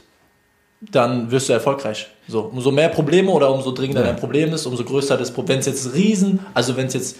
dann 0.81 1.29
wirst 1.29 1.49
du 1.49 1.53
erfolgreich. 1.53 2.07
So, 2.27 2.41
umso 2.41 2.71
mehr 2.71 2.89
Probleme 2.89 3.31
oder 3.31 3.53
umso 3.53 3.71
dringender 3.71 4.01
Ja. 4.01 4.07
dein 4.07 4.15
Problem 4.17 4.53
ist, 4.53 4.65
umso 4.65 4.83
größer 4.83 5.15
das 5.17 5.31
Problem. 5.31 5.55
Wenn 5.55 5.59
es 5.59 5.65
jetzt 5.67 5.93
riesen, 5.93 6.39
also 6.55 6.77
wenn 6.77 6.87
es 6.87 6.93
jetzt 6.95 7.17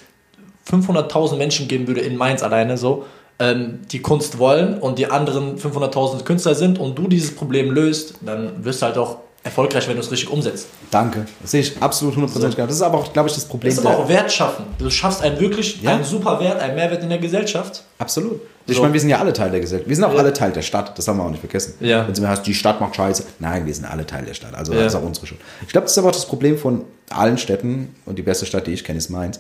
500.000 0.70 1.38
Menschen 1.38 1.68
geben 1.68 1.88
würde 1.88 2.02
in 2.02 2.18
Mainz 2.18 2.42
alleine 2.44 2.78
so, 2.78 3.06
ähm, 3.40 3.82
die 3.92 4.02
Kunst 4.02 4.40
wollen 4.40 4.80
und 4.80 4.98
die 4.98 5.10
anderen 5.10 5.58
500.000 5.60 6.24
Künstler 6.24 6.56
sind 6.56 6.80
und 6.80 6.98
du 6.98 7.08
dieses 7.08 7.36
Problem 7.36 7.72
löst, 7.72 8.16
dann 8.22 8.66
wirst 8.66 8.82
du 8.82 8.88
halt 8.88 8.98
auch 8.98 9.18
erfolgreich, 9.48 9.88
wenn 9.88 9.96
du 9.96 10.02
es 10.02 10.12
richtig 10.12 10.30
umsetzt. 10.30 10.68
Danke. 10.92 11.26
Das 11.42 11.52
sehe 11.52 11.62
ich 11.62 11.82
absolut 11.82 12.16
100% 12.16 12.54
klar. 12.56 12.68
Das 12.68 12.76
ist 12.76 12.82
aber 12.82 12.98
auch, 13.00 13.12
glaube 13.12 13.30
ich, 13.30 13.36
das 13.36 13.46
Problem. 13.46 13.72
Das 13.74 13.80
ist 13.80 13.86
aber 13.86 13.98
auch 13.98 14.08
Wert 14.10 14.32
schaffen. 14.32 14.66
Du 14.78 14.90
schaffst 14.90 15.22
einen 15.22 15.40
wirklich, 15.40 15.82
Ja. 15.82 15.96
einen 15.96 16.04
super 16.04 16.40
Wert, 16.40 16.60
einen 16.60 16.76
Mehrwert 16.76 17.02
in 17.04 17.10
der 17.10 17.18
Gesellschaft. 17.18 17.84
Absolut. 17.98 18.40
Ich 18.68 18.76
So. 18.76 18.82
meine, 18.82 18.94
wir 18.94 19.00
sind 19.00 19.10
ja 19.10 19.20
alle 19.20 19.32
Teil 19.34 19.50
der 19.50 19.60
Gesellschaft. 19.62 19.88
Wir 19.90 19.96
sind 19.96 20.06
auch 20.06 20.14
Ja. 20.14 20.20
alle 20.20 20.34
Teil 20.34 20.52
der 20.52 20.62
Stadt. 20.62 20.98
Das 20.98 21.08
haben 21.08 21.18
wir 21.18 21.24
auch 21.26 21.30
nicht 21.30 21.40
vergessen. 21.40 21.74
Ja. 21.80 22.06
Wenn 22.06 22.12
es 22.12 22.20
immer 22.20 22.28
heißt, 22.30 22.46
die 22.46 22.54
Stadt 22.54 22.82
macht 22.82 22.96
Scheiße. 22.96 23.24
Nein, 23.40 23.66
wir 23.66 23.74
sind 23.74 23.86
alle 23.86 24.06
Teil 24.06 24.26
der 24.26 24.34
Stadt. 24.34 24.54
Also 24.54 24.74
Ja. 24.74 24.84
das 24.84 24.94
ist 24.94 25.00
auch 25.00 25.04
unsere 25.06 25.26
Schuld. 25.26 25.40
Ich 25.62 25.70
glaube, 25.70 25.86
das 25.86 25.92
ist 25.94 25.98
aber 25.98 26.10
auch 26.10 26.14
das 26.14 26.26
Problem 26.26 26.58
von 26.58 26.84
allen 27.10 27.38
Städten. 27.38 27.96
Und 28.06 28.18
die 28.18 28.24
beste 28.24 28.46
Stadt, 28.46 28.68
die 28.68 28.74
ich 28.74 28.84
kenne, 28.84 28.98
ist 28.98 29.10
Mainz. 29.10 29.40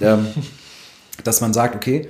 ähm, 0.00 0.26
dass 1.24 1.40
man 1.40 1.52
sagt, 1.52 1.76
okay, 1.76 2.08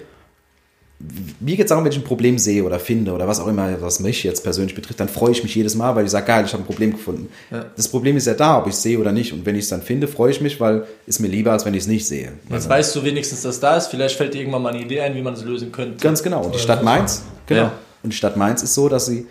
mir 1.41 1.57
geht 1.57 1.67
es 1.67 1.69
darum, 1.71 1.85
wenn 1.85 1.93
ich 1.93 1.99
ein 1.99 2.05
Problem 2.05 2.39
sehe 2.39 2.63
oder 2.63 2.79
finde 2.79 3.13
oder 3.13 3.27
was 3.27 3.41
auch 3.41 3.49
immer, 3.49 3.81
was 3.81 3.99
mich 4.01 4.23
jetzt 4.23 4.45
persönlich 4.45 4.75
betrifft, 4.75 5.01
dann 5.01 5.09
freue 5.09 5.33
ich 5.33 5.43
mich 5.43 5.55
jedes 5.55 5.75
Mal, 5.75 5.97
weil 5.97 6.05
ich 6.05 6.11
sage, 6.11 6.27
geil, 6.27 6.45
ich 6.47 6.53
habe 6.53 6.63
ein 6.63 6.67
Problem 6.67 6.93
gefunden. 6.93 7.29
Ja. 7.51 7.67
Das 7.77 7.89
Problem 7.89 8.17
ist 8.17 8.27
ja 8.27 8.35
da, 8.35 8.59
ob 8.59 8.67
ich 8.69 8.75
es 8.75 8.83
sehe 8.83 8.99
oder 8.99 9.11
nicht. 9.11 9.33
Und 9.33 9.45
wenn 9.45 9.57
ich 9.57 9.63
es 9.63 9.69
dann 9.69 9.83
finde, 9.83 10.07
freue 10.07 10.31
ich 10.31 10.41
mich, 10.41 10.61
weil 10.61 10.85
es 11.07 11.19
mir 11.19 11.29
lieber, 11.29 11.53
als 11.53 11.65
wenn 11.65 11.75
ich 11.75 11.81
es 11.81 11.87
nicht 11.89 12.07
sehe. 12.07 12.33
Jetzt 12.49 12.69
weißt 12.69 12.95
du 12.95 13.03
wenigstens, 13.03 13.43
dass 13.43 13.59
da 13.59 13.77
ist. 13.77 13.89
Vielleicht 13.89 14.17
fällt 14.17 14.35
dir 14.35 14.41
irgendwann 14.41 14.63
mal 14.63 14.73
eine 14.73 14.83
Idee 14.83 15.01
ein, 15.01 15.15
wie 15.15 15.23
man 15.23 15.35
es 15.35 15.43
lösen 15.43 15.73
könnte. 15.73 15.97
Ganz 16.01 16.23
genau. 16.23 16.45
Und 16.45 16.55
die 16.55 16.61
Stadt 16.61 16.85
Mainz, 16.85 17.23
genau. 17.47 17.63
Ja. 17.63 17.73
Und 18.03 18.13
die 18.13 18.17
Stadt 18.17 18.37
Mainz 18.37 18.63
ist 18.63 18.75
so, 18.75 18.89
dass 18.89 19.07
sie 19.07 19.27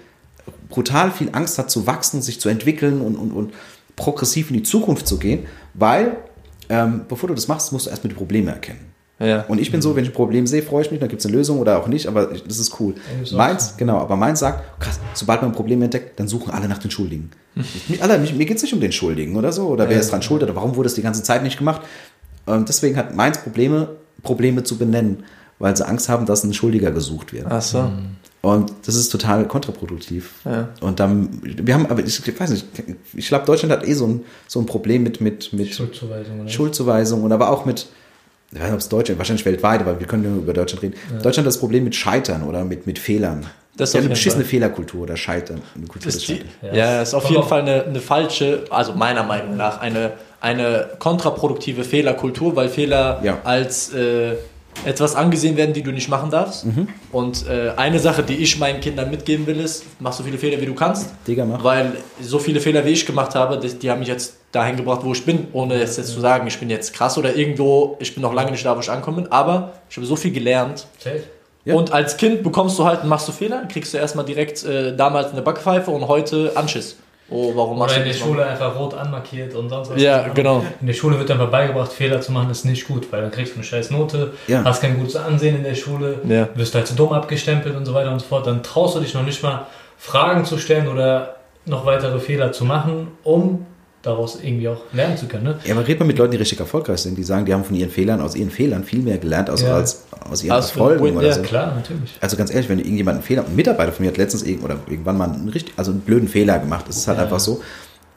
brutal 0.70 1.12
viel 1.12 1.30
Angst 1.32 1.58
hat 1.58 1.72
zu 1.72 1.88
wachsen, 1.88 2.22
sich 2.22 2.40
zu 2.40 2.50
entwickeln 2.50 3.02
und, 3.02 3.16
und, 3.16 3.32
und 3.32 3.54
progressiv 3.96 4.50
in 4.50 4.58
die 4.58 4.64
Zukunft 4.64 5.08
zu 5.08 5.20
gehen, 5.20 5.46
weil 5.74 6.18
ähm, 6.70 7.02
bevor 7.08 7.28
du 7.28 7.36
das 7.36 7.48
machst, 7.48 7.72
musst 7.72 7.86
du 7.86 7.90
erstmal 7.90 8.10
die 8.10 8.16
Probleme 8.16 8.52
erkennen. 8.52 8.91
Ja. 9.22 9.46
Und 9.48 9.60
ich 9.62 9.72
bin 9.72 9.82
so, 9.82 9.96
wenn 9.96 10.04
ich 10.04 10.10
ein 10.10 10.14
Problem 10.16 10.48
sehe, 10.48 10.64
freue 10.64 10.84
ich 10.84 10.92
mich, 10.92 11.00
dann 11.00 11.10
gibt 11.10 11.20
es 11.22 11.26
eine 11.28 11.36
Lösung 11.38 11.60
oder 11.60 11.78
auch 11.80 11.88
nicht, 11.88 12.08
aber 12.08 12.32
ich, 12.32 12.44
das 12.44 12.58
ist 12.60 12.80
cool. 12.80 12.96
auch 13.26 13.32
Mainz, 13.34 13.76
genau, 13.78 13.98
aber 14.00 14.16
Mainz 14.16 14.40
sagt, 14.40 14.80
krass, 14.80 15.00
sobald 15.14 15.42
man 15.42 15.52
ein 15.52 15.56
Problem 15.56 15.82
entdeckt, 15.82 16.20
dann 16.20 16.28
suchen 16.28 16.52
alle 16.52 16.68
nach 16.68 16.80
den 16.80 16.90
Schuldigen. 16.92 17.30
Mir- 17.88 18.02
alle, 18.02 18.18
mich- 18.18 18.34
mir 18.34 18.46
geht 18.46 18.58
es 18.58 18.64
nicht 18.64 18.74
um 18.74 18.80
den 18.80 18.92
Schuldigen 18.92 19.36
oder 19.36 19.52
so, 19.52 19.68
oder 19.68 19.88
wer 19.90 20.00
ist 20.00 20.12
dran 20.12 20.22
schuld 20.22 20.42
oder 20.44 20.56
warum 20.56 20.76
wurde 20.76 20.88
es 20.88 20.96
die 20.96 21.02
ganze 21.04 21.22
Zeit 21.24 21.44
nicht 21.44 21.58
gemacht. 21.58 21.82
Und 22.46 22.68
deswegen 22.70 22.98
hat 22.98 23.16
Mainz 23.16 23.38
Probleme, 23.38 23.90
Probleme 24.24 24.64
zu 24.64 24.78
benennen, 24.78 25.24
weil 25.60 25.78
sie 25.78 25.86
Angst 25.88 26.10
haben, 26.10 26.26
dass 26.26 26.44
ein 26.44 26.54
Schuldiger 26.54 26.92
gesucht 26.92 27.34
wird. 27.34 27.46
Ach 27.50 27.62
so. 27.62 27.92
Und 28.42 28.74
das 28.88 28.96
ist 28.96 29.10
total 29.10 29.48
kontraproduktiv. 29.48 30.34
Ja. 30.46 30.70
Und 30.82 31.00
dann, 31.00 31.30
wir 31.44 31.76
haben, 31.76 31.86
aber 31.86 32.04
ich 32.04 32.40
weiß 32.40 32.50
nicht, 32.50 32.66
ich 33.14 33.28
glaube, 33.28 33.46
Deutschland 33.46 33.72
hat 33.72 33.88
eh 33.88 33.94
so 33.94 34.08
ein, 34.08 34.22
so 34.48 34.60
ein 34.60 34.66
Problem 34.66 35.04
mit, 35.04 35.22
mit, 35.22 35.54
mit 35.54 35.72
Schuldzuweisung. 35.76 36.40
Oder? 36.42 36.50
Schuldzuweisung 36.50 37.24
und 37.24 37.32
aber 37.32 37.52
auch 37.52 37.66
mit, 37.66 37.88
ich 38.52 38.58
weiß 38.60 38.64
nicht, 38.66 38.74
ob 38.74 38.80
es 38.80 38.90
Deutschland, 38.90 39.18
wahrscheinlich 39.18 39.46
weltweit, 39.46 39.80
aber 39.82 40.00
wir 40.00 40.08
können 40.08 40.24
nur 40.24 40.42
über 40.44 40.54
Deutschland 40.54 40.84
reden. 40.84 40.96
Deutschland 41.24 41.38
hat 41.40 41.46
das 41.48 41.58
Problem 41.60 41.84
mit 41.86 41.96
Scheitern 41.96 42.44
oder 42.44 42.64
mit, 42.66 42.86
mit 42.88 43.00
Fehlern. 43.00 43.46
Das 43.78 43.92
auf 43.92 43.96
haben 44.00 44.06
eine 44.06 44.10
beschissene 44.10 44.44
Fall. 44.44 44.50
Fehlerkultur 44.50 45.04
oder 45.04 45.16
Scheitern. 45.16 45.62
Eine 45.76 45.88
Kultur 45.88 46.10
ist 46.10 46.28
die, 46.28 46.42
ja, 46.62 46.74
Ja. 46.74 47.02
ist 47.02 47.14
auf 47.14 47.30
jeden 47.30 47.44
Fall 47.44 47.62
eine, 47.62 47.86
eine 47.86 48.02
falsche, 48.02 48.66
also 48.70 48.94
meiner 48.94 49.24
Meinung 49.24 49.56
nach, 49.56 49.80
eine, 49.80 50.12
eine 50.42 50.90
kontraproduktive 51.00 51.86
Fehlerkultur, 51.86 52.56
weil 52.58 52.68
Fehler 52.68 53.22
Ja. 53.24 53.38
als 53.46 53.94
äh, 53.94 54.34
etwas 54.86 55.16
angesehen 55.16 55.58
werden, 55.58 55.74
die 55.74 55.84
du 55.84 55.92
nicht 55.92 56.10
machen 56.10 56.32
darfst. 56.32 56.66
Mhm. 56.66 56.88
Und 57.12 57.48
äh, 57.48 57.72
eine 57.78 58.00
Sache, 58.00 58.24
die 58.24 58.36
ich 58.36 58.58
meinen 58.58 58.80
Kindern 58.80 59.12
mitgeben 59.12 59.46
will, 59.48 59.60
ist, 59.60 59.86
mach 60.00 60.14
so 60.14 60.24
viele 60.24 60.38
Fehler, 60.38 60.60
wie 60.62 60.66
du 60.66 60.74
kannst. 60.74 61.12
Digga, 61.28 61.46
mach. 61.46 61.64
Weil 61.64 61.94
so 62.22 62.40
viele 62.40 62.60
Fehler, 62.60 62.84
wie 62.86 62.90
ich 62.90 63.06
gemacht 63.06 63.36
habe, 63.36 63.60
die, 63.60 63.70
die 63.70 63.92
haben 63.92 64.00
mich 64.00 64.08
jetzt 64.08 64.38
dahin 64.52 64.76
gebracht, 64.76 65.02
wo 65.04 65.14
ich 65.14 65.26
bin, 65.26 65.48
ohne 65.54 65.76
es 65.76 65.98
jetzt 65.98 66.14
zu 66.14 66.20
sagen, 66.20 66.48
ich 66.48 66.60
bin 66.60 66.70
jetzt 66.70 66.94
krass 66.94 67.18
oder 67.18 67.36
irgendwo, 67.36 67.98
ich 68.00 68.14
bin 68.14 68.22
noch 68.22 68.34
lange 68.34 68.52
nicht 68.52 68.66
da, 68.66 68.76
wo 68.76 68.80
ich 68.80 68.90
ankomme 68.90 69.22
bin, 69.22 69.32
aber 69.32 69.74
ich 69.90 69.98
habe 69.98 70.06
so 70.06 70.16
viel 70.16 70.32
gelernt. 70.32 70.88
Safe. 71.00 71.24
Ja. 71.64 71.76
Und 71.76 71.94
als 71.94 72.18
Kind 72.18 72.42
bekommst 72.44 72.78
du 72.80 72.86
halt, 72.86 73.04
machst 73.04 73.28
du 73.28 73.32
Fehler, 73.32 73.68
kriegst 73.68 73.94
du 73.94 73.98
erstmal 73.98 74.26
direkt 74.26 74.64
äh, 74.64 74.96
damals 74.96 75.32
eine 75.32 75.42
Backpfeife 75.42 75.92
und 75.92 76.08
heute 76.08 76.54
Anschiss. 76.56 76.98
Oh, 77.34 77.54
warum 77.56 77.80
machst 77.80 77.96
Oder 77.96 78.04
du 78.04 78.12
in 78.12 78.18
der? 78.18 78.26
Schule 78.26 78.46
einfach 78.46 78.78
rot 78.78 78.94
anmarkiert 78.94 79.56
und 79.56 79.70
sonst 79.70 79.90
was. 79.90 80.02
Ja, 80.02 80.28
genau. 80.28 80.66
In 80.82 80.88
der 80.88 80.94
Schule 80.94 81.18
wird 81.18 81.32
einfach 81.32 81.50
beigebracht, 81.50 81.92
Fehler 81.94 82.20
zu 82.20 82.32
machen 82.34 82.50
ist 82.52 82.66
nicht 82.66 82.86
gut, 82.88 83.12
weil 83.12 83.22
dann 83.22 83.32
kriegst 83.32 83.54
du 83.54 83.56
eine 83.56 83.64
scheiß 83.64 83.90
Note, 83.92 84.34
Ja. 84.48 84.64
hast 84.66 84.82
kein 84.82 84.98
gutes 84.98 85.16
Ansehen 85.16 85.56
in 85.56 85.64
der 85.64 85.76
Schule, 85.76 86.20
Ja. 86.28 86.50
wirst 86.56 86.76
halt 86.76 86.88
zu 86.88 86.94
dumm 86.96 87.14
abgestempelt 87.14 87.76
und 87.76 87.86
so 87.86 87.94
weiter 87.94 88.12
und 88.12 88.20
so 88.20 88.26
fort. 88.28 88.46
Dann 88.48 88.62
traust 88.64 88.96
du 88.96 89.00
dich 89.00 89.14
noch 89.14 89.24
nicht 89.24 89.42
mal, 89.42 89.66
Fragen 89.98 90.44
zu 90.46 90.58
stellen 90.58 90.88
oder 90.90 91.36
noch 91.66 91.86
weitere 91.86 92.20
Fehler 92.20 92.52
zu 92.52 92.66
machen, 92.66 93.08
um 93.24 93.66
daraus 94.02 94.40
irgendwie 94.42 94.68
auch 94.68 94.82
lernen 94.94 95.16
zu 95.18 95.28
können. 95.28 95.44
Ne? 95.44 95.60
Ja, 95.64 95.76
aber 95.76 95.88
red 95.88 96.00
mal 96.00 96.06
mit 96.06 96.18
Leuten, 96.18 96.32
die 96.32 96.38
richtig 96.38 96.60
erfolgreich 96.60 97.00
sind, 97.02 97.18
die 97.18 97.24
sagen, 97.24 97.46
die 97.46 97.54
haben 97.54 97.64
von 97.64 97.76
ihren 97.76 97.92
Fehlern, 97.92 98.20
aus 98.22 98.36
ihren 98.36 98.50
Fehlern 98.50 98.84
viel 98.84 99.00
mehr 99.02 99.18
gelernt 99.20 99.50
als, 99.50 99.62
Ja. 99.62 99.76
als 99.76 100.06
aus 100.30 100.44
ihren 100.44 100.54
Aus 100.58 100.70
Erfolgen 100.72 101.18
oder 101.18 101.28
ja, 101.28 101.34
so. 101.34 101.42
Klar, 101.44 101.76
natürlich. 101.76 102.18
Also 102.20 102.36
ganz 102.38 102.52
ehrlich, 102.52 102.68
wenn 102.70 102.80
irgendjemand 102.80 103.16
einen 103.18 103.24
Fehler, 103.24 103.46
ein 103.46 103.56
Mitarbeiter 103.56 103.92
von 103.92 104.04
mir 104.04 104.12
hat 104.12 104.18
letztens 104.18 104.44
irgend, 104.44 104.64
oder 104.64 104.78
irgendwann 104.88 105.18
mal 105.18 105.30
einen, 105.32 105.50
richtig, 105.50 105.74
also 105.78 105.92
einen 105.92 106.02
blöden 106.02 106.28
Fehler 106.28 106.58
gemacht, 106.60 106.86
das 106.88 106.98
ist 106.98 107.08
halt 107.08 107.18
Ja. 107.20 107.26
einfach 107.26 107.40
so. 107.40 107.62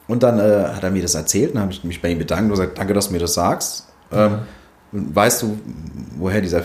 Und 0.09 0.23
dann 0.23 0.39
äh, 0.39 0.43
hat 0.75 0.83
er 0.83 0.91
mir 0.91 1.03
das 1.03 1.15
erzählt, 1.15 1.55
dann 1.55 1.63
habe 1.63 1.73
ich 1.73 1.83
mich 1.85 2.01
bei 2.01 2.11
ihm 2.11 2.19
bedankt 2.19 2.45
und 2.45 2.51
gesagt, 2.51 2.79
danke, 2.79 2.93
dass 2.95 3.09
du 3.09 3.13
mir 3.13 3.21
das 3.21 3.35
sagst. 3.35 3.87
Ähm, 4.13 4.39
weißt 4.93 5.43
du, 5.43 5.59
woher 6.19 6.41
dieser, 6.41 6.63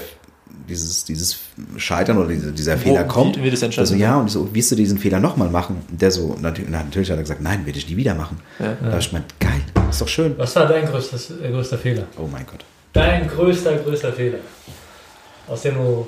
dieses, 0.68 1.04
dieses 1.06 1.38
Scheitern 1.78 2.18
oder 2.18 2.28
dieser, 2.30 2.52
dieser 2.52 2.78
Fehler 2.78 3.04
Wo- 3.06 3.08
kommt? 3.12 3.38
wie- 3.38 3.44
wie 3.44 3.52
das 3.52 3.62
entstanden 3.62 3.92
also, 3.94 4.02
ja, 4.04 4.18
und 4.20 4.28
ich 4.28 4.34
so, 4.34 4.48
willst 4.54 4.72
du 4.72 4.76
diesen 4.76 4.98
Fehler 5.00 5.20
nochmal 5.20 5.50
machen? 5.50 5.82
Und 5.90 6.02
der 6.02 6.12
so, 6.12 6.36
natürlich, 6.40 6.70
na, 6.70 6.84
natürlich 6.84 7.10
hat 7.10 7.18
er 7.18 7.24
gesagt, 7.24 7.42
nein, 7.42 7.66
werde 7.66 7.80
ich 7.80 7.90
nie 7.90 7.98
wieder 7.98 8.14
machen. 8.16 8.40
Ja. 8.60 8.76
Da 8.82 8.88
habe 8.92 9.00
ich 9.00 9.10
gemeint, 9.10 9.40
geil, 9.40 9.62
ist 9.90 10.02
doch 10.02 10.08
schön. 10.08 10.38
Was 10.38 10.56
war 10.56 10.68
dein 10.68 10.86
größtes, 10.86 11.32
äh, 11.44 11.50
größter 11.52 11.78
Fehler? 11.78 12.04
Oh 12.18 12.28
mein 12.32 12.46
Gott. 12.46 12.64
Dein 12.94 13.28
größter, 13.28 13.78
größter 13.78 14.14
Fehler. 14.14 14.40
Aus 15.48 15.62
dem 15.64 15.76
du. 15.76 16.08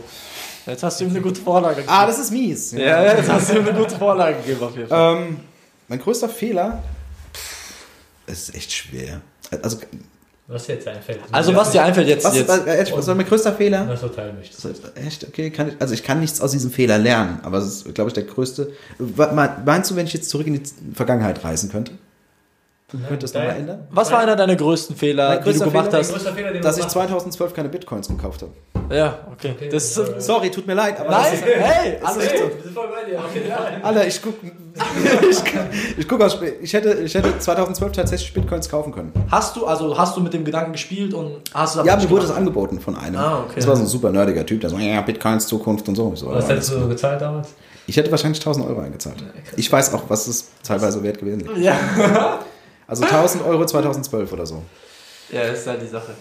Jetzt 0.68 0.84
hast 0.84 1.00
du 1.00 1.06
ihm 1.06 1.10
eine 1.10 1.22
gute 1.22 1.42
Vorlage 1.42 1.76
gegeben. 1.78 1.92
Ah, 1.94 2.06
das 2.06 2.20
ist 2.20 2.32
mies. 2.32 2.72
ja, 2.74 2.80
ja, 3.04 3.16
jetzt 3.18 3.30
hast 3.30 3.50
du 3.52 3.58
ihm 3.58 3.68
eine 3.68 3.74
gute 3.78 3.96
Vorlage 3.98 4.38
gegeben 4.38 4.62
auf 4.64 4.76
jeden 4.76 4.88
Fall. 4.88 5.18
Ähm, 5.18 5.38
mein 5.88 6.00
größter 6.00 6.30
Fehler 6.30 6.84
es 8.28 8.50
ist 8.50 8.56
echt 8.56 8.72
schwer. 8.72 9.22
Also, 9.62 9.80
Was 10.52 10.68
jetzt 10.68 10.86
einfällt. 10.86 11.20
Also 11.32 11.56
was 11.56 11.72
dir 11.72 11.82
einfällt 11.82 12.10
jetzt, 12.10 12.26
was, 12.26 12.36
jetzt 12.36 12.50
was, 12.50 12.66
was, 12.66 12.92
was 12.92 13.08
war 13.08 13.16
mein 13.16 13.26
größter 13.26 13.54
Fehler? 13.54 13.88
Was 13.88 14.02
du 14.02 14.10
teilen 14.10 14.36
möchtest. 14.36 14.68
Echt, 14.96 15.26
okay, 15.26 15.50
kann 15.50 15.70
ich, 15.70 15.76
also 15.80 15.94
ich 15.94 16.04
kann 16.04 16.20
nichts 16.20 16.42
aus 16.42 16.52
diesem 16.52 16.72
Fehler 16.72 16.98
lernen, 16.98 17.40
aber 17.44 17.60
es 17.60 17.86
ist, 17.86 17.96
glaube 17.96 18.10
ich, 18.10 18.14
der 18.14 18.24
größte. 18.24 18.72
Meinst 19.64 19.92
du, 19.92 19.96
wenn 19.96 20.06
ich 20.06 20.14
jetzt 20.14 20.30
zurück 20.30 20.48
in 20.48 20.56
die 20.56 20.64
Vergangenheit 20.94 21.42
reisen 21.44 21.72
könnte? 21.72 21.94
Könnt 22.92 23.10
ihr 23.12 23.18
das 23.18 23.34
nochmal 23.34 23.56
ändern? 23.56 23.88
Was 23.92 24.12
war 24.12 24.20
einer 24.20 24.36
deiner 24.36 24.56
größten 24.56 24.96
Fehler, 24.96 25.38
die 25.38 25.54
du 25.54 25.60
gemacht 25.60 25.88
Fehler, 25.92 26.00
hast? 26.00 26.12
Fehler, 26.30 26.60
Dass 26.60 26.76
ich 26.78 26.84
machst. 26.84 26.94
2012 26.94 27.54
keine 27.54 27.70
Bitcoins 27.70 28.08
gekauft 28.10 28.42
habe. 28.42 28.52
Ja, 28.94 29.20
okay. 29.32 29.56
Das 29.72 29.98
ist, 29.98 30.22
Sorry, 30.22 30.52
tut 30.52 30.68
mir 30.68 30.74
leid, 30.74 31.00
aber 31.00 31.12
nein, 31.12 31.24
das 31.24 31.34
ist, 31.36 31.46
hey, 31.46 31.98
alles 32.04 32.30
Hey, 32.30 32.42
gut. 32.42 32.56
wir 32.58 32.64
sind 32.64 32.74
voll 32.74 32.88
bei 32.90 33.10
dir. 33.10 33.20
Okay, 33.20 33.42
nein. 33.48 33.84
Alter, 33.84 34.06
ich 34.08 34.22
guck, 34.22 34.34
ich, 34.44 35.38
ich 36.00 36.08
guck 36.10 36.22
aus, 36.22 36.38
ich 36.62 36.74
hätte, 36.74 36.92
ich 36.96 37.16
hätte 37.16 37.40
2012 37.40 37.94
tatsächlich 37.94 38.34
Bitcoins 38.34 38.68
kaufen 38.68 38.92
können. 38.92 39.14
Hast 39.30 39.56
du, 39.56 39.66
also 39.66 39.98
hast 39.98 40.18
du 40.18 40.22
mit 40.22 40.34
dem 40.34 40.44
Gedanken 40.44 40.74
gespielt 40.74 41.14
und 41.14 41.38
hast 41.54 41.78
du 41.78 41.84
Ja, 41.84 41.96
mir 41.96 42.10
wurde 42.10 42.24
das 42.28 42.36
angeboten 42.36 42.82
von 42.82 42.98
einem. 42.98 43.16
Ah, 43.16 43.40
okay. 43.46 43.54
Das 43.56 43.68
war 43.68 43.78
so 43.78 43.84
ein 43.84 43.88
super 43.88 44.10
nerdiger 44.10 44.46
Typ, 44.46 44.60
der 44.60 44.70
so, 44.70 44.78
ja, 44.78 45.00
Bitcoins, 45.00 45.48
Zukunft 45.48 45.88
und 45.88 45.96
so. 45.96 46.12
Ich 46.14 46.20
so 46.20 46.30
Was 46.30 46.50
hättest 46.50 46.74
du 46.74 46.90
gezahlt 46.90 47.22
damals? 47.22 47.54
Ich 47.88 47.96
hätte 47.96 48.12
wahrscheinlich 48.12 48.40
1000 48.42 48.68
Euro 48.68 48.82
eingezahlt. 48.82 49.24
Ich 49.56 49.72
weiß 49.72 49.94
auch, 49.94 50.04
was 50.10 50.28
es 50.28 50.48
teilweise 50.64 51.02
wert 51.02 51.18
gewesen 51.20 51.42
ist. 51.42 51.58
Ja. 51.58 51.76
Also 52.92 53.04
1000 53.06 53.44
Euro 53.46 53.66
2012 53.66 54.32
oder 54.34 54.46
so. 54.46 54.62
ja, 55.32 55.42
ist 55.44 55.66
halt 55.66 55.82
die 55.82 55.88
Sache. 55.88 56.12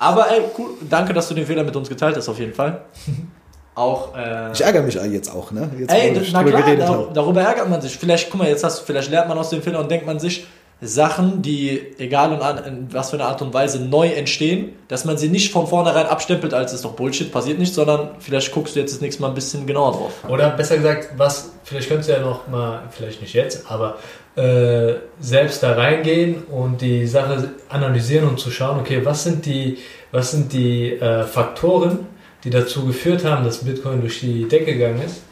Aber 0.00 0.30
ey, 0.30 0.42
cool, 0.58 0.70
danke, 0.88 1.12
dass 1.12 1.28
du 1.28 1.34
den 1.34 1.46
Fehler 1.46 1.64
mit 1.64 1.74
uns 1.74 1.88
geteilt 1.88 2.16
hast, 2.16 2.28
auf 2.28 2.38
jeden 2.38 2.52
Fall. 2.54 2.82
Auch, 3.74 4.16
äh, 4.16 4.50
Ich 4.52 4.60
ärgere 4.60 4.82
mich 4.82 4.94
jetzt 4.94 5.32
auch, 5.32 5.52
ne? 5.52 5.70
Jetzt, 5.78 5.92
Ey, 5.92 6.10
na 6.12 6.20
klar, 6.42 6.44
geredet 6.44 6.80
dar 6.80 6.88
habe. 6.88 7.10
darüber 7.14 7.42
ärgert 7.42 7.68
man 7.70 7.80
sich. 7.80 7.96
Vielleicht, 7.96 8.28
guck 8.28 8.40
mal, 8.40 8.48
jetzt 8.48 8.64
hast 8.64 8.80
du, 8.80 8.84
vielleicht 8.84 9.08
lernt 9.08 9.28
man 9.28 9.38
aus 9.38 9.50
dem 9.50 9.62
Fehler 9.62 9.78
und 9.78 9.88
denkt 9.88 10.04
man 10.04 10.18
sich, 10.18 10.48
Sachen, 10.80 11.42
die, 11.42 11.80
egal 11.98 12.32
in, 12.66 12.92
was 12.92 13.10
für 13.10 13.16
eine 13.16 13.24
Art 13.24 13.42
und 13.42 13.52
Weise 13.52 13.80
neu 13.80 14.08
entstehen, 14.08 14.74
dass 14.86 15.04
man 15.04 15.18
sie 15.18 15.28
nicht 15.28 15.50
von 15.52 15.66
vornherein 15.66 16.06
abstempelt, 16.06 16.54
als 16.54 16.72
ist 16.72 16.84
doch 16.84 16.92
Bullshit, 16.92 17.32
passiert 17.32 17.58
nicht, 17.58 17.74
sondern 17.74 18.10
vielleicht 18.20 18.52
guckst 18.52 18.76
du 18.76 18.80
jetzt 18.80 18.94
das 18.94 19.00
nächste 19.00 19.22
Mal 19.22 19.28
ein 19.28 19.34
bisschen 19.34 19.66
genauer 19.66 19.92
drauf. 19.92 20.12
Oder 20.28 20.50
besser 20.50 20.76
gesagt, 20.76 21.10
was, 21.16 21.50
vielleicht 21.64 21.88
könntest 21.88 22.10
du 22.10 22.12
ja 22.12 22.20
noch 22.20 22.46
mal, 22.46 22.82
vielleicht 22.92 23.20
nicht 23.20 23.34
jetzt, 23.34 23.68
aber 23.68 23.98
äh, 24.36 24.94
selbst 25.18 25.64
da 25.64 25.72
reingehen 25.72 26.44
und 26.44 26.80
die 26.80 27.08
Sache 27.08 27.50
analysieren 27.68 28.28
und 28.28 28.38
zu 28.38 28.52
schauen, 28.52 28.78
okay, 28.78 29.04
was 29.04 29.24
sind 29.24 29.46
die, 29.46 29.78
was 30.12 30.30
sind 30.30 30.52
die 30.52 30.92
äh, 30.92 31.24
Faktoren, 31.24 32.06
die 32.44 32.50
dazu 32.50 32.86
geführt 32.86 33.24
haben, 33.24 33.44
dass 33.44 33.64
Bitcoin 33.64 34.00
durch 34.00 34.20
die 34.20 34.46
Decke 34.46 34.74
gegangen 34.74 35.02
ist 35.04 35.22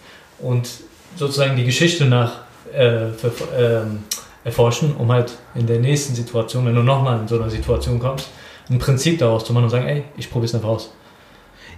und 0.40 0.68
sozusagen 1.14 1.54
die 1.54 1.64
Geschichte 1.64 2.04
nach 2.04 2.40
äh, 2.72 3.12
ver, 3.12 3.30
ähm, 3.56 4.00
erforschen, 4.46 4.94
um 4.96 5.10
halt 5.12 5.32
in 5.54 5.66
der 5.66 5.80
nächsten 5.80 6.14
Situation, 6.14 6.64
wenn 6.64 6.74
du 6.74 6.82
nochmal 6.82 7.20
in 7.20 7.28
so 7.28 7.34
einer 7.34 7.50
Situation 7.50 7.98
kommst, 7.98 8.28
ein 8.70 8.78
Prinzip 8.78 9.18
daraus 9.18 9.44
zu 9.44 9.52
machen 9.52 9.64
und 9.64 9.70
sagen, 9.70 9.86
ey, 9.86 10.04
ich 10.16 10.30
probiere 10.30 10.46
es 10.46 10.54
einfach 10.54 10.68
aus. 10.68 10.90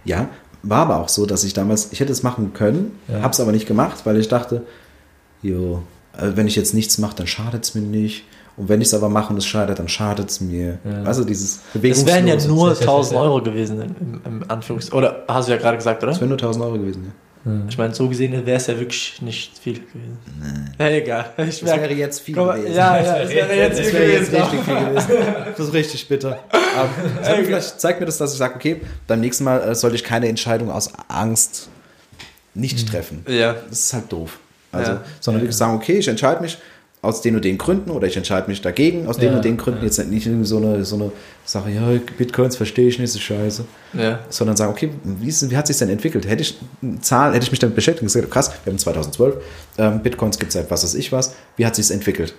Ja, 0.05 0.29
war 0.63 0.81
aber 0.83 0.97
auch 0.99 1.09
so, 1.09 1.27
dass 1.27 1.45
ich 1.45 1.55
damals, 1.55 1.93
ich 1.93 2.01
hätte 2.01 2.13
es 2.13 2.23
machen 2.23 2.53
können, 2.53 2.99
Ja. 3.09 3.23
habe 3.23 3.33
es 3.33 3.41
aber 3.41 3.53
nicht 3.53 3.67
gemacht, 3.67 3.99
weil 4.05 4.17
ich 4.19 4.29
dachte, 4.29 4.63
jo, 5.43 5.83
äh, 6.17 6.33
wenn 6.35 6.47
ich 6.47 6.57
jetzt 6.57 6.75
nichts 6.75 6.99
mache, 6.99 7.17
dann 7.17 7.27
schadet 7.27 7.65
es 7.65 7.75
mir 7.75 7.81
nicht. 7.83 8.25
Und 8.57 8.69
wenn 8.69 8.81
ich 8.81 8.89
es 8.89 8.95
aber 8.95 9.09
mache 9.09 9.33
und 9.33 9.39
es 9.39 9.47
schadet, 9.47 9.79
dann 9.79 9.89
schadet 9.89 10.31
es 10.31 10.41
mir. 10.41 10.79
Ja. 10.85 11.03
Also 11.05 11.25
dieses 11.25 11.61
Das 11.73 12.05
wären 12.07 12.27
ja 12.27 12.35
nur 12.47 12.71
Das 12.71 12.81
ist 12.81 12.85
ja 12.85 12.91
1000 12.91 13.11
sehr- 13.11 13.21
Euro 13.21 13.41
gewesen, 13.43 13.81
im, 13.83 14.21
im 14.25 14.45
Anführungs... 14.51 14.93
Oder 14.93 15.25
hast 15.29 15.47
du 15.49 15.53
ja 15.53 15.59
gerade 15.59 15.77
gesagt, 15.77 16.03
oder? 16.03 16.11
Das 16.13 16.21
wären 16.21 16.29
nur 16.31 16.39
1000 16.39 16.65
Euro 16.65 16.75
gewesen, 16.75 17.05
ja. 17.07 17.13
Ich 17.69 17.79
meine, 17.79 17.95
so 17.95 18.09
gesehen 18.09 18.33
wäre 18.45 18.57
es 18.57 18.67
ja 18.67 18.79
wirklich 18.79 19.23
nicht 19.23 19.57
viel 19.59 19.75
gewesen. 19.75 20.19
Ja, 20.79 20.89
egal. 20.91 21.33
Ich 21.49 21.63
merke, 21.63 21.83
wäre 21.83 21.95
jetzt 21.95 22.21
viel 22.21 22.37
mal, 22.37 22.57
gewesen. 22.59 22.75
ja, 22.77 23.01
ja, 23.01 23.19
es 23.21 23.31
wäre 23.31 23.55
jetzt 23.55 23.79
Das 23.79 23.93
wäre 23.93 24.13
jetzt 24.13 24.33
richtig 24.33 24.61
viel 24.65 24.75
gewesen. 24.75 25.09
Das 25.57 25.67
ist 25.67 25.73
richtig 25.73 26.09
bitter. 26.09 26.39
Aber 26.51 26.89
vielleicht 27.45 27.81
zeigt 27.81 28.01
mir 28.01 28.07
das, 28.07 28.19
dass 28.19 28.33
ich 28.33 28.39
sage, 28.39 28.55
okay, 28.57 28.81
beim 29.07 29.21
nächsten 29.21 29.45
Mal 29.45 29.61
äh, 29.63 29.75
sollte 29.75 29.97
ich 29.97 30.05
keine 30.05 30.29
Entscheidung 30.29 30.71
aus 30.71 30.91
Angst 31.09 31.69
nicht 32.55 32.89
treffen. 32.91 33.25
Ja. 33.29 33.55
Das 33.69 33.79
ist 33.79 33.93
halt 33.93 34.13
doof. 34.13 34.39
Also, 34.73 34.93
Ja. 34.93 35.05
sondern 35.21 35.43
wirklich 35.43 35.57
sagen, 35.57 35.75
okay, 35.75 35.99
ich 35.99 36.09
entscheide 36.09 36.43
mich 36.43 36.59
aus 37.01 37.21
den 37.23 37.37
und 37.37 37.45
den 37.45 37.59
Gründen 37.59 37.91
oder 37.91 38.07
ich 38.09 38.17
entscheide 38.17 38.49
mich 38.49 38.61
dagegen 38.61 39.07
aus 39.07 39.19
den 39.19 39.31
Ja, 39.31 39.37
und 39.37 39.45
den 39.45 39.57
Gründen. 39.57 39.81
ja. 39.81 39.87
Jetzt 39.87 39.99
nicht 40.09 40.27
irgendwie 40.27 40.47
so 40.47 40.57
eine, 40.57 40.85
so 40.85 40.97
eine 40.97 41.13
Sache, 41.45 41.71
ja, 41.71 41.89
Bitcoins 42.17 42.57
verstehe 42.57 42.89
ich 42.89 42.99
nicht, 42.99 43.15
ist 43.15 43.21
scheiße. 43.21 43.65
Ja. 43.95 44.21
Sondern 44.29 44.57
sagen, 44.57 44.73
okay, 44.73 44.91
wie, 45.05 45.29
ist, 45.29 45.49
wie 45.49 45.57
hat 45.57 45.67
sich 45.69 45.77
denn 45.77 45.89
entwickelt? 45.91 46.27
Hätte 46.29 46.43
ich 46.43 46.59
eine 46.83 47.01
Zahl, 47.01 47.35
hätte 47.35 47.45
ich 47.45 47.51
mich 47.53 47.61
damit 47.61 47.77
beschäftigt 47.77 48.03
und 48.03 48.07
gesagt, 48.13 48.31
krass, 48.31 48.51
wir 48.65 48.73
haben 48.73 48.79
2012, 48.79 49.37
ähm, 49.79 50.03
Bitcoins 50.03 50.39
gibt 50.39 50.49
es 50.49 50.55
seit 50.55 50.71
was 50.71 50.83
weiß 50.83 50.95
ich 50.95 51.13
was, 51.13 51.35
wie 51.57 51.65
hat 51.65 51.77
sich 51.77 51.91
entwickelt? 51.91 52.35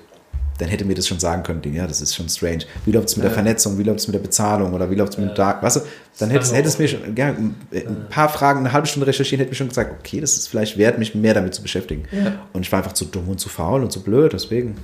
Dann 0.59 0.67
hätte 0.69 0.85
mir 0.85 0.93
das 0.93 1.07
schon 1.07 1.19
sagen 1.19 1.41
können, 1.43 1.61
ja, 1.73 1.87
das 1.87 2.01
ist 2.01 2.13
schon 2.15 2.29
strange. 2.29 2.65
Wie 2.85 2.91
läuft 2.91 3.07
es 3.09 3.15
mit 3.17 3.23
der 3.23 3.31
Ja. 3.31 3.35
Vernetzung, 3.35 3.77
wie 3.79 3.83
läuft 3.83 3.99
es 3.99 4.07
mit 4.07 4.13
der 4.13 4.19
Bezahlung 4.21 4.73
oder 4.73 4.91
wie 4.91 4.95
läuft 4.95 5.13
es 5.13 5.17
mit 5.17 5.27
dem 5.27 5.29
Ja. 5.29 5.35
Dark, 5.35 5.63
weißt 5.63 5.77
du? 5.77 5.81
Dann 6.19 6.29
hätte 6.29 6.45
es, 6.67 6.77
mir 6.77 6.87
schon, 6.87 6.99
ja, 7.15 7.27
ein 7.27 7.55
ein 7.73 8.07
paar 8.09 8.27
Fragen, 8.29 8.59
eine 8.59 8.73
halbe 8.73 8.85
Stunde 8.87 9.07
recherchieren, 9.07 9.39
hätte 9.39 9.51
mir 9.51 9.55
schon 9.55 9.69
gesagt, 9.69 9.91
okay, 9.99 10.19
das 10.19 10.35
ist 10.35 10.49
vielleicht 10.49 10.77
wert, 10.77 10.99
mich 10.99 11.15
mehr 11.15 11.33
damit 11.33 11.55
zu 11.55 11.61
beschäftigen. 11.61 12.03
Ja. 12.11 12.33
Und 12.53 12.61
ich 12.63 12.71
war 12.71 12.79
einfach 12.79 12.91
zu 12.93 13.05
dumm 13.05 13.29
und 13.29 13.39
zu 13.39 13.47
faul 13.49 13.81
und 13.81 13.91
zu 13.91 14.03
blöd, 14.03 14.33
deswegen. 14.33 14.75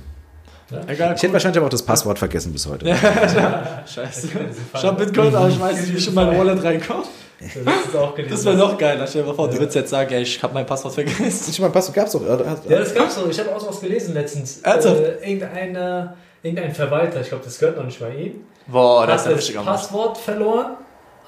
Egal. 0.88 1.14
Ich 1.14 1.22
hätte 1.22 1.32
wahrscheinlich 1.32 1.58
aber 1.58 1.66
auch 1.66 1.70
das 1.70 1.82
Passwort 1.84 2.18
vergessen 2.18 2.52
bis 2.52 2.66
heute. 2.66 2.86
Scheiße. 3.86 4.28
Ich 4.74 4.82
hab 4.82 4.98
Bitcoin, 4.98 5.34
aber 5.34 5.48
ich 5.48 5.60
weiß 5.60 5.80
nicht, 5.80 5.92
wie 5.92 5.98
ich 5.98 6.08
in 6.08 6.14
mein 6.14 6.36
Wallet 6.36 6.62
reinkomme. 6.64 7.04
Das 7.38 7.54
ist 7.54 7.96
auch 7.96 8.14
gelesen. 8.14 8.34
Das 8.34 8.44
wäre 8.46 8.56
noch 8.56 8.78
geiler. 8.78 9.06
Stell 9.06 9.22
dir 9.22 9.28
mal 9.28 9.34
vor, 9.34 9.48
du 9.48 9.58
würdest 9.58 9.74
jetzt 9.74 9.90
sagen, 9.90 10.12
ey, 10.14 10.22
ich 10.22 10.42
habe 10.42 10.54
mein 10.54 10.64
Passwort 10.66 10.94
vergessen. 10.94 11.50
Ich 11.50 11.60
meine, 11.60 11.72
Passwort 11.72 11.94
gab 11.94 12.06
es 12.06 12.12
doch. 12.12 12.22
Ja, 12.26 12.36
das 12.78 12.94
gab's 12.94 13.14
so. 13.14 13.28
Ich 13.28 13.38
habe 13.38 13.54
auch 13.54 13.60
so 13.60 13.68
was 13.68 13.80
gelesen 13.80 14.14
letztens. 14.14 14.60
Ernsthaft? 14.62 15.00
Äh, 15.02 15.30
irgendeiner, 15.32 16.16
irgendein 16.42 16.74
Verwalter, 16.74 17.20
ich 17.20 17.28
glaube, 17.28 17.44
das 17.44 17.58
gehört 17.58 17.76
noch 17.76 17.84
nicht 17.84 18.00
bei 18.00 18.14
ihm, 18.14 18.32
Boah, 18.66 19.06
das 19.06 19.26
ist 19.26 19.36
richtiger 19.36 19.62
Mann. 19.62 19.74
Passwort 19.74 20.16
verloren, 20.16 20.76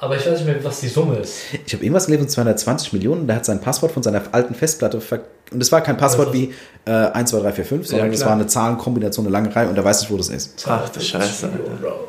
aber 0.00 0.16
ich 0.16 0.24
weiß 0.26 0.40
nicht 0.40 0.46
mehr, 0.46 0.64
was 0.64 0.80
die 0.80 0.88
Summe 0.88 1.16
ist. 1.16 1.40
Ich 1.66 1.72
habe 1.74 1.84
irgendwas 1.84 2.06
gelesen, 2.06 2.28
220 2.28 2.92
Millionen, 2.94 3.26
der 3.26 3.36
hat 3.36 3.44
sein 3.44 3.61
Passwort 3.61 3.92
von 3.92 4.02
seiner 4.02 4.22
alten 4.32 4.54
Festplatte 4.54 5.00
ver 5.00 5.20
und 5.50 5.62
es 5.62 5.72
war 5.72 5.80
kein 5.82 5.96
Passwort 5.96 6.28
Was 6.28 6.34
wie 6.34 6.54
äh, 6.84 6.90
1, 6.90 7.30
2, 7.30 7.40
3, 7.40 7.52
4, 7.52 7.64
5, 7.64 7.86
sondern 7.86 8.06
Ja, 8.09 8.12
es 8.12 8.20
klar. 8.20 8.30
war 8.30 8.36
eine 8.36 8.46
Zahlenkombination, 8.46 9.26
eine 9.26 9.32
lange 9.32 9.54
Reihe 9.54 9.68
und 9.68 9.76
er 9.76 9.84
weiß 9.84 10.00
nicht, 10.02 10.11
wo 10.11 10.16
das 10.16 10.28
ist. 10.30 10.64
Ach 10.68 10.88
du 10.90 11.00
Scheiße. 11.00 11.46
Alter. 11.46 11.59
Bro. 11.80 12.09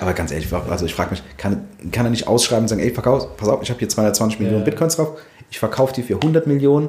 Aber 0.00 0.12
ganz 0.12 0.30
ehrlich, 0.32 0.52
also 0.52 0.84
ich 0.86 0.94
frage 0.94 1.10
mich, 1.10 1.22
kann, 1.36 1.64
kann 1.92 2.06
er 2.06 2.10
nicht 2.10 2.26
ausschreiben 2.26 2.64
und 2.64 2.68
sagen, 2.68 2.80
ey, 2.80 2.90
verkauf, 2.90 3.36
pass 3.36 3.48
auf, 3.48 3.62
ich 3.62 3.70
habe 3.70 3.78
hier 3.78 3.88
220 3.88 4.40
Millionen 4.40 4.60
Ja. 4.60 4.64
Bitcoins 4.64 4.96
drauf, 4.96 5.18
ich 5.50 5.58
verkaufe 5.58 5.94
die 5.94 6.02
für 6.02 6.14
100 6.14 6.46
Millionen, 6.46 6.88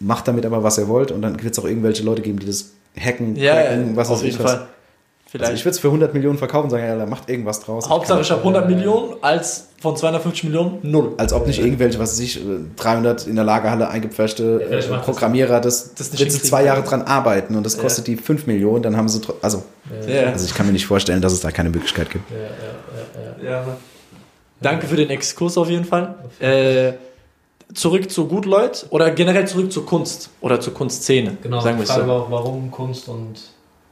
macht 0.00 0.28
damit 0.28 0.44
aber, 0.46 0.62
was 0.62 0.78
ihr 0.78 0.88
wollt 0.88 1.10
und 1.10 1.22
dann 1.22 1.42
wird 1.42 1.52
es 1.52 1.58
auch 1.58 1.64
irgendwelche 1.64 2.02
Leute 2.02 2.22
geben, 2.22 2.38
die 2.38 2.46
das 2.46 2.72
hacken, 2.98 3.36
Ja, 3.36 3.54
cracken, 3.62 3.96
was 3.96 4.10
auf 4.10 4.22
jeden 4.22 4.36
ich 4.36 4.46
Fall. 5.38 5.40
Also 5.40 5.50
Vielleicht. 5.50 5.60
ich 5.60 5.64
würde 5.64 5.74
es 5.74 5.78
für 5.80 5.88
100 5.88 6.14
Millionen 6.14 6.38
verkaufen 6.38 6.64
und 6.64 6.70
sagen, 6.70 6.84
ja, 6.84 7.06
macht 7.06 7.28
irgendwas 7.30 7.60
draus. 7.60 7.88
Hauptsache, 7.88 8.16
kann- 8.18 8.22
ich 8.22 8.30
habe 8.30 8.42
100 8.42 8.68
Millionen 8.68 9.14
als 9.22 9.68
von 9.80 9.96
250 9.96 10.44
Millionen 10.44 10.78
null. 10.82 11.14
Als 11.16 11.32
ob 11.32 11.46
nicht 11.46 11.58
irgendwelche, 11.58 11.98
was 11.98 12.12
weiß 12.12 12.20
ich, 12.20 12.40
äh, 12.40 12.60
300 12.76 13.26
in 13.26 13.34
der 13.36 13.44
Lagerhalle 13.44 13.88
eingepferchte 13.88 14.58
Ja, 14.60 14.66
vielleicht 14.68 14.90
äh, 14.90 14.98
Programmierer, 14.98 15.60
das, 15.60 15.94
das 15.94 16.12
nicht 16.12 16.20
wenn 16.20 16.30
sie 16.30 16.36
hinkriegen 16.36 16.48
zwei 16.48 16.64
Jahre 16.64 16.82
dran 16.82 17.02
arbeiten 17.02 17.56
und 17.56 17.64
das 17.64 17.76
Ja. 17.76 17.82
kostet 17.82 18.06
die 18.06 18.16
5 18.16 18.46
Millionen, 18.46 18.82
dann 18.82 18.96
haben 18.96 19.08
sie, 19.08 19.20
also, 19.40 19.62
Ja, 20.06 20.24
also 20.30 20.44
ich 20.44 20.54
kann 20.54 20.66
mir 20.66 20.72
nicht 20.72 20.86
vorstellen, 20.86 21.20
dass 21.22 21.32
es 21.32 21.40
da 21.40 21.50
keine 21.50 21.70
Möglichkeit 21.70 22.10
gibt. 22.10 22.30
Ja, 22.30 22.36
ja, 22.36 23.44
ja, 23.44 23.50
ja. 23.50 23.60
ja. 23.66 23.76
Danke 24.60 24.86
für 24.86 24.94
den 24.96 25.10
Exkurs 25.10 25.58
auf 25.58 25.68
jeden 25.68 25.84
Fall. 25.84 26.14
Äh, 26.38 26.92
zurück 27.74 28.10
zu 28.10 28.28
Gutleut 28.28 28.86
oder 28.90 29.10
generell 29.10 29.48
zurück 29.48 29.72
zur 29.72 29.84
Kunst 29.86 30.30
oder 30.40 30.60
zur 30.60 30.74
Kunstszene. 30.74 31.38
Genau, 31.42 31.60
sagen 31.60 31.76
die 31.78 31.82
wir 31.82 31.86
Frage 31.86 32.02
so. 32.02 32.08
war 32.08 32.16
auch, 32.22 32.30
warum 32.30 32.70
Kunst 32.70 33.08
und 33.08 33.40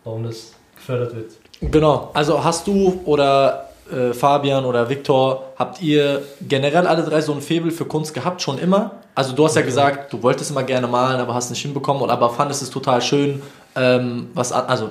warum 0.04 0.22
das 0.24 0.52
gefördert 0.80 1.14
wird. 1.14 1.32
Genau, 1.60 2.10
also 2.14 2.42
hast 2.42 2.66
du 2.66 3.00
oder 3.04 3.70
äh, 3.92 4.12
Fabian 4.12 4.64
oder 4.64 4.88
Viktor, 4.88 5.52
habt 5.56 5.82
ihr 5.82 6.22
generell 6.40 6.86
alle 6.86 7.02
drei 7.02 7.20
so 7.20 7.32
ein 7.32 7.40
Faible 7.40 7.70
für 7.70 7.84
Kunst 7.84 8.14
gehabt, 8.14 8.40
schon 8.40 8.58
immer? 8.58 8.92
Also 9.14 9.34
du 9.34 9.44
hast 9.44 9.56
ja 9.56 9.62
gesagt, 9.62 10.12
du 10.12 10.22
wolltest 10.22 10.50
immer 10.50 10.62
gerne 10.62 10.86
malen, 10.86 11.20
aber 11.20 11.34
hast 11.34 11.50
nicht 11.50 11.62
hinbekommen, 11.62 12.02
oder 12.02 12.12
aber 12.12 12.30
fandest 12.30 12.62
es 12.62 12.70
total 12.70 13.02
schön, 13.02 13.42
ähm, 13.76 14.30
was 14.34 14.52
also 14.52 14.90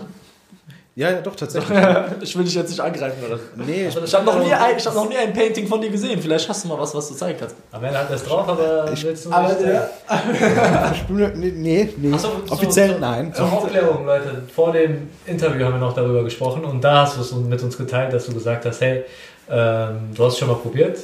Ja, 0.96 1.12
ja, 1.12 1.22
doch, 1.22 1.36
tatsächlich. 1.36 1.78
ich 2.22 2.38
will 2.38 2.44
dich 2.44 2.56
jetzt 2.56 2.70
nicht 2.70 2.80
angreifen 2.82 3.24
oder 3.26 3.38
so. 3.38 3.44
nee, 3.56 3.88
ich, 3.88 3.96
Ich 3.96 4.14
habe 4.14 4.26
noch, 4.26 4.44
nie 4.44 4.52
ein- 4.52 4.76
ich 4.78 4.86
hab 4.86 4.96
noch 4.96 5.08
nie 5.08 5.16
ein 5.16 5.32
Painting 5.34 5.66
von 5.68 5.80
dir 5.80 5.90
gesehen, 5.90 6.20
vielleicht 6.22 6.50
hast 6.50 6.64
du 6.64 6.68
mal 6.68 6.78
was, 6.80 6.94
was 6.94 7.08
du 7.08 7.14
zeigen 7.16 7.40
kannst. 7.40 7.56
Am 7.72 7.84
Ende 7.84 8.00
hat 8.00 8.10
er 8.10 8.16
es 8.18 8.24
drauf, 8.24 8.48
aber 8.50 8.92
Ich- 8.92 9.04
willst 9.06 9.26
du 9.26 9.32
aber 9.32 9.48
nicht 9.50 9.62
der- 9.62 9.90
ich 10.94 11.10
nee, 11.10 11.32
nee, 11.56 11.94
nee. 11.98 12.18
So- 12.18 12.32
offiziell 12.50 12.94
so- 12.96 13.00
nein. 13.00 13.34
Zur 13.34 13.46
Aufklärung, 13.52 14.06
Leute. 14.06 14.44
Vor 14.54 14.74
dem 14.74 15.10
Interview 15.26 15.66
haben 15.66 15.74
wir 15.76 15.80
noch 15.80 15.94
darüber 15.94 16.24
gesprochen 16.24 16.66
und 16.66 16.84
da 16.84 17.04
hast 17.04 17.16
du 17.18 17.22
es 17.22 17.32
mit 17.34 17.62
uns 17.64 17.78
geteilt, 17.78 18.12
dass 18.12 18.26
du 18.26 18.34
gesagt 18.34 18.66
hast, 18.66 18.82
hey, 18.82 19.06
ähm, 19.50 20.10
du 20.16 20.26
hast 20.26 20.34
es 20.34 20.40
schon 20.40 20.48
mal 20.50 20.56
probiert, 20.58 21.00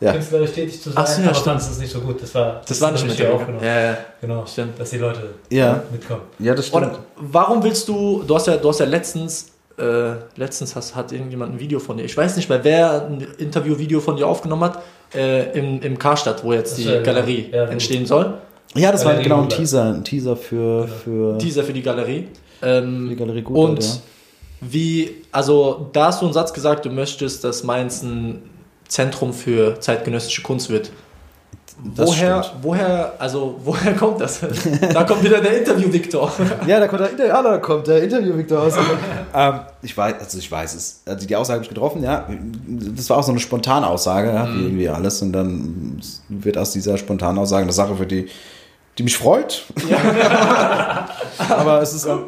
Ja. 0.00 0.12
künstlerisch 0.12 0.52
tätig 0.52 0.80
zu 0.80 0.90
sein, 0.90 1.02
Ach 1.02 1.06
so, 1.08 1.20
ja, 1.22 1.26
aber 1.26 1.34
stimmt. 1.34 1.44
fandest 1.46 1.70
es 1.72 1.78
nicht 1.78 1.92
so 1.92 2.00
gut. 2.00 2.22
Das 2.22 2.32
war, 2.34 2.60
Das 2.68 2.80
war 2.80 2.92
nicht 2.92 3.06
mit 3.06 3.18
dir 3.18 3.32
aufgenommen. 3.34 3.64
Ja, 3.64 3.80
ja. 3.80 3.98
Genau, 4.20 4.46
Stimmt. 4.46 4.78
dass 4.78 4.90
die 4.90 4.98
Leute 4.98 5.30
Ja. 5.50 5.82
mitkommen. 5.90 6.22
Ja, 6.38 6.54
das 6.54 6.68
stimmt. 6.68 6.84
Und 6.84 6.98
warum 7.16 7.62
willst 7.64 7.88
du, 7.88 8.22
du 8.26 8.34
hast 8.34 8.46
ja, 8.46 8.56
du 8.56 8.68
hast 8.68 8.78
ja 8.78 8.86
letztens, 8.86 9.50
äh, 9.76 10.12
letztens 10.36 10.76
hast, 10.76 10.94
hat 10.94 11.10
irgendjemand 11.10 11.54
ein 11.54 11.58
Video 11.60 11.80
von 11.80 11.96
dir, 11.96 12.04
ich 12.04 12.16
weiß 12.16 12.36
nicht 12.36 12.48
mehr, 12.48 12.62
wer 12.62 13.06
ein 13.06 13.26
Interview-Video 13.38 13.98
von 14.00 14.16
dir 14.16 14.26
aufgenommen 14.28 14.64
hat, 14.64 14.82
äh, 15.14 15.50
im, 15.58 15.80
im 15.82 15.98
Karstadt, 15.98 16.44
wo 16.44 16.52
jetzt 16.52 16.74
Ach 16.74 16.76
die 16.76 16.84
genau. 16.84 17.02
Galerie 17.02 17.48
Ja, 17.52 17.64
entstehen 17.64 18.06
soll. 18.06 18.34
ja, 18.76 18.92
das 18.92 19.04
war 19.04 19.12
Galerie 19.14 19.24
genau 19.28 19.42
ein. 19.42 19.48
Teaser, 19.48 19.84
ein 19.94 20.04
Teaser 20.04 20.36
für, 20.36 20.86
für 20.86 21.38
Dieser 21.38 21.64
für 21.64 21.72
die 21.72 21.82
Galerie. 21.82 22.28
Ähm, 22.62 23.08
die 23.08 23.16
Galerie 23.16 23.42
Gutleut, 23.42 23.68
und 23.70 23.84
ja. 23.84 23.90
wie, 24.60 25.22
also 25.32 25.88
da 25.92 26.06
hast 26.06 26.20
du 26.22 26.26
einen 26.26 26.34
Satz 26.34 26.52
gesagt, 26.52 26.84
du 26.84 26.90
möchtest, 26.90 27.42
dass 27.44 27.62
Mainz 27.64 28.02
ein 28.02 28.42
Zentrum 28.88 29.32
für 29.32 29.80
zeitgenössische 29.80 30.42
Kunst 30.42 30.70
wird. 30.70 30.90
Das 31.94 32.08
woher, 32.08 32.42
stimmt. 32.42 32.64
woher, 32.64 33.12
also 33.20 33.60
woher 33.62 33.94
kommt 33.94 34.20
das? 34.20 34.40
da 34.92 35.04
kommt 35.04 35.22
wieder 35.22 35.40
der 35.40 35.58
Interview-Victor. 35.58 36.32
Ja, 36.66 36.80
da 36.80 36.88
kommt 36.88 37.02
der, 37.16 37.26
ja, 37.28 37.40
da 37.40 37.58
kommt 37.58 37.86
der 37.86 38.02
Interview 38.02 38.36
Victor 38.36 38.62
aus. 38.62 38.74
ähm, 39.34 39.60
ich 39.80 39.96
weiß, 39.96 40.14
also 40.18 40.38
ich 40.38 40.50
weiß 40.50 40.74
es. 40.74 41.02
Also 41.06 41.24
die 41.24 41.36
Aussage 41.36 41.58
habe 41.58 41.62
ich 41.62 41.68
getroffen, 41.68 42.02
ja. 42.02 42.28
Das 42.66 43.08
war 43.10 43.18
auch 43.18 43.22
so 43.22 43.30
eine 43.30 43.38
spontane 43.38 43.86
Aussage, 43.86 44.30
ja, 44.30 44.52
wie 44.52 44.62
irgendwie 44.64 44.88
alles. 44.88 45.22
Und 45.22 45.32
dann 45.32 46.00
wird 46.28 46.58
aus 46.58 46.72
dieser 46.72 46.98
spontanen 46.98 47.38
Aussage 47.38 47.62
eine 47.62 47.72
Sache, 47.72 47.94
für 47.94 48.06
die, 48.06 48.28
die 48.98 49.04
mich 49.04 49.16
freut. 49.16 49.64
Aber 51.48 51.80
es 51.80 51.94
ist 51.94 52.06
ähm, 52.06 52.24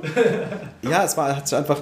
ja, 0.88 1.02
es 1.02 1.16
war 1.16 1.36
hat 1.36 1.48
sich 1.48 1.58
einfach. 1.58 1.78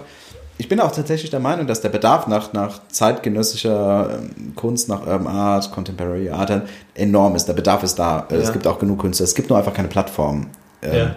Ich 0.60 0.68
bin 0.68 0.80
auch 0.80 0.90
tatsächlich 0.90 1.30
der 1.30 1.38
Meinung, 1.40 1.66
dass 1.68 1.80
der 1.80 1.88
Bedarf 1.88 2.26
nach, 2.26 2.52
nach 2.52 2.80
zeitgenössischer 2.88 4.18
ähm, 4.18 4.54
Kunst, 4.56 4.88
nach 4.88 5.06
Urban 5.06 5.28
Art, 5.28 5.70
Contemporary 5.70 6.30
Art 6.30 6.62
enorm 6.94 7.36
ist. 7.36 7.46
Der 7.46 7.52
Bedarf 7.52 7.82
ist 7.84 7.96
da. 7.98 8.26
Äh, 8.30 8.34
Es 8.36 8.48
Ja. 8.48 8.52
gibt 8.54 8.66
auch 8.66 8.78
genug 8.78 9.00
Künstler. 9.00 9.24
Es 9.24 9.34
gibt 9.34 9.48
nur 9.50 9.58
einfach 9.58 9.72
keine 9.74 9.88
Plattform. 9.88 10.48
Äh, 10.82 10.98
Ja. 10.98 11.16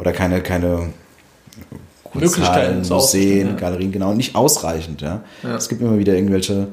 Oder 0.00 0.12
keine, 0.12 0.40
keine 0.42 0.88
Möglichkeiten 2.14 2.86
Museen, 2.88 3.48
ja. 3.48 3.54
Galerien, 3.54 3.92
genau. 3.92 4.12
Nicht 4.14 4.34
ausreichend, 4.34 5.02
ja. 5.02 5.20
Ja. 5.42 5.56
Es 5.56 5.68
gibt 5.68 5.80
immer 5.82 5.98
wieder 5.98 6.14
irgendwelche, 6.14 6.68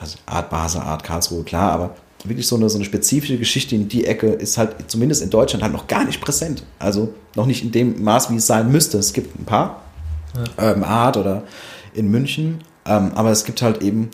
also 0.00 0.16
Art 0.26 0.48
Basel, 0.50 0.80
Art 0.80 1.04
Karlsruhe, 1.04 1.42
klar, 1.44 1.72
aber 1.72 1.90
wirklich 2.24 2.46
so 2.46 2.56
eine, 2.56 2.68
so 2.70 2.78
eine 2.78 2.84
spezifische 2.84 3.36
Geschichte 3.36 3.74
in 3.74 3.88
die 3.88 4.06
Ecke 4.06 4.28
ist 4.28 4.58
halt 4.58 4.76
zumindest 4.88 5.22
in 5.22 5.30
Deutschland 5.30 5.62
halt 5.62 5.72
noch 5.72 5.86
gar 5.86 6.04
nicht 6.04 6.20
präsent. 6.20 6.62
Also 6.78 7.12
noch 7.36 7.46
nicht 7.46 7.62
in 7.62 7.72
dem 7.72 8.02
Maß, 8.02 8.30
wie 8.30 8.36
es 8.36 8.46
sein 8.46 8.70
müsste. 8.72 8.98
Es 8.98 9.12
gibt 9.12 9.38
ein 9.38 9.44
paar, 9.44 9.82
ähm, 10.58 10.84
Art 10.84 11.16
oder 11.16 11.42
in 11.94 12.10
München, 12.10 12.62
ähm, 12.86 13.12
aber 13.14 13.30
es 13.30 13.44
gibt 13.44 13.62
halt 13.62 13.82
eben 13.82 14.10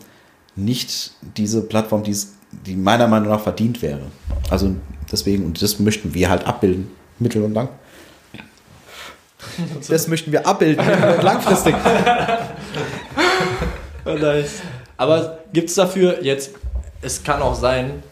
nicht 0.55 1.11
diese 1.37 1.61
Plattform, 1.61 2.03
die 2.03 2.75
meiner 2.75 3.07
Meinung 3.07 3.29
nach 3.29 3.41
verdient 3.41 3.81
wäre. 3.81 4.03
Also 4.49 4.75
deswegen, 5.11 5.45
und 5.45 5.61
das 5.61 5.79
möchten 5.79 6.13
wir 6.13 6.29
halt 6.29 6.47
abbilden, 6.47 6.89
mittel- 7.19 7.43
und 7.43 7.53
lang. 7.53 7.69
Das 9.87 10.07
möchten 10.07 10.31
wir 10.31 10.47
abbilden, 10.47 10.85
mittel- 10.85 11.15
und 11.15 11.23
langfristig. 11.23 11.75
nice. 14.05 14.61
Aber 14.97 15.39
gibt 15.53 15.69
es 15.69 15.75
dafür 15.75 16.23
jetzt, 16.23 16.51
es 17.01 17.23
kann 17.23 17.41
auch 17.41 17.55
sein, 17.55 18.03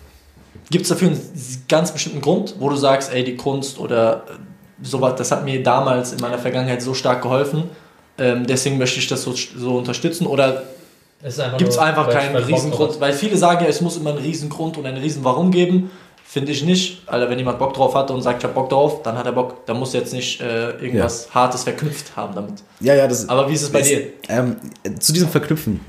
gibt 0.70 0.84
es 0.84 0.90
dafür 0.90 1.10
einen 1.10 1.20
ganz 1.68 1.92
bestimmten 1.92 2.22
Grund, 2.22 2.56
wo 2.60 2.70
du 2.70 2.76
sagst, 2.76 3.14
ey, 3.14 3.24
die 3.24 3.36
Kunst 3.36 3.80
oder 3.80 4.24
äh, 4.28 4.86
sowas, 4.86 5.16
das 5.18 5.32
hat 5.32 5.46
mir 5.46 5.64
damals 5.64 6.14
in 6.14 6.20
meiner 6.20 6.38
Vergangenheit 6.38 6.82
so 6.82 6.94
stark 6.94 7.22
geholfen, 7.22 7.70
ähm, 8.18 8.46
deswegen 8.46 8.78
möchte 8.78 9.00
ich 9.00 9.08
das 9.08 9.24
so, 9.24 9.34
so 9.34 9.78
unterstützen 9.78 10.28
oder 10.28 10.64
gibt 11.58 11.70
es 11.72 11.78
einfach 11.78 12.10
keinen 12.10 12.36
Riesengrund, 12.36 13.00
weil 13.00 13.14
viele 13.14 13.38
sagen 13.38 13.64
ja, 13.64 13.70
es 13.70 13.80
muss 13.82 13.96
immer 13.98 14.10
einen 14.10 14.20
Riesengrund 14.20 14.78
und 14.78 14.86
einen 14.86 14.98
riesen 14.98 15.24
Warum 15.24 15.52
geben. 15.52 15.90
Finde 16.26 16.52
ich 16.52 16.64
nicht. 16.64 17.04
Alter, 17.08 17.30
wenn 17.30 17.38
jemand 17.38 17.60
Bock 17.60 17.74
drauf 17.76 17.94
hat 17.94 18.10
und 18.10 18.22
sagt, 18.24 18.40
ich 18.40 18.44
hab 18.46 18.56
Bock 18.56 18.68
drauf, 18.70 19.04
dann 19.04 19.18
hat 19.18 19.26
er 19.28 19.34
Bock. 19.34 19.66
Dann 19.68 19.78
muss 19.78 19.94
er 19.94 20.00
jetzt 20.02 20.14
nicht 20.14 20.42
äh, 20.42 20.72
irgendwas 20.72 21.34
Hartes 21.34 21.64
verknüpft 21.64 22.16
haben 22.16 22.34
damit. 22.34 22.56
Ja, 22.80 22.96
ja, 22.96 23.08
das 23.08 23.30
Aber 23.30 23.48
wie 23.48 23.54
ist 23.54 23.62
es 23.62 23.70
bei 23.72 23.82
ist- 23.82 23.90
dir? 23.92 24.08
Ähm, 24.30 24.56
zu 25.00 25.14
diesem 25.14 25.30
Verknüpfen. 25.30 25.80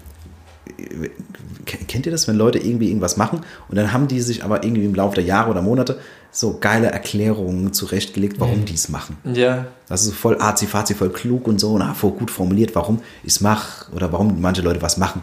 Kennt 1.65 2.07
ihr 2.07 2.13
das, 2.13 2.29
wenn 2.29 2.37
Leute 2.37 2.59
irgendwie 2.59 2.89
irgendwas 2.89 3.17
machen 3.17 3.41
und 3.69 3.77
dann 3.77 3.93
haben 3.93 4.09
die 4.09 4.21
sich 4.21 4.45
aber 4.45 4.65
irgendwie 4.65 4.85
im 4.85 4.95
Laufe 4.95 5.17
der 5.17 5.25
Jahre 5.25 5.51
oder 5.51 5.63
Monate 5.63 5.99
so 6.31 6.59
geile 6.61 6.89
Erklärungen 6.89 7.73
zurechtgelegt, 7.73 8.41
warum 8.41 8.65
die 8.65 8.75
es 8.75 8.89
machen? 8.89 9.17
Ja, 9.25 9.67
Das 9.89 10.05
ist 10.05 10.15
voll 10.15 10.37
arzi-fazi, 10.41 10.95
voll 10.95 11.11
klug 11.11 11.47
und 11.47 11.61
so, 11.61 11.79
na, 11.79 11.95
voll 11.95 12.11
gut 12.11 12.31
formuliert, 12.31 12.75
warum 12.75 13.01
ich 13.23 13.35
es 13.35 13.41
mache 13.41 13.93
oder 13.93 14.13
warum 14.13 14.41
manche 14.41 14.63
Leute 14.63 14.83
was 14.83 14.97
machen. 14.97 15.23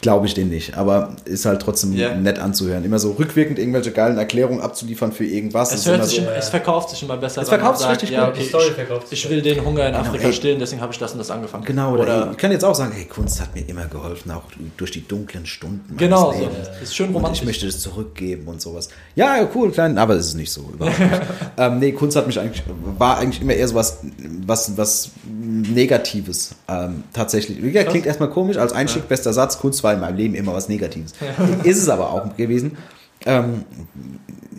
Glaube 0.00 0.26
ich 0.26 0.34
denen 0.34 0.50
nicht, 0.50 0.76
aber 0.76 1.16
ist 1.24 1.44
halt 1.44 1.60
trotzdem 1.60 1.92
Ja. 1.92 2.14
nett 2.14 2.38
anzuhören. 2.38 2.84
Immer 2.84 3.00
so 3.00 3.10
rückwirkend 3.12 3.58
irgendwelche 3.58 3.90
geilen 3.90 4.16
Erklärungen 4.16 4.60
abzuliefern 4.60 5.10
für 5.10 5.24
irgendwas. 5.24 5.72
es, 5.72 5.86
hört 5.86 5.96
immer 5.96 6.04
sich 6.06 6.16
so, 6.18 6.22
immer, 6.22 6.36
es 6.36 6.48
verkauft 6.50 6.90
sich 6.90 7.02
immer 7.02 7.16
besser. 7.16 7.42
Es 7.42 7.48
verkauft 7.48 7.80
sich 7.80 7.88
richtig 7.88 8.10
ja, 8.10 8.26
gut. 8.26 8.34
okay, 8.34 8.42
Die 8.42 8.48
Story 8.48 8.64
ich, 8.68 8.72
verkauft 8.74 9.08
sich 9.08 9.24
ich 9.24 9.30
will 9.30 9.42
den 9.42 9.64
Hunger 9.64 9.88
in 9.88 9.94
Afrika 9.96 10.28
ey. 10.28 10.32
stillen, 10.32 10.60
deswegen 10.60 10.80
habe 10.80 10.92
ich 10.92 10.98
das 11.00 11.12
und 11.12 11.18
das 11.18 11.32
angefangen. 11.32 11.64
Genau, 11.64 11.94
oder, 11.94 12.02
Oder 12.02 12.28
ich 12.30 12.36
kann 12.36 12.52
jetzt 12.52 12.64
auch 12.64 12.76
sagen, 12.76 12.92
hey, 12.94 13.06
Kunst 13.06 13.40
hat 13.40 13.54
mir 13.56 13.68
immer 13.68 13.86
geholfen, 13.86 14.30
auch 14.30 14.44
durch 14.76 14.92
die 14.92 15.06
dunklen 15.06 15.46
Stunden. 15.46 15.96
genau, 15.96 16.32
so. 16.32 16.48
Ist 16.80 16.94
schön 16.94 17.08
Und 17.08 17.16
romantisch. 17.16 17.40
ich 17.40 17.46
möchte 17.46 17.66
das 17.66 17.80
zurückgeben 17.80 18.46
und 18.46 18.60
sowas. 18.62 18.90
Ja, 19.16 19.36
ja, 19.38 19.48
cool, 19.54 19.72
klein, 19.72 19.98
aber 19.98 20.14
es 20.14 20.26
ist 20.26 20.34
nicht 20.34 20.52
so. 20.52 20.60
Überhaupt 20.74 20.96
nicht. 21.00 21.10
ähm, 21.58 21.78
nee, 21.80 21.90
Kunst 21.90 22.16
hat 22.16 22.28
mich 22.28 22.38
eigentlich, 22.38 22.62
war 22.98 23.18
eigentlich 23.18 23.42
immer 23.42 23.54
eher 23.54 23.66
so 23.66 23.74
was, 23.74 23.98
was, 24.46 24.76
was 24.76 25.10
Negatives. 25.74 26.54
Ähm, 26.68 27.02
tatsächlich. 27.12 27.60
Gesagt, 27.60 27.90
klingt 27.90 28.06
erstmal 28.06 28.30
komisch, 28.30 28.56
als 28.56 28.72
Einstieg, 28.72 29.08
bester 29.08 29.32
Satz, 29.32 29.58
Kunst 29.58 29.82
war 29.82 29.87
in 29.94 30.00
meinem 30.00 30.16
Leben 30.16 30.34
immer 30.34 30.54
was 30.54 30.68
Negatives. 30.68 31.12
Ist 31.64 31.78
es 31.78 31.88
aber 31.88 32.10
auch 32.12 32.36
gewesen. 32.36 32.76
Ähm, 33.26 33.64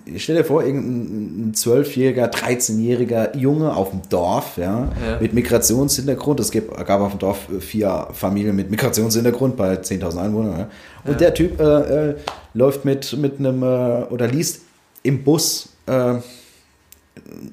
ich 0.05 0.23
stell 0.23 0.38
dir 0.38 0.43
vor, 0.43 0.63
irgendein 0.63 1.53
zwölfjähriger, 1.53 2.30
13-jähriger 2.32 3.38
Junge 3.38 3.75
auf 3.75 3.91
dem 3.91 4.01
Dorf, 4.09 4.57
ja, 4.57 4.88
Ja. 5.05 5.19
mit 5.19 5.34
Migrationshintergrund. 5.34 6.39
Es 6.39 6.51
gab, 6.51 6.86
gab 6.86 6.99
auf 7.01 7.11
dem 7.11 7.19
Dorf 7.19 7.47
vier 7.59 8.07
Familien 8.13 8.55
mit 8.55 8.71
Migrationshintergrund 8.71 9.55
bei 9.55 9.75
10.000 9.75 10.17
Einwohnern. 10.17 10.59
Ja. 10.59 10.67
Und 11.11 11.21
der 11.21 11.34
Typ 11.34 11.59
äh, 11.59 12.09
äh, 12.09 12.15
läuft 12.53 12.86
mit, 12.86 13.15
mit 13.17 13.39
einem, 13.39 13.61
äh, 13.63 14.03
oder 14.09 14.27
liest 14.27 14.61
im 15.03 15.23
Bus 15.23 15.69
äh, 15.86 16.15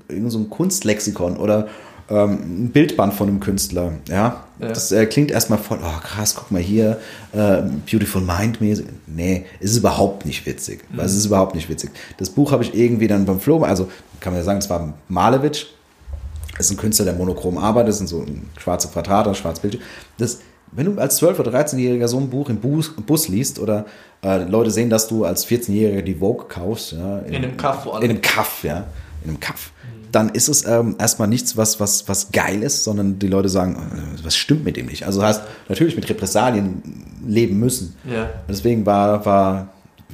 irgend 0.09 0.33
so 0.33 0.39
ein 0.39 0.49
Kunstlexikon 0.51 1.37
oder 1.37 1.69
ähm, 2.09 2.65
ein 2.67 2.71
Bildband 2.71 3.15
von 3.15 3.29
einem 3.29 3.41
Künstler. 3.41 3.93
Ja, 4.09 4.45
Ja. 4.61 4.69
das 4.69 4.93
äh, 4.93 5.07
klingt 5.07 5.31
erstmal 5.31 5.59
voll, 5.59 5.79
oh 5.83 6.01
krass, 6.03 6.35
guck 6.35 6.51
mal 6.51 6.63
hier, 6.63 6.99
äh, 7.33 7.63
Beautiful 7.91 8.23
Mind 8.23 8.61
mäßig. 8.61 8.87
Nee, 9.07 9.45
es 9.61 9.73
ist 9.73 9.79
überhaupt 9.79 10.25
nicht 10.25 10.47
witzig. 10.47 10.85
Weil 10.95 11.07
es 11.07 11.15
ist 11.15 11.27
überhaupt 11.27 11.55
nicht 11.55 11.69
witzig. 11.69 11.91
Das 12.19 12.31
Buch 12.31 12.53
habe 12.53 12.63
ich 12.63 12.75
irgendwie 12.75 13.09
dann 13.09 13.25
beim 13.25 13.41
Flo, 13.41 13.63
also 13.63 13.89
kann 14.21 14.33
man 14.33 14.41
ja 14.41 14.45
sagen, 14.45 14.59
es 14.59 14.71
war 14.71 14.95
Malevich. 15.09 15.67
Das 16.57 16.67
ist 16.67 16.73
ein 16.73 16.79
Künstler, 16.79 17.05
der 17.05 17.15
monochrom 17.15 17.59
arbeitet, 17.59 17.91
das 17.91 17.99
sind 17.99 18.07
so 18.07 18.25
schwarze 18.59 18.89
Quadrate, 18.89 19.35
schwarz 19.35 19.61
Bild. 19.61 19.79
Das, 20.17 20.39
wenn 20.73 20.87
du 20.87 21.01
als 21.01 21.21
12- 21.21 21.39
oder 21.41 21.53
13-Jähriger 21.53 22.09
so 22.09 22.19
ein 22.19 22.31
Buch 22.31 22.49
im 22.49 22.57
Bus, 22.57 22.93
Bus 22.97 23.29
liest 23.29 23.59
oder 23.59 23.85
äh, 24.25 24.39
Leute 24.45 24.71
sehen, 24.71 24.89
dass 24.89 25.07
du 25.07 25.25
als 25.27 25.47
14-Jähriger 25.47 26.01
die 26.03 26.15
Vogue 26.15 26.47
kaufst, 26.49 26.93
ja, 26.93 27.19
In 27.21 27.35
einem 27.35 27.57
Kaff 27.59 27.87
in 28.01 28.09
einem 28.11 28.23
Kaff, 28.23 28.65
ja, 28.65 28.87
in 29.23 29.31
einem 29.31 29.41
Kaff, 29.41 29.71
dann 30.13 30.31
ist 30.31 30.49
es 30.49 30.65
ähm, 30.67 30.97
erstmal 30.99 31.29
nichts, 31.29 31.57
was, 31.57 31.81
was, 31.81 32.09
was 32.09 32.31
geil 32.33 32.63
ist, 32.63 32.85
sondern 32.85 33.19
die 33.19 33.29
Leute 33.29 33.49
sagen, 33.49 33.77
äh, 33.77 34.25
was 34.25 34.37
stimmt 34.37 34.65
mit 34.65 34.77
dem 34.77 34.87
nicht? 34.87 35.05
Also 35.05 35.23
heißt 35.23 35.43
natürlich 35.69 35.97
mit 35.97 36.09
Repressalien 36.09 37.05
leben 37.27 37.59
müssen. 37.59 37.97
Ja. 38.11 38.31
Deswegen 38.49 38.87
war, 38.87 39.25
war 39.27 39.69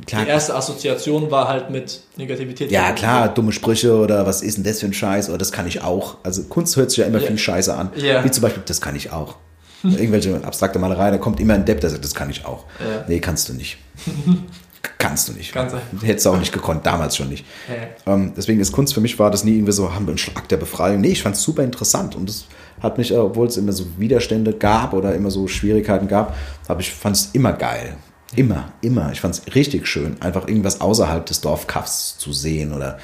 klar, 0.07 0.24
Die 0.24 0.30
erste 0.30 0.55
Assoziation 0.55 1.30
war 1.30 1.49
halt 1.49 1.70
mit 1.70 2.03
Negativität. 2.16 2.70
ja, 2.70 2.93
klar, 2.93 3.28
dumme 3.28 3.53
Sprüche 3.53 3.95
oder 3.97 4.26
was 4.26 4.43
ist 4.43 4.57
denn 4.57 4.64
das 4.64 4.80
für 4.80 4.86
ein 4.86 4.93
Scheiß 4.95 5.28
oder 5.28 5.38
das 5.38 5.53
kann 5.53 5.66
ich 5.66 5.82
auch. 5.82 6.16
Also 6.22 6.45
Kunst 6.45 6.76
hört 6.76 6.90
sich 6.90 6.99
ja 6.99 7.07
immer 7.07 7.20
Ja. 7.20 7.26
viel 7.28 7.38
Scheiße 7.38 7.74
an. 7.74 7.90
Ja. 7.97 8.24
Wie 8.24 8.30
zum 8.30 8.43
Beispiel, 8.43 8.62
das 8.66 8.80
kann 8.80 8.97
ich 8.97 9.11
auch. 9.12 9.36
Irgendwelche 9.84 10.36
abstrakte 10.45 10.78
Malerei, 10.78 11.11
da 11.11 11.18
kommt 11.18 11.40
immer 11.40 11.55
ein 11.55 11.64
Depp, 11.64 11.80
der 11.80 11.90
sagt, 11.90 12.05
das 12.05 12.14
kann 12.14 12.30
ich 12.30 12.45
auch. 12.47 12.64
Ja. 12.78 13.05
Nee, 13.09 13.18
kannst 13.18 13.49
du 13.49 13.53
nicht. 13.55 13.78
kannst 15.03 15.28
du 15.28 15.32
nicht. 15.32 15.53
Kannst 15.53 15.74
du. 15.74 16.07
Hättest 16.07 16.26
du 16.26 16.30
auch 16.30 16.38
nicht 16.38 16.53
gekonnt, 16.53 16.86
damals 16.86 17.16
schon 17.16 17.28
nicht. 17.28 17.44
Ja. 17.68 18.14
Ähm, 18.14 18.32
deswegen 18.36 18.61
ist 18.61 18.72
Kunst 18.72 18.94
für 18.94 19.00
mich 19.00 19.18
war 19.18 19.30
das 19.30 19.44
nie 19.44 19.55
irgendwie 19.55 19.72
so, 19.72 19.92
haben 19.92 20.07
wir 20.07 20.12
einen 20.12 20.18
Schlag 20.18 20.48
der 20.48 20.57
Befreiung. 20.57 21.00
Nee, 21.00 21.09
ich 21.09 21.22
fand 21.22 21.36
es 21.36 21.42
super 21.42 21.64
interessant 21.64 22.14
und 22.14 22.28
das 22.28 22.46
hat 22.80 22.98
mich, 22.98 23.11
äh, 23.11 23.16
obwohl 23.16 23.48
es 23.48 23.57
immer 23.57 23.72
so 23.72 23.84
Widerstände 23.98 24.53
gab 24.53 24.92
oder 24.92 25.14
immer 25.14 25.30
so 25.30 25.48
Schwierigkeiten 25.48 26.09
gab, 26.09 26.36
habe 26.68 26.80
ich 26.80 26.92
fand 26.92 27.16
es 27.16 27.30
immer 27.32 27.53
geil. 27.53 27.96
Immer, 28.34 28.72
immer. 28.80 29.12
Ich 29.12 29.20
fand 29.20 29.34
es 29.34 29.55
richtig 29.55 29.86
schön, 29.86 30.16
einfach 30.22 30.48
irgendwas 30.48 30.80
außerhalb 30.80 31.26
des 31.26 31.42
Dorfkaffs 31.42 32.16
zu 32.16 32.32
sehen 32.32 32.72
oder 32.72 32.98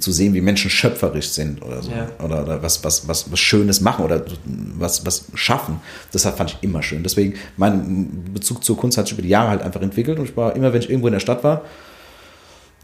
zu 0.00 0.12
sehen, 0.12 0.34
wie 0.34 0.42
Menschen 0.42 0.70
schöpferisch 0.70 1.30
sind 1.30 1.62
oder 1.62 1.82
so. 1.82 1.90
Ja. 1.90 2.08
Oder, 2.22 2.42
oder 2.42 2.62
was, 2.62 2.84
was, 2.84 3.08
was, 3.08 3.32
was 3.32 3.40
Schönes 3.40 3.80
machen 3.80 4.04
oder 4.04 4.24
was, 4.44 5.06
was 5.06 5.26
schaffen. 5.34 5.80
Das 6.12 6.24
fand 6.24 6.52
ich 6.52 6.58
immer 6.62 6.82
schön. 6.82 7.02
Deswegen, 7.02 7.34
mein 7.56 8.24
Bezug 8.34 8.62
zur 8.64 8.76
Kunst 8.76 8.98
hat 8.98 9.06
sich 9.06 9.14
über 9.14 9.22
die 9.22 9.30
Jahre 9.30 9.48
halt 9.48 9.62
einfach 9.62 9.80
entwickelt 9.80 10.18
und 10.18 10.26
ich 10.26 10.36
war 10.36 10.54
immer, 10.54 10.72
wenn 10.72 10.80
ich 10.82 10.90
irgendwo 10.90 11.08
in 11.08 11.14
der 11.14 11.20
Stadt 11.20 11.42
war, 11.42 11.64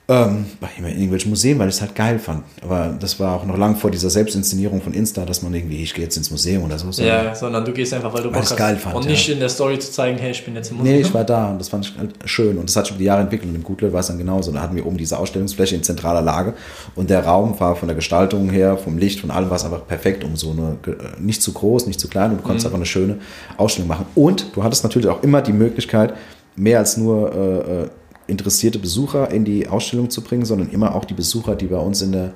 ähm, 0.08 0.46
in 0.78 0.84
irgendwelchen 0.84 1.30
Museen, 1.30 1.58
weil 1.60 1.68
ich 1.68 1.76
es 1.76 1.80
halt 1.80 1.94
geil 1.94 2.18
fand. 2.18 2.42
Aber 2.60 2.94
das 2.98 3.20
war 3.20 3.36
auch 3.36 3.46
noch 3.46 3.56
lang 3.56 3.76
vor 3.76 3.90
dieser 3.90 4.10
Selbstinszenierung 4.10 4.82
von 4.82 4.92
Insta, 4.92 5.24
dass 5.24 5.42
man 5.42 5.54
irgendwie, 5.54 5.82
ich 5.82 5.94
gehe 5.94 6.02
jetzt 6.04 6.16
ins 6.16 6.30
Museum 6.30 6.64
oder 6.64 6.76
so. 6.76 6.90
sondern- 6.90 7.24
Ja, 7.26 7.34
sondern 7.34 7.64
du 7.64 7.72
gehst 7.72 7.94
einfach, 7.94 8.12
weil 8.12 8.22
du 8.22 8.28
Weil 8.28 8.40
Bock 8.40 8.50
hast. 8.50 8.56
geil 8.56 8.76
fand, 8.76 8.96
und 8.96 9.04
ja. 9.04 9.12
nicht 9.12 9.28
in 9.28 9.38
der 9.38 9.48
Story 9.48 9.78
zu 9.78 9.92
zeigen, 9.92 10.18
hey, 10.18 10.32
ich 10.32 10.44
bin 10.44 10.56
jetzt 10.56 10.70
im 10.72 10.78
Museum. 10.78 10.96
Nee, 10.96 11.02
ich 11.02 11.14
war 11.14 11.22
da 11.24 11.50
und 11.52 11.60
das 11.60 11.68
fand 11.68 11.86
ich 11.86 11.96
halt 11.96 12.14
schön. 12.24 12.58
Und 12.58 12.68
das 12.68 12.74
hat 12.76 12.86
sich 12.86 12.92
über 12.94 12.98
die 12.98 13.04
Jahre 13.04 13.22
entwickelt. 13.22 13.48
Und 13.48 13.54
im 13.54 13.62
Gutlöt 13.62 13.92
war 13.92 14.00
es 14.00 14.08
dann 14.08 14.18
genauso. 14.18 14.50
Da 14.50 14.60
hatten 14.60 14.74
wir 14.74 14.84
oben 14.84 14.96
diese 14.98 15.16
Ausstellungsfläche 15.18 15.76
in 15.76 15.84
zentraler 15.84 16.20
Lage. 16.20 16.54
Und 16.96 17.08
der 17.08 17.24
Raum 17.24 17.58
war 17.60 17.76
von 17.76 17.86
der 17.86 17.94
Gestaltung 17.94 18.50
her, 18.50 18.76
vom 18.76 18.98
Licht, 18.98 19.20
von 19.20 19.30
allem 19.30 19.48
war 19.50 19.56
es 19.56 19.64
einfach 19.64 19.86
perfekt, 19.86 20.24
um 20.24 20.34
so 20.36 20.50
eine, 20.50 20.76
äh, 20.86 21.20
nicht 21.20 21.42
zu 21.42 21.52
groß, 21.52 21.86
nicht 21.86 22.00
zu 22.00 22.08
klein. 22.08 22.32
Und 22.32 22.38
du 22.38 22.42
konntest 22.42 22.66
einfach 22.66 22.76
eine 22.78 22.86
schöne 22.86 23.18
Ausstellung 23.56 23.88
machen. 23.88 24.06
Und 24.16 24.46
du 24.56 24.64
hattest 24.64 24.82
natürlich 24.82 25.08
auch 25.08 25.22
immer 25.22 25.42
die 25.42 25.52
Möglichkeit, 25.52 26.12
mehr 26.56 26.80
als 26.80 26.96
nur 26.98 27.32
äh, 27.32 27.82
äh, 27.84 27.88
interessierte 28.32 28.78
Besucher 28.80 29.30
in 29.30 29.44
die 29.44 29.68
Ausstellung 29.68 30.10
zu 30.10 30.22
bringen, 30.22 30.44
sondern 30.44 30.70
immer 30.70 30.94
auch 30.94 31.04
die 31.04 31.14
Besucher, 31.14 31.54
die 31.54 31.66
bei 31.66 31.76
uns 31.78 32.02
in 32.02 32.10
der, 32.12 32.32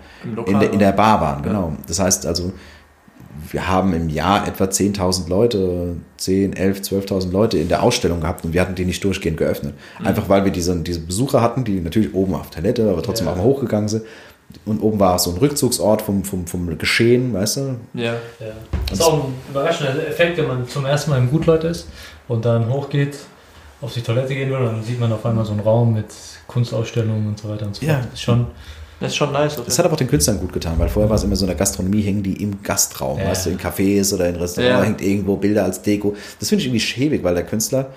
in 0.47 0.61
der, 0.61 0.73
in 0.73 0.79
der. 0.79 0.93
Bar 0.93 1.21
waren. 1.21 1.43
Genau. 1.43 1.73
Das 1.89 1.99
heißt 1.99 2.25
also, 2.27 2.53
wir 3.51 3.69
haben 3.69 3.93
im 3.93 4.09
Jahr 4.09 4.47
etwa 4.47 4.65
10.000 4.65 5.29
Leute, 5.29 5.97
10, 6.17 6.55
11, 6.55 6.81
12.000 6.81 7.31
Leute 7.33 7.59
in 7.59 7.69
der 7.69 7.83
Ausstellung 7.83 8.21
gehabt 8.21 8.45
und 8.45 8.53
wir 8.53 8.61
hatten 8.61 8.75
die 8.75 8.85
nicht 8.85 9.03
durchgehend 9.03 9.37
geöffnet. 9.39 9.75
Einfach 10.03 10.29
weil 10.29 10.45
wir 10.45 10.53
diese, 10.53 10.77
diese 10.77 11.01
Besucher 11.01 11.43
hatten, 11.43 11.65
die 11.65 11.81
natürlich 11.81 12.15
oben 12.15 12.35
auf 12.35 12.51
Toilette, 12.51 12.89
aber 12.91 13.03
trotzdem 13.03 13.27
Ja. 13.27 13.33
auch 13.33 13.37
mal 13.37 13.45
hochgegangen 13.45 13.89
sind. 13.89 14.05
Und 14.65 14.81
oben 14.81 15.01
war 15.01 15.19
so 15.19 15.33
ein 15.33 15.39
Rückzugsort 15.39 16.03
vom, 16.03 16.25
vom, 16.25 16.47
vom 16.47 16.79
Geschehen, 16.79 17.35
weißt 17.35 17.57
du? 17.57 17.61
Ja. 17.95 18.05
Ja. 18.05 18.55
Das 18.89 19.01
ist 19.01 19.05
auch 19.05 19.25
ein 19.25 19.35
überraschender 19.51 20.09
Effekt, 20.09 20.39
wenn 20.39 20.47
man 20.47 20.69
zum 20.69 20.85
ersten 20.87 21.11
Mal 21.11 21.19
im 21.19 21.31
Gutleut 21.31 21.65
ist 21.65 21.89
und 22.29 22.45
dann 22.45 22.71
hochgeht, 22.73 23.17
auf 23.81 23.93
die 23.93 24.01
Toilette 24.03 24.35
gehen 24.35 24.51
will, 24.51 24.59
dann 24.59 24.83
sieht 24.83 24.99
man 24.99 25.13
auf 25.13 25.25
einmal 25.27 25.45
so 25.45 25.53
einen 25.53 25.61
Raum 25.61 25.93
mit 25.95 26.07
Kunstausstellungen 26.47 27.27
und 27.29 27.39
so 27.39 27.49
weiter 27.49 27.67
und 27.67 27.77
so 27.77 27.85
Ja. 27.85 27.95
fort. 27.95 28.05
Das 28.07 28.15
ist 28.15 28.23
schon, 28.23 28.47
Das 28.99 29.09
ist 29.13 29.17
schon 29.17 29.33
nice. 29.33 29.57
Das 29.63 29.79
hat 29.79 29.85
aber 29.85 29.93
auch 29.95 29.99
den 29.99 30.09
Künstlern 30.09 30.41
gut 30.41 30.55
getan, 30.55 30.79
weil 30.79 30.89
vorher 30.89 31.11
war 31.11 31.17
es 31.17 31.25
immer 31.25 31.37
so 31.37 31.45
in 31.45 31.49
der 31.49 31.57
Gastronomie, 31.57 32.01
hängen 32.01 32.23
die 32.23 32.43
im 32.43 32.63
Gastraum, 32.63 33.19
Ja. 33.19 33.27
weißt 33.27 33.45
du, 33.47 33.51
in 33.51 33.59
Cafés 33.59 34.15
oder 34.15 34.27
in 34.31 34.37
Restaurants, 34.37 34.79
Ja. 34.79 34.83
hängt 34.83 35.03
irgendwo 35.03 35.37
Bilder 35.37 35.65
als 35.65 35.83
Deko. 35.83 36.15
Das 36.41 36.49
finde 36.49 36.61
ich 36.63 36.69
irgendwie 36.69 36.81
schäbig, 36.81 37.23
weil 37.23 37.35
der 37.35 37.45
Künstler 37.45 37.91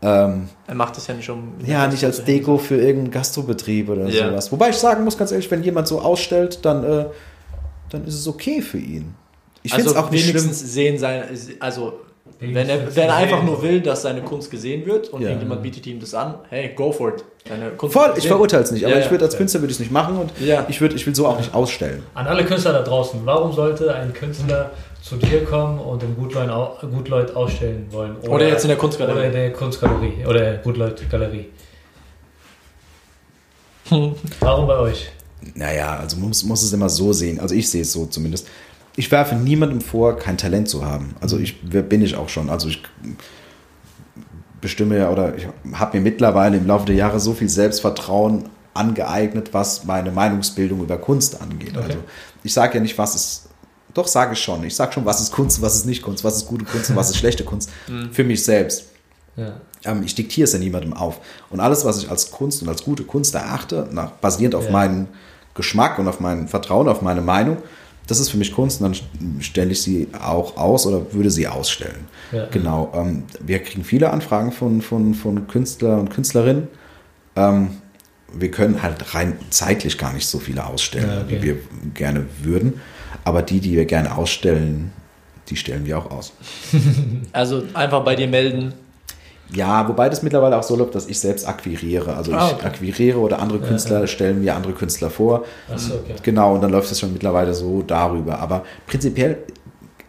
ähm, 0.00 0.48
er 0.68 0.76
macht 0.76 0.96
das 0.96 1.08
ja 1.08 1.14
nicht 1.14 1.28
um. 1.28 1.54
ja 1.66 1.88
nicht 1.88 2.04
als 2.04 2.22
Deko 2.24 2.56
für 2.56 2.76
irgendeinen 2.76 3.10
Gastrobetrieb 3.10 3.88
oder 3.88 4.06
Ja. 4.06 4.28
sowas. 4.28 4.52
Wobei 4.52 4.68
ich 4.68 4.76
sagen 4.76 5.02
muss, 5.02 5.18
ganz 5.18 5.32
ehrlich, 5.32 5.50
wenn 5.50 5.64
jemand 5.64 5.88
so 5.88 6.00
ausstellt, 6.00 6.60
dann, 6.64 6.84
äh, 6.84 7.06
dann 7.90 8.04
ist 8.06 8.14
es 8.14 8.28
okay 8.28 8.62
für 8.62 8.78
ihn. 8.78 9.14
Ich 9.64 9.72
finde 9.74 9.88
also 9.90 9.98
es 9.98 10.04
auch 10.06 10.10
nicht 10.12 10.22
schlimm. 10.22 10.36
wenigstens 10.36 10.72
sehen 10.72 10.98
seine, 11.00 11.24
also 11.58 11.94
wenn 12.40 12.68
er, 12.68 12.94
wenn 12.96 13.08
er 13.08 13.16
einfach 13.16 13.42
nur 13.42 13.62
will, 13.62 13.80
dass 13.80 14.02
seine 14.02 14.22
Kunst 14.22 14.50
gesehen 14.50 14.86
wird 14.86 15.08
und 15.08 15.22
Ja. 15.22 15.28
irgendjemand 15.28 15.62
bietet 15.62 15.86
ihm 15.86 16.00
das 16.00 16.14
an, 16.14 16.34
hey, 16.50 16.70
go 16.74 16.92
for 16.92 17.10
it. 17.10 17.24
Deine 17.48 17.70
Kunst 17.70 17.92
Voll, 17.94 18.12
ich 18.16 18.26
verurteile 18.26 18.62
es 18.64 18.70
nicht, 18.70 18.84
aber 18.84 18.94
Ja, 18.96 19.00
ich 19.04 19.10
würde 19.10 19.24
als 19.24 19.36
Künstler 19.36 19.60
würde 19.60 19.70
ich 19.70 19.76
es 19.76 19.80
nicht 19.80 19.92
machen 19.92 20.16
und 20.18 20.30
Ja. 20.40 20.66
ich, 20.68 20.80
würde, 20.80 20.94
ich 20.96 21.06
will 21.06 21.14
so 21.14 21.26
auch 21.26 21.38
nicht 21.38 21.54
ausstellen. 21.54 22.02
An 22.14 22.26
alle 22.26 22.44
Künstler 22.44 22.72
da 22.72 22.82
draußen, 22.82 23.20
warum 23.24 23.52
sollte 23.52 23.94
ein 23.94 24.12
Künstler 24.12 24.70
zu 25.02 25.16
dir 25.16 25.44
kommen 25.44 25.78
und 25.78 26.02
im 26.02 26.16
Gutleut, 26.16 26.50
Gutleut 26.92 27.34
ausstellen 27.34 27.86
wollen? 27.90 28.16
Oder 28.28 28.48
jetzt 28.48 28.64
in 28.64 28.68
der 28.68 28.76
Kunstgalerie. 28.78 29.18
Oder 29.18 29.26
in 29.26 29.32
der 29.32 29.52
Kunstgalerie. 29.52 30.26
Oder 30.26 30.40
der 30.40 30.54
Gutleut-Galerie. 30.58 31.46
Warum 34.40 34.66
bei 34.66 34.76
euch? 34.78 35.10
Naja, 35.54 35.96
also 35.98 36.16
man 36.16 36.28
muss, 36.28 36.42
muss 36.44 36.62
es 36.62 36.72
immer 36.72 36.88
so 36.88 37.12
sehen. 37.12 37.40
Also 37.40 37.54
ich 37.54 37.70
sehe 37.70 37.82
es 37.82 37.92
so 37.92 38.06
zumindest. 38.06 38.46
Ich 38.98 39.12
werfe 39.12 39.36
niemandem 39.36 39.80
vor, 39.80 40.18
kein 40.18 40.36
Talent 40.36 40.68
zu 40.68 40.84
haben. 40.84 41.14
Also 41.20 41.38
ich 41.38 41.60
bin 41.62 42.02
ich 42.02 42.16
auch 42.16 42.28
schon. 42.28 42.50
Also 42.50 42.66
ich 42.68 42.82
bestimme 44.60 44.98
ja 44.98 45.10
oder 45.10 45.36
ich 45.36 45.46
habe 45.72 45.96
mir 45.98 46.02
mittlerweile 46.02 46.56
im 46.56 46.66
Laufe 46.66 46.86
der 46.86 46.96
Jahre 46.96 47.20
so 47.20 47.32
viel 47.32 47.48
Selbstvertrauen 47.48 48.48
angeeignet, 48.74 49.54
was 49.54 49.84
meine 49.84 50.10
Meinungsbildung 50.10 50.80
über 50.82 50.98
Kunst 50.98 51.40
angeht. 51.40 51.76
Okay. 51.76 51.84
Also 51.86 51.98
ich 52.42 52.52
sage 52.52 52.74
ja 52.78 52.80
nicht, 52.80 52.98
was 52.98 53.14
ist. 53.14 53.44
Doch 53.94 54.08
sage 54.08 54.32
ich 54.32 54.40
schon. 54.40 54.64
Ich 54.64 54.74
sage 54.74 54.92
schon, 54.92 55.04
was 55.04 55.20
ist 55.20 55.30
Kunst, 55.32 55.62
was 55.62 55.76
ist 55.76 55.86
nicht 55.86 56.02
Kunst, 56.02 56.24
was 56.24 56.36
ist 56.38 56.46
gute 56.46 56.64
Kunst 56.64 56.90
und 56.90 56.96
was 56.96 57.10
ist 57.10 57.16
schlechte 57.18 57.44
Kunst. 57.44 57.70
Für 58.12 58.24
mich 58.24 58.44
selbst. 58.44 58.86
Ja. 59.36 59.60
Ähm, 59.84 60.02
ich 60.04 60.14
diktiere 60.16 60.44
es 60.44 60.52
ja 60.52 60.58
niemandem 60.58 60.92
auf. 60.92 61.20
Und 61.50 61.60
alles, 61.60 61.84
was 61.84 62.02
ich 62.02 62.10
als 62.10 62.30
Kunst 62.32 62.62
und 62.62 62.68
als 62.68 62.82
gute 62.82 63.04
Kunst 63.04 63.34
erachte, 63.36 63.88
nach, 63.92 64.10
basierend 64.10 64.56
auf 64.56 64.66
Ja. 64.66 64.72
meinen 64.72 65.06
Geschmack 65.54 65.98
und 66.00 66.08
auf 66.08 66.18
mein 66.20 66.48
Vertrauen, 66.48 66.88
auf 66.88 67.00
meine 67.00 67.20
Meinung, 67.22 67.58
das 68.08 68.18
ist 68.18 68.30
für 68.30 68.38
mich 68.38 68.52
Kunst 68.52 68.80
und 68.80 69.00
dann 69.20 69.40
stelle 69.42 69.70
ich 69.70 69.82
sie 69.82 70.08
auch 70.18 70.56
aus 70.56 70.86
oder 70.86 71.12
würde 71.12 71.30
sie 71.30 71.46
ausstellen. 71.46 72.08
Ja. 72.32 72.46
Genau. 72.46 72.90
Ähm, 72.94 73.24
wir 73.40 73.60
kriegen 73.60 73.84
viele 73.84 74.10
Anfragen 74.10 74.50
von, 74.50 74.82
von, 74.82 75.14
von 75.14 75.46
Künstler 75.46 75.98
und 75.98 76.08
Künstlerinnen. 76.08 76.68
Ähm, 77.36 77.70
wir 78.32 78.50
können 78.50 78.82
halt 78.82 79.14
rein 79.14 79.38
zeitlich 79.50 79.98
gar 79.98 80.12
nicht 80.12 80.26
so 80.26 80.38
viele 80.38 80.66
ausstellen, 80.66 81.08
Ja, 81.08 81.20
okay. 81.22 81.38
wie 81.38 81.42
wir 81.42 81.56
gerne 81.94 82.26
würden. 82.42 82.80
Aber 83.24 83.42
die, 83.42 83.60
die 83.60 83.76
wir 83.76 83.84
gerne 83.84 84.16
ausstellen, 84.16 84.90
die 85.48 85.56
stellen 85.56 85.86
wir 85.86 85.98
auch 85.98 86.10
aus. 86.10 86.32
Also 87.32 87.62
einfach 87.74 88.04
bei 88.04 88.16
dir 88.16 88.28
melden. 88.28 88.72
Ja, 89.54 89.88
wobei 89.88 90.08
das 90.10 90.22
mittlerweile 90.22 90.56
auch 90.58 90.62
so 90.62 90.76
läuft, 90.76 90.94
dass 90.94 91.06
ich 91.06 91.18
selbst 91.18 91.48
akquiriere. 91.48 92.14
Also 92.16 92.32
Ah, 92.32 92.48
ich 92.48 92.54
okay. 92.54 92.66
akquiriere 92.66 93.18
oder 93.18 93.38
andere 93.38 93.60
Künstler 93.60 94.06
stellen 94.06 94.40
mir 94.42 94.54
andere 94.54 94.72
Künstler 94.74 95.08
vor. 95.10 95.44
Achso, 95.72 95.94
okay. 95.94 96.14
Genau, 96.22 96.54
und 96.54 96.60
dann 96.62 96.70
läuft 96.70 96.90
das 96.90 97.00
schon 97.00 97.12
mittlerweile 97.12 97.54
so 97.54 97.82
darüber. 97.86 98.38
Aber 98.40 98.64
prinzipiell, 98.86 99.38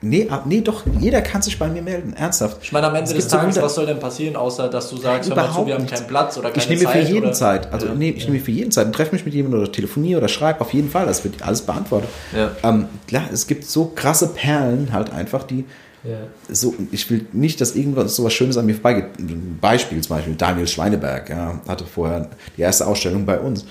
nee, 0.01 0.27
ah, 0.29 0.41
nee, 0.45 0.59
doch, 0.59 0.83
jeder 0.99 1.21
kann 1.21 1.41
sich 1.41 1.57
bei 1.57 1.67
mir 1.69 1.81
melden. 1.81 2.13
Ernsthaft. 2.17 2.57
Ich 2.61 2.71
meine, 2.73 2.87
am 2.87 2.95
Ende 2.95 3.09
Es 3.11 3.15
des 3.15 3.29
so 3.29 3.37
Tages, 3.37 3.55
wunder- 3.55 3.65
was 3.65 3.75
soll 3.75 3.85
denn 3.85 3.99
passieren, 3.99 4.35
außer 4.35 4.67
dass 4.69 4.89
du 4.89 4.97
sagst, 4.97 5.29
hör 5.29 5.35
mal 5.37 5.51
zu, 5.53 5.65
wir 5.65 5.73
haben 5.75 5.87
keinen 5.87 6.07
Platz 6.07 6.37
oder 6.37 6.49
keine 6.51 6.61
Ich 6.63 6.69
nehme 6.69 6.83
Zeit. 6.83 6.91
für 6.91 6.99
jeden 7.13 7.23
oder, 7.27 7.33
Zeit, 7.33 7.71
also 7.71 7.87
Ja. 7.87 7.93
nee, 7.95 8.09
ich 8.09 8.27
nehme 8.27 8.39
für 8.41 8.51
jeden 8.51 8.71
Zeit 8.71 8.87
und 8.87 8.93
treffe 8.93 9.13
mich 9.13 9.23
mit 9.23 9.33
jemandem 9.33 9.61
oder 9.61 9.71
telefoniere 9.71 10.17
oder 10.19 10.27
schreibe 10.27 10.59
auf 10.61 10.73
jeden 10.73 10.89
Fall, 10.89 11.05
das 11.05 11.23
wird 11.23 11.41
alles 11.43 11.61
beantwortet. 11.61 12.09
Ja. 12.35 12.51
Ähm, 12.63 12.87
klar, 13.07 13.23
es 13.31 13.47
gibt 13.47 13.63
so 13.65 13.91
krasse 13.95 14.27
Perlen 14.29 14.89
halt 14.91 15.11
einfach, 15.13 15.43
die 15.43 15.63
Ja. 16.03 16.17
so, 16.47 16.73
ich 16.91 17.09
will 17.09 17.25
nicht, 17.33 17.59
dass 17.59 17.75
irgendwas 17.75 18.15
so 18.15 18.23
was 18.23 18.33
Schönes 18.33 18.57
an 18.57 18.65
mir 18.65 18.73
vorbeigeht. 18.73 19.19
Ein 19.19 19.57
Beispiel 19.59 19.99
zum 20.01 20.15
Beispiel, 20.15 20.35
Daniel 20.35 20.67
Schweineberg, 20.67 21.29
ja, 21.29 21.59
hatte 21.67 21.85
vorher 21.85 22.29
die 22.55 22.61
erste 22.61 22.87
Ausstellung 22.87 23.25
bei 23.25 23.39
uns. 23.39 23.65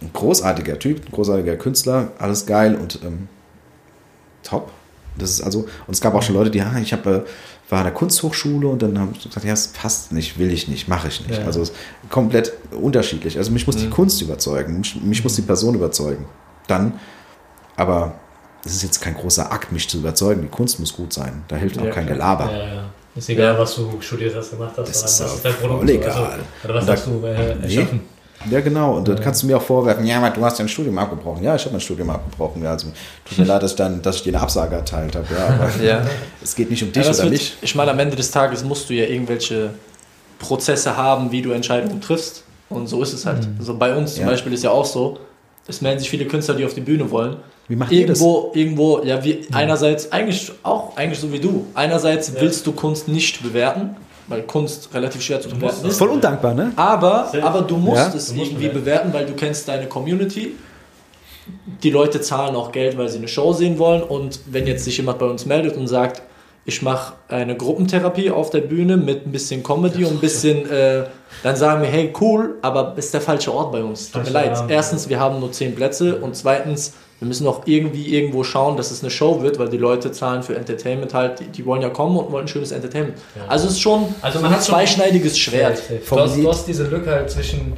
Ein 0.00 0.10
großartiger 0.12 0.78
Typ, 0.78 1.04
ein 1.06 1.12
großartiger 1.12 1.56
Künstler, 1.56 2.12
alles 2.18 2.46
geil 2.46 2.76
und 2.76 3.00
ähm, 3.04 3.28
top. 4.42 4.70
Das 5.18 5.30
ist 5.30 5.42
also, 5.42 5.60
und 5.86 5.94
es 5.94 6.00
gab 6.00 6.14
auch 6.14 6.22
schon 6.22 6.34
Leute, 6.34 6.50
die, 6.50 6.58
ja, 6.58 6.78
ich 6.78 6.92
habe 6.92 7.26
war 7.70 7.80
an 7.80 7.84
der 7.84 7.94
Kunsthochschule 7.94 8.66
und 8.66 8.82
dann 8.82 8.98
haben 8.98 9.14
sie 9.14 9.28
gesagt, 9.28 9.46
ja, 9.46 9.52
es 9.52 9.68
passt 9.68 10.12
nicht, 10.12 10.38
will 10.38 10.52
ich 10.52 10.68
nicht, 10.68 10.88
mache 10.88 11.08
ich 11.08 11.26
nicht. 11.26 11.40
Ja. 11.40 11.46
Also 11.46 11.62
es 11.62 11.70
ist 11.70 11.76
komplett 12.08 12.52
unterschiedlich. 12.72 13.38
Also 13.38 13.52
mich 13.52 13.66
muss 13.66 13.76
die 13.76 13.88
Kunst 13.88 14.20
überzeugen, 14.22 14.78
mich, 14.78 15.00
mich 15.00 15.22
muss 15.22 15.36
die 15.36 15.42
Person 15.42 15.74
überzeugen. 15.74 16.26
Dann, 16.66 16.94
aber 17.76 18.14
es 18.64 18.74
ist 18.74 18.82
jetzt 18.82 19.00
kein 19.00 19.14
großer 19.14 19.50
Akt, 19.50 19.72
mich 19.72 19.88
zu 19.88 19.98
überzeugen. 19.98 20.42
Die 20.42 20.48
Kunst 20.48 20.78
muss 20.80 20.92
gut 20.94 21.12
sein. 21.12 21.42
Da 21.48 21.56
hilft 21.56 21.78
auch 21.78 21.84
Ja, 21.84 21.90
kein 21.90 22.04
klar. 22.06 22.16
Gelaber. 22.16 22.50
Ja, 22.52 22.74
ja. 22.74 22.84
Ist 23.16 23.28
egal, 23.28 23.58
was 23.58 23.74
du 23.74 23.90
studiert 24.00 24.34
hast, 24.36 24.50
gemacht 24.52 24.72
hast, 24.76 24.88
Das 24.88 24.96
ist 25.04 25.20
was 25.20 25.32
auch 25.32 25.42
dein 25.42 25.54
Produkt 25.54 25.80
voll 25.80 25.90
ist. 25.90 25.96
egal. 25.96 26.14
Also, 26.16 26.44
oder 26.64 26.74
was 26.74 26.86
da- 26.86 26.92
hast 26.92 27.06
du 27.06 27.26
äh, 27.26 27.54
Nee. 27.56 27.62
erschaffen? 27.76 28.00
Ja, 28.50 28.60
genau. 28.60 28.96
Und 28.96 29.06
dann 29.08 29.20
kannst 29.20 29.42
du 29.42 29.46
mir 29.48 29.56
auch 29.58 29.62
vorwerfen, 29.62 30.06
ja, 30.06 30.16
aber 30.18 30.30
du 30.30 30.42
hast 30.44 30.58
dein 30.58 30.68
Studium 30.68 30.96
abgebrochen. 30.96 31.42
Ja, 31.42 31.56
ich 31.56 31.62
habe 31.62 31.72
mein 31.72 31.80
Studium 31.80 32.08
abgebrochen. 32.08 32.62
Ja, 32.62 32.70
also 32.72 32.86
tut 33.28 33.38
mir 33.38 33.44
leid, 33.46 33.62
dass 33.62 33.72
ich, 33.72 33.76
dann, 33.76 34.00
dass 34.00 34.16
ich 34.16 34.22
dir 34.22 34.32
eine 34.34 34.42
Absage 34.42 34.76
erteilt 34.76 35.14
habe. 35.16 35.26
Ja, 35.36 35.46
aber 35.48 35.82
Ja. 35.84 36.06
es 36.42 36.54
geht 36.54 36.70
nicht 36.70 36.82
um 36.82 36.90
dich 36.92 37.06
oder 37.06 37.18
wird, 37.18 37.30
mich. 37.30 37.56
ich 37.60 37.74
meine, 37.74 37.90
am 37.90 37.98
Ende 37.98 38.16
des 38.16 38.30
Tages 38.30 38.62
musst 38.64 38.88
du 38.88 38.94
ja 38.94 39.04
irgendwelche 39.06 39.70
Prozesse 40.38 40.96
haben, 40.96 41.30
wie 41.32 41.42
du 41.42 41.50
Entscheidungen 41.52 42.00
triffst. 42.00 42.44
Und 42.70 42.86
so 42.86 43.02
ist 43.02 43.12
es 43.12 43.26
halt. 43.26 43.46
Also 43.58 43.76
bei 43.76 43.94
uns 43.94 44.14
zum 44.14 44.22
Ja. 44.24 44.30
Beispiel 44.30 44.52
ist 44.52 44.62
ja 44.62 44.70
auch 44.70 44.84
so, 44.86 45.18
es 45.66 45.80
melden 45.80 45.98
sich 45.98 46.08
viele 46.08 46.24
Künstler, 46.26 46.54
die 46.54 46.64
auf 46.64 46.72
die 46.74 46.80
Bühne 46.80 47.10
wollen. 47.10 47.36
Wie 47.70 47.76
macht 47.76 47.92
ihr 47.92 48.06
das? 48.06 48.20
Irgendwo, 48.20 48.50
irgendwo, 48.52 49.02
ja, 49.04 49.24
wie, 49.24 49.40
einerseits, 49.52 50.10
eigentlich 50.12 50.50
auch, 50.64 50.96
eigentlich 50.96 51.20
so 51.20 51.32
wie 51.32 51.38
du. 51.38 51.66
Einerseits 51.72 52.32
willst 52.38 52.66
du 52.66 52.72
Kunst 52.72 53.06
nicht 53.08 53.42
bewerten, 53.42 53.96
weil 54.26 54.42
Kunst 54.42 54.92
relativ 54.92 55.22
schwer 55.22 55.40
zu 55.40 55.48
bewerten 55.48 55.86
Ist 55.86 55.92
ist. 55.92 55.98
voll 55.98 56.08
undankbar, 56.08 56.52
ne? 56.52 56.72
Aber, 56.76 57.32
aber 57.40 57.62
du 57.62 57.76
musst 57.76 57.96
Ja. 57.96 58.06
es 58.14 58.26
Du 58.28 58.34
musst 58.34 58.50
irgendwie 58.50 58.68
bewerten. 58.68 59.10
bewerten, 59.10 59.12
weil 59.12 59.24
du 59.26 59.32
kennst 59.34 59.68
deine 59.68 59.86
Community. 59.86 60.56
Die 61.82 61.90
Leute 61.90 62.20
zahlen 62.20 62.54
auch 62.56 62.70
Geld, 62.72 62.98
weil 62.98 63.08
sie 63.08 63.18
eine 63.18 63.28
Show 63.28 63.52
sehen 63.52 63.78
wollen. 63.78 64.02
Und 64.02 64.40
wenn 64.46 64.66
jetzt 64.66 64.84
sich 64.84 64.96
jemand 64.96 65.18
bei 65.18 65.26
uns 65.26 65.46
meldet 65.46 65.76
und 65.76 65.86
sagt, 65.86 66.22
ich 66.64 66.82
mache 66.82 67.14
eine 67.28 67.56
Gruppentherapie 67.56 68.30
auf 68.30 68.50
der 68.50 68.60
Bühne 68.60 68.96
mit 68.96 69.26
ein 69.26 69.32
bisschen 69.32 69.62
Comedy 69.62 70.04
und 70.04 70.12
ein 70.14 70.18
bisschen, 70.20 70.70
äh, 70.70 71.04
dann 71.42 71.56
sagen 71.56 71.82
wir, 71.82 71.88
hey, 71.88 72.12
cool, 72.20 72.56
aber 72.62 72.94
ist 72.96 73.12
der 73.14 73.20
falsche 73.20 73.52
Ort 73.52 73.72
bei 73.72 73.82
uns. 73.82 74.10
Tut 74.10 74.24
mir 74.24 74.30
leid. 74.30 74.56
Rahmen. 74.56 74.68
Erstens, 74.70 75.08
wir 75.08 75.18
haben 75.18 75.40
nur 75.40 75.50
zehn 75.52 75.74
Plätze 75.74 76.16
und 76.16 76.36
zweitens, 76.36 76.92
wir 77.18 77.26
müssen 77.28 77.46
auch 77.46 77.62
irgendwie 77.66 78.14
irgendwo 78.14 78.44
schauen, 78.44 78.76
dass 78.76 78.90
es 78.90 79.02
eine 79.02 79.10
Show 79.10 79.42
wird, 79.42 79.58
weil 79.58 79.68
die 79.68 79.76
Leute 79.78 80.12
zahlen 80.12 80.42
für 80.42 80.54
Entertainment 80.56 81.12
halt, 81.14 81.40
die, 81.40 81.44
die 81.46 81.66
wollen 81.66 81.82
ja 81.82 81.88
kommen 81.90 82.16
und 82.16 82.30
wollen 82.32 82.44
ein 82.44 82.48
schönes 82.48 82.72
Entertainment. 82.72 83.16
Ja. 83.36 83.42
Also 83.48 83.66
es 83.66 83.72
ist 83.72 83.80
schon 83.80 84.06
Also 84.22 84.38
so 84.38 84.42
man 84.42 84.52
ein 84.52 84.56
hat 84.58 84.64
schon- 84.64 84.74
zweischneidiges 84.74 85.38
Schwert. 85.38 85.82
Du 86.08 86.16
hast, 86.18 86.36
du 86.36 86.48
hast 86.48 86.66
diese 86.66 86.84
Lücke 86.84 87.10
halt 87.10 87.30
zwischen, 87.30 87.74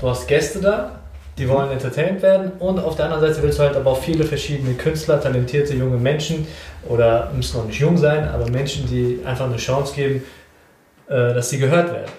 du 0.00 0.08
hast 0.08 0.26
Gäste 0.28 0.60
da, 0.60 1.01
die 1.38 1.48
wollen 1.48 1.70
entertained 1.70 2.20
werden 2.22 2.52
und 2.58 2.78
auf 2.78 2.96
der 2.96 3.06
anderen 3.06 3.22
Seite 3.22 3.42
willst 3.42 3.58
du 3.58 3.62
halt 3.62 3.74
aber 3.76 3.90
auch 3.92 4.02
viele 4.02 4.24
verschiedene 4.24 4.74
Künstler, 4.74 5.20
talentierte 5.20 5.74
junge 5.74 5.96
Menschen 5.96 6.46
oder 6.88 7.30
müssen 7.34 7.56
noch 7.58 7.66
nicht 7.66 7.80
jung 7.80 7.96
sein, 7.96 8.28
aber 8.28 8.50
Menschen, 8.50 8.86
die 8.86 9.20
einfach 9.24 9.46
eine 9.46 9.56
Chance 9.56 9.94
geben, 9.94 10.22
äh, 11.08 11.32
dass 11.34 11.48
sie 11.50 11.58
gehört 11.58 11.90
werden. 11.92 12.10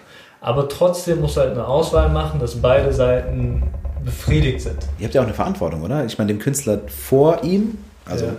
Aber 0.41 0.67
trotzdem 0.67 1.21
musst 1.21 1.37
du 1.37 1.41
halt 1.41 1.51
eine 1.51 1.65
Auswahl 1.65 2.09
machen, 2.09 2.39
dass 2.39 2.55
beide 2.55 2.91
Seiten 2.91 3.63
befriedigt 4.03 4.61
sind. 4.61 4.77
Ihr 4.99 5.05
habt 5.05 5.13
ja 5.15 5.21
auch 5.21 5.25
eine 5.25 5.33
Verantwortung, 5.35 5.83
oder? 5.83 6.03
Ich 6.05 6.17
meine, 6.17 6.27
dem 6.33 6.39
Künstler 6.39 6.79
vor 6.87 7.43
ihm, 7.43 7.77
also 8.05 8.25
Ja. 8.25 8.33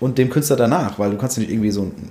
und 0.00 0.16
dem 0.16 0.30
Künstler 0.30 0.56
danach, 0.56 0.98
weil 0.98 1.10
du 1.10 1.18
kannst 1.18 1.36
nicht 1.38 1.50
irgendwie 1.50 1.70
so 1.70 1.82
einen, 1.82 2.10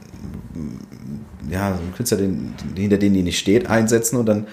ja, 1.49 1.73
so 1.73 1.81
einen 1.81 1.93
Künstler, 1.95 2.17
den, 2.17 2.53
hinter 2.75 2.97
den 2.97 3.13
die 3.13 3.23
nicht 3.23 3.39
steht, 3.39 3.69
einsetzen 3.69 4.17
und 4.17 4.25
dann 4.27 4.47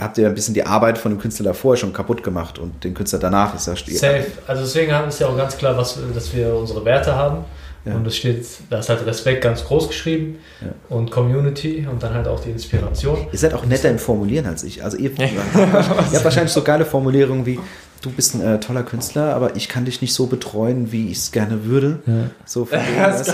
habt 0.00 0.18
ihr 0.18 0.26
ein 0.28 0.34
bisschen 0.34 0.54
die 0.54 0.64
Arbeit 0.64 0.98
von 0.98 1.12
dem 1.12 1.20
Künstler 1.20 1.44
davor 1.46 1.76
schon 1.76 1.92
kaputt 1.92 2.22
gemacht 2.22 2.58
und 2.58 2.82
den 2.84 2.94
Künstler 2.94 3.18
danach 3.18 3.54
ist 3.54 3.66
ja 3.66 3.74
Safe. 3.76 4.26
Also 4.46 4.62
deswegen 4.62 4.92
haben- 4.92 5.08
ist 5.08 5.20
ja 5.20 5.26
auch 5.28 5.36
ganz 5.36 5.56
klar, 5.56 5.76
was, 5.76 5.98
dass 6.14 6.34
wir 6.34 6.54
unsere 6.54 6.84
Werte 6.84 7.14
haben. 7.14 7.44
Ja. 7.84 7.96
Und 7.96 8.06
es 8.06 8.16
steht, 8.16 8.46
da 8.70 8.78
ist 8.78 8.88
halt 8.88 9.04
Respekt 9.06 9.42
ganz 9.42 9.64
groß 9.64 9.88
geschrieben 9.88 10.38
Ja. 10.60 10.68
und 10.88 11.10
Community 11.10 11.84
und 11.90 12.00
dann 12.00 12.14
halt 12.14 12.28
auch 12.28 12.38
die 12.38 12.50
Inspiration. 12.50 13.26
Ihr 13.32 13.38
seid 13.38 13.54
auch 13.54 13.66
netter 13.66 13.90
im 13.90 13.98
Formulieren 13.98 14.46
als 14.46 14.62
ich. 14.62 14.84
Also 14.84 14.96
ihr, 14.98 15.10
ihr 15.18 15.28
habt 15.58 16.24
wahrscheinlich 16.24 16.52
so 16.52 16.62
geile 16.62 16.84
Formulierungen 16.84 17.44
wie, 17.44 17.58
du 18.00 18.10
bist 18.10 18.36
ein 18.36 18.40
äh, 18.40 18.60
toller 18.60 18.84
Künstler, 18.84 19.34
aber 19.34 19.56
ich 19.56 19.68
kann 19.68 19.84
dich 19.84 20.00
nicht 20.00 20.14
so 20.14 20.26
betreuen, 20.26 20.92
wie 20.92 21.10
ich 21.10 21.18
es 21.18 21.32
gerne 21.32 21.64
würde. 21.64 21.98
So 22.44 22.66
von 22.66 22.78
weißt 22.98 23.28
du? 23.28 23.32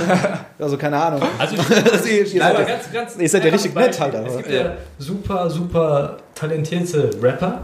Also 0.65 0.79
keine 0.79 0.97
Ahnung. 0.97 1.21
Also 1.39 1.57
Das 1.85 2.07
ist- 2.07 2.33
ihr 2.33 2.41
seid 2.41 2.67
ganz, 2.67 2.91
ganz 2.91 3.17
ihr 3.19 3.29
seid 3.29 3.45
ja 3.45 3.51
richtig 3.51 3.75
nett 3.75 4.01
halt, 4.01 4.15
aber- 4.15 4.29
Es 4.29 4.37
gibt 4.39 4.51
ja 4.51 4.77
super, 4.99 5.51
super 5.51 6.17
talentierte 6.39 7.11
Rapper, 7.23 7.63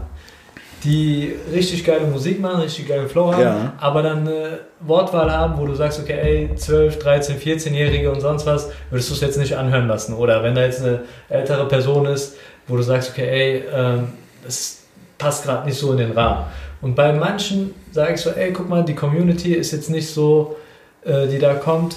die 0.83 1.33
richtig 1.51 1.83
geile 1.83 2.05
Musik 2.05 2.39
machen, 2.39 2.61
richtig 2.61 2.87
geilen 2.87 3.09
Flow 3.09 3.31
haben, 3.33 3.41
Ja. 3.41 3.73
aber 3.79 4.03
dann 4.03 4.19
eine 4.27 4.59
Wortwahl 4.81 5.31
haben, 5.31 5.57
wo 5.57 5.65
du 5.65 5.73
sagst, 5.73 5.99
okay, 5.99 6.17
ey, 6.21 6.55
12, 6.55 6.99
13, 6.99 7.39
14-Jährige 7.39 8.11
und 8.11 8.21
sonst 8.21 8.45
was, 8.45 8.69
würdest 8.91 9.09
du 9.09 9.13
es 9.15 9.21
jetzt 9.21 9.37
nicht 9.37 9.55
anhören 9.57 9.87
lassen. 9.87 10.13
Oder 10.13 10.43
wenn 10.43 10.53
da 10.53 10.61
jetzt 10.63 10.81
eine 10.83 11.01
ältere 11.29 11.67
Person 11.67 12.05
ist, 12.05 12.35
wo 12.67 12.75
du 12.77 12.83
sagst, 12.83 13.09
okay, 13.11 13.27
ey, 13.27 13.63
ähm, 13.73 14.09
das 14.43 14.81
passt 15.17 15.43
gerade 15.45 15.65
nicht 15.65 15.77
so 15.79 15.91
in 15.93 15.97
den 15.97 16.11
Rahmen. 16.11 16.45
Und 16.81 16.93
bei 16.95 17.13
manchen 17.13 17.73
sage 17.91 18.13
ich 18.13 18.21
so, 18.21 18.29
ey, 18.31 18.53
guck 18.53 18.69
mal, 18.69 18.83
die 18.83 18.93
Community 18.95 19.53
ist 19.53 19.71
jetzt 19.71 19.89
nicht 19.89 20.07
so, 20.13 20.55
äh, 21.03 21.25
die 21.27 21.39
da 21.39 21.55
kommt, 21.55 21.95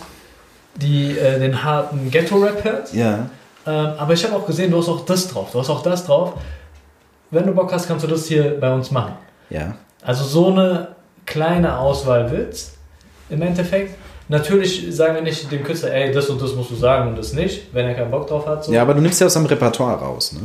die 0.77 1.19
äh, 1.19 1.39
den 1.41 1.63
harten 1.63 2.11
Ghetto-Rap 2.11 2.65
hört. 2.65 2.95
Ja. 2.95 3.29
Ähm, 3.67 3.89
aber 3.99 4.15
ich 4.15 4.25
habe 4.25 4.35
auch 4.37 4.47
gesehen, 4.47 4.71
du 4.71 4.79
hast 4.79 4.89
auch 4.89 5.05
das 5.05 5.29
drauf, 5.29 5.51
du 5.53 5.59
hast 5.59 5.69
auch 5.69 5.83
das 5.83 6.07
drauf. 6.07 6.35
Wenn 7.31 7.47
du 7.47 7.53
Bock 7.53 7.73
hast, 7.73 7.87
kannst 7.87 8.05
du 8.05 8.09
das 8.09 8.27
hier 8.27 8.59
bei 8.59 8.73
uns 8.73 8.91
machen. 8.91 9.15
Ja. 9.51 9.75
Also 10.03 10.25
so 10.25 10.47
eine 10.47 10.89
kleine 11.27 11.79
Auswahl 11.79 12.31
wird's 12.31 12.75
im 13.29 13.43
Endeffekt. 13.43 13.95
Natürlich 14.31 14.87
sagen 14.95 15.15
wir 15.15 15.23
nicht 15.23 15.51
dem 15.51 15.65
Künstler, 15.65 15.93
ey, 15.93 16.13
das 16.13 16.29
und 16.29 16.41
das 16.41 16.55
musst 16.55 16.71
du 16.71 16.75
sagen 16.75 17.09
und 17.09 17.19
das 17.19 17.33
nicht, 17.33 17.73
wenn 17.73 17.87
er 17.87 17.95
keinen 17.95 18.11
Bock 18.11 18.27
drauf 18.29 18.47
hat. 18.47 18.65
So. 18.65 18.73
Ja, 18.73 18.83
aber 18.83 18.95
du 18.95 19.01
nimmst 19.01 19.21
ja 19.21 19.27
aus 19.27 19.35
deinem 19.35 19.47
Repertoire 19.47 19.99
raus, 19.99 20.33
ne? 20.33 20.41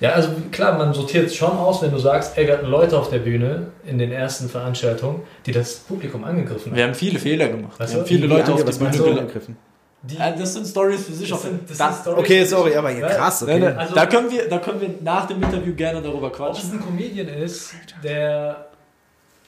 Ja, 0.00 0.10
also 0.10 0.30
klar, 0.52 0.78
man 0.78 0.94
sortiert 0.94 1.32
schon 1.32 1.50
aus, 1.50 1.82
wenn 1.82 1.90
du 1.90 1.98
sagst, 1.98 2.38
ey, 2.38 2.46
wir 2.46 2.54
hatten 2.54 2.66
Leute 2.66 2.96
auf 2.96 3.10
der 3.10 3.18
Bühne 3.18 3.68
in 3.84 3.98
den 3.98 4.12
ersten 4.12 4.48
Veranstaltungen, 4.48 5.22
die 5.44 5.50
das 5.50 5.74
Publikum 5.74 6.22
angegriffen 6.22 6.70
haben. 6.70 6.76
Wir 6.76 6.84
haben 6.84 6.94
viele 6.94 7.18
Fehler 7.18 7.48
gemacht. 7.48 7.80
Weißt 7.80 7.94
wir 7.94 8.00
haben 8.00 8.06
viele 8.06 8.26
Leute 8.28 8.52
auf 8.52 8.64
die 8.64 8.64
meinst 8.64 8.78
Bühne 8.78 8.90
gelassen. 8.92 9.18
angegriffen? 9.18 9.56
Die, 10.02 10.14
Ja, 10.16 10.30
das 10.30 10.54
sind 10.54 10.66
Stories 10.66 11.04
für 11.04 11.12
sich. 11.12 11.28
das 11.28 11.42
sind, 11.42 11.68
das 11.68 11.76
da, 11.78 11.92
sind 11.92 12.02
Storys, 12.02 12.18
Okay, 12.20 12.44
sorry, 12.44 12.76
aber 12.76 12.90
ja, 12.90 13.08
krass, 13.08 13.42
okay. 13.42 13.52
Nein, 13.52 13.60
nein, 13.62 13.78
Also- 13.78 13.94
da, 13.94 14.06
können 14.06 14.30
wir, 14.30 14.48
da 14.48 14.58
können 14.58 14.80
wir 14.80 14.90
nach 15.02 15.26
dem 15.26 15.42
Interview 15.42 15.74
gerne 15.74 16.00
darüber 16.00 16.26
Ob 16.28 16.32
es 16.32 16.36
quatschen. 16.38 16.72
ein 16.72 16.80
Comedian 16.80 17.26
ist, 17.28 17.70
der 18.04 18.66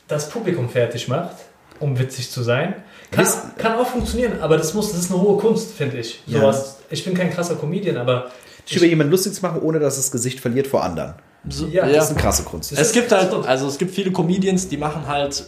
das 0.09 0.29
Publikum 0.29 0.69
fertig 0.69 1.07
macht, 1.09 1.37
um 1.79 1.97
witzig 1.99 2.31
zu 2.31 2.43
sein, 2.43 2.75
kann, 3.13 3.27
kann 3.59 3.75
auch 3.79 3.87
funktionieren, 3.87 4.41
aber 4.41 4.57
das, 4.57 4.75
muss, 4.75 4.91
das 4.93 5.03
ist 5.03 5.13
eine 5.13 5.21
hohe 5.21 5.39
Kunst, 5.39 5.73
finde 5.73 5.99
ich. 5.99 6.21
Ja. 6.27 6.41
Sowas. 6.41 6.79
Ich 6.91 7.05
bin 7.05 7.15
kein 7.15 7.31
krasser 7.33 7.55
Comedian, 7.57 7.97
aber 7.97 8.31
Dich 8.69 8.77
über 8.77 8.87
jemanden 8.87 9.11
lustig 9.13 9.33
zu 9.35 9.43
machen, 9.43 9.61
ohne 9.63 9.79
dass 9.79 9.97
das 9.97 10.11
Gesicht 10.11 10.41
verliert 10.41 10.67
vor 10.67 10.83
anderen. 10.85 11.15
So, 11.49 11.67
Ja, 11.67 11.87
Das 11.89 12.07
ist 12.07 12.11
eine 12.11 12.21
krasse 12.21 12.43
Kunst. 12.43 12.73
Es 12.73 12.93
gibt 12.93 13.11
halt, 13.13 13.33
also 13.33 13.67
es 13.69 13.79
gibt 13.79 13.95
viele 13.95 14.13
Comedians, 14.13 14.69
die 14.69 14.77
machen 14.77 15.07
halt 15.07 15.45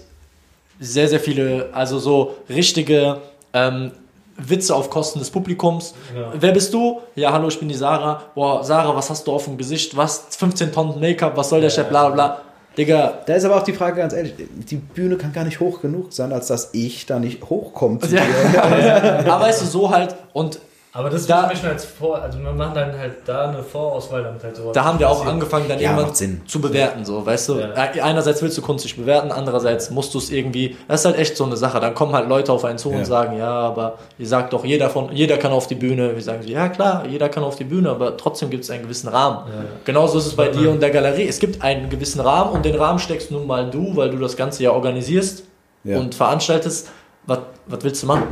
sehr, 0.81 1.09
sehr 1.09 1.21
viele, 1.21 1.69
also 1.73 1.99
so 1.99 2.37
richtige 2.49 3.21
ähm, 3.53 3.93
Witze 4.49 4.75
auf 4.75 4.91
Kosten 4.91 5.19
des 5.19 5.31
Publikums. 5.31 5.95
Ja. 6.15 6.33
Wer 6.39 6.53
bist 6.53 6.73
du? 6.75 7.01
Ja, 7.15 7.33
hallo, 7.33 7.49
ich 7.49 7.59
bin 7.59 7.69
die 7.69 7.75
Sarah. 7.75 8.23
Boah, 8.35 8.63
Sarah, 8.65 8.95
was 8.95 9.09
hast 9.11 9.27
du 9.27 9.33
auf 9.33 9.45
dem 9.45 9.57
Gesicht? 9.57 9.97
Was? 9.97 10.27
15 10.37 10.73
Tonnen 10.73 11.01
Make-up, 11.01 11.37
was 11.37 11.49
soll 11.49 11.61
der 11.61 11.71
Chef? 11.71 11.89
Bla 11.89 12.07
bla 12.09 12.15
bla. 12.15 12.39
Digga, 12.77 13.19
Da 13.27 13.35
ist 13.35 13.45
aber 13.45 13.57
auch 13.57 13.63
die 13.65 13.75
Frage 13.75 13.97
ganz 13.97 14.15
ehrlich, 14.15 14.33
die 14.39 14.77
Bühne 14.77 15.17
kann 15.17 15.33
gar 15.35 15.45
nicht 15.45 15.61
hoch 15.61 15.83
genug 15.83 16.13
sein, 16.13 16.33
als 16.33 16.47
dass 16.47 16.71
ich 16.73 17.05
da 17.05 17.19
nicht 17.19 17.43
hochkomme 17.51 17.99
zu 17.99 18.15
Ja. 18.15 18.23
dir. 18.23 19.25
aber 19.31 19.45
weißt 19.45 19.61
du, 19.63 19.67
so 19.67 19.91
halt, 19.91 20.15
und 20.33 20.59
Aber 20.95 21.09
das 21.09 21.27
Da- 21.27 21.41
da, 21.43 21.47
manchmal 21.47 21.73
als 21.73 21.87
Vor, 21.87 22.21
also 22.21 22.39
wir 22.39 22.53
machen 22.53 22.75
dann 22.75 22.99
halt 22.99 23.15
da 23.25 23.49
eine 23.49 23.63
Vorauswahl, 23.63 24.23
damit 24.25 24.45
halt 24.45 24.55
sowas. 24.57 24.73
da 24.75 24.85
haben 24.85 24.99
wir 24.99 25.09
auch 25.09 25.25
angefangen, 25.25 25.65
dann 25.67 25.81
Ja, 25.81 25.97
irgendwann 25.97 26.15
zu 26.47 26.61
bewerten, 26.61 27.03
so, 27.07 27.25
weißt 27.25 27.49
du? 27.49 27.61
Ja. 27.61 27.73
Einerseits 28.03 28.43
willst 28.43 28.59
du 28.59 28.63
Kunst 28.63 28.85
nicht 28.85 28.97
bewerten, 28.99 29.33
andererseits 29.33 29.91
musst 29.91 30.13
du 30.13 30.19
es 30.19 30.31
irgendwie, 30.31 30.77
das 30.89 31.01
ist 31.01 31.07
halt 31.07 31.17
echt 31.17 31.35
so 31.39 31.45
eine 31.45 31.57
Sache, 31.57 31.81
dann 31.81 31.95
kommen 31.95 32.13
halt 32.15 32.29
Leute 32.29 32.53
auf 32.53 32.67
einen 32.67 32.77
zu 32.77 32.91
Ja. 32.91 32.99
und 32.99 33.07
sagen, 33.07 33.39
ja, 33.39 33.49
aber 33.51 33.95
ihr 34.19 34.27
sagt 34.27 34.53
doch, 34.53 34.67
jeder 34.67 34.91
von, 34.91 35.11
jeder 35.13 35.39
kann 35.39 35.53
auf 35.53 35.67
die 35.67 35.77
Bühne, 35.77 36.15
wir 36.15 36.23
sagen 36.23 36.43
ja 36.47 36.69
klar, 36.69 37.05
jeder 37.09 37.31
kann 37.31 37.43
auf 37.43 37.57
die 37.57 37.65
Bühne, 37.65 37.89
aber 37.89 38.15
trotzdem 38.19 38.51
gibt 38.51 38.65
es 38.65 38.71
einen 38.71 38.83
gewissen 38.83 39.09
Rahmen. 39.09 39.39
Ja. 39.49 39.65
Genauso 39.87 40.19
ist 40.19 40.27
es 40.27 40.37
bei 40.37 40.49
Ja. 40.49 40.53
dir 40.53 40.71
und 40.71 40.83
der 40.83 40.91
Galerie, 40.91 41.27
es 41.27 41.39
gibt 41.39 41.63
einen 41.63 41.89
gewissen 41.89 42.21
Rahmen 42.21 42.51
und 42.53 42.67
den 42.67 42.75
Rahmen 42.75 42.99
steckst 42.99 43.31
nun 43.31 43.47
mal 43.47 43.71
du, 43.71 43.97
weil 43.97 44.11
du 44.11 44.19
das 44.19 44.37
Ganze 44.37 44.63
ja 44.63 44.73
organisierst 44.73 45.45
Ja. 45.85 45.99
und 45.99 46.15
veranstaltest. 46.15 46.89
Was, 47.25 47.39
was 47.67 47.85
willst 47.85 48.03
du 48.03 48.09
machen? 48.09 48.25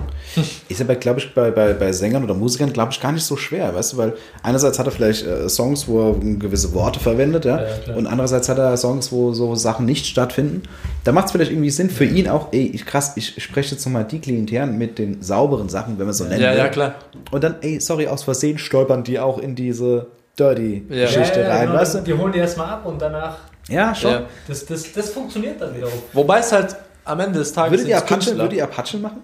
Ist 0.69 0.81
aber, 0.81 0.97
glaube 0.97 1.21
ich, 1.21 1.33
bei, 1.33 1.53
bei, 1.53 1.75
bei 1.75 1.93
Sängern 1.93 2.25
oder 2.25 2.35
Musikern, 2.35 2.73
glaube 2.73 2.91
ich, 2.91 3.01
gar 3.01 3.13
nicht 3.13 3.23
so 3.25 3.37
schwer, 3.37 3.73
weißt 3.73 3.93
du, 3.93 3.97
weil 3.99 4.15
einerseits 4.43 4.81
hat 4.81 4.87
er 4.87 4.91
vielleicht 4.91 5.25
äh, 5.25 5.49
Songs, 5.49 5.87
wo 5.87 6.11
er 6.11 6.15
gewisse 6.19 6.75
Worte 6.75 6.99
verwendet, 6.99 7.45
ja, 7.45 7.61
Ja, 7.87 7.95
und 7.95 8.09
andererseits 8.09 8.49
hat 8.49 8.59
er 8.59 8.77
Songs, 8.77 9.13
wo 9.13 9.33
so 9.33 9.55
Sachen 9.55 9.87
nicht 9.87 10.07
stattfinden. 10.07 10.65
Da 11.05 11.13
macht 11.13 11.27
es 11.27 11.33
vielleicht 11.33 11.53
irgendwie 11.53 11.71
Sinn 11.71 11.89
für 11.89 12.05
ihn 12.05 12.29
auch, 12.29 12.49
ey, 12.53 12.67
ich, 12.75 12.85
krass, 12.85 13.13
ich 13.15 13.41
spreche 13.41 13.77
jetzt 13.77 13.85
nochmal 13.87 14.05
die 14.05 14.19
Klientel 14.19 14.67
mit 14.67 14.99
den 14.99 15.23
sauberen 15.23 15.69
Sachen, 15.69 15.97
wenn 16.01 16.07
man 16.07 16.15
so 16.15 16.25
nennen 16.25 16.43
Ja, 16.43 16.51
will. 16.51 16.59
ja, 16.59 16.69
klar. 16.69 16.95
Und 17.31 17.45
dann, 17.45 17.55
ey, 17.61 17.79
sorry, 17.79 18.09
aus 18.09 18.25
Versehen 18.25 18.59
stolpern 18.59 19.05
die 19.05 19.21
auch 19.21 19.39
in 19.39 19.55
diese 19.55 20.09
Dirty-Geschichte 20.37 21.41
Ja, 21.43 21.47
ja, 21.49 21.55
rein, 21.55 21.67
genau, 21.69 21.79
weißt 21.81 21.95
du? 21.95 22.01
Die 22.01 22.13
holen 22.15 22.33
die 22.33 22.41
erstmal 22.41 22.69
ab 22.71 22.85
und 22.87 23.01
danach, 23.01 23.37
Ja, 23.69 23.95
schon. 23.95 24.11
Ja. 24.11 24.23
das, 24.49 24.67
das, 24.67 24.93
das 24.93 25.11
funktioniert 25.11 25.61
dann 25.61 25.77
wiederum. 25.77 25.95
Wobei 26.13 26.41
es 26.41 26.51
halt 26.51 26.75
am 27.11 27.21
Ende 27.21 27.39
des 27.39 27.53
Tages 27.53 27.73
Würdet 27.73 27.89
ihr 27.89 27.99
Apache, 27.99 28.37
würdet 28.37 28.53
ihr 28.55 28.65
Apache 28.65 28.97
machen? 28.99 29.23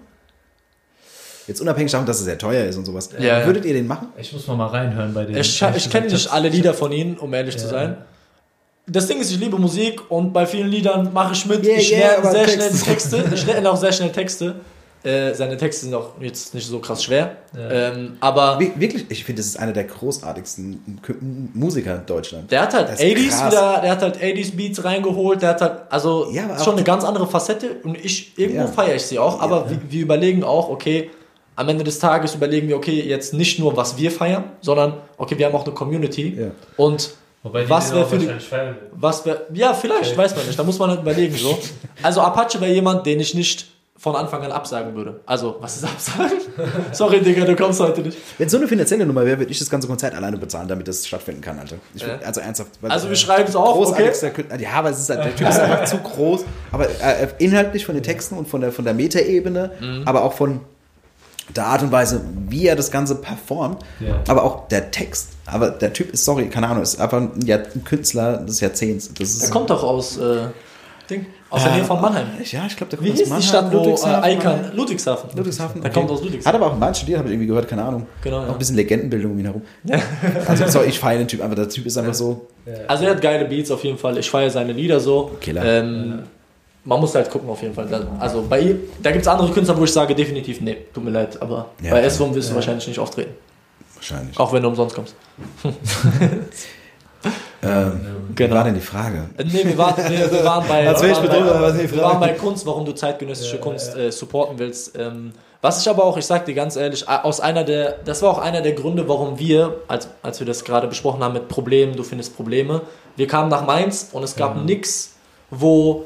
Jetzt 1.47 1.61
unabhängig 1.61 1.91
davon, 1.91 2.05
dass 2.05 2.19
es 2.19 2.25
sehr 2.25 2.37
teuer 2.37 2.65
ist 2.65 2.75
und 2.75 2.85
sowas. 2.85 3.09
Ja, 3.17 3.39
ja. 3.39 3.45
Würdet 3.45 3.63
ihr 3.65 3.73
den 3.73 3.87
machen? 3.87 4.09
Ich 4.17 4.33
muss 4.33 4.45
noch 4.47 4.57
mal 4.57 4.67
reinhören 4.67 5.13
bei 5.13 5.23
den. 5.23 5.37
Ich, 5.37 5.61
ich 5.61 5.89
kenne 5.89 6.07
nicht 6.07 6.31
alle 6.31 6.49
Lieder 6.49 6.73
von 6.73 6.91
ihnen, 6.91 7.17
um 7.17 7.33
ehrlich 7.33 7.57
zu 7.57 7.65
Ja. 7.65 7.71
sein. 7.71 7.97
Das 8.89 9.07
Ding 9.07 9.19
ist, 9.19 9.31
ich 9.31 9.39
liebe 9.39 9.57
Musik 9.57 10.09
und 10.09 10.31
bei 10.31 10.45
vielen 10.45 10.67
Liedern 10.69 11.11
mache 11.13 11.33
ich 11.33 11.45
mit. 11.45 11.65
Yeah, 11.65 11.77
ich 11.77 11.91
yeah, 11.91 12.21
lerne 12.21 12.31
sehr 12.31 12.45
Text. 12.45 12.55
schnell 12.55 12.93
Texte. 12.95 13.23
Ich 13.33 13.45
lerne 13.45 13.69
auch 13.69 13.75
sehr 13.77 13.91
schnell 13.91 14.11
Texte. 14.11 14.55
Äh, 15.03 15.33
seine 15.35 15.55
Texte 15.57 15.85
sind 15.85 15.93
auch 15.95 16.19
jetzt 16.19 16.53
nicht 16.53 16.67
so 16.67 16.79
krass 16.79 17.03
schwer. 17.03 17.37
Ja. 17.55 17.69
Ähm, 17.93 18.17
aber 18.19 18.59
Wir- 18.59 18.71
Wirklich, 18.79 19.05
ich 19.09 19.23
finde, 19.23 19.39
das 19.41 19.45
ist 19.47 19.57
einer 19.59 19.71
der 19.71 19.85
großartigsten 19.85 20.99
Musiker 21.53 21.95
in 21.95 22.05
Deutschland. 22.05 22.51
der 22.51 22.61
hat 22.63 22.73
halt 22.73 22.89
Das 22.89 22.99
ist 22.99 23.05
80s 23.05 23.29
krass. 23.29 23.51
wieder, 23.51 23.79
der 23.81 23.91
hat 23.91 24.01
halt 24.01 24.17
80s 24.21 24.55
Beats 24.55 24.83
reingeholt. 24.83 25.41
Der 25.41 25.49
hat 25.49 25.61
halt, 25.61 25.73
also 25.89 26.29
Ja, 26.31 26.61
schon 26.63 26.73
eine 26.75 26.83
ganz 26.83 27.03
andere 27.03 27.27
Facette 27.27 27.77
und 27.83 27.95
ich, 28.03 28.37
irgendwo 28.37 28.61
Ja. 28.61 28.67
feiere 28.67 28.95
ich 28.95 29.03
sie 29.03 29.19
auch. 29.19 29.39
Aber 29.39 29.65
Ja. 29.65 29.69
wir, 29.71 29.79
wir 29.89 30.01
überlegen 30.01 30.43
auch, 30.43 30.69
okay, 30.69 31.09
am 31.55 31.69
Ende 31.69 31.83
des 31.83 31.99
Tages 31.99 32.35
überlegen 32.35 32.67
wir, 32.67 32.75
okay, 32.77 33.01
jetzt 33.01 33.33
nicht 33.33 33.59
nur, 33.59 33.75
was 33.77 33.97
wir 33.97 34.11
feiern, 34.11 34.45
sondern, 34.61 34.93
okay, 35.17 35.37
wir 35.37 35.45
haben 35.45 35.55
auch 35.55 35.65
eine 35.65 35.73
Community. 35.73 36.35
Ja. 36.39 36.47
Und 36.75 37.11
Wobei 37.43 37.69
was 37.69 37.93
wäre 37.93 38.05
für 38.05 38.17
die. 38.17 38.29
Was 38.93 39.25
wär, 39.25 39.41
ja, 39.53 39.73
vielleicht, 39.73 40.11
Okay. 40.11 40.17
weiß 40.17 40.35
man 40.35 40.45
nicht. 40.47 40.59
Da 40.59 40.63
muss 40.63 40.77
man 40.79 40.89
halt 40.89 41.01
überlegen. 41.01 41.35
So. 41.35 41.57
Also 42.03 42.21
Apache 42.21 42.59
wäre 42.61 42.71
jemand, 42.73 43.05
den 43.05 43.19
ich 43.19 43.33
nicht 43.33 43.67
von 43.99 44.15
Anfang 44.15 44.43
an 44.43 44.51
absagen 44.51 44.93
würde. 44.95 45.19
Also, 45.25 45.57
was 45.59 45.77
ist 45.77 45.83
absagen? 45.85 46.37
Sorry, 46.91 47.19
Digga, 47.21 47.45
du 47.45 47.55
kommst 47.55 47.79
heute 47.79 48.01
nicht. 48.01 48.17
Wenn 48.37 48.47
so 48.47 48.57
eine 48.57 48.67
finanzielle 48.67 49.05
Nummer 49.05 49.25
wäre, 49.25 49.39
würde 49.39 49.51
ich 49.51 49.57
das 49.59 49.69
ganze 49.69 49.87
Konzert 49.87 50.13
alleine 50.13 50.37
bezahlen, 50.37 50.67
damit 50.67 50.87
das 50.87 51.07
stattfinden 51.07 51.41
kann, 51.41 51.57
Alter. 51.57 51.77
Ich 51.95 52.03
Ja. 52.03 52.19
Also 52.23 52.41
ernsthaft. 52.41 52.71
Also 52.83 53.09
wir 53.09 53.15
schreiben 53.15 53.47
es 53.49 53.55
auf, 53.55 53.75
okay? 53.89 54.11
Ja, 54.59 54.69
aber 54.73 54.91
es 54.91 54.99
ist 54.99 55.09
halt, 55.09 55.25
der 55.25 55.35
Typ 55.35 55.49
ist 55.49 55.59
einfach 55.59 55.85
zu 55.85 55.97
groß. 55.97 56.41
Aber 56.71 56.85
äh, 56.87 57.27
inhaltlich 57.39 57.85
von 57.85 57.95
den 57.95 58.03
Texten 58.03 58.37
und 58.37 58.47
von 58.47 58.61
der, 58.61 58.71
von 58.71 58.85
der 58.85 58.93
Metaebene, 58.93 59.71
Mhm. 59.79 60.03
aber 60.05 60.23
auch 60.23 60.33
von 60.33 60.61
der 61.55 61.65
Art 61.65 61.81
und 61.81 61.91
Weise, 61.91 62.21
wie 62.49 62.67
er 62.67 62.75
das 62.75 62.91
Ganze 62.91 63.15
performt, 63.15 63.81
Ja. 63.99 64.19
aber 64.27 64.43
auch 64.43 64.67
der 64.67 64.91
Text. 64.91 65.29
Aber 65.45 65.69
der 65.71 65.93
Typ 65.93 66.11
ist, 66.13 66.25
sorry, 66.25 66.49
keine 66.49 66.67
Ahnung, 66.67 66.83
ist 66.83 66.99
einfach 66.99 67.21
ein, 67.21 67.41
Jahr, 67.45 67.61
ein 67.73 67.83
Künstler 67.85 68.37
des 68.37 68.59
Jahrzehnts. 68.59 69.09
Das 69.17 69.29
ist, 69.29 69.43
Er 69.45 69.49
kommt 69.49 69.69
doch 69.69 69.81
aus, 69.81 70.17
äh, 70.17 70.47
Ding, 71.09 71.25
aus 71.49 71.63
der 71.63 71.73
Nähe 71.73 71.83
von 71.83 72.01
Mannheim. 72.01 72.27
Ja, 72.43 72.65
ich 72.67 72.75
glaube, 72.75 72.89
der 72.89 72.97
kommt 72.99 73.07
Wie 73.07 73.11
aus 73.13 73.17
die 73.19 73.23
Mannheim, 73.25 73.41
Stadt, 73.41 73.71
wo 73.71 73.77
Ludwigshafen, 73.77 74.23
äh? 74.31 74.35
Mannheim. 74.35 74.75
Ludwigshafen. 74.75 75.29
Ludwigshafen. 75.35 75.81
Der 75.81 75.91
okay. 75.91 75.99
kommt 75.99 76.11
aus 76.11 76.21
Ludwigshafen. 76.23 76.47
Hat 76.47 76.55
aber 76.61 76.67
auch 76.71 76.73
in 76.73 76.79
Bayern 76.79 76.95
studiert, 76.95 77.17
habe 77.19 77.29
ich 77.29 77.33
irgendwie 77.33 77.47
gehört, 77.47 77.67
keine 77.67 77.83
Ahnung. 77.83 78.05
Genau, 78.21 78.41
ja. 78.41 78.47
Auch 78.47 78.53
ein 78.53 78.57
bisschen 78.57 78.75
Legendenbildung 78.75 79.31
um 79.31 79.39
ihn 79.39 79.45
herum. 79.45 79.61
Also, 80.47 80.67
sorry, 80.67 80.87
ich 80.89 80.99
feiere 80.99 81.19
den 81.19 81.27
Typ, 81.27 81.43
aber 81.43 81.55
der 81.55 81.69
Typ 81.69 81.85
ist 81.85 81.97
einfach 81.97 82.13
so. 82.13 82.47
Also 82.87 83.05
er 83.05 83.11
hat 83.11 83.21
geile 83.21 83.45
Beats 83.45 83.71
auf 83.71 83.83
jeden 83.83 83.97
Fall. 83.97 84.17
Ich 84.17 84.29
feiere 84.29 84.49
seine 84.49 84.73
Lieder 84.73 84.99
so. 84.99 85.31
Killer. 85.39 85.63
Ähm, 85.63 86.23
man 86.83 86.99
muss 87.01 87.13
halt 87.15 87.29
gucken 87.29 87.49
auf 87.49 87.61
jeden 87.61 87.73
Fall. 87.73 87.85
Da- 87.87 88.07
Also 88.19 88.45
bei 88.49 88.59
ihm, 88.61 88.79
da 89.03 89.11
gibt 89.11 89.21
es 89.23 89.27
andere 89.27 89.51
Künstler, 89.51 89.77
wo 89.77 89.83
ich 89.83 89.91
sage 89.91 90.15
definitiv, 90.15 90.61
nee, 90.61 90.77
tut 90.93 91.03
mir 91.03 91.11
leid, 91.11 91.41
aber 91.41 91.69
Ja. 91.81 91.91
bei 91.91 92.01
S-Wurm 92.03 92.33
wirst 92.33 92.49
du 92.51 92.55
wahrscheinlich 92.55 92.87
nicht 92.87 92.99
auftreten. 92.99 93.31
Wahrscheinlich. 93.95 94.39
Auch 94.39 94.53
wenn 94.53 94.61
du 94.63 94.69
umsonst 94.69 94.95
kommst. 94.95 95.15
Ähm, 97.63 97.99
Genau. 98.35 98.51
Wie 98.51 98.57
war 98.57 98.63
denn 98.65 98.75
die 98.75 98.81
Frage? 98.81 99.29
Äh, 99.37 99.43
Nee, 99.45 99.63
wir 99.63 99.77
waren, 99.77 99.97
wir, 99.97 100.31
wir 100.31 100.43
waren 100.45 100.67
bei, 100.67 100.85
wir 100.85 100.93
waren 100.93 101.27
bei, 101.27 101.61
was 101.61 101.77
die 101.77 101.91
wir 101.91 102.01
waren 102.03 102.19
bei 102.19 102.29
Kunst, 102.33 102.65
warum 102.67 102.85
du 102.85 102.91
zeitgenössische 102.91 103.57
Kunst 103.57 103.95
Äh, 103.97 104.11
supporten 104.11 104.59
willst. 104.59 104.95
Ähm, 104.97 105.31
was 105.61 105.81
ich 105.81 105.89
aber 105.89 106.03
auch, 106.03 106.17
ich 106.17 106.25
sag 106.25 106.45
dir 106.45 106.53
ganz 106.53 106.75
ehrlich, 106.75 107.09
aus 107.09 107.39
einer 107.39 107.63
der, 107.63 107.95
das 108.05 108.21
war 108.21 108.29
auch 108.29 108.37
einer 108.37 108.61
der 108.61 108.73
Gründe, 108.73 109.09
warum 109.09 109.39
wir, 109.39 109.77
als, 109.87 110.07
als 110.21 110.39
wir 110.39 110.45
das 110.45 110.63
gerade 110.63 110.87
besprochen 110.87 111.23
haben 111.23 111.33
mit 111.33 111.47
Problemen, 111.47 111.95
du 111.95 112.03
findest 112.03 112.35
Probleme, 112.35 112.81
wir 113.15 113.25
kamen 113.27 113.49
nach 113.49 113.65
Mainz 113.65 114.09
und 114.11 114.21
es 114.21 114.35
gab 114.35 114.63
nix, 114.63 115.13
wo, 115.49 116.03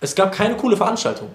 es 0.00 0.14
gab 0.14 0.30
keine 0.30 0.54
coole 0.56 0.76
Veranstaltung. 0.76 1.28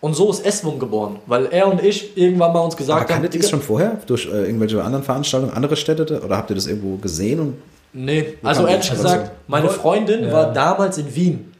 Und 0.00 0.14
so 0.14 0.28
ist 0.32 0.44
Eswum 0.44 0.80
geboren, 0.80 1.20
weil 1.26 1.46
er 1.46 1.68
und 1.68 1.80
ich 1.80 2.16
irgendwann 2.16 2.52
mal 2.52 2.58
uns 2.58 2.74
Aber 2.74 2.78
gesagt 2.82 3.00
haben, 3.02 3.06
kanntet 3.08 3.34
ihr 3.36 3.40
es 3.40 3.46
Digga, 3.46 3.58
schon 3.58 3.62
vorher? 3.64 3.98
Durch 4.06 4.26
äh, 4.26 4.46
irgendwelche 4.46 4.82
anderen 4.82 5.04
Veranstaltungen, 5.04 5.54
andere 5.54 5.76
Städte? 5.76 6.20
Oder 6.24 6.36
habt 6.36 6.50
ihr 6.50 6.56
das 6.56 6.66
irgendwo 6.66 6.96
gesehen? 6.96 7.38
Und 7.38 7.54
Nee, 7.92 8.34
also 8.42 8.62
kam 8.62 8.70
ehrlich 8.70 8.90
gesagt, 8.90 9.14
Information? 9.14 9.36
meine 9.48 9.68
Freundin 9.68 10.24
Ja. 10.24 10.32
war 10.32 10.52
damals 10.52 10.98
in 10.98 11.14
Wien. 11.14 11.52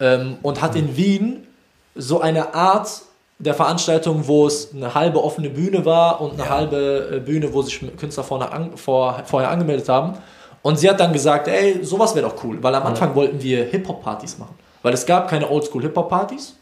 ähm, 0.00 0.36
und 0.42 0.60
hat 0.60 0.74
in 0.76 0.96
Wien 0.96 1.46
so 1.94 2.20
eine 2.20 2.52
Art 2.54 2.90
der 3.38 3.54
Veranstaltung, 3.54 4.26
wo 4.26 4.46
es 4.46 4.72
eine 4.74 4.94
halbe 4.94 5.22
offene 5.22 5.50
Bühne 5.50 5.84
war 5.84 6.20
und 6.20 6.34
eine 6.40 6.48
halbe 6.48 7.10
äh, 7.16 7.20
Bühne, 7.20 7.52
wo 7.52 7.62
sich 7.62 7.80
Künstler 7.96 8.24
vorne 8.24 8.50
an, 8.52 8.76
vor, 8.76 9.22
vorher 9.24 9.50
angemeldet 9.50 9.88
haben. 9.88 10.14
Und 10.62 10.78
sie 10.78 10.88
hat 10.88 10.98
dann 10.98 11.12
gesagt, 11.12 11.46
ey, 11.48 11.84
sowas 11.84 12.14
wäre 12.14 12.28
doch 12.28 12.42
cool, 12.44 12.58
weil 12.62 12.74
am 12.74 12.84
Anfang 12.84 13.14
wollten 13.14 13.42
wir 13.42 13.64
Hip-Hop-Partys 13.64 14.38
machen. 14.38 14.54
Weil 14.82 14.94
es 14.94 15.04
gab 15.06 15.28
keine 15.28 15.48
Oldschool-Hip-Hop-Partys. 15.50 16.54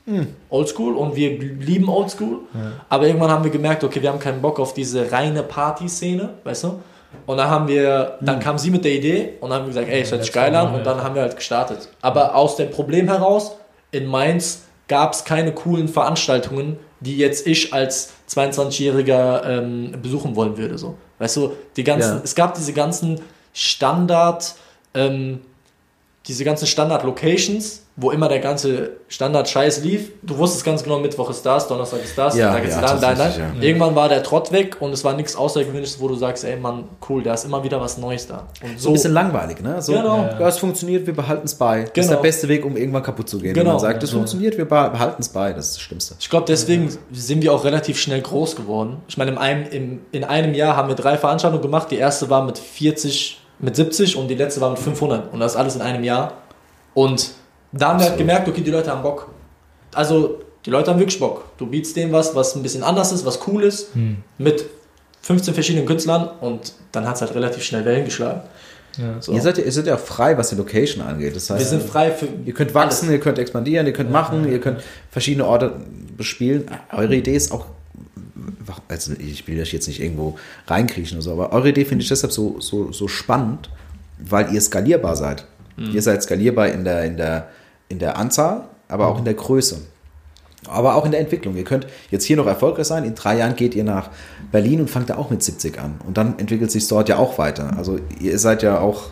Oldschool 0.50 0.96
und 0.96 1.14
wir 1.16 1.38
lieben 1.38 1.88
Oldschool. 1.88 2.40
Aber 2.88 3.06
irgendwann 3.06 3.30
haben 3.30 3.44
wir 3.44 3.50
gemerkt, 3.50 3.82
okay, 3.84 4.00
wir 4.02 4.10
haben 4.10 4.18
keinen 4.18 4.40
Bock 4.42 4.58
auf 4.60 4.74
diese 4.74 5.10
reine 5.12 5.42
Party-Szene, 5.42 6.30
weißt 6.44 6.64
du? 6.64 6.80
Und 7.26 7.36
dann 7.36 7.48
haben 7.48 7.68
wir, 7.68 8.18
dann 8.20 8.40
kam 8.40 8.58
sie 8.58 8.70
mit 8.70 8.84
der 8.84 8.92
Idee 8.92 9.34
und 9.40 9.50
dann 9.50 9.60
haben 9.60 9.66
wir 9.66 9.74
gesagt, 9.74 9.88
ey, 9.88 10.00
es 10.00 10.10
hört 10.10 10.24
sich 10.24 10.32
geil 10.32 10.54
an 10.54 10.74
und 10.74 10.84
dann 10.84 11.02
haben 11.02 11.14
wir 11.14 11.22
halt 11.22 11.36
gestartet. 11.36 11.88
Aber 12.00 12.34
aus 12.34 12.56
dem 12.56 12.70
Problem 12.70 13.08
heraus, 13.08 13.52
in 13.90 14.06
Mainz 14.06 14.62
gab 14.88 15.12
es 15.12 15.24
keine 15.24 15.52
coolen 15.52 15.88
Veranstaltungen, 15.88 16.78
die 17.00 17.16
jetzt 17.16 17.46
ich 17.46 17.72
als 17.72 18.12
22-Jähriger 18.28 19.44
ähm, 19.46 19.94
besuchen 20.02 20.36
wollen 20.36 20.56
würde. 20.56 20.78
So. 20.78 20.96
Weißt 21.18 21.36
du, 21.36 21.52
die 21.76 21.84
ganzen, 21.84 22.16
Ja. 22.16 22.20
es 22.24 22.34
gab 22.34 22.54
diese 22.54 22.72
ganzen 22.72 23.20
Standard, 23.52 24.54
ähm, 24.94 25.40
diese 26.28 26.44
ganzen 26.44 26.66
Standard-Locations, 26.66 27.80
wo 27.96 28.10
immer 28.10 28.28
der 28.28 28.38
ganze 28.38 28.92
Standard-Scheiß 29.08 29.82
lief. 29.82 30.12
Du 30.22 30.38
wusstest 30.38 30.64
ganz 30.64 30.82
genau, 30.82 30.98
Mittwoch 30.98 31.28
ist 31.30 31.42
das, 31.44 31.66
Donnerstag 31.68 32.02
ist 32.04 32.16
das, 32.16 32.36
Ja, 32.36 32.52
da 32.52 32.60
geht's 32.60 32.74
ja, 32.76 32.80
da, 32.80 32.86
da, 32.94 32.94
da. 32.94 33.06
tatsächlich, 33.14 33.44
ja. 33.56 33.62
Irgendwann 33.62 33.94
war 33.94 34.08
der 34.08 34.22
Trott 34.22 34.50
weg 34.52 34.76
und 34.80 34.92
es 34.92 35.04
war 35.04 35.14
nichts 35.14 35.36
Außergewöhnliches, 35.36 36.00
wo 36.00 36.08
du 36.08 36.14
sagst, 36.14 36.44
ey 36.44 36.56
Mann, 36.56 36.84
cool, 37.08 37.22
da 37.22 37.34
ist 37.34 37.44
immer 37.44 37.62
wieder 37.64 37.80
was 37.80 37.98
Neues 37.98 38.26
da. 38.28 38.46
Und 38.62 38.80
So 38.80 38.90
ein 38.90 38.92
bisschen 38.94 39.12
langweilig, 39.12 39.60
ne? 39.60 39.82
So, 39.82 39.92
Genau. 39.92 40.18
ja, 40.38 40.48
es 40.48 40.58
funktioniert, 40.58 41.06
wir 41.06 41.14
behalten 41.14 41.44
es 41.44 41.54
bei. 41.54 41.80
Das 41.80 41.88
ist 41.88 41.94
Genau. 41.94 42.08
der 42.12 42.22
beste 42.22 42.48
Weg, 42.48 42.64
um 42.64 42.76
irgendwann 42.76 43.02
kaputt 43.02 43.28
zu 43.28 43.38
gehen. 43.38 43.52
Genau. 43.52 43.66
Wenn 43.66 43.72
man 43.72 43.80
sagt, 43.80 44.02
das 44.02 44.10
funktioniert, 44.10 44.56
wir 44.56 44.64
behalten 44.64 45.20
es 45.20 45.28
bei. 45.28 45.52
Das 45.52 45.66
ist 45.66 45.74
das 45.74 45.82
Schlimmste. 45.82 46.14
Ich 46.20 46.30
glaube, 46.30 46.46
deswegen 46.48 46.96
sind 47.12 47.42
wir 47.42 47.52
auch 47.52 47.64
relativ 47.64 47.98
schnell 48.00 48.22
groß 48.22 48.56
geworden. 48.56 48.98
Ich 49.08 49.18
meine, 49.18 49.32
in 49.32 49.38
einem, 49.38 49.66
im, 49.70 50.00
in 50.12 50.24
einem 50.24 50.54
Jahr 50.54 50.76
haben 50.76 50.88
wir 50.88 50.94
drei 50.94 51.18
Veranstaltungen 51.18 51.62
gemacht. 51.62 51.90
Die 51.90 51.96
erste 51.96 52.30
war 52.30 52.42
mit 52.44 52.56
40, 52.58 53.38
mit 53.62 53.74
70 53.74 54.16
und 54.16 54.28
die 54.28 54.34
letzte 54.34 54.60
war 54.60 54.70
mit 54.70 54.78
500. 54.78 55.32
Und 55.32 55.40
das 55.40 55.56
alles 55.56 55.76
in 55.76 55.80
einem 55.80 56.04
Jahr. 56.04 56.34
Und 56.92 57.30
da 57.72 57.88
haben 57.88 58.00
wir 58.00 58.06
halt 58.06 58.18
gemerkt, 58.18 58.46
okay, 58.48 58.60
die 58.60 58.70
Leute 58.70 58.90
haben 58.90 59.02
Bock. 59.02 59.30
Also, 59.94 60.40
die 60.66 60.70
Leute 60.70 60.90
haben 60.90 60.98
wirklich 60.98 61.18
Bock. 61.18 61.44
Du 61.56 61.66
bietst 61.66 61.96
denen 61.96 62.12
was, 62.12 62.34
was 62.34 62.54
ein 62.54 62.62
bisschen 62.62 62.82
anders 62.82 63.12
ist, 63.12 63.24
was 63.24 63.46
cool 63.46 63.62
ist, 63.64 63.88
mit 64.38 64.66
15 65.22 65.54
verschiedenen 65.54 65.86
Künstlern 65.86 66.28
und 66.40 66.74
dann 66.90 67.06
hat 67.06 67.16
es 67.16 67.22
halt 67.22 67.34
relativ 67.34 67.62
schnell 67.62 67.84
Wellen 67.84 68.04
geschlagen. 68.04 68.42
Ja. 68.98 69.20
So. 69.20 69.32
Ihr, 69.32 69.40
seid 69.40 69.58
ja, 69.58 69.64
ihr 69.64 69.72
seid 69.72 69.86
ja 69.86 69.94
auch 69.94 70.00
frei, 70.00 70.36
was 70.36 70.50
die 70.50 70.56
Location 70.56 71.02
angeht. 71.02 71.34
Das 71.34 71.48
heißt, 71.48 71.60
wir 71.60 71.66
sind 71.66 71.82
frei 71.82 72.10
für. 72.10 72.28
Ihr 72.44 72.52
könnt 72.52 72.74
wachsen, 72.74 73.06
alles. 73.06 73.18
ihr 73.18 73.20
könnt 73.20 73.38
expandieren, 73.38 73.86
ihr 73.86 73.92
könnt 73.92 74.10
machen, 74.10 74.50
ihr 74.50 74.60
könnt 74.60 74.82
verschiedene 75.10 75.46
Orte 75.46 75.72
bespielen. 76.16 76.66
Eure 76.92 77.14
Idee 77.14 77.34
ist 77.34 77.52
auch, 77.52 77.66
also 78.88 79.12
ich 79.18 79.46
will 79.48 79.60
euch 79.60 79.72
jetzt 79.72 79.86
nicht 79.88 80.00
irgendwo 80.00 80.36
reinkriechen 80.66 81.16
oder 81.18 81.22
so, 81.22 81.32
aber 81.32 81.52
eure 81.52 81.68
Idee 81.70 81.84
finde 81.84 82.02
ich 82.02 82.08
deshalb 82.08 82.32
so, 82.32 82.60
so, 82.60 82.92
so 82.92 83.08
spannend, 83.08 83.70
weil 84.18 84.52
ihr 84.54 84.60
skalierbar 84.60 85.16
seid. 85.16 85.46
Ihr 85.76 86.02
seid 86.02 86.22
skalierbar 86.22 86.68
in 86.68 86.84
der, 86.84 87.04
in 87.04 87.16
der, 87.16 87.48
in 87.88 87.98
der 87.98 88.16
Anzahl, 88.18 88.64
aber 88.88 89.08
auch 89.08 89.18
in 89.18 89.24
der 89.24 89.34
Größe. 89.34 89.80
Aber 90.68 90.94
auch 90.94 91.04
in 91.04 91.10
der 91.10 91.18
Entwicklung. 91.20 91.56
Ihr 91.56 91.64
könnt 91.64 91.86
jetzt 92.10 92.24
hier 92.24 92.36
noch 92.36 92.46
erfolgreich 92.46 92.86
sein. 92.86 93.04
In 93.04 93.14
drei 93.16 93.38
Jahren 93.38 93.56
geht 93.56 93.74
ihr 93.74 93.82
nach 93.82 94.10
Berlin 94.52 94.80
und 94.80 94.88
fangt 94.90 95.10
da 95.10 95.16
auch 95.16 95.30
mit 95.30 95.42
70 95.42 95.80
an. 95.80 95.94
Und 96.06 96.18
dann 96.18 96.38
entwickelt 96.38 96.70
sich 96.70 96.86
dort 96.86 97.08
ja 97.08 97.16
auch 97.16 97.36
weiter. 97.38 97.76
Also 97.76 97.98
ihr 98.20 98.38
seid 98.38 98.62
ja 98.62 98.78
auch 98.78 99.10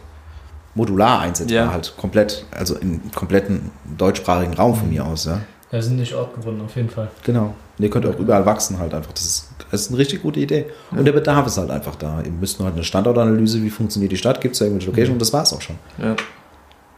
modular 0.77 1.21
einsetzbar, 1.21 1.57
Ja. 1.57 1.73
halt 1.73 1.95
komplett, 1.97 2.45
also 2.53 2.77
im 2.77 3.11
kompletten 3.13 3.71
deutschsprachigen 3.99 4.55
Raum 4.55 4.77
von 4.77 4.89
mir 4.91 5.05
aus, 5.05 5.25
ja. 5.25 5.41
Wir 5.71 5.83
sind 5.83 5.97
nicht 5.97 6.15
ortgebunden, 6.15 6.65
auf 6.65 6.77
jeden 6.77 6.91
Fall. 6.91 7.11
Genau. 7.25 7.55
Und 7.81 7.85
ihr 7.85 7.89
könnt 7.89 8.05
auch 8.05 8.19
überall 8.19 8.45
wachsen 8.45 8.79
halt 8.79 8.93
einfach. 8.93 9.11
Das 9.13 9.25
ist, 9.25 9.49
das 9.71 9.81
ist 9.81 9.89
eine 9.89 9.97
richtig 9.97 10.21
gute 10.21 10.39
Idee. 10.39 10.67
Und 10.91 11.03
der 11.07 11.13
Bedarf 11.13 11.47
ist 11.47 11.57
halt 11.57 11.71
einfach 11.71 11.95
da. 11.95 12.21
Ihr 12.23 12.31
müsst 12.31 12.59
nur 12.59 12.67
halt 12.67 12.75
eine 12.77 12.85
Standortanalyse, 12.85 13.63
wie 13.63 13.71
funktioniert 13.71 14.13
die 14.13 14.19
Stadt, 14.19 14.39
gibt 14.43 14.53
es 14.53 14.59
da 14.59 14.67
irgendwelche 14.67 14.91
Location 14.91 15.15
und 15.15 15.19
das 15.19 15.33
war's 15.33 15.51
auch 15.55 15.63
schon. 15.63 15.79
Ja. 15.97 16.15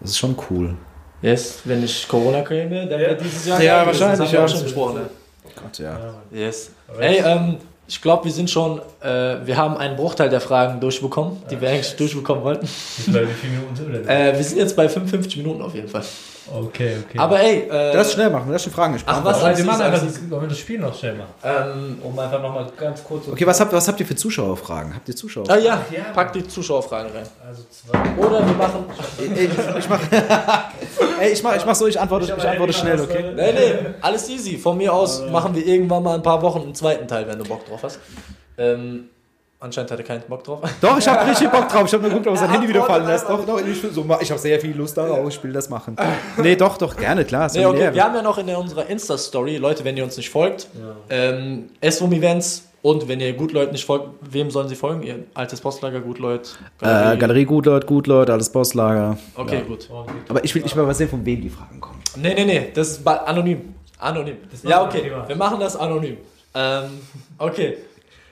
Das 0.01 0.11
ist 0.11 0.19
schon 0.19 0.35
cool. 0.51 0.75
Yes, 1.21 1.61
wenn 1.67 1.85
ich 1.85 2.09
Corona 2.09 2.43
kriege, 2.43 2.85
dann 2.91 2.99
wird 2.99 3.21
dieses 3.21 3.47
Jahr 3.47 3.63
Ja, 3.63 3.87
wahrscheinlich, 3.87 4.19
Das 4.19 4.27
haben 4.27 4.33
wir 4.33 4.39
ja. 4.41 4.45
auch 4.45 4.49
schon 4.49 4.63
besprochen. 4.65 4.95
Ne? 4.97 5.11
Gott, 5.55 5.79
ja. 5.79 6.15
Yes. 6.33 6.71
Ey, 6.99 7.23
ähm, 7.25 7.59
ich 7.87 8.03
glaube, 8.03 8.25
wir 8.25 8.33
sind 8.33 8.51
schon, 8.51 8.81
äh, 9.03 9.37
wir 9.47 9.57
haben 9.57 9.77
einen 9.77 9.95
Bruchteil 9.95 10.31
der 10.31 10.41
Fragen 10.41 10.81
durchbekommen, 10.81 11.37
die 11.49 11.61
wir 11.61 11.69
eigentlich 11.69 11.95
durchbekommen 11.95 12.43
wollten. 12.43 12.67
Wie 12.67 13.03
viele 13.05 13.53
Minuten 13.53 13.77
sind 13.77 13.93
wir 13.93 14.01
denn? 14.01 14.09
Äh, 14.09 14.37
wir 14.37 14.43
sind 14.43 14.59
jetzt 14.59 14.75
bei 14.75 14.89
55 14.89 15.37
Minuten 15.37 15.63
auf 15.63 15.77
jeden 15.77 15.87
Fall. 15.89 16.03
Okay, 16.51 16.97
okay. 17.07 17.19
Aber 17.19 17.41
ey, 17.41 17.69
äh, 17.71 17.95
Lass 17.95 18.13
schnell 18.13 18.29
machen, 18.31 18.51
lass 18.51 18.65
die 18.65 18.71
Fragen 18.71 18.95
nicht 18.95 19.05
Ach, 19.07 19.25
was? 19.25 19.43
Aber 19.43 19.57
wir 19.57 19.65
machen 19.65 19.81
ist- 19.81 19.87
einfach 19.87 20.03
das, 20.07 20.31
wollen 20.31 20.43
wir 20.43 20.49
das 20.49 20.59
Spiel 20.59 20.79
noch 20.79 20.95
schnell 20.99 21.15
machen. 21.15 21.31
ähm, 21.45 21.99
Um 22.03 22.19
einfach 22.19 22.43
nochmal 22.43 22.67
ganz 22.77 23.05
kurz. 23.05 23.29
Okay, 23.29 23.47
was 23.47 23.61
habt, 23.61 23.73
was 23.73 23.87
habt 23.87 24.01
ihr 24.01 24.07
für 24.07 24.17
Zuschauerfragen? 24.17 24.95
Habt 24.95 25.09
ihr 25.09 25.15
Zuschauer? 25.17 25.45
ah 25.49 25.57
ja, 25.57 25.85
Ja. 25.91 26.05
pack 26.15 26.33
die 26.33 26.47
Zuschauerfragen 26.47 27.13
rein. 27.13 27.27
Also 27.47 27.63
zwei. 27.71 28.27
Oder 28.27 28.47
wir 28.47 28.55
machen. 28.55 28.85
Ey, 29.19 29.45
ich, 29.47 29.51
ich 29.79 29.89
mach, 29.89 30.01
ey, 31.21 31.31
ich 31.33 31.43
mach, 31.43 31.57
ich 31.57 31.65
mach 31.65 31.75
so, 31.75 31.87
ich 31.87 32.01
antworte, 32.01 32.35
ich 32.37 32.49
antworte 32.49 32.73
schnell, 32.73 33.01
okay? 33.01 33.33
Nee, 33.35 33.53
nee, 33.53 33.75
alles 34.01 34.29
easy. 34.29 34.59
Von 34.59 34.77
mir 34.79 34.93
aus 34.93 35.23
machen 35.31 35.55
wir 35.55 35.65
irgendwann 35.67 36.03
mal 36.03 36.15
ein 36.17 36.23
paar 36.23 36.43
Wochen 36.43 36.63
einen 36.63 36.75
zweiten 36.75 37.07
Teil, 37.07 37.27
wenn 37.29 37.39
du 37.39 37.45
Bock 37.45 37.65
drauf 37.67 37.83
hast. 37.85 37.99
Ähm, 38.59 39.09
anscheinend 39.63 39.91
hat 39.91 39.99
er 39.99 40.05
keinen 40.05 40.23
Bock 40.29 40.45
drauf. 40.45 40.61
Doch, 40.81 40.99
ich 40.99 41.07
habe 41.09 41.31
richtig 41.31 41.49
Bock 41.49 41.69
drauf. 41.69 41.85
Ich 41.87 41.93
habe 41.93 42.03
nur 42.03 42.11
geguckt, 42.11 42.27
ob 42.27 42.35
er 42.35 42.39
sein 42.39 42.51
Handy 42.51 42.69
wieder 42.69 42.85
fallen 42.85 43.07
lässt. 43.07 43.29
Doch, 43.29 43.45
doch, 43.47 43.61
ich, 43.65 43.81
so, 43.81 44.05
ich 44.21 44.31
habe 44.31 44.41
sehr 44.41 44.61
viel 44.61 44.77
Lust 44.77 44.97
darauf. 44.97 45.29
Ich 45.29 45.43
will 45.43 45.53
das 45.53 45.69
machen. 45.69 45.97
Nee, 46.37 46.57
doch, 46.57 46.77
doch, 46.77 46.97
gerne, 46.97 47.25
klar. 47.25 47.51
Nee, 47.55 47.65
okay. 47.65 47.95
Wir 47.95 48.05
haben 48.05 48.15
ja 48.15 48.23
noch 48.23 48.39
in 48.39 48.49
unserer 48.51 48.89
Insta-Story, 48.89 49.57
Leute, 49.57 49.85
wenn 49.85 49.97
ihr 49.97 50.05
uns 50.05 50.17
nicht 50.17 50.31
folgt, 50.31 50.69
ähm, 51.09 51.71
SWOM 51.89 52.13
Events 52.13 52.69
und 52.83 53.07
wenn 53.07 53.21
ihr 53.21 53.33
Gutleut 53.35 53.71
nicht 53.71 53.85
folgt, 53.85 54.09
wem 54.21 54.51
sollen 54.51 54.69
sie 54.69 54.75
folgen? 54.75 55.03
Ihr 55.05 55.21
altes 55.35 55.61
Postlager, 55.61 56.01
Gutleut, 56.01 56.59
Äh, 56.81 57.17
Galerie 57.17 57.45
Gutleut, 57.45 57.87
Gutleut, 57.87 58.29
alles 58.29 58.51
Postlager. 58.51 59.17
Okay, 59.37 59.63
gut. 59.67 59.89
Aber 60.29 60.45
ich 60.45 60.55
will, 60.55 60.65
ich 60.67 60.75
will 60.75 60.85
mal 60.85 60.95
sehen, 60.95 61.09
von 61.09 61.25
wem 61.25 61.41
die 61.41 61.51
Fragen 61.51 61.81
kommen. 61.81 62.01
Nee, 62.17 62.35
nee, 62.35 62.45
nee, 62.45 62.69
das 62.75 62.91
ist 62.99 63.07
anonym. 63.07 63.75
Anonym. 63.99 64.37
Das 64.51 64.63
Ja, 64.65 64.83
okay, 64.85 65.13
wir 65.27 65.37
machen 65.37 65.61
das 65.61 65.77
anonym. 65.77 66.17
Ähm, 66.55 66.85
okay. 67.39 67.79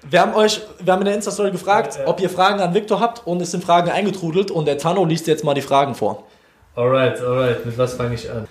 Wir 0.09 0.21
haben 0.23 0.35
euch, 0.35 0.63
wir 0.83 0.93
haben 0.93 1.01
in 1.01 1.07
der 1.07 1.15
Insta-Story 1.15 1.51
gefragt, 1.51 1.97
Ja, 1.97 2.03
ja. 2.03 2.09
ob 2.09 2.21
ihr 2.21 2.31
Fragen 2.31 2.61
an 2.61 2.73
Victor 2.73 3.01
habt 3.01 3.27
und 3.27 3.41
es 3.43 3.51
sind 3.51 3.63
Fragen 3.65 3.91
eingetrudelt 3.91 4.51
und 4.51 4.67
der 4.67 4.79
Tano 4.79 5.05
liest 5.05 5.27
jetzt 5.27 5.45
mal 5.45 5.55
die 5.55 5.61
Fragen 5.61 5.95
vor. 5.95 6.25
Alright, 6.75 7.21
alright. 7.21 7.67
Mit 7.67 7.77
was 7.77 7.95
fange 7.95 8.15
ich 8.15 8.31
an? 8.31 8.47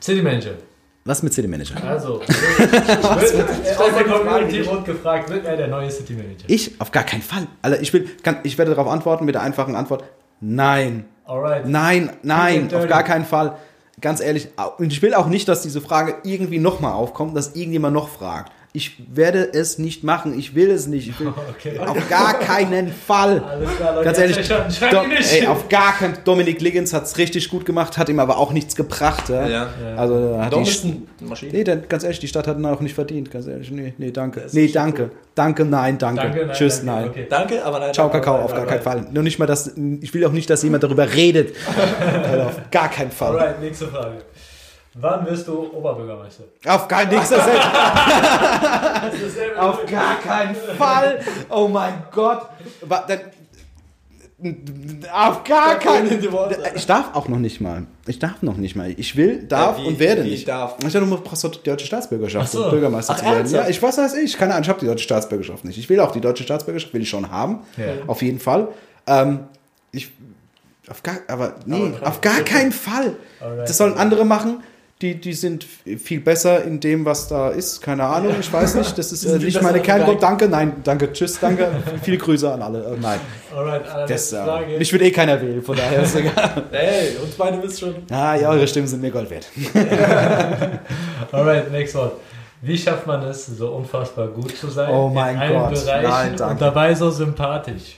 City 0.00 0.22
Manager. 0.22 0.52
Was 1.04 1.22
mit 1.22 1.32
City 1.34 1.48
Manager? 1.48 1.74
Also, 1.84 2.20
wird, 2.26 3.78
aus 3.78 3.94
der 3.94 4.04
Community 4.04 4.66
wurde 4.66 4.82
gefragt, 4.82 5.30
wird 5.30 5.44
er 5.44 5.56
der 5.56 5.68
neue 5.68 5.90
City 5.90 6.14
Manager? 6.14 6.44
Ich? 6.46 6.80
Auf 6.80 6.90
gar 6.90 7.04
keinen 7.04 7.22
Fall. 7.22 7.46
Alter, 7.60 7.80
ich, 7.80 7.92
will, 7.92 8.08
kann, 8.22 8.38
ich 8.44 8.56
werde 8.58 8.74
darauf 8.74 8.88
antworten 8.90 9.24
mit 9.24 9.34
der 9.34 9.42
einfachen 9.42 9.74
Antwort. 9.76 10.04
Nein. 10.40 11.04
Alright. 11.24 11.66
Nein, 11.66 12.10
nein, 12.22 12.72
auf 12.74 12.88
gar 12.88 13.04
keinen 13.04 13.24
Fall. 13.24 13.56
Ganz 14.00 14.20
ehrlich, 14.20 14.48
und 14.78 14.92
ich 14.92 15.02
will 15.02 15.14
auch 15.14 15.26
nicht, 15.26 15.46
dass 15.48 15.62
diese 15.62 15.80
Frage 15.80 16.16
irgendwie 16.24 16.58
nochmal 16.58 16.92
aufkommt, 16.92 17.36
dass 17.36 17.54
irgendjemand 17.54 17.94
noch 17.94 18.08
fragt. 18.08 18.50
Ich 18.74 18.96
werde 19.14 19.52
es 19.52 19.78
nicht 19.78 20.02
machen, 20.02 20.38
ich 20.38 20.54
will 20.54 20.70
es 20.70 20.86
nicht. 20.86 21.06
Ich 21.06 21.20
will, 21.20 21.28
Okay. 21.50 21.78
Auf 21.78 22.08
gar 22.08 22.38
keinen 22.38 22.90
Fall. 22.90 23.42
Alles 23.48 23.76
klar, 23.76 23.92
Leute. 23.94 24.04
Ganz 24.06 24.18
ehrlich, 24.18 24.48
Do 24.48 25.02
ihn 25.02 25.08
nicht. 25.10 25.32
ey, 25.32 25.46
auf 25.46 25.68
gar 25.68 25.92
keinen 25.98 26.16
Dominik 26.24 26.60
Liggins 26.62 26.94
hat 26.94 27.04
es 27.04 27.18
richtig 27.18 27.50
gut 27.50 27.66
gemacht, 27.66 27.98
hat 27.98 28.08
ihm 28.08 28.18
aber 28.18 28.38
auch 28.38 28.50
nichts 28.52 28.74
gebracht. 28.74 29.28
Ja. 29.28 29.46
Ja. 29.48 29.68
Also 29.96 30.38
hat 30.40 30.52
Dom 30.54 30.64
die, 30.64 31.02
Maschine. 31.26 31.52
nee, 31.52 31.64
dann, 31.64 31.82
ganz 31.86 32.02
ehrlich, 32.04 32.20
die 32.20 32.28
Stadt 32.28 32.46
hat 32.46 32.56
ihn 32.56 32.64
auch 32.64 32.80
nicht 32.80 32.94
verdient. 32.94 33.30
Ganz 33.30 33.46
ehrlich, 33.46 33.70
nee, 33.70 33.92
nee, 33.98 34.10
danke. 34.10 34.46
Nee, 34.52 34.68
danke. 34.68 35.10
Danke, 35.34 35.64
nein, 35.66 35.98
danke. 35.98 36.22
Danke, 36.22 36.46
nein, 36.46 36.56
Tschüss, 36.56 36.76
danke. 36.84 36.92
nein. 36.92 37.08
Okay. 37.10 37.26
Danke, 37.28 37.64
aber 37.64 37.78
nein. 37.78 37.92
Ciao. 37.94 38.08
Kakao, 38.10 38.36
auf 38.42 38.54
gar 38.54 38.66
keinen 38.66 38.82
Fall. 38.82 39.06
Nur 39.12 39.22
nicht 39.22 39.38
mal, 39.38 39.46
dass, 39.46 39.72
ich 40.00 40.12
will 40.14 40.24
auch 40.24 40.32
nicht, 40.32 40.48
dass 40.48 40.62
jemand 40.62 40.82
darüber 40.82 41.12
redet. 41.12 41.54
Also 42.32 42.42
auf 42.44 42.60
gar 42.70 42.88
keinen 42.90 43.10
Fall. 43.10 43.38
Alright, 43.38 43.60
nächste 43.60 43.86
Frage. 43.88 44.18
Wann 44.94 45.24
wirst 45.26 45.48
du 45.48 45.70
Oberbürgermeister? 45.72 46.44
Auf 46.66 46.86
gar 46.86 47.06
nichts. 47.06 47.30
Das 47.30 47.46
auf 49.58 49.86
gar 49.86 50.16
keinen 50.20 50.54
Fall. 50.76 51.20
Oh 51.48 51.66
mein 51.68 51.94
Gott. 52.10 52.42
Auf 55.12 55.44
gar 55.44 55.78
keinen 55.78 56.32
Worte. 56.32 56.58
Ich 56.74 56.84
darf 56.86 57.14
auch 57.14 57.28
noch 57.28 57.38
nicht 57.38 57.60
mal. 57.60 57.86
Ich 58.06 58.18
darf 58.18 58.42
noch 58.42 58.56
nicht 58.56 58.74
mal. 58.74 58.92
Ich 58.96 59.16
will, 59.16 59.44
darf 59.44 59.78
Ja, 59.78 59.84
wie- 59.84 59.88
und 59.88 59.98
werde 60.00 60.24
wie 60.24 60.30
nicht. 60.30 60.48
darf? 60.48 60.74
Ich 60.84 60.92
dachte, 60.92 61.00
du 61.06 61.16
brauchst 61.18 61.44
doch 61.44 61.52
die 61.52 61.62
deutsche 61.62 61.86
Staatsbürgerschaft, 61.86 62.46
Ach 62.48 62.52
so. 62.52 62.64
um 62.64 62.70
Bürgermeister 62.70 63.12
Ach, 63.14 63.18
zu 63.18 63.24
werden. 63.24 63.36
ernsthaft? 63.38 63.64
Ja, 63.64 63.70
ich 63.70 63.80
was 63.82 63.98
weiß 63.98 64.14
ich. 64.14 64.36
Keine 64.36 64.52
Ahnung, 64.52 64.64
ich 64.64 64.68
habe 64.68 64.80
die 64.80 64.86
deutsche 64.86 65.04
Staatsbürgerschaft 65.04 65.64
nicht. 65.64 65.78
Ich 65.78 65.88
will 65.88 66.00
auch 66.00 66.10
die 66.10 66.20
deutsche 66.20 66.42
Staatsbürgerschaft, 66.42 66.92
will 66.92 67.02
ich 67.02 67.08
schon 67.08 67.30
haben. 67.30 67.60
Ja. 67.76 67.84
Auf 68.08 68.20
jeden 68.22 68.40
Fall. 68.40 68.68
Ähm, 69.06 69.44
ich, 69.92 70.10
auf 70.90 71.02
gar, 71.04 71.18
aber 71.28 71.54
nee, 71.64 71.92
Aber 72.00 72.08
auf 72.08 72.20
gar 72.20 72.40
keinen 72.40 72.72
Fall. 72.72 73.14
Das 73.40 73.76
sollen 73.76 73.94
andere 73.96 74.24
machen, 74.24 74.62
die, 75.02 75.20
die 75.20 75.32
sind 75.32 75.64
viel 75.64 76.20
besser 76.20 76.64
in 76.64 76.78
dem, 76.78 77.04
was 77.04 77.28
da 77.28 77.50
ist. 77.50 77.82
Keine 77.82 78.04
Ahnung, 78.04 78.36
ich 78.38 78.52
weiß 78.52 78.76
nicht. 78.76 78.96
Das 78.96 79.10
ist 79.10 79.24
äh, 79.24 79.38
nicht 79.38 79.60
meine 79.60 79.80
Kerngruppe. 79.80 80.20
Danke, 80.20 80.48
nein, 80.48 80.74
danke, 80.84 81.12
tschüss, 81.12 81.40
danke. 81.40 81.68
Viele 82.02 82.18
Grüße 82.18 82.50
an 82.50 82.62
alle. 82.62 82.84
Äh, 82.84 83.00
nein, 83.00 83.18
Alright, 83.54 83.82
das, 84.08 84.32
äh, 84.32 84.78
mich 84.78 84.92
wird 84.92 85.02
eh 85.02 85.10
keiner 85.10 85.40
wählen, 85.42 85.62
von 85.62 85.76
daher 85.76 86.02
ist 86.02 86.14
egal. 86.14 86.62
Ey, 86.72 87.16
uns 87.22 87.34
beide 87.34 87.58
bist 87.58 87.80
schon. 87.80 87.94
Ah, 88.10 88.36
ja, 88.36 88.48
eure 88.48 88.66
Stimmen 88.68 88.86
sind 88.86 89.02
mir 89.02 89.10
Gold 89.10 89.28
wert. 89.28 89.46
Alright, 91.32 91.70
next 91.72 91.96
one. 91.96 92.12
Wie 92.60 92.78
schafft 92.78 93.08
man 93.08 93.22
es, 93.24 93.46
so 93.46 93.72
unfassbar 93.72 94.28
gut 94.28 94.56
zu 94.56 94.68
sein? 94.68 94.88
Oh 94.94 95.08
mein 95.08 95.34
in 95.34 95.40
allen 95.42 95.52
Gott. 95.54 95.84
Bereichen 95.84 96.08
Nein, 96.08 96.36
danke. 96.36 96.52
und 96.52 96.60
dabei 96.60 96.94
so 96.94 97.10
sympathisch? 97.10 97.96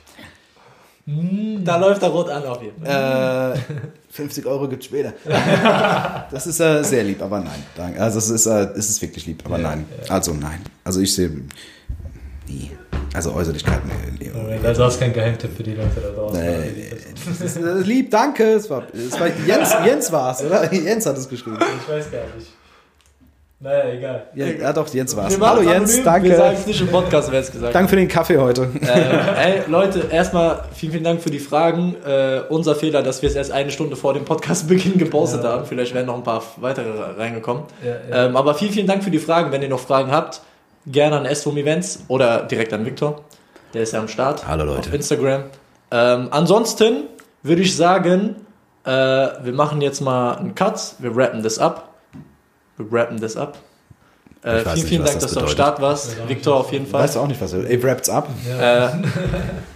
Da 1.07 1.77
läuft 1.77 2.03
er 2.03 2.09
rot 2.09 2.31
an 2.31 2.45
auf 2.45 2.63
jeden 2.63 2.83
Fall. 2.83 3.55
Äh, 3.57 3.61
50 4.11 4.47
Euro 4.47 4.69
gibt 4.69 4.85
später. 4.85 5.13
Das 6.31 6.47
ist 6.47 6.61
äh, 6.61 6.83
sehr 6.83 7.05
lieb, 7.05 7.21
aber 7.21 7.41
nein. 7.41 7.63
Danke. 7.77 8.01
Also 8.01 8.19
es 8.19 8.31
ist, 8.31 8.47
äh, 8.47 8.69
es 8.75 8.89
ist 8.89 9.03
wirklich 9.03 9.27
lieb, 9.27 9.43
aber 9.45 9.59
Ja, 9.59 9.69
nein. 9.71 9.85
Also 10.09 10.33
nein. 10.33 10.61
Also 10.83 11.01
ich 11.01 11.15
sehe 11.15 11.31
nie. 12.49 12.71
Also 13.13 13.33
Äußerlichkeiten. 13.35 13.91
Nee, 14.19 14.31
nee, 14.33 14.67
Also 14.67 14.85
hast 14.85 14.99
kein 14.99 15.13
Geheimtipp 15.13 15.55
für 15.55 15.63
die 15.63 15.75
Leute 15.75 16.01
da 16.01 16.09
draußen. 16.09 16.41
Nee, 16.43 16.73
nee. 16.75 16.91
Das 17.29 17.41
ist, 17.41 17.57
äh, 17.59 17.81
lieb, 17.81 18.11
danke. 18.11 18.45
Es 18.55 18.71
war, 18.71 18.85
es 18.93 19.21
war 19.21 19.29
Jens, 19.47 19.75
Jens 19.85 20.11
war 20.11 20.33
es, 20.33 20.43
oder? 20.43 20.73
Jens 20.73 21.05
hat 21.05 21.19
es 21.19 21.29
geschrieben. 21.29 21.59
Ich 21.61 21.89
weiß 21.93 22.11
gar 22.11 22.25
nicht. 22.35 22.49
Naja, 23.65 23.95
egal. 23.95 24.27
Ja, 24.35 24.47
ja 24.47 24.73
doch, 24.75 24.87
Jens 24.93 25.17
war 25.17 25.27
es. 25.27 25.41
Hallo 25.41 25.63
Jens, 25.63 25.67
anonym, 25.67 25.97
Wir 25.97 26.05
sagen 26.05 26.29
danke. 26.29 26.61
es 26.61 26.67
nicht 26.67 26.81
im 26.83 26.89
Podcast, 26.89 27.33
wer 27.33 27.41
es 27.41 27.51
gesagt. 27.51 27.75
Danke 27.75 27.89
für 27.89 27.97
den 27.97 28.09
Kaffee 28.09 28.37
heute. 28.37 28.69
äh, 28.83 29.43
ey, 29.43 29.63
Leute, 29.69 30.01
erstmal 30.11 30.65
vielen, 30.75 30.93
vielen 30.93 31.05
Dank 31.05 31.23
für 31.23 31.31
die 31.31 31.39
Fragen. 31.39 31.97
Äh, 32.07 32.43
unser 32.51 32.75
Fehler, 32.75 33.03
dass 33.03 33.23
wir 33.23 33.31
es 33.31 33.35
erst 33.37 33.53
eine 33.53 33.71
Stunde 33.71 33.97
vor 33.97 34.13
dem 34.13 34.27
Podcastbeginn 34.27 34.99
gepostet 34.99 35.45
Ja. 35.45 35.53
haben. 35.53 35.65
Vielleicht 35.65 35.95
wären 35.95 36.05
noch 36.05 36.15
ein 36.17 36.23
paar 36.23 36.43
weitere 36.59 36.91
reingekommen. 37.17 37.63
Ja. 37.83 38.27
Ähm, 38.27 38.37
aber 38.37 38.55
vielen, 38.55 38.73
vielen 38.73 38.87
Dank 38.87 39.03
für 39.03 39.11
die 39.11 39.19
Fragen. 39.19 39.51
Wenn 39.51 39.63
ihr 39.63 39.71
noch 39.71 39.81
Fragen 39.81 40.11
habt, 40.13 40.43
gerne 40.87 41.17
an 41.17 41.35
SVM 41.35 41.57
Events 41.57 42.05
oder 42.09 42.43
direkt 42.43 42.75
an 42.75 42.85
Victor. 42.85 43.23
Der 43.73 43.85
ist 43.85 43.95
ja 43.95 43.99
am 43.99 44.09
Start. 44.09 44.47
Hallo, 44.47 44.65
Leute. 44.65 44.91
Auf 44.91 44.95
Instagram. 44.95 45.45
Ähm, 45.91 46.29
ansonsten 46.33 47.05
würde 47.43 47.63
ich 47.63 47.75
sagen, 47.75 48.37
äh, 48.85 48.91
wir 48.91 49.53
machen 49.55 49.81
jetzt 49.81 50.03
mal 50.03 50.35
einen 50.35 50.55
Cut. 50.55 50.97
Wir 50.99 51.17
rappen 51.17 51.43
das 51.43 51.59
ab. 51.59 51.94
Wir 52.77 52.87
rappen 52.93 53.21
das 53.21 53.37
ab. 53.37 53.59
Äh, 54.43 54.59
vielen, 54.61 54.75
nicht, 54.75 54.87
vielen 54.89 55.05
Dank, 55.05 55.15
das 55.15 55.23
dass 55.23 55.33
du 55.35 55.41
am. 55.41 55.49
Start 55.49 55.81
warst. 55.81 56.17
Ja, 56.19 56.29
Victor 56.29 56.57
auf 56.57 56.71
jeden 56.73 56.87
Fall. 56.87 57.03
Weißt 57.03 57.17
du 57.17 57.21
auch 57.21 57.27
nicht, 57.27 57.41
was 57.41 57.53
er. 57.55 57.65
Ey, 57.65 57.77
rappt's 57.77 58.09
ab. 58.11 58.29
ja. 58.49 58.89
Äh, 58.89 58.93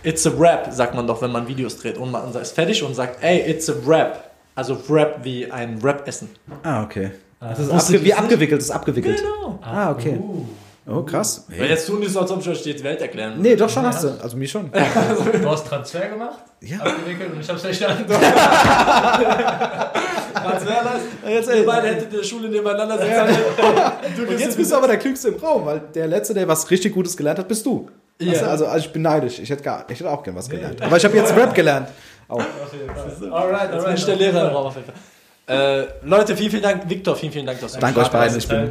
it's 0.02 0.26
a 0.26 0.30
rap, 0.38 0.68
sagt 0.72 0.94
man 0.94 1.06
doch, 1.06 1.22
wenn 1.22 1.32
man 1.32 1.48
Videos 1.48 1.78
dreht. 1.78 1.96
Und 1.96 2.10
man 2.10 2.34
ist 2.34 2.52
fertig 2.54 2.82
und 2.82 2.94
sagt, 2.94 3.22
ey, 3.22 3.50
it's 3.50 3.70
a 3.70 3.74
rap. 3.86 4.24
Also 4.54 4.76
Rap 4.90 5.20
wie 5.22 5.48
ein 5.50 5.78
Rap-Essen. 5.80 6.30
Ah, 6.64 6.82
okay. 6.82 7.12
Ah, 7.38 7.50
Das 7.50 7.60
ist 7.60 7.70
abge 7.70 8.04
wie 8.04 8.12
abgewickelt, 8.12 8.60
das 8.60 8.70
ist 8.70 8.74
abgewickelt. 8.74 9.18
Genau. 9.22 9.60
Ah, 9.62 9.92
okay. 9.92 10.18
Uh. 10.18 10.44
Oh, 10.90 11.02
krass. 11.02 11.44
Weil 11.48 11.58
Hey. 11.58 11.68
jetzt 11.70 11.86
tun 11.86 12.00
die 12.00 12.06
so, 12.08 12.20
als 12.20 12.30
ob 12.30 12.40
ich 12.40 12.48
euch 12.48 12.62
die 12.62 12.82
Welt 12.82 13.00
erklären 13.02 13.32
würde. 13.32 13.42
Nee, 13.42 13.56
doch 13.56 13.68
schon 13.68 13.84
hast 13.84 14.04
du. 14.04 14.08
Also 14.22 14.36
mir 14.36 14.48
schon. 14.48 14.70
Du 15.42 15.50
hast 15.50 15.66
Transfer 15.66 16.08
gemacht, 16.08 16.38
Ja. 16.60 16.78
abgewickelt 16.78 17.32
und 17.34 17.40
ich 17.40 17.48
hab's 17.48 17.60
verstanden. 17.62 18.04
Das. 20.48 20.62
Jetzt, 21.28 21.50
Ihr 21.54 21.66
beide 21.66 21.88
hättet 21.88 22.10
in 22.12 22.16
der 22.18 22.24
Schule 22.24 22.48
nebeneinander 22.48 22.96
sitzen. 22.98 23.42
Du 24.16 24.22
Und 24.22 24.40
jetzt 24.40 24.56
bist 24.56 24.70
du 24.72 24.76
aber 24.76 24.86
der 24.86 24.96
Klügste 24.98 25.28
im 25.28 25.34
Raum, 25.36 25.66
weil 25.66 25.80
der 25.94 26.06
Letzte, 26.06 26.32
der 26.34 26.48
was 26.48 26.70
richtig 26.70 26.94
Gutes 26.94 27.16
gelernt 27.16 27.38
hat, 27.38 27.48
bist 27.48 27.66
du. 27.66 27.88
Ja. 28.20 28.32
Du, 28.32 28.48
Also, 28.48 28.66
also 28.66 28.86
ich 28.86 28.92
bin 28.92 29.02
neidisch. 29.02 29.38
Ich 29.40 29.50
hätte, 29.50 29.62
gar, 29.62 29.84
ich 29.90 29.98
hätte 30.00 30.10
auch 30.10 30.22
gern 30.22 30.36
was 30.36 30.48
gelernt. 30.48 30.80
Aber 30.80 30.96
ich 30.96 31.04
habe 31.04 31.16
jetzt 31.16 31.36
Rap 31.36 31.54
gelernt. 31.54 31.88
Auch. 32.28 32.38
Auf 32.38 32.44
jeden 32.72 32.88
Fall. 32.94 33.32
Alright, 33.32 33.62
Jetzt 33.62 33.72
alright. 33.72 33.84
bin 33.86 33.94
ich 33.94 34.04
der 34.04 34.16
Lehrer 34.16 34.48
im 34.48 34.56
Raum 34.56 34.66
auf 34.66 34.76
jeden 34.76 34.86
Fall. 34.86 34.94
Äh, 35.82 35.86
Leute, 36.02 36.36
vielen, 36.36 36.50
vielen 36.50 36.62
Dank. 36.62 36.88
Victor, 36.88 37.16
vielen, 37.16 37.32
vielen 37.32 37.46
Dank, 37.46 37.60
dass 37.60 37.72
du 37.72 37.80
Danke 37.80 38.00
euch 38.00 38.08
beiden. 38.08 38.38
Ich 38.38 38.48
bin 38.48 38.70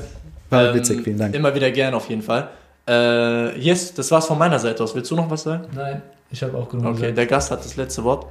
war 0.49 0.73
witzig. 0.73 1.01
Vielen 1.03 1.17
Dank. 1.17 1.35
Immer 1.35 1.53
wieder 1.53 1.71
gern 1.71 1.93
auf 1.93 2.09
jeden 2.09 2.21
Fall. 2.21 2.49
Äh, 2.87 3.59
yes, 3.59 3.93
das 3.93 4.09
war's 4.11 4.25
von 4.27 4.37
meiner 4.37 4.59
Seite 4.59 4.83
aus. 4.83 4.95
Willst 4.95 5.11
du 5.11 5.15
noch 5.15 5.29
was 5.29 5.43
sagen? 5.43 5.65
Nein, 5.75 6.01
ich 6.31 6.41
habe 6.41 6.57
auch 6.57 6.69
genug 6.69 6.85
Okay, 6.85 6.99
gesagt. 7.01 7.17
der 7.17 7.25
Gast 7.25 7.51
hat 7.51 7.63
das 7.65 7.75
letzte 7.75 8.03
Wort. 8.03 8.27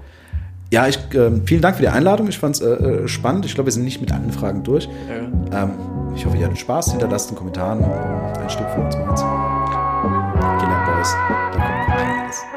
Ja, 0.73 0.89
ich, 0.89 0.99
ähm, 1.14 1.43
vielen 1.47 1.61
Dank 1.61 1.77
für 1.77 1.83
die 1.83 1.89
Einladung. 1.89 2.27
Ich 2.29 2.39
fand 2.39 2.57
es 2.57 2.61
äh, 2.62 2.67
äh, 2.71 3.07
spannend. 3.09 3.45
Ich 3.45 3.55
glaube, 3.55 3.67
wir 3.67 3.73
sind 3.73 3.85
nicht 3.85 4.01
mit 4.01 4.11
allen 4.12 4.33
Fragen 4.33 4.64
durch. 4.64 4.89
Ja. 5.53 5.62
Ähm, 5.64 5.73
ich 6.17 6.27
hoffe, 6.27 6.37
ihr 6.37 6.47
hattet 6.47 6.59
Spaß. 6.59 6.91
Hinterlasst 6.93 7.29
einen 7.29 7.37
Kommentar. 7.39 7.73
Ein 7.73 8.51
Stück 8.51 8.69
von 8.71 8.87
uns 8.87 8.97
meins. 8.97 9.21
Killer 9.21 10.85
Boys. 10.97 11.12
Da 11.53 11.59
kommt 11.61 12.56